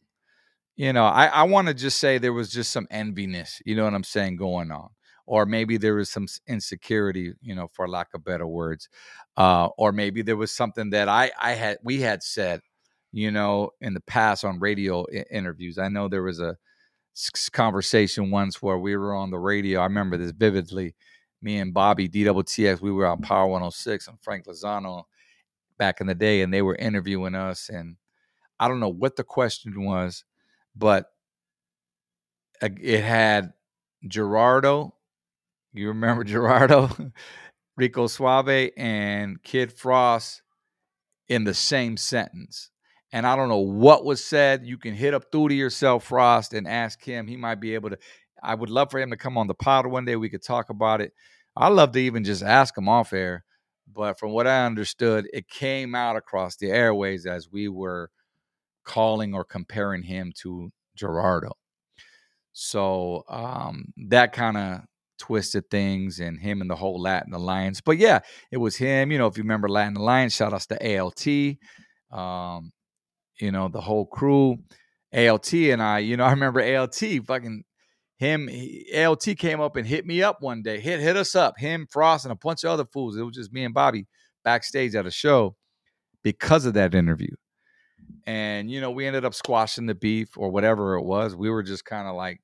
you 0.76 0.92
know, 0.92 1.04
I, 1.04 1.26
I 1.26 1.42
want 1.44 1.68
to 1.68 1.74
just 1.74 1.98
say 1.98 2.18
there 2.18 2.32
was 2.32 2.50
just 2.50 2.70
some 2.70 2.86
enviness, 2.86 3.60
you 3.64 3.76
know 3.76 3.84
what 3.84 3.94
I'm 3.94 4.04
saying, 4.04 4.36
going 4.36 4.70
on. 4.70 4.90
Or 5.26 5.44
maybe 5.44 5.76
there 5.76 5.94
was 5.94 6.08
some 6.08 6.26
insecurity, 6.46 7.34
you 7.42 7.54
know, 7.54 7.68
for 7.72 7.86
lack 7.86 8.08
of 8.14 8.24
better 8.24 8.46
words. 8.46 8.88
Uh, 9.36 9.68
or 9.76 9.92
maybe 9.92 10.22
there 10.22 10.38
was 10.38 10.50
something 10.50 10.90
that 10.90 11.08
I, 11.08 11.30
I 11.38 11.52
had, 11.52 11.78
we 11.82 12.00
had 12.00 12.22
said, 12.22 12.62
you 13.12 13.30
know, 13.30 13.70
in 13.80 13.92
the 13.92 14.00
past 14.00 14.44
on 14.44 14.58
radio 14.58 15.04
I- 15.12 15.24
interviews. 15.30 15.76
I 15.78 15.88
know 15.88 16.08
there 16.08 16.22
was 16.22 16.40
a 16.40 16.56
conversation 17.52 18.30
once 18.30 18.62
where 18.62 18.78
we 18.78 18.96
were 18.96 19.14
on 19.14 19.30
the 19.30 19.38
radio. 19.38 19.80
I 19.80 19.84
remember 19.84 20.16
this 20.16 20.32
vividly. 20.32 20.94
Me 21.42 21.58
and 21.58 21.74
Bobby 21.74 22.08
DTTX, 22.08 22.80
we 22.80 22.90
were 22.90 23.06
on 23.06 23.20
Power 23.20 23.46
106 23.48 24.08
and 24.08 24.18
Frank 24.22 24.46
Lozano 24.46 25.04
back 25.78 26.00
in 26.00 26.06
the 26.06 26.14
day, 26.14 26.42
and 26.42 26.52
they 26.52 26.62
were 26.62 26.74
interviewing 26.76 27.34
us. 27.34 27.68
And 27.68 27.96
I 28.60 28.68
don't 28.68 28.80
know 28.80 28.88
what 28.88 29.16
the 29.16 29.24
question 29.24 29.84
was, 29.84 30.24
but 30.76 31.06
it 32.60 33.02
had 33.02 33.52
Gerardo. 34.06 34.94
You 35.72 35.88
remember 35.88 36.24
Gerardo, 36.24 36.90
Rico 37.76 38.06
Suave, 38.06 38.70
and 38.76 39.42
Kid 39.42 39.72
Frost 39.72 40.42
in 41.28 41.44
the 41.44 41.54
same 41.54 41.96
sentence. 41.96 42.70
And 43.12 43.26
I 43.26 43.36
don't 43.36 43.48
know 43.48 43.58
what 43.58 44.04
was 44.04 44.22
said. 44.22 44.66
You 44.66 44.76
can 44.76 44.94
hit 44.94 45.14
up 45.14 45.24
through 45.32 45.48
to 45.48 45.54
yourself, 45.54 46.04
Frost, 46.04 46.52
and 46.52 46.68
ask 46.68 47.02
him. 47.02 47.26
He 47.26 47.36
might 47.36 47.60
be 47.60 47.74
able 47.74 47.90
to. 47.90 47.98
I 48.42 48.54
would 48.54 48.70
love 48.70 48.90
for 48.90 49.00
him 49.00 49.10
to 49.10 49.16
come 49.16 49.38
on 49.38 49.46
the 49.46 49.54
pod 49.54 49.86
one 49.86 50.04
day. 50.04 50.16
We 50.16 50.28
could 50.28 50.42
talk 50.42 50.70
about 50.70 51.00
it. 51.00 51.12
I'd 51.56 51.72
love 51.72 51.92
to 51.92 51.98
even 52.00 52.22
just 52.22 52.42
ask 52.42 52.76
him 52.76 52.88
off 52.88 53.12
air. 53.12 53.44
But 53.92 54.18
from 54.18 54.32
what 54.32 54.46
I 54.46 54.66
understood, 54.66 55.28
it 55.32 55.48
came 55.48 55.94
out 55.94 56.16
across 56.16 56.56
the 56.56 56.70
airways 56.70 57.26
as 57.26 57.50
we 57.50 57.68
were 57.68 58.10
calling 58.84 59.34
or 59.34 59.44
comparing 59.44 60.02
him 60.02 60.32
to 60.42 60.70
Gerardo. 60.96 61.52
So 62.52 63.24
um, 63.28 63.92
that 64.08 64.32
kind 64.32 64.56
of 64.56 64.80
twisted 65.18 65.70
things 65.70 66.20
and 66.20 66.40
him 66.40 66.60
and 66.60 66.70
the 66.70 66.76
whole 66.76 67.00
Latin 67.00 67.32
Alliance. 67.32 67.80
But 67.80 67.98
yeah, 67.98 68.20
it 68.50 68.56
was 68.56 68.76
him. 68.76 69.12
You 69.12 69.18
know, 69.18 69.26
if 69.26 69.36
you 69.36 69.42
remember 69.42 69.68
Latin 69.68 69.96
Alliance, 69.96 70.34
shout 70.34 70.52
outs 70.52 70.66
to 70.66 70.98
ALT. 71.00 71.26
Um, 72.10 72.72
you 73.40 73.52
know, 73.52 73.68
the 73.68 73.80
whole 73.80 74.06
crew. 74.06 74.58
ALT 75.14 75.52
and 75.54 75.82
I, 75.82 76.00
you 76.00 76.16
know, 76.16 76.24
I 76.26 76.30
remember 76.30 76.60
ALT 76.60 76.96
fucking 77.26 77.64
him. 78.18 78.48
He, 78.48 78.92
ALT 78.96 79.24
came 79.38 79.60
up 79.60 79.76
and 79.76 79.86
hit 79.86 80.04
me 80.04 80.22
up 80.22 80.42
one 80.42 80.62
day. 80.62 80.80
Hit 80.80 81.00
hit 81.00 81.16
us 81.16 81.34
up. 81.34 81.58
Him, 81.58 81.86
Frost, 81.90 82.24
and 82.24 82.32
a 82.32 82.36
bunch 82.36 82.64
of 82.64 82.70
other 82.70 82.84
fools. 82.84 83.16
It 83.16 83.22
was 83.22 83.34
just 83.34 83.52
me 83.52 83.64
and 83.64 83.72
Bobby 83.72 84.06
backstage 84.44 84.94
at 84.94 85.06
a 85.06 85.10
show 85.10 85.56
because 86.22 86.66
of 86.66 86.74
that 86.74 86.94
interview. 86.94 87.34
And 88.26 88.70
you 88.70 88.80
know, 88.80 88.90
we 88.90 89.06
ended 89.06 89.24
up 89.24 89.34
squashing 89.34 89.86
the 89.86 89.94
beef 89.94 90.36
or 90.36 90.50
whatever 90.50 90.96
it 90.96 91.04
was. 91.04 91.34
We 91.34 91.48
were 91.50 91.62
just 91.62 91.84
kind 91.84 92.08
of 92.08 92.14
like 92.14 92.40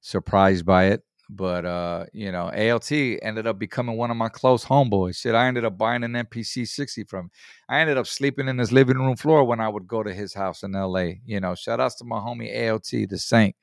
surprised 0.00 0.66
by 0.66 0.86
it. 0.86 1.02
But 1.32 1.64
uh, 1.64 2.06
you 2.12 2.32
know, 2.32 2.50
ALT 2.50 2.90
ended 2.90 3.46
up 3.46 3.56
becoming 3.58 3.96
one 3.96 4.10
of 4.10 4.16
my 4.16 4.28
close 4.28 4.64
homeboys. 4.64 5.16
Shit, 5.18 5.36
I 5.36 5.46
ended 5.46 5.64
up 5.64 5.78
buying 5.78 6.02
an 6.02 6.14
MPC 6.14 6.66
60 6.66 7.04
from 7.04 7.26
him. 7.26 7.30
I 7.68 7.78
ended 7.78 7.96
up 7.96 8.08
sleeping 8.08 8.48
in 8.48 8.58
his 8.58 8.72
living 8.72 8.98
room 8.98 9.14
floor 9.14 9.44
when 9.44 9.60
I 9.60 9.68
would 9.68 9.86
go 9.86 10.02
to 10.02 10.12
his 10.12 10.34
house 10.34 10.64
in 10.64 10.72
LA. 10.72 11.12
You 11.24 11.38
know, 11.38 11.54
shout 11.54 11.78
outs 11.78 11.94
to 11.96 12.04
my 12.04 12.18
homie 12.18 12.68
ALT, 12.68 13.08
the 13.08 13.16
Saint, 13.16 13.54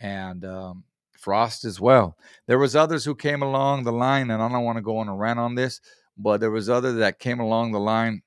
and 0.00 0.44
um, 0.44 0.84
Frost 1.18 1.64
as 1.64 1.80
well. 1.80 2.16
There 2.46 2.58
was 2.58 2.74
others 2.74 3.04
who 3.04 3.14
came 3.14 3.42
along 3.42 3.84
the 3.84 3.92
line, 3.92 4.30
and 4.30 4.42
I 4.42 4.48
don't 4.48 4.64
want 4.64 4.76
to 4.78 4.82
go 4.82 4.98
on 4.98 5.08
a 5.08 5.14
rant 5.14 5.38
on 5.38 5.54
this, 5.54 5.80
but 6.16 6.40
there 6.40 6.50
was 6.50 6.68
other 6.68 6.92
that 6.94 7.18
came 7.18 7.40
along 7.40 7.72
the 7.72 7.80
line 7.80 8.22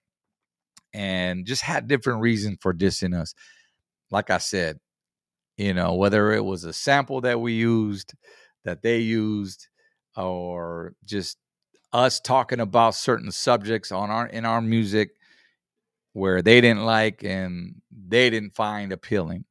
and 0.93 1.45
just 1.45 1.61
had 1.61 1.87
different 1.87 2.21
reasons 2.21 2.57
for 2.61 2.73
dissing 2.73 3.19
us. 3.19 3.35
Like 4.11 4.29
I 4.29 4.37
said, 4.37 4.79
you 5.57 5.73
know, 5.73 5.95
whether 5.95 6.31
it 6.31 6.43
was 6.43 6.63
a 6.63 6.73
sample 6.73 7.21
that 7.21 7.41
we 7.41 7.53
used, 7.53 8.13
that 8.63 8.81
they 8.81 8.99
used, 8.99 9.67
or 10.15 10.93
just 11.03 11.37
us 11.91 12.19
talking 12.19 12.59
about 12.59 12.95
certain 12.95 13.31
subjects 13.31 13.91
on 13.91 14.09
our 14.09 14.27
in 14.27 14.45
our 14.45 14.61
music 14.61 15.11
where 16.13 16.41
they 16.41 16.61
didn't 16.61 16.85
like 16.85 17.23
and 17.23 17.75
they 18.07 18.29
didn't 18.29 18.55
find 18.55 18.93
appealing. 18.93 19.43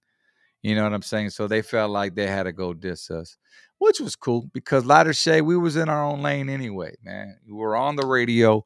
You 0.65 0.75
know 0.75 0.85
what 0.85 0.95
I'm 0.95 1.03
saying? 1.03 1.29
So 1.29 1.47
they 1.47 1.61
felt 1.61 1.91
like 1.91 2.15
they 2.15 2.27
had 2.27 2.45
to 2.45 2.53
go 2.53 2.73
diss 2.73 3.11
us, 3.11 3.37
which 3.77 4.01
was 4.01 4.17
cool 4.17 4.49
because 4.55 4.87
Lighter 4.87 5.13
Shade, 5.13 5.43
we 5.43 5.59
was 5.59 5.77
in 5.77 5.91
our 5.91 6.03
own 6.03 6.23
lane 6.23 6.49
anyway, 6.49 6.95
man. 7.05 7.37
We 7.47 7.53
were 7.53 7.77
on 7.77 7.97
the 7.97 8.07
radio, 8.07 8.65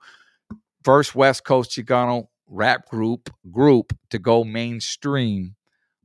first 0.84 1.16
West 1.16 1.42
Coast 1.42 1.72
Chicano 1.72 2.28
rap 2.46 2.88
group 2.88 3.30
group 3.50 3.92
to 4.10 4.20
go 4.20 4.44
mainstream 4.44 5.56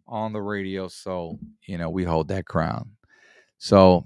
on 0.08 0.34
the 0.34 0.42
radio. 0.42 0.88
So, 0.88 1.38
you 1.68 1.78
know, 1.78 1.92
we 1.92 2.04
hold 2.04 2.28
that 2.30 2.48
crown. 2.48 2.94
So 3.60 4.04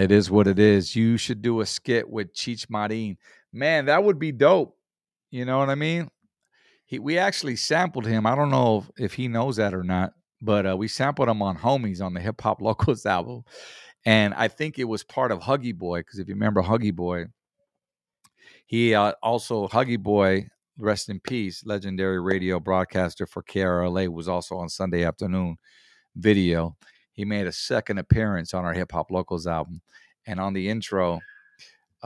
it 0.00 0.10
is 0.10 0.32
what 0.32 0.48
it 0.48 0.58
is. 0.58 0.96
You 0.96 1.16
should 1.16 1.42
do 1.42 1.60
a 1.60 1.66
skit 1.66 2.10
with 2.10 2.34
Cheech 2.34 2.68
Marin. 2.68 3.18
Man, 3.52 3.84
that 3.84 4.02
would 4.02 4.18
be 4.18 4.32
dope. 4.32 4.76
You 5.30 5.44
know 5.44 5.60
what 5.60 5.70
I 5.70 5.76
mean? 5.76 6.10
He 6.86 6.98
we 6.98 7.18
actually 7.18 7.54
sampled 7.54 8.04
him. 8.04 8.26
I 8.26 8.34
don't 8.34 8.50
know 8.50 8.78
if, 8.78 9.04
if 9.04 9.14
he 9.14 9.28
knows 9.28 9.56
that 9.56 9.72
or 9.72 9.84
not, 9.84 10.12
but 10.40 10.66
uh, 10.66 10.76
we 10.76 10.88
sampled 10.88 11.28
him 11.28 11.42
on 11.42 11.56
Homies 11.56 12.02
on 12.02 12.14
the 12.14 12.20
Hip 12.20 12.40
Hop 12.42 12.60
Locals 12.60 13.06
album. 13.06 13.44
and 14.04 14.34
I 14.34 14.48
think 14.48 14.78
it 14.78 14.84
was 14.84 15.02
part 15.02 15.32
of 15.32 15.40
Huggy 15.40 15.74
Boy 15.74 16.00
because 16.00 16.18
if 16.18 16.28
you 16.28 16.34
remember 16.34 16.62
Huggy 16.62 16.94
Boy, 16.94 17.26
he 18.66 18.94
uh, 18.94 19.12
also 19.22 19.68
Huggy 19.68 19.98
Boy, 19.98 20.48
rest 20.78 21.08
in 21.08 21.20
peace, 21.20 21.64
legendary 21.64 22.20
radio 22.20 22.60
broadcaster 22.60 23.26
for 23.26 23.42
KRLA, 23.42 24.08
was 24.08 24.28
also 24.28 24.56
on 24.56 24.68
Sunday 24.68 25.04
afternoon 25.04 25.56
video. 26.16 26.76
He 27.12 27.24
made 27.24 27.46
a 27.46 27.52
second 27.52 27.98
appearance 27.98 28.52
on 28.52 28.64
our 28.64 28.74
Hip 28.74 28.92
Hop 28.92 29.10
Locos 29.10 29.46
album, 29.46 29.80
and 30.26 30.40
on 30.40 30.52
the 30.52 30.68
intro, 30.68 31.20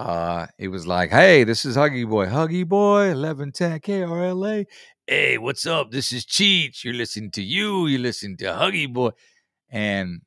uh, 0.01 0.47
it 0.59 0.69
was 0.69 0.87
like, 0.87 1.11
"Hey, 1.11 1.45
this 1.45 1.65
is 1.65 1.77
Huggy 1.77 2.09
Boy, 2.09 2.27
Huggy 2.27 2.67
Boy, 2.67 3.11
eleven 3.11 3.53
ten 3.53 3.79
KRLA. 3.81 4.67
Hey, 5.07 5.39
what's 5.39 5.67
up? 5.67 5.91
This 5.91 6.13
is 6.13 6.25
Cheech. 6.25 6.85
You're 6.85 6.95
listening 6.95 7.31
to 7.33 7.43
you. 7.43 7.87
You 7.87 7.99
listen 7.99 8.37
to 8.39 8.47
Huggy 8.47 8.93
Boy, 8.93 9.11
and 9.69 10.23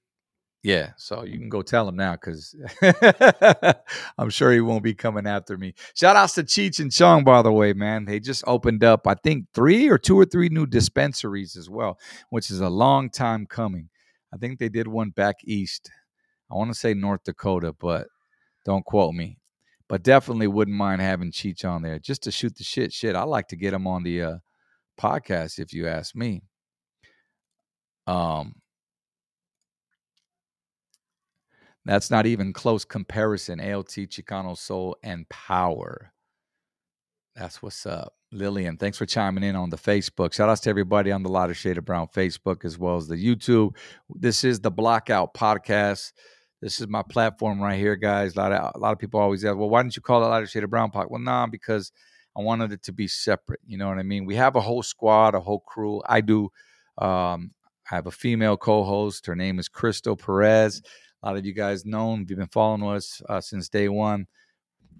yeah, 0.63 0.91
so 0.97 1.23
you 1.23 1.37
can 1.39 1.49
go 1.49 1.61
tell 1.61 1.87
him 1.89 1.95
now 1.95 2.13
because 2.13 2.55
I'm 4.17 4.29
sure 4.29 4.51
he 4.51 4.61
won't 4.61 4.83
be 4.83 4.93
coming 4.93 5.27
after 5.27 5.57
me. 5.57 5.73
Shout 5.95 6.15
outs 6.15 6.33
to 6.35 6.43
Cheech 6.43 6.79
and 6.79 6.91
Chong, 6.91 7.23
by 7.23 7.41
the 7.41 7.51
way, 7.51 7.73
man. 7.73 8.05
They 8.05 8.19
just 8.19 8.43
opened 8.47 8.83
up, 8.83 9.07
I 9.07 9.15
think, 9.15 9.47
three 9.53 9.89
or 9.89 9.97
two 9.97 10.17
or 10.19 10.25
three 10.25 10.49
new 10.49 10.65
dispensaries 10.65 11.57
as 11.57 11.69
well, 11.69 11.99
which 12.29 12.49
is 12.51 12.61
a 12.61 12.69
long 12.69 13.09
time 13.09 13.45
coming. 13.45 13.89
I 14.33 14.37
think 14.37 14.59
they 14.59 14.69
did 14.69 14.87
one 14.87 15.09
back 15.09 15.37
east. 15.43 15.89
I 16.51 16.55
want 16.55 16.71
to 16.71 16.79
say 16.79 16.93
North 16.93 17.23
Dakota, 17.25 17.73
but 17.73 18.07
don't 18.65 18.85
quote 18.85 19.13
me. 19.15 19.37
But 19.93 20.01
definitely 20.01 20.47
wouldn't 20.47 20.75
mind 20.75 21.01
having 21.01 21.31
Cheech 21.31 21.63
on 21.69 21.83
there 21.83 21.99
just 21.99 22.23
to 22.23 22.31
shoot 22.31 22.55
the 22.55 22.63
shit. 22.63 22.91
Shit, 22.91 23.15
I 23.15 23.21
like 23.21 23.47
to 23.49 23.55
get 23.55 23.75
him 23.75 23.85
on 23.85 24.01
the 24.01 24.23
uh, 24.23 24.37
podcast 24.99 25.59
if 25.59 25.71
you 25.71 25.87
ask 25.87 26.15
me. 26.15 26.41
Um, 28.07 28.55
That's 31.85 32.09
not 32.09 32.25
even 32.25 32.53
close 32.53 32.83
comparison. 32.85 33.59
ALT, 33.59 33.89
Chicano 33.89 34.57
Soul, 34.57 34.97
and 35.03 35.29
Power. 35.29 36.11
That's 37.35 37.61
what's 37.61 37.85
up. 37.85 38.15
Lillian, 38.31 38.77
thanks 38.77 38.97
for 38.97 39.05
chiming 39.05 39.43
in 39.43 39.55
on 39.55 39.69
the 39.69 39.77
Facebook. 39.77 40.33
Shout 40.33 40.49
outs 40.49 40.61
to 40.61 40.71
everybody 40.71 41.11
on 41.11 41.21
the 41.21 41.29
Lighter 41.29 41.53
Shade 41.53 41.77
of 41.77 41.85
Brown 41.85 42.07
Facebook 42.07 42.65
as 42.65 42.79
well 42.79 42.97
as 42.97 43.07
the 43.07 43.23
YouTube. 43.23 43.75
This 44.09 44.43
is 44.43 44.59
the 44.59 44.71
Blockout 44.71 45.35
Podcast. 45.35 46.13
This 46.63 46.79
is 46.79 46.87
my 46.87 47.01
platform 47.01 47.59
right 47.59 47.77
here, 47.77 47.97
guys. 47.97 48.37
A 48.37 48.39
lot 48.39 48.53
of, 48.53 48.71
a 48.73 48.79
lot 48.79 48.93
of 48.93 48.99
people 48.99 49.19
always 49.19 49.43
ask, 49.43 49.57
well, 49.57 49.69
why 49.69 49.83
didn't 49.83 49.97
you 49.97 50.01
call 50.01 50.23
it 50.23 50.27
Lighter 50.27 50.47
Shade 50.47 50.63
of 50.63 50.69
Brown 50.69 50.91
Podcast? 50.91 51.11
Well, 51.11 51.19
nah, 51.19 51.45
because 51.45 51.91
I 52.37 52.41
wanted 52.41 52.71
it 52.71 52.81
to 52.83 52.93
be 52.93 53.05
separate. 53.05 53.59
You 53.67 53.77
know 53.77 53.89
what 53.89 53.99
I 53.99 54.03
mean? 54.03 54.23
We 54.23 54.35
have 54.35 54.55
a 54.55 54.61
whole 54.61 54.81
squad, 54.81 55.35
a 55.35 55.41
whole 55.41 55.59
crew. 55.59 56.01
I 56.05 56.21
do. 56.21 56.49
Um, 56.97 57.51
I 57.91 57.95
have 57.95 58.07
a 58.07 58.11
female 58.11 58.55
co-host. 58.55 59.25
Her 59.25 59.35
name 59.35 59.59
is 59.59 59.67
Crystal 59.67 60.15
Perez. 60.15 60.81
A 61.21 61.27
lot 61.27 61.37
of 61.37 61.45
you 61.45 61.51
guys 61.51 61.85
know, 61.85 62.13
if 62.13 62.29
you've 62.29 62.39
been 62.39 62.47
following 62.47 62.83
us 62.95 63.21
uh, 63.27 63.41
since 63.41 63.67
day 63.67 63.89
one 63.89 64.25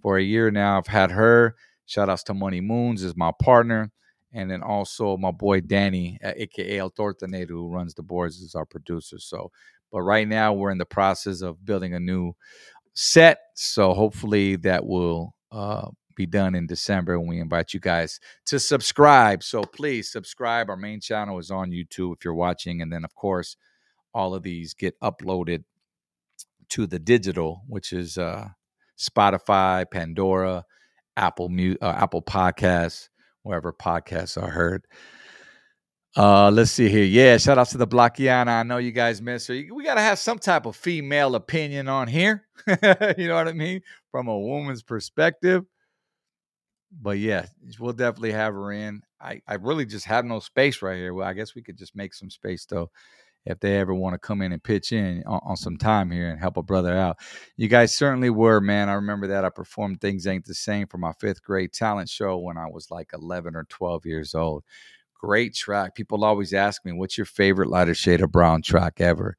for 0.02 0.18
a 0.18 0.22
year 0.22 0.52
now. 0.52 0.78
I've 0.78 0.88
had 0.88 1.12
her. 1.12 1.56
Shout 1.86 2.10
outs 2.10 2.24
to 2.24 2.34
Money 2.34 2.60
Moons 2.60 3.04
is 3.04 3.16
my 3.16 3.32
partner. 3.42 3.90
And 4.34 4.52
then 4.52 4.64
also 4.64 5.16
my 5.16 5.32
boy 5.32 5.62
Danny, 5.62 6.20
uh, 6.22 6.34
aka 6.36 6.80
El 6.80 6.92
Tortanero, 6.92 7.48
who 7.48 7.70
runs 7.70 7.94
the 7.94 8.04
boards, 8.04 8.42
is 8.42 8.54
our 8.54 8.66
producer. 8.66 9.18
So, 9.18 9.50
but 9.94 10.02
right 10.02 10.28
now 10.28 10.52
we're 10.52 10.72
in 10.72 10.80
the 10.80 10.86
process 10.86 11.42
of 11.42 11.64
building 11.64 11.94
a 11.94 12.00
new 12.00 12.34
set. 12.96 13.38
So 13.56 13.94
hopefully 13.94 14.56
that 14.58 14.86
will 14.86 15.36
uh, 15.52 15.90
be 16.16 16.26
done 16.26 16.56
in 16.56 16.66
December. 16.66 17.14
And 17.14 17.30
we 17.30 17.40
invite 17.40 17.76
you 17.76 17.80
guys 17.80 18.20
to 18.48 18.60
subscribe. 18.60 19.44
So 19.44 19.62
please 19.62 20.12
subscribe. 20.12 20.70
Our 20.70 20.76
main 20.76 21.00
channel 21.00 21.38
is 21.38 21.52
on 21.52 21.70
YouTube 21.70 22.16
if 22.18 22.26
you're 22.26 22.34
watching. 22.34 22.82
And 22.82 22.92
then, 22.92 23.06
of 23.06 23.14
course, 23.14 23.56
all 24.16 24.34
of 24.34 24.42
these 24.42 24.74
get 24.74 25.00
uploaded 25.00 25.64
to 26.70 26.88
the 26.88 27.00
digital, 27.00 27.62
which 27.68 27.94
is 27.94 28.18
uh, 28.18 28.48
Spotify, 28.98 29.86
Pandora, 29.90 30.66
Apple 31.16 31.52
uh, 31.82 31.94
Apple 31.96 32.24
Podcasts, 32.24 33.10
wherever 33.44 33.72
podcasts 33.72 34.42
are 34.42 34.50
heard. 34.50 34.88
Uh, 36.16 36.52
let's 36.52 36.72
see 36.72 36.90
here. 36.90 37.04
Yeah, 37.04 37.38
shout 37.38 37.58
out 37.58 37.70
to 37.70 37.78
the 37.78 37.88
Blockiana. 37.88 38.48
I 38.48 38.64
know 38.64 38.78
you 38.78 38.92
guys 38.92 39.22
miss 39.22 39.48
her. 39.48 39.54
We 39.54 39.84
got 39.84 39.96
to 39.96 40.02
have 40.02 40.20
some 40.20 40.38
type 40.38 40.66
of 40.66 40.76
female 40.76 41.36
opinion 41.36 41.88
on 41.88 42.08
here. 42.08 42.46
you 42.68 43.28
know 43.28 43.36
what 43.36 43.48
I 43.48 43.54
mean? 43.54 43.82
From 44.12 44.28
a 44.28 44.38
woman's 44.38 44.84
perspective. 44.84 45.66
But 47.02 47.18
yeah, 47.18 47.48
we'll 47.80 47.94
definitely 47.94 48.34
have 48.34 48.54
her 48.54 48.72
in. 48.72 49.02
I, 49.20 49.42
I 49.48 49.56
really 49.56 49.86
just 49.86 50.06
have 50.06 50.26
no 50.26 50.40
space 50.40 50.84
right 50.84 50.98
here. 50.98 51.14
Well, 51.14 51.28
I 51.28 51.34
guess 51.34 51.56
we 51.56 51.64
could 51.64 51.78
just 51.78 51.96
make 51.96 52.14
some 52.14 52.30
space 52.30 52.66
though 52.66 52.92
if 53.46 53.60
they 53.60 53.78
ever 53.78 53.94
want 53.94 54.14
to 54.14 54.20
come 54.20 54.42
in 54.42 54.54
and 54.54 54.64
pitch 54.64 54.92
in 54.92 55.24
on, 55.26 55.40
on, 55.44 55.58
some 55.58 55.78
time 55.78 56.10
here 56.10 56.30
and 56.30 56.40
help 56.40 56.56
a 56.58 56.64
brother 56.64 56.96
out. 56.96 57.18
You 57.58 57.68
guys 57.68 57.96
certainly 57.96 58.30
were, 58.30 58.62
man. 58.62 58.90
I 58.90 58.94
remember 58.94 59.28
that 59.28 59.44
I 59.44 59.50
performed 59.50 60.00
Things 60.00 60.28
Ain't 60.28 60.46
the 60.46 60.54
Same 60.54 60.88
for 60.88 60.98
my 60.98 61.12
fifth 61.20 61.44
grade 61.44 61.74
talent 61.74 62.10
show 62.10 62.38
when 62.38 62.58
I 62.58 62.68
was 62.68 62.90
like 62.90 63.10
11 63.14 63.56
or 63.56 63.66
12 63.66 64.06
years 64.06 64.34
old. 64.34 64.64
Great 65.24 65.56
track. 65.56 65.96
People 65.96 66.26
always 66.26 66.54
ask 66.54 66.84
me, 66.84 66.92
what's 66.92 67.18
your 67.18 67.24
favorite 67.24 67.70
lighter 67.70 67.94
shade 67.94 68.20
of 68.20 68.30
brown 68.30 68.62
track 68.62 69.00
ever? 69.00 69.38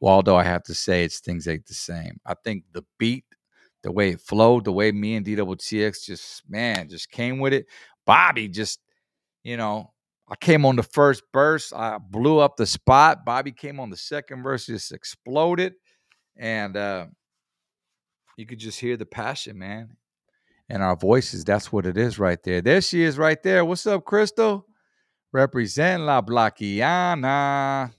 Waldo, 0.00 0.34
I 0.34 0.42
have 0.42 0.64
to 0.64 0.74
say 0.74 1.04
it's 1.04 1.20
Things 1.20 1.46
Ain't 1.46 1.66
the 1.66 1.74
Same. 1.74 2.18
I 2.26 2.34
think 2.42 2.64
the 2.72 2.84
beat, 2.98 3.24
the 3.84 3.92
way 3.92 4.10
it 4.10 4.20
flowed, 4.20 4.64
the 4.64 4.72
way 4.72 4.90
me 4.90 5.14
and 5.14 5.24
DTTX 5.24 6.04
just, 6.04 6.42
man, 6.50 6.88
just 6.88 7.12
came 7.12 7.38
with 7.38 7.52
it. 7.52 7.66
Bobby 8.04 8.48
just, 8.48 8.80
you 9.44 9.56
know, 9.56 9.92
I 10.28 10.34
came 10.34 10.66
on 10.66 10.74
the 10.74 10.82
first 10.82 11.22
verse. 11.32 11.72
I 11.72 11.98
blew 11.98 12.40
up 12.40 12.56
the 12.56 12.66
spot. 12.66 13.24
Bobby 13.24 13.52
came 13.52 13.78
on 13.78 13.90
the 13.90 13.96
second 13.96 14.42
verse, 14.42 14.66
just 14.66 14.90
exploded. 14.90 15.74
And 16.36 16.76
uh, 16.76 17.06
you 18.36 18.46
could 18.46 18.58
just 18.58 18.80
hear 18.80 18.96
the 18.96 19.06
passion, 19.06 19.58
man. 19.58 19.96
And 20.68 20.82
our 20.82 20.96
voices, 20.96 21.44
that's 21.44 21.70
what 21.70 21.86
it 21.86 21.96
is 21.96 22.18
right 22.18 22.42
there. 22.42 22.60
There 22.60 22.80
she 22.80 23.04
is 23.04 23.16
right 23.16 23.40
there. 23.44 23.64
What's 23.64 23.86
up, 23.86 24.04
Crystal? 24.04 24.66
Represent 25.34 26.04
La 26.04 26.22
Blackiana. 26.22 27.92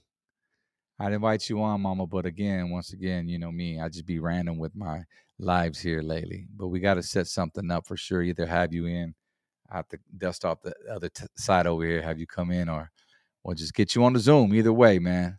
I'd 0.98 1.12
invite 1.12 1.50
you 1.50 1.60
on, 1.60 1.82
Mama. 1.82 2.06
But 2.06 2.24
again, 2.24 2.70
once 2.70 2.94
again, 2.94 3.28
you 3.28 3.38
know 3.38 3.52
me, 3.52 3.78
I 3.78 3.90
just 3.90 4.06
be 4.06 4.18
random 4.20 4.56
with 4.56 4.74
my 4.74 5.02
lives 5.38 5.78
here 5.78 6.00
lately. 6.00 6.46
But 6.56 6.68
we 6.68 6.80
got 6.80 6.94
to 6.94 7.02
set 7.02 7.26
something 7.26 7.70
up 7.70 7.86
for 7.86 7.94
sure. 7.94 8.22
Either 8.22 8.46
have 8.46 8.72
you 8.72 8.86
in 8.86 9.14
have 9.70 9.86
to 9.88 9.98
dust 10.16 10.46
off 10.46 10.62
the 10.62 10.72
other 10.90 11.10
t- 11.10 11.26
side 11.36 11.66
over 11.66 11.84
here, 11.84 12.00
have 12.00 12.18
you 12.18 12.26
come 12.26 12.50
in, 12.50 12.70
or 12.70 12.90
or 13.44 13.54
just 13.54 13.74
get 13.74 13.94
you 13.94 14.02
on 14.04 14.14
the 14.14 14.18
Zoom. 14.18 14.54
Either 14.54 14.72
way, 14.72 14.98
man. 14.98 15.38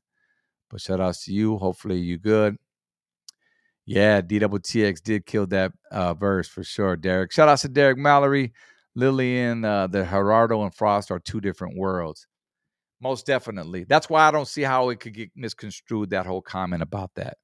But 0.70 0.82
shout 0.82 1.02
outs 1.02 1.26
to 1.26 1.34
you. 1.34 1.58
Hopefully 1.58 1.98
you 1.98 2.20
good. 2.20 2.58
Yeah, 3.88 4.22
DTTX 4.22 5.02
did 5.02 5.26
kill 5.26 5.48
that 5.48 5.72
uh, 5.90 6.14
verse 6.14 6.48
for 6.48 6.64
sure, 6.64 6.96
Derek. 6.96 7.32
Shout 7.32 7.50
outs 7.50 7.64
to 7.64 7.70
Derek 7.70 7.98
Mallory. 7.98 8.54
Lillian, 8.98 9.64
uh, 9.64 9.88
the 9.88 10.04
Gerardo 10.04 10.64
and 10.64 10.74
Frost 10.74 11.12
are 11.12 11.20
two 11.20 11.40
different 11.40 11.78
worlds. 11.78 12.28
Most 13.00 13.26
definitely. 13.26 13.84
That's 13.84 14.10
why 14.10 14.28
I 14.28 14.32
don't 14.32 14.48
see 14.48 14.64
how 14.64 14.90
it 14.90 15.00
could 15.00 15.14
get 15.14 15.30
misconstrued, 15.36 16.10
that 16.10 16.26
whole 16.26 16.42
comment 16.42 16.82
about 16.82 17.12
that. 17.16 17.38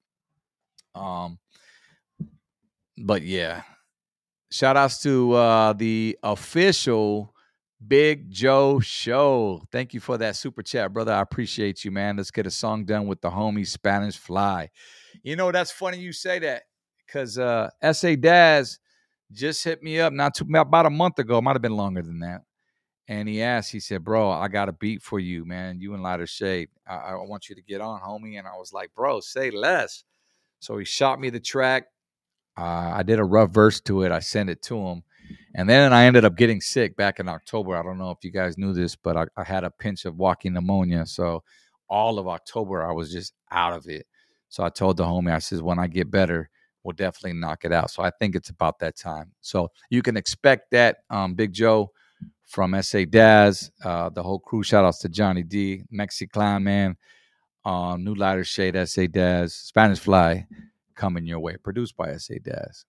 Um, 0.96 1.38
but 2.98 3.22
yeah, 3.22 3.62
Shout 4.54 4.78
outs 4.78 5.02
to 5.02 5.34
uh, 5.34 5.74
the 5.74 6.16
official 6.22 7.34
Big 7.88 8.30
Joe 8.30 8.80
show. 8.80 9.64
Thank 9.72 9.96
you 9.96 10.00
for 10.00 10.16
that 10.20 10.36
super 10.36 10.62
chat, 10.62 10.94
brother. 10.94 11.12
I 11.12 11.22
appreciate 11.22 11.84
you, 11.84 11.90
man. 11.90 12.18
Let's 12.18 12.30
get 12.30 12.46
a 12.46 12.52
song 12.52 12.86
done 12.86 13.08
with 13.08 13.20
the 13.20 13.32
homie 13.32 13.66
Spanish 13.66 14.16
Fly. 14.16 14.70
You 15.24 15.36
know, 15.38 15.52
that's 15.52 15.72
funny 15.72 15.98
you 15.98 16.14
say 16.14 16.38
that 16.38 16.66
because 17.04 17.40
uh, 17.40 17.72
S.A. 17.82 18.16
Daz 18.16 18.78
just 19.34 19.64
hit 19.64 19.84
me 19.84 20.00
up 20.00 20.14
not 20.14 20.36
too, 20.36 20.46
about 20.56 20.86
a 20.86 20.90
month 20.90 21.20
ago. 21.20 21.38
It 21.38 21.42
might 21.42 21.56
have 21.56 21.62
been 21.62 21.76
longer 21.76 22.02
than 22.02 22.20
that. 22.20 22.42
And 23.08 23.28
he 23.28 23.42
asked, 23.42 23.72
he 23.72 23.80
said, 23.80 24.04
Bro, 24.04 24.30
I 24.30 24.48
got 24.48 24.70
a 24.70 24.74
beat 24.74 25.02
for 25.02 25.20
you, 25.20 25.46
man. 25.46 25.80
You 25.80 25.94
and 25.94 26.02
Lighter 26.02 26.28
Shade. 26.28 26.70
I, 26.88 26.96
I 26.96 27.16
want 27.16 27.50
you 27.50 27.56
to 27.56 27.62
get 27.62 27.82
on, 27.82 28.00
homie. 28.00 28.40
And 28.40 28.48
I 28.48 28.56
was 28.58 28.72
like, 28.72 28.94
Bro, 28.96 29.20
say 29.22 29.52
less. 29.52 30.04
So 30.60 30.78
he 30.78 30.86
shot 30.86 31.20
me 31.20 31.30
the 31.30 31.40
track. 31.40 31.86
Uh, 32.58 32.94
I 32.96 33.04
did 33.04 33.20
a 33.20 33.24
rough 33.24 33.50
verse 33.50 33.82
to 33.82 34.04
it. 34.04 34.12
I 34.12 34.20
sent 34.20 34.50
it 34.50 34.62
to 34.64 34.78
him. 34.78 35.04
And 35.56 35.70
then 35.70 35.92
I 35.92 36.06
ended 36.06 36.26
up 36.26 36.38
getting 36.38 36.62
sick 36.62 36.96
back 36.96 37.20
in 37.20 37.28
October. 37.28 37.76
I 37.76 37.84
don't 37.84 37.98
know 37.98 38.12
if 38.12 38.24
you 38.24 38.32
guys 38.32 38.58
knew 38.58 38.74
this, 38.74 38.96
but 38.96 39.18
I, 39.18 39.26
I 39.36 39.44
had 39.44 39.64
a 39.64 39.72
pinch 39.72 40.06
of 40.06 40.16
walking 40.16 40.54
pneumonia. 40.54 41.06
So 41.06 41.44
all 41.90 42.20
of 42.20 42.28
October, 42.28 42.88
I 42.88 42.92
was 42.92 43.12
just 43.12 43.34
out 43.52 43.74
of 43.74 43.88
it. 43.88 44.06
So 44.50 44.64
I 44.64 44.70
told 44.70 44.98
the 44.98 45.04
homie, 45.04 45.34
I 45.34 45.40
says, 45.40 45.62
when 45.62 45.80
I 45.80 45.88
get 45.88 46.12
better, 46.12 46.50
we'll 46.84 46.94
definitely 46.94 47.40
knock 47.40 47.66
it 47.66 47.72
out. 47.72 47.92
So 47.92 48.04
I 48.04 48.12
think 48.12 48.36
it's 48.36 48.50
about 48.50 48.80
that 48.80 48.96
time. 48.96 49.32
So 49.42 49.70
you 49.90 50.02
can 50.02 50.18
expect 50.18 50.72
that. 50.72 50.98
Um, 51.10 51.34
Big 51.34 51.54
Joe 51.54 51.92
from 52.46 52.80
SA 52.82 53.06
Daz, 53.10 53.72
uh, 53.84 54.10
the 54.10 54.22
whole 54.22 54.40
crew. 54.40 54.64
Shout 54.64 54.86
outs 54.86 55.00
to 55.00 55.10
Johnny 55.10 55.44
D, 55.44 55.84
Mexi 55.94 56.30
Clown 56.30 56.64
Man, 56.64 56.96
uh, 57.66 57.98
New 57.98 58.16
Lighter 58.16 58.44
Shade, 58.44 58.76
SA 58.88 59.08
Daz, 59.08 59.54
Spanish 59.54 60.00
Fly 60.00 60.46
coming 60.96 61.26
your 61.26 61.40
way. 61.40 61.58
Produced 61.58 61.98
by 61.98 62.16
SA 62.18 62.36
Daz. 62.44 62.86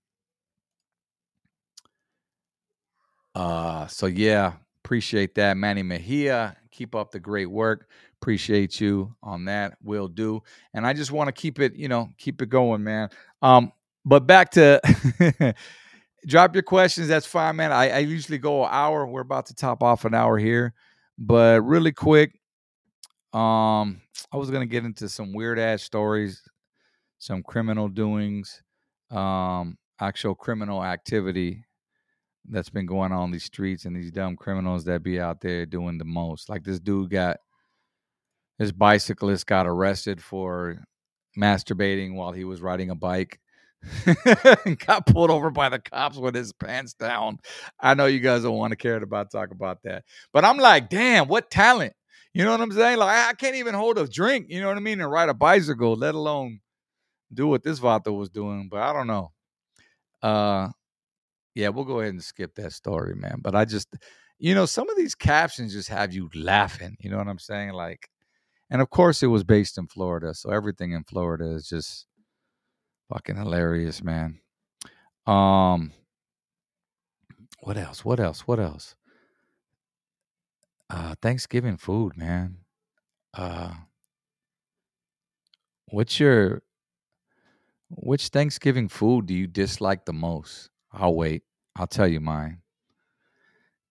Uh, 3.34 3.86
so 3.86 4.06
yeah, 4.06 4.52
appreciate 4.84 5.34
that, 5.34 5.56
Manny 5.56 5.82
Mejia. 5.82 6.56
Keep 6.70 6.94
up 6.94 7.10
the 7.10 7.20
great 7.20 7.46
work. 7.50 7.88
Appreciate 8.20 8.80
you 8.80 9.14
on 9.22 9.44
that. 9.46 9.76
Will 9.82 10.08
do. 10.08 10.42
And 10.72 10.86
I 10.86 10.92
just 10.92 11.12
want 11.12 11.28
to 11.28 11.32
keep 11.32 11.58
it, 11.58 11.74
you 11.74 11.88
know, 11.88 12.10
keep 12.18 12.40
it 12.42 12.48
going, 12.48 12.82
man. 12.82 13.10
Um, 13.42 13.72
but 14.04 14.26
back 14.26 14.50
to 14.52 14.80
drop 16.26 16.54
your 16.54 16.62
questions. 16.62 17.08
That's 17.08 17.26
fine, 17.26 17.56
man. 17.56 17.72
I, 17.72 17.90
I 17.90 17.98
usually 17.98 18.38
go 18.38 18.64
an 18.64 18.70
hour. 18.72 19.06
We're 19.06 19.20
about 19.20 19.46
to 19.46 19.54
top 19.54 19.82
off 19.82 20.04
an 20.04 20.14
hour 20.14 20.38
here, 20.38 20.74
but 21.18 21.62
really 21.62 21.92
quick. 21.92 22.32
Um, 23.32 24.00
I 24.32 24.36
was 24.36 24.50
gonna 24.50 24.66
get 24.66 24.84
into 24.84 25.08
some 25.08 25.32
weird 25.32 25.58
ass 25.58 25.82
stories, 25.82 26.42
some 27.18 27.42
criminal 27.42 27.88
doings, 27.88 28.62
um, 29.10 29.76
actual 30.00 30.34
criminal 30.34 30.84
activity 30.84 31.64
that's 32.48 32.68
been 32.68 32.86
going 32.86 33.12
on 33.12 33.30
these 33.30 33.44
streets 33.44 33.84
and 33.86 33.96
these 33.96 34.10
dumb 34.10 34.36
criminals 34.36 34.84
that 34.84 35.02
be 35.02 35.18
out 35.20 35.40
there 35.40 35.66
doing 35.66 35.98
the 35.98 36.04
most. 36.04 36.48
Like 36.48 36.62
this 36.62 36.78
dude 36.78 37.10
got 37.10 37.38
this 38.58 38.72
bicyclist 38.72 39.46
got 39.46 39.66
arrested 39.66 40.22
for 40.22 40.84
masturbating 41.36 42.14
while 42.14 42.32
he 42.32 42.44
was 42.44 42.60
riding 42.60 42.90
a 42.90 42.94
bike. 42.94 43.40
got 44.86 45.06
pulled 45.06 45.30
over 45.30 45.50
by 45.50 45.68
the 45.68 45.78
cops 45.78 46.16
with 46.16 46.34
his 46.34 46.52
pants 46.52 46.94
down. 46.94 47.38
I 47.80 47.94
know 47.94 48.06
you 48.06 48.20
guys 48.20 48.42
don't 48.42 48.56
want 48.56 48.72
to 48.72 48.76
care 48.76 48.96
about 48.96 49.30
talk 49.30 49.50
about 49.50 49.82
that. 49.84 50.04
But 50.32 50.44
I'm 50.44 50.58
like, 50.58 50.88
damn, 50.88 51.28
what 51.28 51.50
talent. 51.50 51.94
You 52.32 52.44
know 52.44 52.50
what 52.50 52.60
I'm 52.60 52.72
saying? 52.72 52.98
Like 52.98 53.28
I 53.28 53.32
can't 53.34 53.56
even 53.56 53.74
hold 53.74 53.98
a 53.98 54.08
drink, 54.08 54.46
you 54.48 54.60
know 54.60 54.68
what 54.68 54.76
I 54.76 54.80
mean, 54.80 55.00
and 55.00 55.10
ride 55.10 55.28
a 55.28 55.34
bicycle, 55.34 55.94
let 55.94 56.14
alone 56.14 56.60
do 57.32 57.46
what 57.46 57.62
this 57.62 57.78
Vato 57.78 58.16
was 58.16 58.28
doing. 58.28 58.68
But 58.68 58.82
I 58.82 58.92
don't 58.92 59.06
know. 59.06 59.32
Uh 60.22 60.68
yeah, 61.54 61.68
we'll 61.68 61.84
go 61.84 62.00
ahead 62.00 62.12
and 62.12 62.22
skip 62.22 62.54
that 62.56 62.72
story, 62.72 63.14
man. 63.14 63.38
But 63.40 63.54
I 63.54 63.64
just, 63.64 63.94
you 64.38 64.54
know, 64.54 64.66
some 64.66 64.90
of 64.90 64.96
these 64.96 65.14
captions 65.14 65.72
just 65.72 65.88
have 65.88 66.12
you 66.12 66.28
laughing. 66.34 66.96
You 66.98 67.10
know 67.10 67.18
what 67.18 67.28
I'm 67.28 67.38
saying? 67.38 67.72
Like, 67.72 68.08
and 68.70 68.82
of 68.82 68.90
course, 68.90 69.22
it 69.22 69.28
was 69.28 69.44
based 69.44 69.78
in 69.78 69.86
Florida, 69.86 70.34
so 70.34 70.50
everything 70.50 70.92
in 70.92 71.04
Florida 71.04 71.52
is 71.52 71.68
just 71.68 72.06
fucking 73.08 73.36
hilarious, 73.36 74.02
man. 74.02 74.40
Um, 75.26 75.92
what 77.60 77.76
else? 77.76 78.04
What 78.04 78.20
else? 78.20 78.46
What 78.46 78.60
else? 78.60 78.94
Uh, 80.90 81.14
Thanksgiving 81.20 81.76
food, 81.76 82.16
man. 82.16 82.58
Uh, 83.32 83.74
what's 85.88 86.20
your 86.20 86.62
which 87.90 88.28
Thanksgiving 88.28 88.88
food 88.88 89.26
do 89.26 89.34
you 89.34 89.46
dislike 89.46 90.04
the 90.04 90.12
most? 90.12 90.70
I'll 90.92 91.14
wait. 91.14 91.42
I'll 91.76 91.86
tell 91.86 92.08
you 92.08 92.20
mine. 92.20 92.60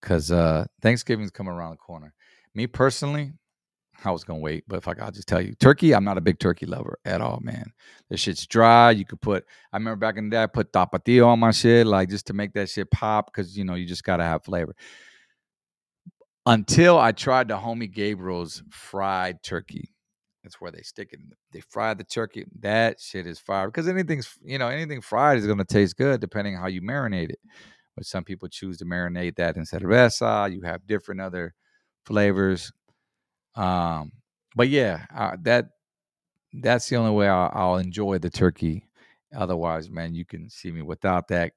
Cause 0.01 0.31
uh 0.31 0.65
Thanksgiving's 0.81 1.31
coming 1.31 1.53
around 1.53 1.71
the 1.71 1.77
corner. 1.77 2.13
Me 2.53 2.67
personally, 2.67 3.33
I 4.05 4.11
was 4.11 4.23
gonna 4.23 4.39
wait, 4.39 4.63
but 4.67 4.87
I 4.87 5.03
I'll 5.03 5.11
just 5.11 5.27
tell 5.27 5.41
you, 5.41 5.53
turkey, 5.55 5.93
I'm 5.93 6.03
not 6.03 6.17
a 6.17 6.21
big 6.21 6.39
turkey 6.39 6.65
lover 6.65 6.97
at 7.05 7.21
all, 7.21 7.39
man. 7.41 7.71
This 8.09 8.19
shit's 8.19 8.45
dry. 8.45 8.91
You 8.91 9.05
could 9.05 9.21
put 9.21 9.45
I 9.71 9.77
remember 9.77 9.97
back 9.97 10.17
in 10.17 10.29
the 10.29 10.35
day, 10.35 10.43
I 10.43 10.47
put 10.47 10.71
tapatio 10.71 11.27
on 11.27 11.39
my 11.39 11.51
shit, 11.51 11.87
like 11.87 12.09
just 12.09 12.27
to 12.27 12.33
make 12.33 12.53
that 12.53 12.69
shit 12.69 12.91
pop, 12.91 13.27
because 13.27 13.57
you 13.57 13.63
know, 13.63 13.75
you 13.75 13.85
just 13.85 14.03
gotta 14.03 14.23
have 14.23 14.43
flavor. 14.43 14.75
Until 16.45 16.99
I 16.99 17.13
tried 17.13 17.47
the 17.47 17.57
homie 17.57 17.91
Gabriel's 17.91 18.63
fried 18.69 19.41
turkey. 19.43 19.89
That's 20.43 20.59
where 20.59 20.71
they 20.71 20.81
stick 20.81 21.13
it. 21.13 21.19
They 21.53 21.61
fry 21.61 21.93
the 21.93 22.03
turkey. 22.03 22.45
That 22.59 22.99
shit 22.99 23.25
is 23.25 23.39
fire 23.39 23.67
because 23.67 23.87
anything's 23.87 24.29
you 24.43 24.57
know 24.57 24.67
anything 24.67 25.01
fried 25.01 25.37
is 25.37 25.47
gonna 25.47 25.63
taste 25.63 25.97
good 25.97 26.19
depending 26.19 26.55
how 26.55 26.67
you 26.67 26.81
marinate 26.81 27.29
it. 27.29 27.39
But 27.95 28.05
some 28.05 28.23
people 28.23 28.49
choose 28.49 28.77
to 28.77 28.85
marinate 28.85 29.35
that 29.37 29.55
instead 29.55 29.83
in 29.83 29.87
cerveza. 29.87 30.53
You 30.53 30.61
have 30.63 30.85
different 30.87 31.21
other 31.21 31.53
flavors. 32.05 32.71
Um, 33.55 34.11
but 34.55 34.69
yeah, 34.69 35.05
uh, 35.15 35.37
that 35.43 35.69
that's 36.53 36.87
the 36.89 36.95
only 36.97 37.11
way 37.11 37.27
I'll, 37.27 37.51
I'll 37.53 37.77
enjoy 37.77 38.19
the 38.19 38.29
turkey. 38.29 38.87
Otherwise, 39.35 39.89
man, 39.89 40.13
you 40.13 40.25
can 40.25 40.49
see 40.49 40.71
me 40.71 40.81
without 40.81 41.27
that. 41.29 41.53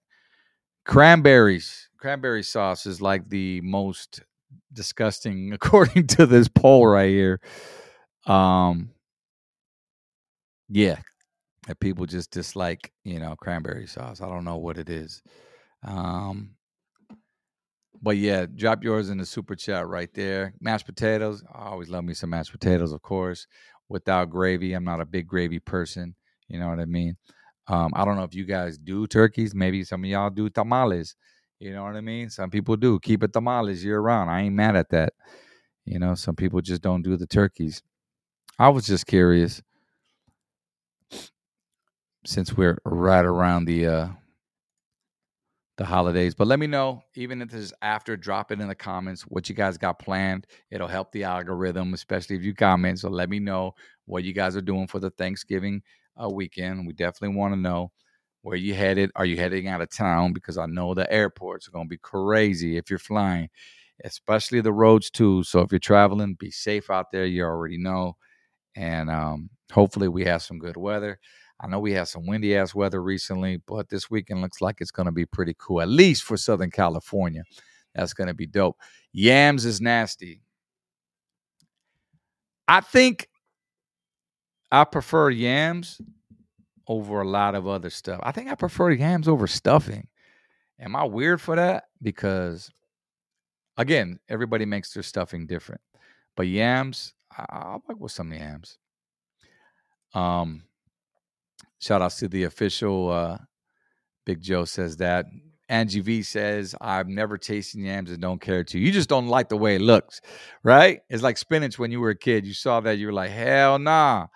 Cranberries, 0.84 1.88
cranberry 1.98 2.42
sauce 2.42 2.86
is 2.86 3.02
like 3.02 3.28
the 3.28 3.60
most 3.62 4.22
disgusting, 4.72 5.52
according 5.54 6.06
to 6.08 6.26
this 6.26 6.48
poll 6.48 6.86
right 6.86 7.10
here. 7.10 7.40
Um, 8.26 8.90
yeah, 10.68 10.98
that 11.66 11.80
people 11.80 12.06
just 12.06 12.30
dislike, 12.30 12.92
you 13.04 13.18
know, 13.18 13.36
cranberry 13.36 13.86
sauce. 13.86 14.20
I 14.20 14.28
don't 14.28 14.44
know 14.44 14.56
what 14.56 14.78
it 14.78 14.88
is. 14.90 15.22
Um, 15.82 16.55
but 18.06 18.18
yeah, 18.18 18.46
drop 18.46 18.84
yours 18.84 19.10
in 19.10 19.18
the 19.18 19.26
super 19.26 19.56
chat 19.56 19.88
right 19.88 20.14
there. 20.14 20.54
Mashed 20.60 20.86
potatoes. 20.86 21.42
I 21.52 21.70
always 21.70 21.88
love 21.88 22.04
me 22.04 22.14
some 22.14 22.30
mashed 22.30 22.52
potatoes, 22.52 22.92
of 22.92 23.02
course. 23.02 23.48
Without 23.88 24.30
gravy, 24.30 24.74
I'm 24.74 24.84
not 24.84 25.00
a 25.00 25.04
big 25.04 25.26
gravy 25.26 25.58
person. 25.58 26.14
You 26.46 26.60
know 26.60 26.68
what 26.68 26.78
I 26.78 26.84
mean? 26.84 27.16
Um, 27.66 27.90
I 27.96 28.04
don't 28.04 28.14
know 28.14 28.22
if 28.22 28.32
you 28.32 28.44
guys 28.44 28.78
do 28.78 29.08
turkeys. 29.08 29.56
Maybe 29.56 29.82
some 29.82 30.04
of 30.04 30.08
y'all 30.08 30.30
do 30.30 30.48
tamales. 30.48 31.16
You 31.58 31.72
know 31.72 31.82
what 31.82 31.96
I 31.96 32.00
mean? 32.00 32.30
Some 32.30 32.48
people 32.48 32.76
do. 32.76 33.00
Keep 33.00 33.24
it 33.24 33.32
tamales 33.32 33.82
year 33.84 33.98
round. 33.98 34.30
I 34.30 34.42
ain't 34.42 34.54
mad 34.54 34.76
at 34.76 34.90
that. 34.90 35.12
You 35.84 35.98
know, 35.98 36.14
some 36.14 36.36
people 36.36 36.60
just 36.60 36.82
don't 36.82 37.02
do 37.02 37.16
the 37.16 37.26
turkeys. 37.26 37.82
I 38.56 38.68
was 38.68 38.86
just 38.86 39.08
curious 39.08 39.60
since 42.24 42.56
we're 42.56 42.78
right 42.84 43.24
around 43.24 43.64
the 43.64 43.86
uh 43.86 44.08
the 45.76 45.84
holidays. 45.84 46.34
But 46.34 46.46
let 46.46 46.58
me 46.58 46.66
know, 46.66 47.02
even 47.14 47.42
if 47.42 47.50
this 47.50 47.60
is 47.60 47.74
after, 47.82 48.16
drop 48.16 48.50
it 48.50 48.60
in 48.60 48.68
the 48.68 48.74
comments 48.74 49.22
what 49.22 49.48
you 49.48 49.54
guys 49.54 49.76
got 49.76 49.98
planned. 49.98 50.46
It'll 50.70 50.88
help 50.88 51.12
the 51.12 51.24
algorithm, 51.24 51.92
especially 51.94 52.36
if 52.36 52.42
you 52.42 52.54
comment. 52.54 53.00
So 53.00 53.10
let 53.10 53.28
me 53.28 53.38
know 53.38 53.74
what 54.06 54.24
you 54.24 54.32
guys 54.32 54.56
are 54.56 54.62
doing 54.62 54.86
for 54.86 55.00
the 55.00 55.10
Thanksgiving 55.10 55.82
uh, 56.22 56.28
weekend. 56.30 56.86
We 56.86 56.94
definitely 56.94 57.36
want 57.36 57.54
to 57.54 57.60
know 57.60 57.92
where 58.42 58.56
you 58.56 58.74
headed. 58.74 59.10
Are 59.16 59.26
you 59.26 59.36
heading 59.36 59.68
out 59.68 59.82
of 59.82 59.90
town? 59.90 60.32
Because 60.32 60.56
I 60.56 60.66
know 60.66 60.94
the 60.94 61.12
airports 61.12 61.68
are 61.68 61.72
going 61.72 61.86
to 61.86 61.90
be 61.90 61.98
crazy 61.98 62.76
if 62.78 62.88
you're 62.88 62.98
flying, 62.98 63.50
especially 64.04 64.62
the 64.62 64.72
roads 64.72 65.10
too. 65.10 65.42
So 65.42 65.60
if 65.60 65.72
you're 65.72 65.78
traveling, 65.78 66.34
be 66.34 66.50
safe 66.50 66.88
out 66.90 67.10
there. 67.12 67.26
You 67.26 67.44
already 67.44 67.76
know. 67.78 68.16
And 68.76 69.10
um, 69.10 69.50
hopefully 69.72 70.08
we 70.08 70.24
have 70.24 70.42
some 70.42 70.58
good 70.58 70.76
weather. 70.76 71.18
I 71.60 71.66
know 71.68 71.80
we 71.80 71.92
had 71.92 72.08
some 72.08 72.26
windy 72.26 72.56
ass 72.56 72.74
weather 72.74 73.02
recently, 73.02 73.58
but 73.66 73.88
this 73.88 74.10
weekend 74.10 74.42
looks 74.42 74.60
like 74.60 74.76
it's 74.80 74.90
going 74.90 75.06
to 75.06 75.12
be 75.12 75.24
pretty 75.24 75.54
cool, 75.58 75.80
at 75.80 75.88
least 75.88 76.22
for 76.22 76.36
Southern 76.36 76.70
California. 76.70 77.42
That's 77.94 78.12
going 78.12 78.28
to 78.28 78.34
be 78.34 78.46
dope. 78.46 78.76
Yams 79.12 79.64
is 79.64 79.80
nasty. 79.80 80.42
I 82.68 82.80
think 82.80 83.28
I 84.70 84.84
prefer 84.84 85.30
yams 85.30 86.00
over 86.88 87.22
a 87.22 87.28
lot 87.28 87.54
of 87.54 87.66
other 87.66 87.90
stuff. 87.90 88.20
I 88.22 88.32
think 88.32 88.50
I 88.50 88.54
prefer 88.54 88.90
yams 88.90 89.28
over 89.28 89.46
stuffing. 89.46 90.08
Am 90.78 90.94
I 90.94 91.04
weird 91.04 91.40
for 91.40 91.56
that? 91.56 91.84
Because 92.02 92.70
again, 93.78 94.18
everybody 94.28 94.66
makes 94.66 94.92
their 94.92 95.02
stuffing 95.02 95.46
different. 95.46 95.80
But 96.36 96.48
yams, 96.48 97.14
I'll 97.36 97.82
like 97.88 97.98
with 97.98 98.12
some 98.12 98.32
yams. 98.32 98.78
Um, 100.14 100.64
Shout 101.78 102.02
outs 102.02 102.18
to 102.20 102.28
the 102.28 102.44
official. 102.44 103.10
Uh, 103.10 103.38
Big 104.24 104.40
Joe 104.40 104.64
says 104.64 104.96
that. 104.98 105.26
Angie 105.68 106.00
V 106.00 106.22
says, 106.22 106.76
I've 106.80 107.08
never 107.08 107.36
tasted 107.36 107.80
yams 107.80 108.10
and 108.10 108.20
don't 108.20 108.40
care 108.40 108.62
to. 108.62 108.78
You 108.78 108.92
just 108.92 109.08
don't 109.08 109.26
like 109.26 109.48
the 109.48 109.56
way 109.56 109.74
it 109.74 109.80
looks, 109.80 110.20
right? 110.62 111.00
It's 111.10 111.24
like 111.24 111.38
spinach 111.38 111.76
when 111.78 111.90
you 111.90 112.00
were 112.00 112.10
a 112.10 112.16
kid. 112.16 112.46
You 112.46 112.54
saw 112.54 112.80
that, 112.80 112.98
you 112.98 113.06
were 113.06 113.12
like, 113.12 113.30
hell 113.30 113.78
nah. 113.78 114.28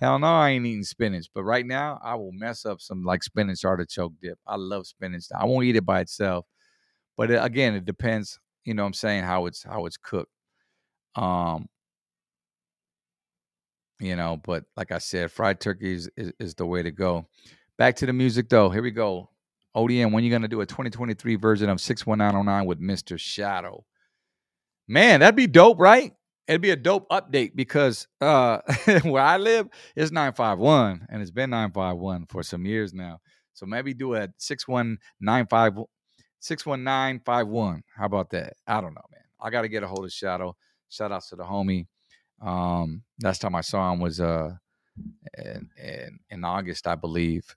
Hell 0.00 0.18
no, 0.18 0.26
I 0.26 0.50
ain't 0.50 0.66
eating 0.66 0.82
spinach. 0.82 1.28
But 1.32 1.44
right 1.44 1.64
now, 1.64 2.00
I 2.02 2.16
will 2.16 2.32
mess 2.32 2.66
up 2.66 2.80
some 2.80 3.04
like 3.04 3.22
spinach 3.22 3.64
artichoke 3.64 4.14
dip. 4.20 4.36
I 4.44 4.56
love 4.56 4.88
spinach. 4.88 5.26
I 5.32 5.44
won't 5.44 5.64
eat 5.64 5.76
it 5.76 5.86
by 5.86 6.00
itself. 6.00 6.46
But 7.16 7.30
it, 7.30 7.44
again, 7.44 7.74
it 7.74 7.84
depends, 7.84 8.40
you 8.64 8.74
know 8.74 8.82
what 8.82 8.88
I'm 8.88 8.94
saying, 8.94 9.22
how 9.22 9.46
it's 9.46 9.62
how 9.62 9.86
it's 9.86 9.96
cooked. 9.96 10.32
Um, 11.14 11.66
you 14.02 14.16
know. 14.16 14.38
But 14.44 14.64
like 14.76 14.92
I 14.92 14.98
said, 14.98 15.32
fried 15.32 15.60
turkey 15.60 15.94
is, 15.94 16.10
is, 16.16 16.32
is 16.40 16.54
the 16.56 16.66
way 16.66 16.82
to 16.82 16.90
go. 16.90 17.26
Back 17.78 17.96
to 17.96 18.06
the 18.06 18.12
music 18.12 18.48
though. 18.48 18.70
Here 18.70 18.82
we 18.82 18.90
go. 18.90 19.30
ODM, 19.76 20.12
when 20.12 20.24
you 20.24 20.30
gonna 20.30 20.48
do 20.48 20.60
a 20.60 20.66
2023 20.66 21.36
version 21.36 21.70
of 21.70 21.80
61909 21.80 22.66
with 22.66 22.80
Mr. 22.80 23.18
Shadow? 23.18 23.84
Man, 24.88 25.20
that'd 25.20 25.36
be 25.36 25.46
dope, 25.46 25.78
right? 25.80 26.12
It'd 26.48 26.60
be 26.60 26.70
a 26.70 26.76
dope 26.76 27.08
update 27.10 27.56
because 27.56 28.08
uh 28.20 28.58
where 29.04 29.22
I 29.22 29.38
live 29.38 29.68
is 29.96 30.12
951 30.12 31.06
and 31.08 31.22
it's 31.22 31.30
been 31.30 31.50
951 31.50 32.26
for 32.28 32.42
some 32.42 32.66
years 32.66 32.92
now. 32.92 33.20
So 33.54 33.66
maybe 33.66 33.94
do 33.94 34.14
a 34.14 34.28
6195 34.38 35.86
61951. 36.40 37.82
How 37.96 38.06
about 38.06 38.30
that? 38.30 38.54
I 38.66 38.80
don't 38.80 38.94
know, 38.94 39.06
man. 39.12 39.22
I 39.40 39.50
gotta 39.50 39.68
get 39.68 39.82
a 39.84 39.88
hold 39.88 40.04
of 40.04 40.12
Shadow. 40.12 40.56
Shout 40.90 41.12
out 41.12 41.22
to 41.30 41.36
the 41.36 41.44
homie. 41.44 41.86
Um, 42.42 43.02
last 43.22 43.40
time 43.40 43.54
I 43.54 43.60
saw 43.60 43.92
him 43.92 44.00
was 44.00 44.20
uh 44.20 44.50
in, 45.38 45.70
in, 45.82 46.18
in 46.30 46.44
August, 46.44 46.86
I 46.86 46.96
believe, 46.96 47.54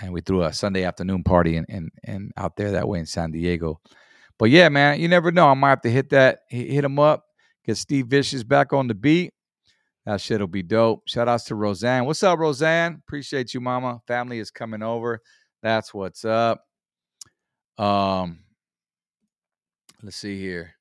and 0.00 0.12
we 0.12 0.20
threw 0.20 0.42
a 0.42 0.52
Sunday 0.52 0.84
afternoon 0.84 1.22
party 1.22 1.56
and 1.56 1.90
and 2.04 2.32
out 2.36 2.56
there 2.56 2.72
that 2.72 2.88
way 2.88 3.00
in 3.00 3.06
San 3.06 3.30
Diego. 3.32 3.80
But 4.38 4.50
yeah, 4.50 4.68
man, 4.70 5.00
you 5.00 5.08
never 5.08 5.30
know. 5.30 5.48
I 5.48 5.54
might 5.54 5.70
have 5.70 5.82
to 5.82 5.90
hit 5.90 6.10
that, 6.10 6.40
hit 6.48 6.84
him 6.84 6.98
up, 6.98 7.26
get 7.66 7.76
Steve 7.76 8.06
Vicious 8.06 8.42
back 8.42 8.72
on 8.72 8.86
the 8.86 8.94
beat. 8.94 9.34
That 10.06 10.20
shit'll 10.20 10.46
be 10.46 10.62
dope. 10.62 11.02
Shout 11.06 11.28
outs 11.28 11.44
to 11.44 11.54
Roseanne. 11.54 12.06
What's 12.06 12.22
up, 12.22 12.38
Roseanne? 12.38 13.02
Appreciate 13.06 13.52
you, 13.52 13.60
mama. 13.60 14.00
Family 14.06 14.38
is 14.38 14.50
coming 14.50 14.82
over. 14.82 15.20
That's 15.62 15.92
what's 15.92 16.24
up. 16.24 16.64
Um, 17.76 18.40
let's 20.02 20.16
see 20.16 20.40
here. 20.40 20.72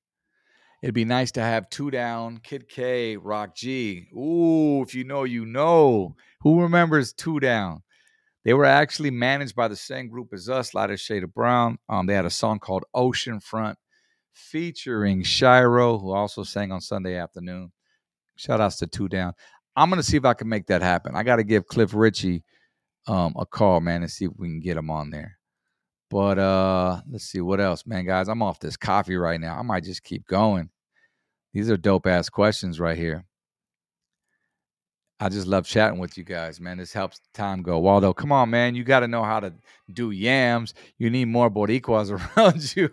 It'd 0.81 0.95
be 0.95 1.05
nice 1.05 1.31
to 1.33 1.41
have 1.41 1.69
two 1.69 1.91
down, 1.91 2.37
Kid 2.37 2.69
K, 2.69 3.17
Rock 3.17 3.55
G. 3.55 4.07
Ooh, 4.15 4.81
if 4.81 4.95
you 4.95 5.03
know, 5.03 5.25
you 5.25 5.45
know. 5.45 6.15
Who 6.41 6.61
remembers 6.61 7.11
two 7.11 7.41
down? 7.41 7.83
They 8.45 8.53
were 8.53 8.65
actually 8.65 9.11
managed 9.11 9.55
by 9.55 9.67
the 9.67 9.75
same 9.75 10.07
group 10.07 10.29
as 10.33 10.47
us, 10.47 10.73
Lighter 10.73 10.95
Shade 10.95 11.23
of 11.23 11.33
Brown. 11.33 11.77
Um, 11.89 12.05
they 12.05 12.13
had 12.13 12.25
a 12.25 12.29
song 12.29 12.59
called 12.59 12.85
Ocean 12.93 13.41
Front 13.41 13.77
featuring 14.31 15.23
Shiro, 15.23 15.97
who 15.97 16.11
also 16.11 16.43
sang 16.43 16.71
on 16.71 16.79
Sunday 16.79 17.17
afternoon. 17.17 17.73
Shout 18.37 18.61
outs 18.61 18.77
to 18.77 18.87
Two 18.87 19.09
Down. 19.09 19.33
I'm 19.75 19.89
gonna 19.89 20.03
see 20.03 20.15
if 20.15 20.23
I 20.23 20.33
can 20.33 20.47
make 20.47 20.67
that 20.67 20.81
happen. 20.81 21.13
I 21.13 21.23
gotta 21.23 21.43
give 21.43 21.67
Cliff 21.67 21.93
Ritchie 21.93 22.43
um, 23.05 23.33
a 23.37 23.45
call, 23.45 23.81
man, 23.81 24.01
and 24.01 24.11
see 24.11 24.25
if 24.25 24.31
we 24.37 24.47
can 24.47 24.61
get 24.61 24.77
him 24.77 24.89
on 24.89 25.09
there. 25.09 25.38
But 26.09 26.39
uh 26.39 27.01
let's 27.09 27.25
see 27.25 27.41
what 27.41 27.61
else, 27.61 27.85
man, 27.85 28.05
guys. 28.05 28.27
I'm 28.27 28.41
off 28.41 28.59
this 28.59 28.77
coffee 28.77 29.15
right 29.15 29.39
now. 29.39 29.57
I 29.57 29.61
might 29.61 29.83
just 29.83 30.03
keep 30.03 30.25
going. 30.27 30.69
These 31.53 31.69
are 31.69 31.77
dope 31.77 32.07
ass 32.07 32.29
questions 32.29 32.79
right 32.79 32.97
here. 32.97 33.25
I 35.21 35.27
just 35.27 35.47
love 35.47 35.65
chatting 35.65 35.99
with 35.99 36.17
you 36.17 36.23
guys, 36.23 36.61
man. 36.61 36.77
This 36.77 36.93
helps 36.93 37.19
time 37.33 37.61
go. 37.61 37.77
Waldo, 37.79 38.13
come 38.13 38.31
on, 38.31 38.49
man. 38.49 38.73
You 38.73 38.85
got 38.85 39.01
to 39.01 39.07
know 39.07 39.23
how 39.23 39.41
to 39.41 39.53
do 39.91 40.11
yams. 40.11 40.73
You 40.97 41.09
need 41.09 41.25
more 41.25 41.51
Boricuas 41.51 42.09
around 42.37 42.75
you. 42.75 42.89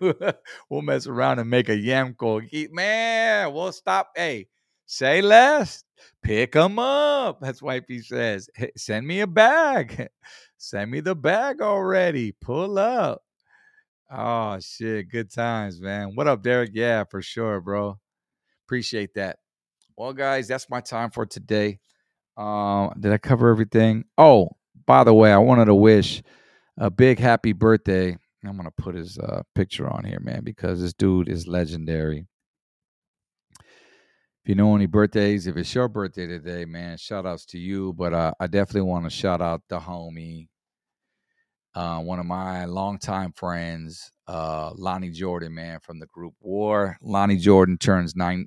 we'll 0.69 0.83
mess 0.83 1.07
around 1.07 1.39
and 1.39 1.49
make 1.49 1.69
a 1.69 1.77
yam 1.77 2.15
call. 2.15 2.43
Man, 2.73 3.53
we'll 3.53 3.71
stop. 3.71 4.11
Hey, 4.17 4.49
say 4.87 5.23
less. 5.23 5.85
Pick 6.21 6.53
them 6.53 6.81
up. 6.81 7.41
That's 7.41 7.63
why 7.63 7.81
he 7.87 8.01
says. 8.01 8.51
Hey, 8.57 8.73
send 8.77 9.07
me 9.07 9.21
a 9.21 9.27
bag. 9.29 10.09
Send 10.59 10.91
me 10.91 11.01
the 11.01 11.15
bag 11.15 11.61
already. 11.61 12.33
Pull 12.33 12.79
up. 12.79 13.23
Oh, 14.11 14.59
shit. 14.61 15.09
Good 15.11 15.31
times, 15.31 15.81
man. 15.81 16.13
What 16.15 16.29
up, 16.29 16.43
Derek? 16.43 16.71
Yeah, 16.73 17.05
for 17.05 17.21
sure, 17.23 17.61
bro. 17.61 17.99
Appreciate 18.67 19.15
that. 19.15 19.39
Well, 19.97 20.13
guys, 20.13 20.49
that's 20.49 20.69
my 20.71 20.81
time 20.81 21.11
for 21.11 21.27
today. 21.27 21.79
Um, 22.37 22.93
did 23.01 23.13
I 23.13 23.19
cover 23.19 23.49
everything? 23.49 24.05
Oh, 24.19 24.51
by 24.87 25.05
the 25.05 25.15
way, 25.15 25.33
I 25.33 25.39
wanted 25.39 25.67
to 25.67 25.75
wish 25.75 26.23
a 26.77 26.91
big 26.91 27.19
happy 27.19 27.53
birthday. 27.53 28.17
I'm 28.45 28.57
gonna 28.57 28.71
put 28.71 28.95
his 28.95 29.19
uh, 29.19 29.43
picture 29.55 29.89
on 29.89 30.05
here, 30.05 30.21
man, 30.21 30.45
because 30.45 30.81
this 30.81 30.93
dude 30.93 31.29
is 31.29 31.49
legendary. 31.49 32.27
If 34.47 34.51
you 34.51 34.55
know 34.55 34.77
any 34.77 34.87
birthdays, 34.87 35.49
if 35.49 35.57
it's 35.57 35.75
your 35.75 35.89
birthday 35.89 36.29
today, 36.29 36.65
man, 36.67 36.99
shout 36.99 37.27
outs 37.27 37.47
to 37.47 37.59
you. 37.59 37.93
But 37.95 38.15
uh, 38.15 38.33
I 38.39 38.47
definitely 38.47 38.83
want 38.83 39.03
to 39.03 39.11
shout 39.11 39.43
out 39.43 39.63
the 39.69 39.81
homie, 39.81 40.47
uh, 41.75 41.99
one 41.99 42.21
of 42.21 42.27
my 42.27 42.65
longtime 42.65 43.33
friends, 43.33 44.13
uh, 44.29 44.71
Lonnie 44.77 45.11
Jordan, 45.11 45.53
man, 45.53 45.81
from 45.81 45.99
the 45.99 46.07
group 46.07 46.35
War. 46.39 46.97
Lonnie 47.03 47.39
Jordan 47.39 47.77
turns 47.77 48.15
nine 48.15 48.47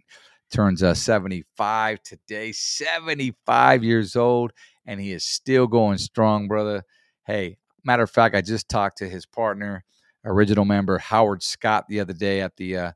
turns 0.50 0.82
uh, 0.82 0.94
75 0.94 2.02
today, 2.02 2.54
75 2.54 3.84
years 3.84 4.16
old, 4.16 4.54
and 4.86 5.02
he 5.02 5.12
is 5.12 5.26
still 5.26 5.68
going 5.68 5.98
strong, 5.98 6.48
brother. 6.48 6.86
Hey, 7.26 7.58
matter 7.84 8.04
of 8.04 8.10
fact, 8.10 8.36
I 8.36 8.42
just 8.42 8.70
talked 8.70 9.00
to 9.00 9.10
his 9.10 9.26
partner, 9.26 9.84
original 10.24 10.64
member 10.64 10.98
Howard 10.98 11.44
Scott, 11.44 11.88
the 11.90 12.00
other 12.00 12.14
day 12.14 12.40
at 12.40 12.56
the 12.56 12.78
uh, 12.78 12.92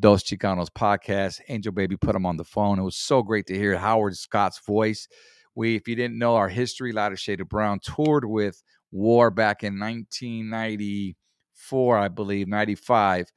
Dos 0.00 0.22
Chicanos 0.22 0.68
podcast. 0.68 1.40
Angel 1.48 1.72
Baby 1.72 1.96
put 1.96 2.14
him 2.14 2.26
on 2.26 2.36
the 2.36 2.44
phone. 2.44 2.78
It 2.78 2.82
was 2.82 2.96
so 2.96 3.22
great 3.22 3.46
to 3.46 3.54
hear 3.54 3.76
Howard 3.76 4.16
Scott's 4.16 4.60
voice. 4.66 5.08
We, 5.54 5.76
if 5.76 5.88
you 5.88 5.96
didn't 5.96 6.18
know 6.18 6.36
our 6.36 6.48
history, 6.48 6.92
Lighter 6.92 7.16
Shade 7.16 7.40
of 7.40 7.48
Brown 7.48 7.80
toured 7.80 8.24
with 8.24 8.62
War 8.90 9.30
back 9.30 9.64
in 9.64 9.78
1994, 9.78 11.98
I 11.98 12.08
believe, 12.08 12.48
95. 12.48 13.30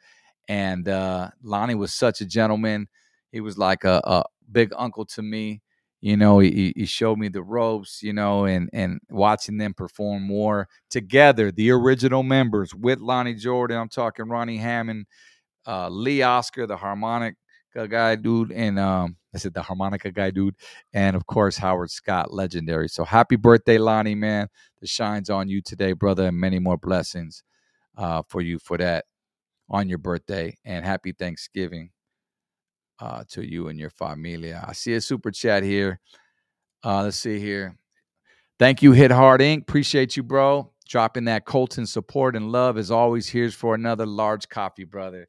And 0.47 0.88
uh, 0.88 1.32
Lonnie 1.43 1.76
was 1.76 1.93
such 1.93 2.22
a 2.22 2.26
gentleman 2.26 2.88
he 3.32 3.41
was 3.41 3.57
like 3.57 3.84
a, 3.84 4.01
a 4.03 4.24
big 4.51 4.72
uncle 4.78 5.05
to 5.05 5.22
me. 5.22 5.62
You 6.01 6.18
know, 6.18 6.39
he, 6.39 6.74
he 6.76 6.86
showed 6.86 7.20
me 7.20 7.28
the 7.28 7.43
ropes, 7.43 8.01
you 8.01 8.12
know, 8.12 8.45
and 8.45 8.70
and 8.74 8.99
watching 9.09 9.57
them 9.57 9.76
perform 9.76 10.24
more 10.24 10.68
together, 10.89 11.51
the 11.51 11.70
original 11.72 12.24
members 12.24 12.74
with 12.74 12.99
Lonnie 12.99 13.36
Jordan. 13.36 13.78
I'm 13.78 13.89
talking 13.89 14.28
Ronnie 14.28 14.57
Hammond, 14.57 15.05
uh, 15.68 15.89
Lee 15.89 16.22
Oskar, 16.22 16.68
the 16.68 16.78
harmonica 16.78 17.36
guy 17.88 18.16
dude, 18.16 18.51
and 18.51 18.80
um, 18.80 19.18
I 19.34 19.38
said 19.38 19.53
the 19.53 19.62
harmonica 19.62 20.12
guy 20.12 20.32
dude, 20.32 20.55
and 20.93 21.16
of 21.16 21.26
course 21.26 21.57
Howard 21.57 21.91
Scott, 21.91 22.34
legendary. 22.34 22.89
So 22.89 23.03
happy 23.03 23.36
birthday, 23.36 23.78
Lonnie, 23.78 24.16
man. 24.16 24.47
The 24.82 24.88
shine's 24.88 25.30
on 25.30 25.47
you 25.47 25.62
today, 25.62 25.93
brother, 25.93 26.28
and 26.28 26.38
many 26.38 26.59
more 26.59 26.78
blessings 26.78 27.43
uh, 27.97 28.24
for 28.28 28.41
you 28.41 28.59
for 28.59 28.78
that 28.78 29.05
on 29.70 29.88
your 29.88 29.99
birthday, 29.99 30.57
and 30.66 30.86
happy 30.86 31.14
Thanksgiving 31.14 31.91
uh, 32.99 33.24
to 33.30 33.47
you 33.47 33.68
and 33.68 33.80
your 33.80 33.89
familia. 33.89 34.64
I 34.68 34.74
see 34.74 34.93
a 34.93 35.01
super 35.01 35.32
chat 35.32 35.64
here. 35.64 35.99
Uh, 36.84 37.03
let's 37.03 37.18
see 37.18 37.39
here. 37.39 37.78
Thank 38.59 38.82
you, 38.84 38.91
Hit 38.91 39.12
Hard 39.12 39.41
Inc. 39.41 39.62
Appreciate 39.62 40.16
you, 40.16 40.24
bro. 40.24 40.72
Dropping 40.88 41.26
that 41.26 41.45
Colton 41.45 41.86
support 41.86 42.36
and 42.36 42.51
love 42.51 42.78
as 42.78 42.91
always. 42.91 43.30
Here's 43.30 43.55
for 43.55 43.76
another 43.76 44.05
large 44.05 44.49
coffee, 44.49 44.84
brother. 44.84 45.28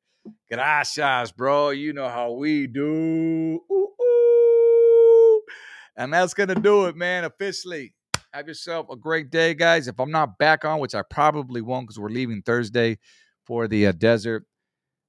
Gracias, 0.51 1.33
bro. 1.33 1.71
You 1.71 1.93
know 1.93 2.09
how 2.09 2.33
we 2.33 2.67
do. 2.67 3.61
Ooh, 3.71 3.89
ooh. 4.03 5.43
And 5.97 6.13
that's 6.13 6.35
going 6.35 6.49
to 6.49 6.55
do 6.55 6.87
it, 6.87 6.97
man, 6.97 7.25
officially. 7.25 7.95
Have 8.33 8.49
yourself 8.49 8.89
a 8.91 8.97
great 8.97 9.31
day, 9.31 9.55
guys. 9.55 9.89
If 9.89 9.99
I'm 10.01 10.11
not 10.11 10.39
back 10.39 10.65
on, 10.65 10.81
which 10.81 10.95
I 10.95 11.03
probably 11.03 11.61
won't 11.61 11.87
because 11.87 11.99
we're 11.99 12.09
leaving 12.09 12.43
Thursday 12.43 12.99
for 13.45 13.69
the 13.69 13.89
uh, 13.89 13.93
desert, 13.93 14.45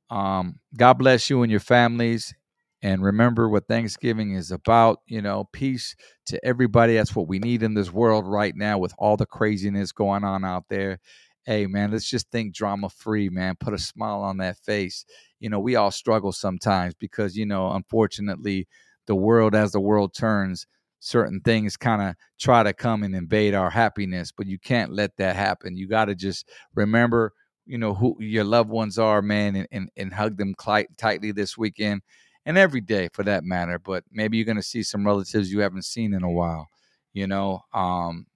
um, 0.09 0.59
God 0.75 0.93
bless 0.95 1.29
you 1.29 1.41
and 1.41 1.51
your 1.51 1.59
families. 1.61 2.33
And 2.81 3.01
remember 3.01 3.47
what 3.47 3.67
Thanksgiving 3.67 4.33
is 4.33 4.51
about, 4.51 4.99
you 5.07 5.21
know, 5.21 5.47
peace 5.53 5.95
to 6.25 6.45
everybody. 6.45 6.95
That's 6.95 7.15
what 7.15 7.29
we 7.29 7.39
need 7.39 7.63
in 7.63 7.75
this 7.75 7.93
world 7.93 8.27
right 8.27 8.53
now 8.55 8.77
with 8.77 8.93
all 8.97 9.15
the 9.15 9.25
craziness 9.25 9.93
going 9.93 10.25
on 10.25 10.43
out 10.43 10.65
there. 10.69 10.99
Hey, 11.45 11.67
man, 11.67 11.91
let's 11.91 12.09
just 12.09 12.29
think 12.31 12.53
drama 12.53 12.89
free, 12.89 13.29
man. 13.29 13.55
Put 13.59 13.73
a 13.73 13.77
smile 13.77 14.21
on 14.21 14.37
that 14.37 14.57
face. 14.59 15.05
You 15.39 15.49
know, 15.49 15.59
we 15.59 15.75
all 15.75 15.91
struggle 15.91 16.31
sometimes 16.31 16.93
because, 16.93 17.35
you 17.35 17.45
know, 17.45 17.71
unfortunately, 17.71 18.67
the 19.07 19.15
world, 19.15 19.53
as 19.53 19.73
the 19.73 19.81
world 19.81 20.13
turns, 20.13 20.65
certain 20.99 21.41
things 21.41 21.75
kind 21.75 22.01
of 22.01 22.15
try 22.39 22.63
to 22.63 22.71
come 22.71 23.03
and 23.03 23.13
invade 23.13 23.53
our 23.53 23.69
happiness, 23.69 24.31
but 24.31 24.47
you 24.47 24.57
can't 24.57 24.93
let 24.93 25.17
that 25.17 25.35
happen. 25.35 25.75
You 25.75 25.87
got 25.89 26.05
to 26.05 26.15
just 26.15 26.49
remember, 26.75 27.33
you 27.65 27.77
know, 27.77 27.93
who 27.93 28.15
your 28.19 28.45
loved 28.45 28.69
ones 28.69 28.97
are, 28.97 29.21
man, 29.21 29.57
and, 29.57 29.67
and, 29.69 29.89
and 29.97 30.13
hug 30.13 30.37
them 30.37 30.55
tightly 30.97 31.33
this 31.33 31.57
weekend 31.57 32.03
and 32.45 32.57
every 32.57 32.79
day 32.81 33.09
for 33.11 33.23
that 33.23 33.43
matter. 33.43 33.77
But 33.79 34.05
maybe 34.09 34.37
you're 34.37 34.45
going 34.45 34.55
to 34.55 34.63
see 34.63 34.83
some 34.83 35.05
relatives 35.05 35.51
you 35.51 35.59
haven't 35.59 35.83
seen 35.85 36.13
in 36.13 36.23
a 36.23 36.31
while. 36.31 36.69
You 37.11 37.27
know, 37.27 37.61
um, 37.73 38.27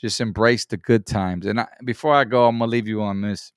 just 0.00 0.20
embrace 0.20 0.66
the 0.66 0.76
good 0.76 1.06
times. 1.06 1.46
And 1.46 1.60
I, 1.60 1.66
before 1.84 2.14
I 2.14 2.24
go, 2.24 2.46
I'm 2.46 2.58
gonna 2.58 2.70
leave 2.70 2.88
you 2.88 3.02
on 3.02 3.22
this. 3.22 3.52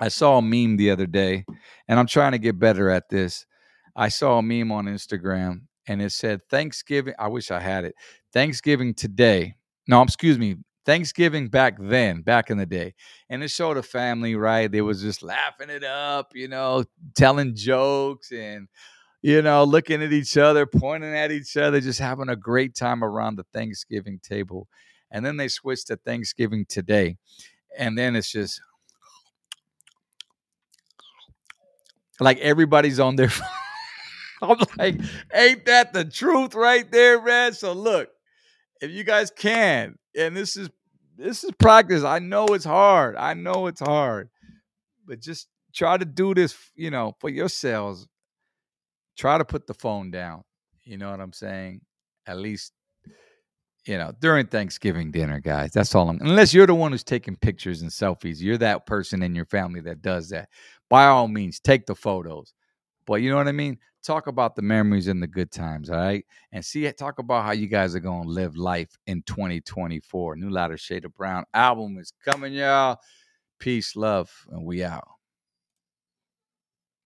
I 0.00 0.08
saw 0.08 0.38
a 0.38 0.42
meme 0.42 0.76
the 0.76 0.90
other 0.90 1.06
day, 1.06 1.44
and 1.88 1.98
I'm 1.98 2.06
trying 2.06 2.32
to 2.32 2.38
get 2.38 2.58
better 2.58 2.88
at 2.90 3.08
this. 3.08 3.44
I 3.94 4.08
saw 4.08 4.38
a 4.38 4.42
meme 4.42 4.72
on 4.72 4.86
Instagram, 4.86 5.62
and 5.86 6.00
it 6.00 6.12
said 6.12 6.40
Thanksgiving. 6.48 7.14
I 7.18 7.28
wish 7.28 7.50
I 7.50 7.60
had 7.60 7.84
it. 7.84 7.94
Thanksgiving 8.32 8.94
today. 8.94 9.54
No, 9.86 10.02
excuse 10.02 10.38
me. 10.38 10.56
Thanksgiving 10.86 11.48
back 11.48 11.76
then, 11.78 12.22
back 12.22 12.50
in 12.50 12.56
the 12.56 12.64
day. 12.64 12.94
And 13.28 13.42
it 13.42 13.50
showed 13.50 13.76
a 13.76 13.82
family, 13.82 14.34
right? 14.34 14.72
They 14.72 14.80
was 14.80 15.02
just 15.02 15.22
laughing 15.22 15.68
it 15.68 15.84
up, 15.84 16.32
you 16.34 16.48
know, 16.48 16.84
telling 17.14 17.54
jokes 17.54 18.32
and 18.32 18.66
you 19.22 19.42
know, 19.42 19.64
looking 19.64 20.02
at 20.02 20.12
each 20.12 20.36
other, 20.36 20.64
pointing 20.64 21.14
at 21.14 21.30
each 21.30 21.56
other, 21.56 21.80
just 21.80 22.00
having 22.00 22.30
a 22.30 22.36
great 22.36 22.74
time 22.74 23.04
around 23.04 23.36
the 23.36 23.44
Thanksgiving 23.52 24.18
table. 24.22 24.66
And 25.10 25.24
then 25.24 25.36
they 25.36 25.48
switch 25.48 25.84
to 25.86 25.96
Thanksgiving 25.96 26.66
today. 26.68 27.16
And 27.76 27.96
then 27.96 28.16
it's 28.16 28.30
just 28.30 28.60
like 32.20 32.38
everybody's 32.38 33.00
on 33.00 33.16
their. 33.16 33.30
I'm 34.42 34.56
like, 34.78 34.98
ain't 35.34 35.66
that 35.66 35.92
the 35.92 36.04
truth 36.04 36.54
right 36.54 36.90
there, 36.90 37.22
man? 37.22 37.52
So 37.52 37.72
look, 37.72 38.08
if 38.80 38.90
you 38.90 39.04
guys 39.04 39.30
can, 39.30 39.98
and 40.16 40.34
this 40.36 40.56
is 40.56 40.70
this 41.16 41.44
is 41.44 41.50
practice. 41.58 42.04
I 42.04 42.18
know 42.18 42.46
it's 42.46 42.64
hard. 42.64 43.16
I 43.16 43.34
know 43.34 43.66
it's 43.66 43.80
hard. 43.80 44.30
But 45.06 45.20
just 45.20 45.48
try 45.74 45.98
to 45.98 46.04
do 46.04 46.34
this, 46.34 46.56
you 46.74 46.90
know, 46.90 47.14
for 47.20 47.28
yourselves 47.28 48.06
try 49.20 49.36
to 49.36 49.44
put 49.44 49.66
the 49.66 49.74
phone 49.74 50.10
down. 50.10 50.42
You 50.82 50.96
know 50.96 51.10
what 51.10 51.20
I'm 51.20 51.32
saying? 51.32 51.82
At 52.26 52.38
least, 52.38 52.72
you 53.90 53.98
know, 53.98 54.12
during 54.20 54.46
Thanksgiving 54.46 55.10
dinner, 55.10 55.40
guys. 55.40 55.72
That's 55.72 55.96
all 55.96 56.08
I'm 56.08 56.20
unless 56.20 56.54
you're 56.54 56.68
the 56.68 56.74
one 56.76 56.92
who's 56.92 57.02
taking 57.02 57.34
pictures 57.34 57.82
and 57.82 57.90
selfies. 57.90 58.40
You're 58.40 58.56
that 58.58 58.86
person 58.86 59.20
in 59.20 59.34
your 59.34 59.46
family 59.46 59.80
that 59.80 60.00
does 60.00 60.28
that. 60.28 60.48
By 60.88 61.06
all 61.06 61.26
means, 61.26 61.58
take 61.58 61.86
the 61.86 61.96
photos. 61.96 62.54
But 63.04 63.16
you 63.16 63.30
know 63.30 63.36
what 63.36 63.48
I 63.48 63.52
mean? 63.52 63.78
Talk 64.04 64.28
about 64.28 64.54
the 64.54 64.62
memories 64.62 65.08
and 65.08 65.20
the 65.20 65.26
good 65.26 65.50
times, 65.50 65.90
all 65.90 65.96
right? 65.96 66.24
And 66.52 66.64
see 66.64 66.86
eh, 66.86 66.92
talk 66.92 67.18
about 67.18 67.44
how 67.44 67.50
you 67.50 67.66
guys 67.66 67.96
are 67.96 68.00
gonna 68.00 68.28
live 68.28 68.56
life 68.56 68.96
in 69.08 69.22
2024. 69.22 70.36
New 70.36 70.50
lighter 70.50 70.78
Shade 70.78 71.04
of 71.04 71.12
Brown 71.16 71.44
album 71.52 71.98
is 71.98 72.12
coming, 72.24 72.52
y'all. 72.52 73.00
Peace, 73.58 73.96
love, 73.96 74.30
and 74.52 74.64
we 74.64 74.84
out. 74.84 75.08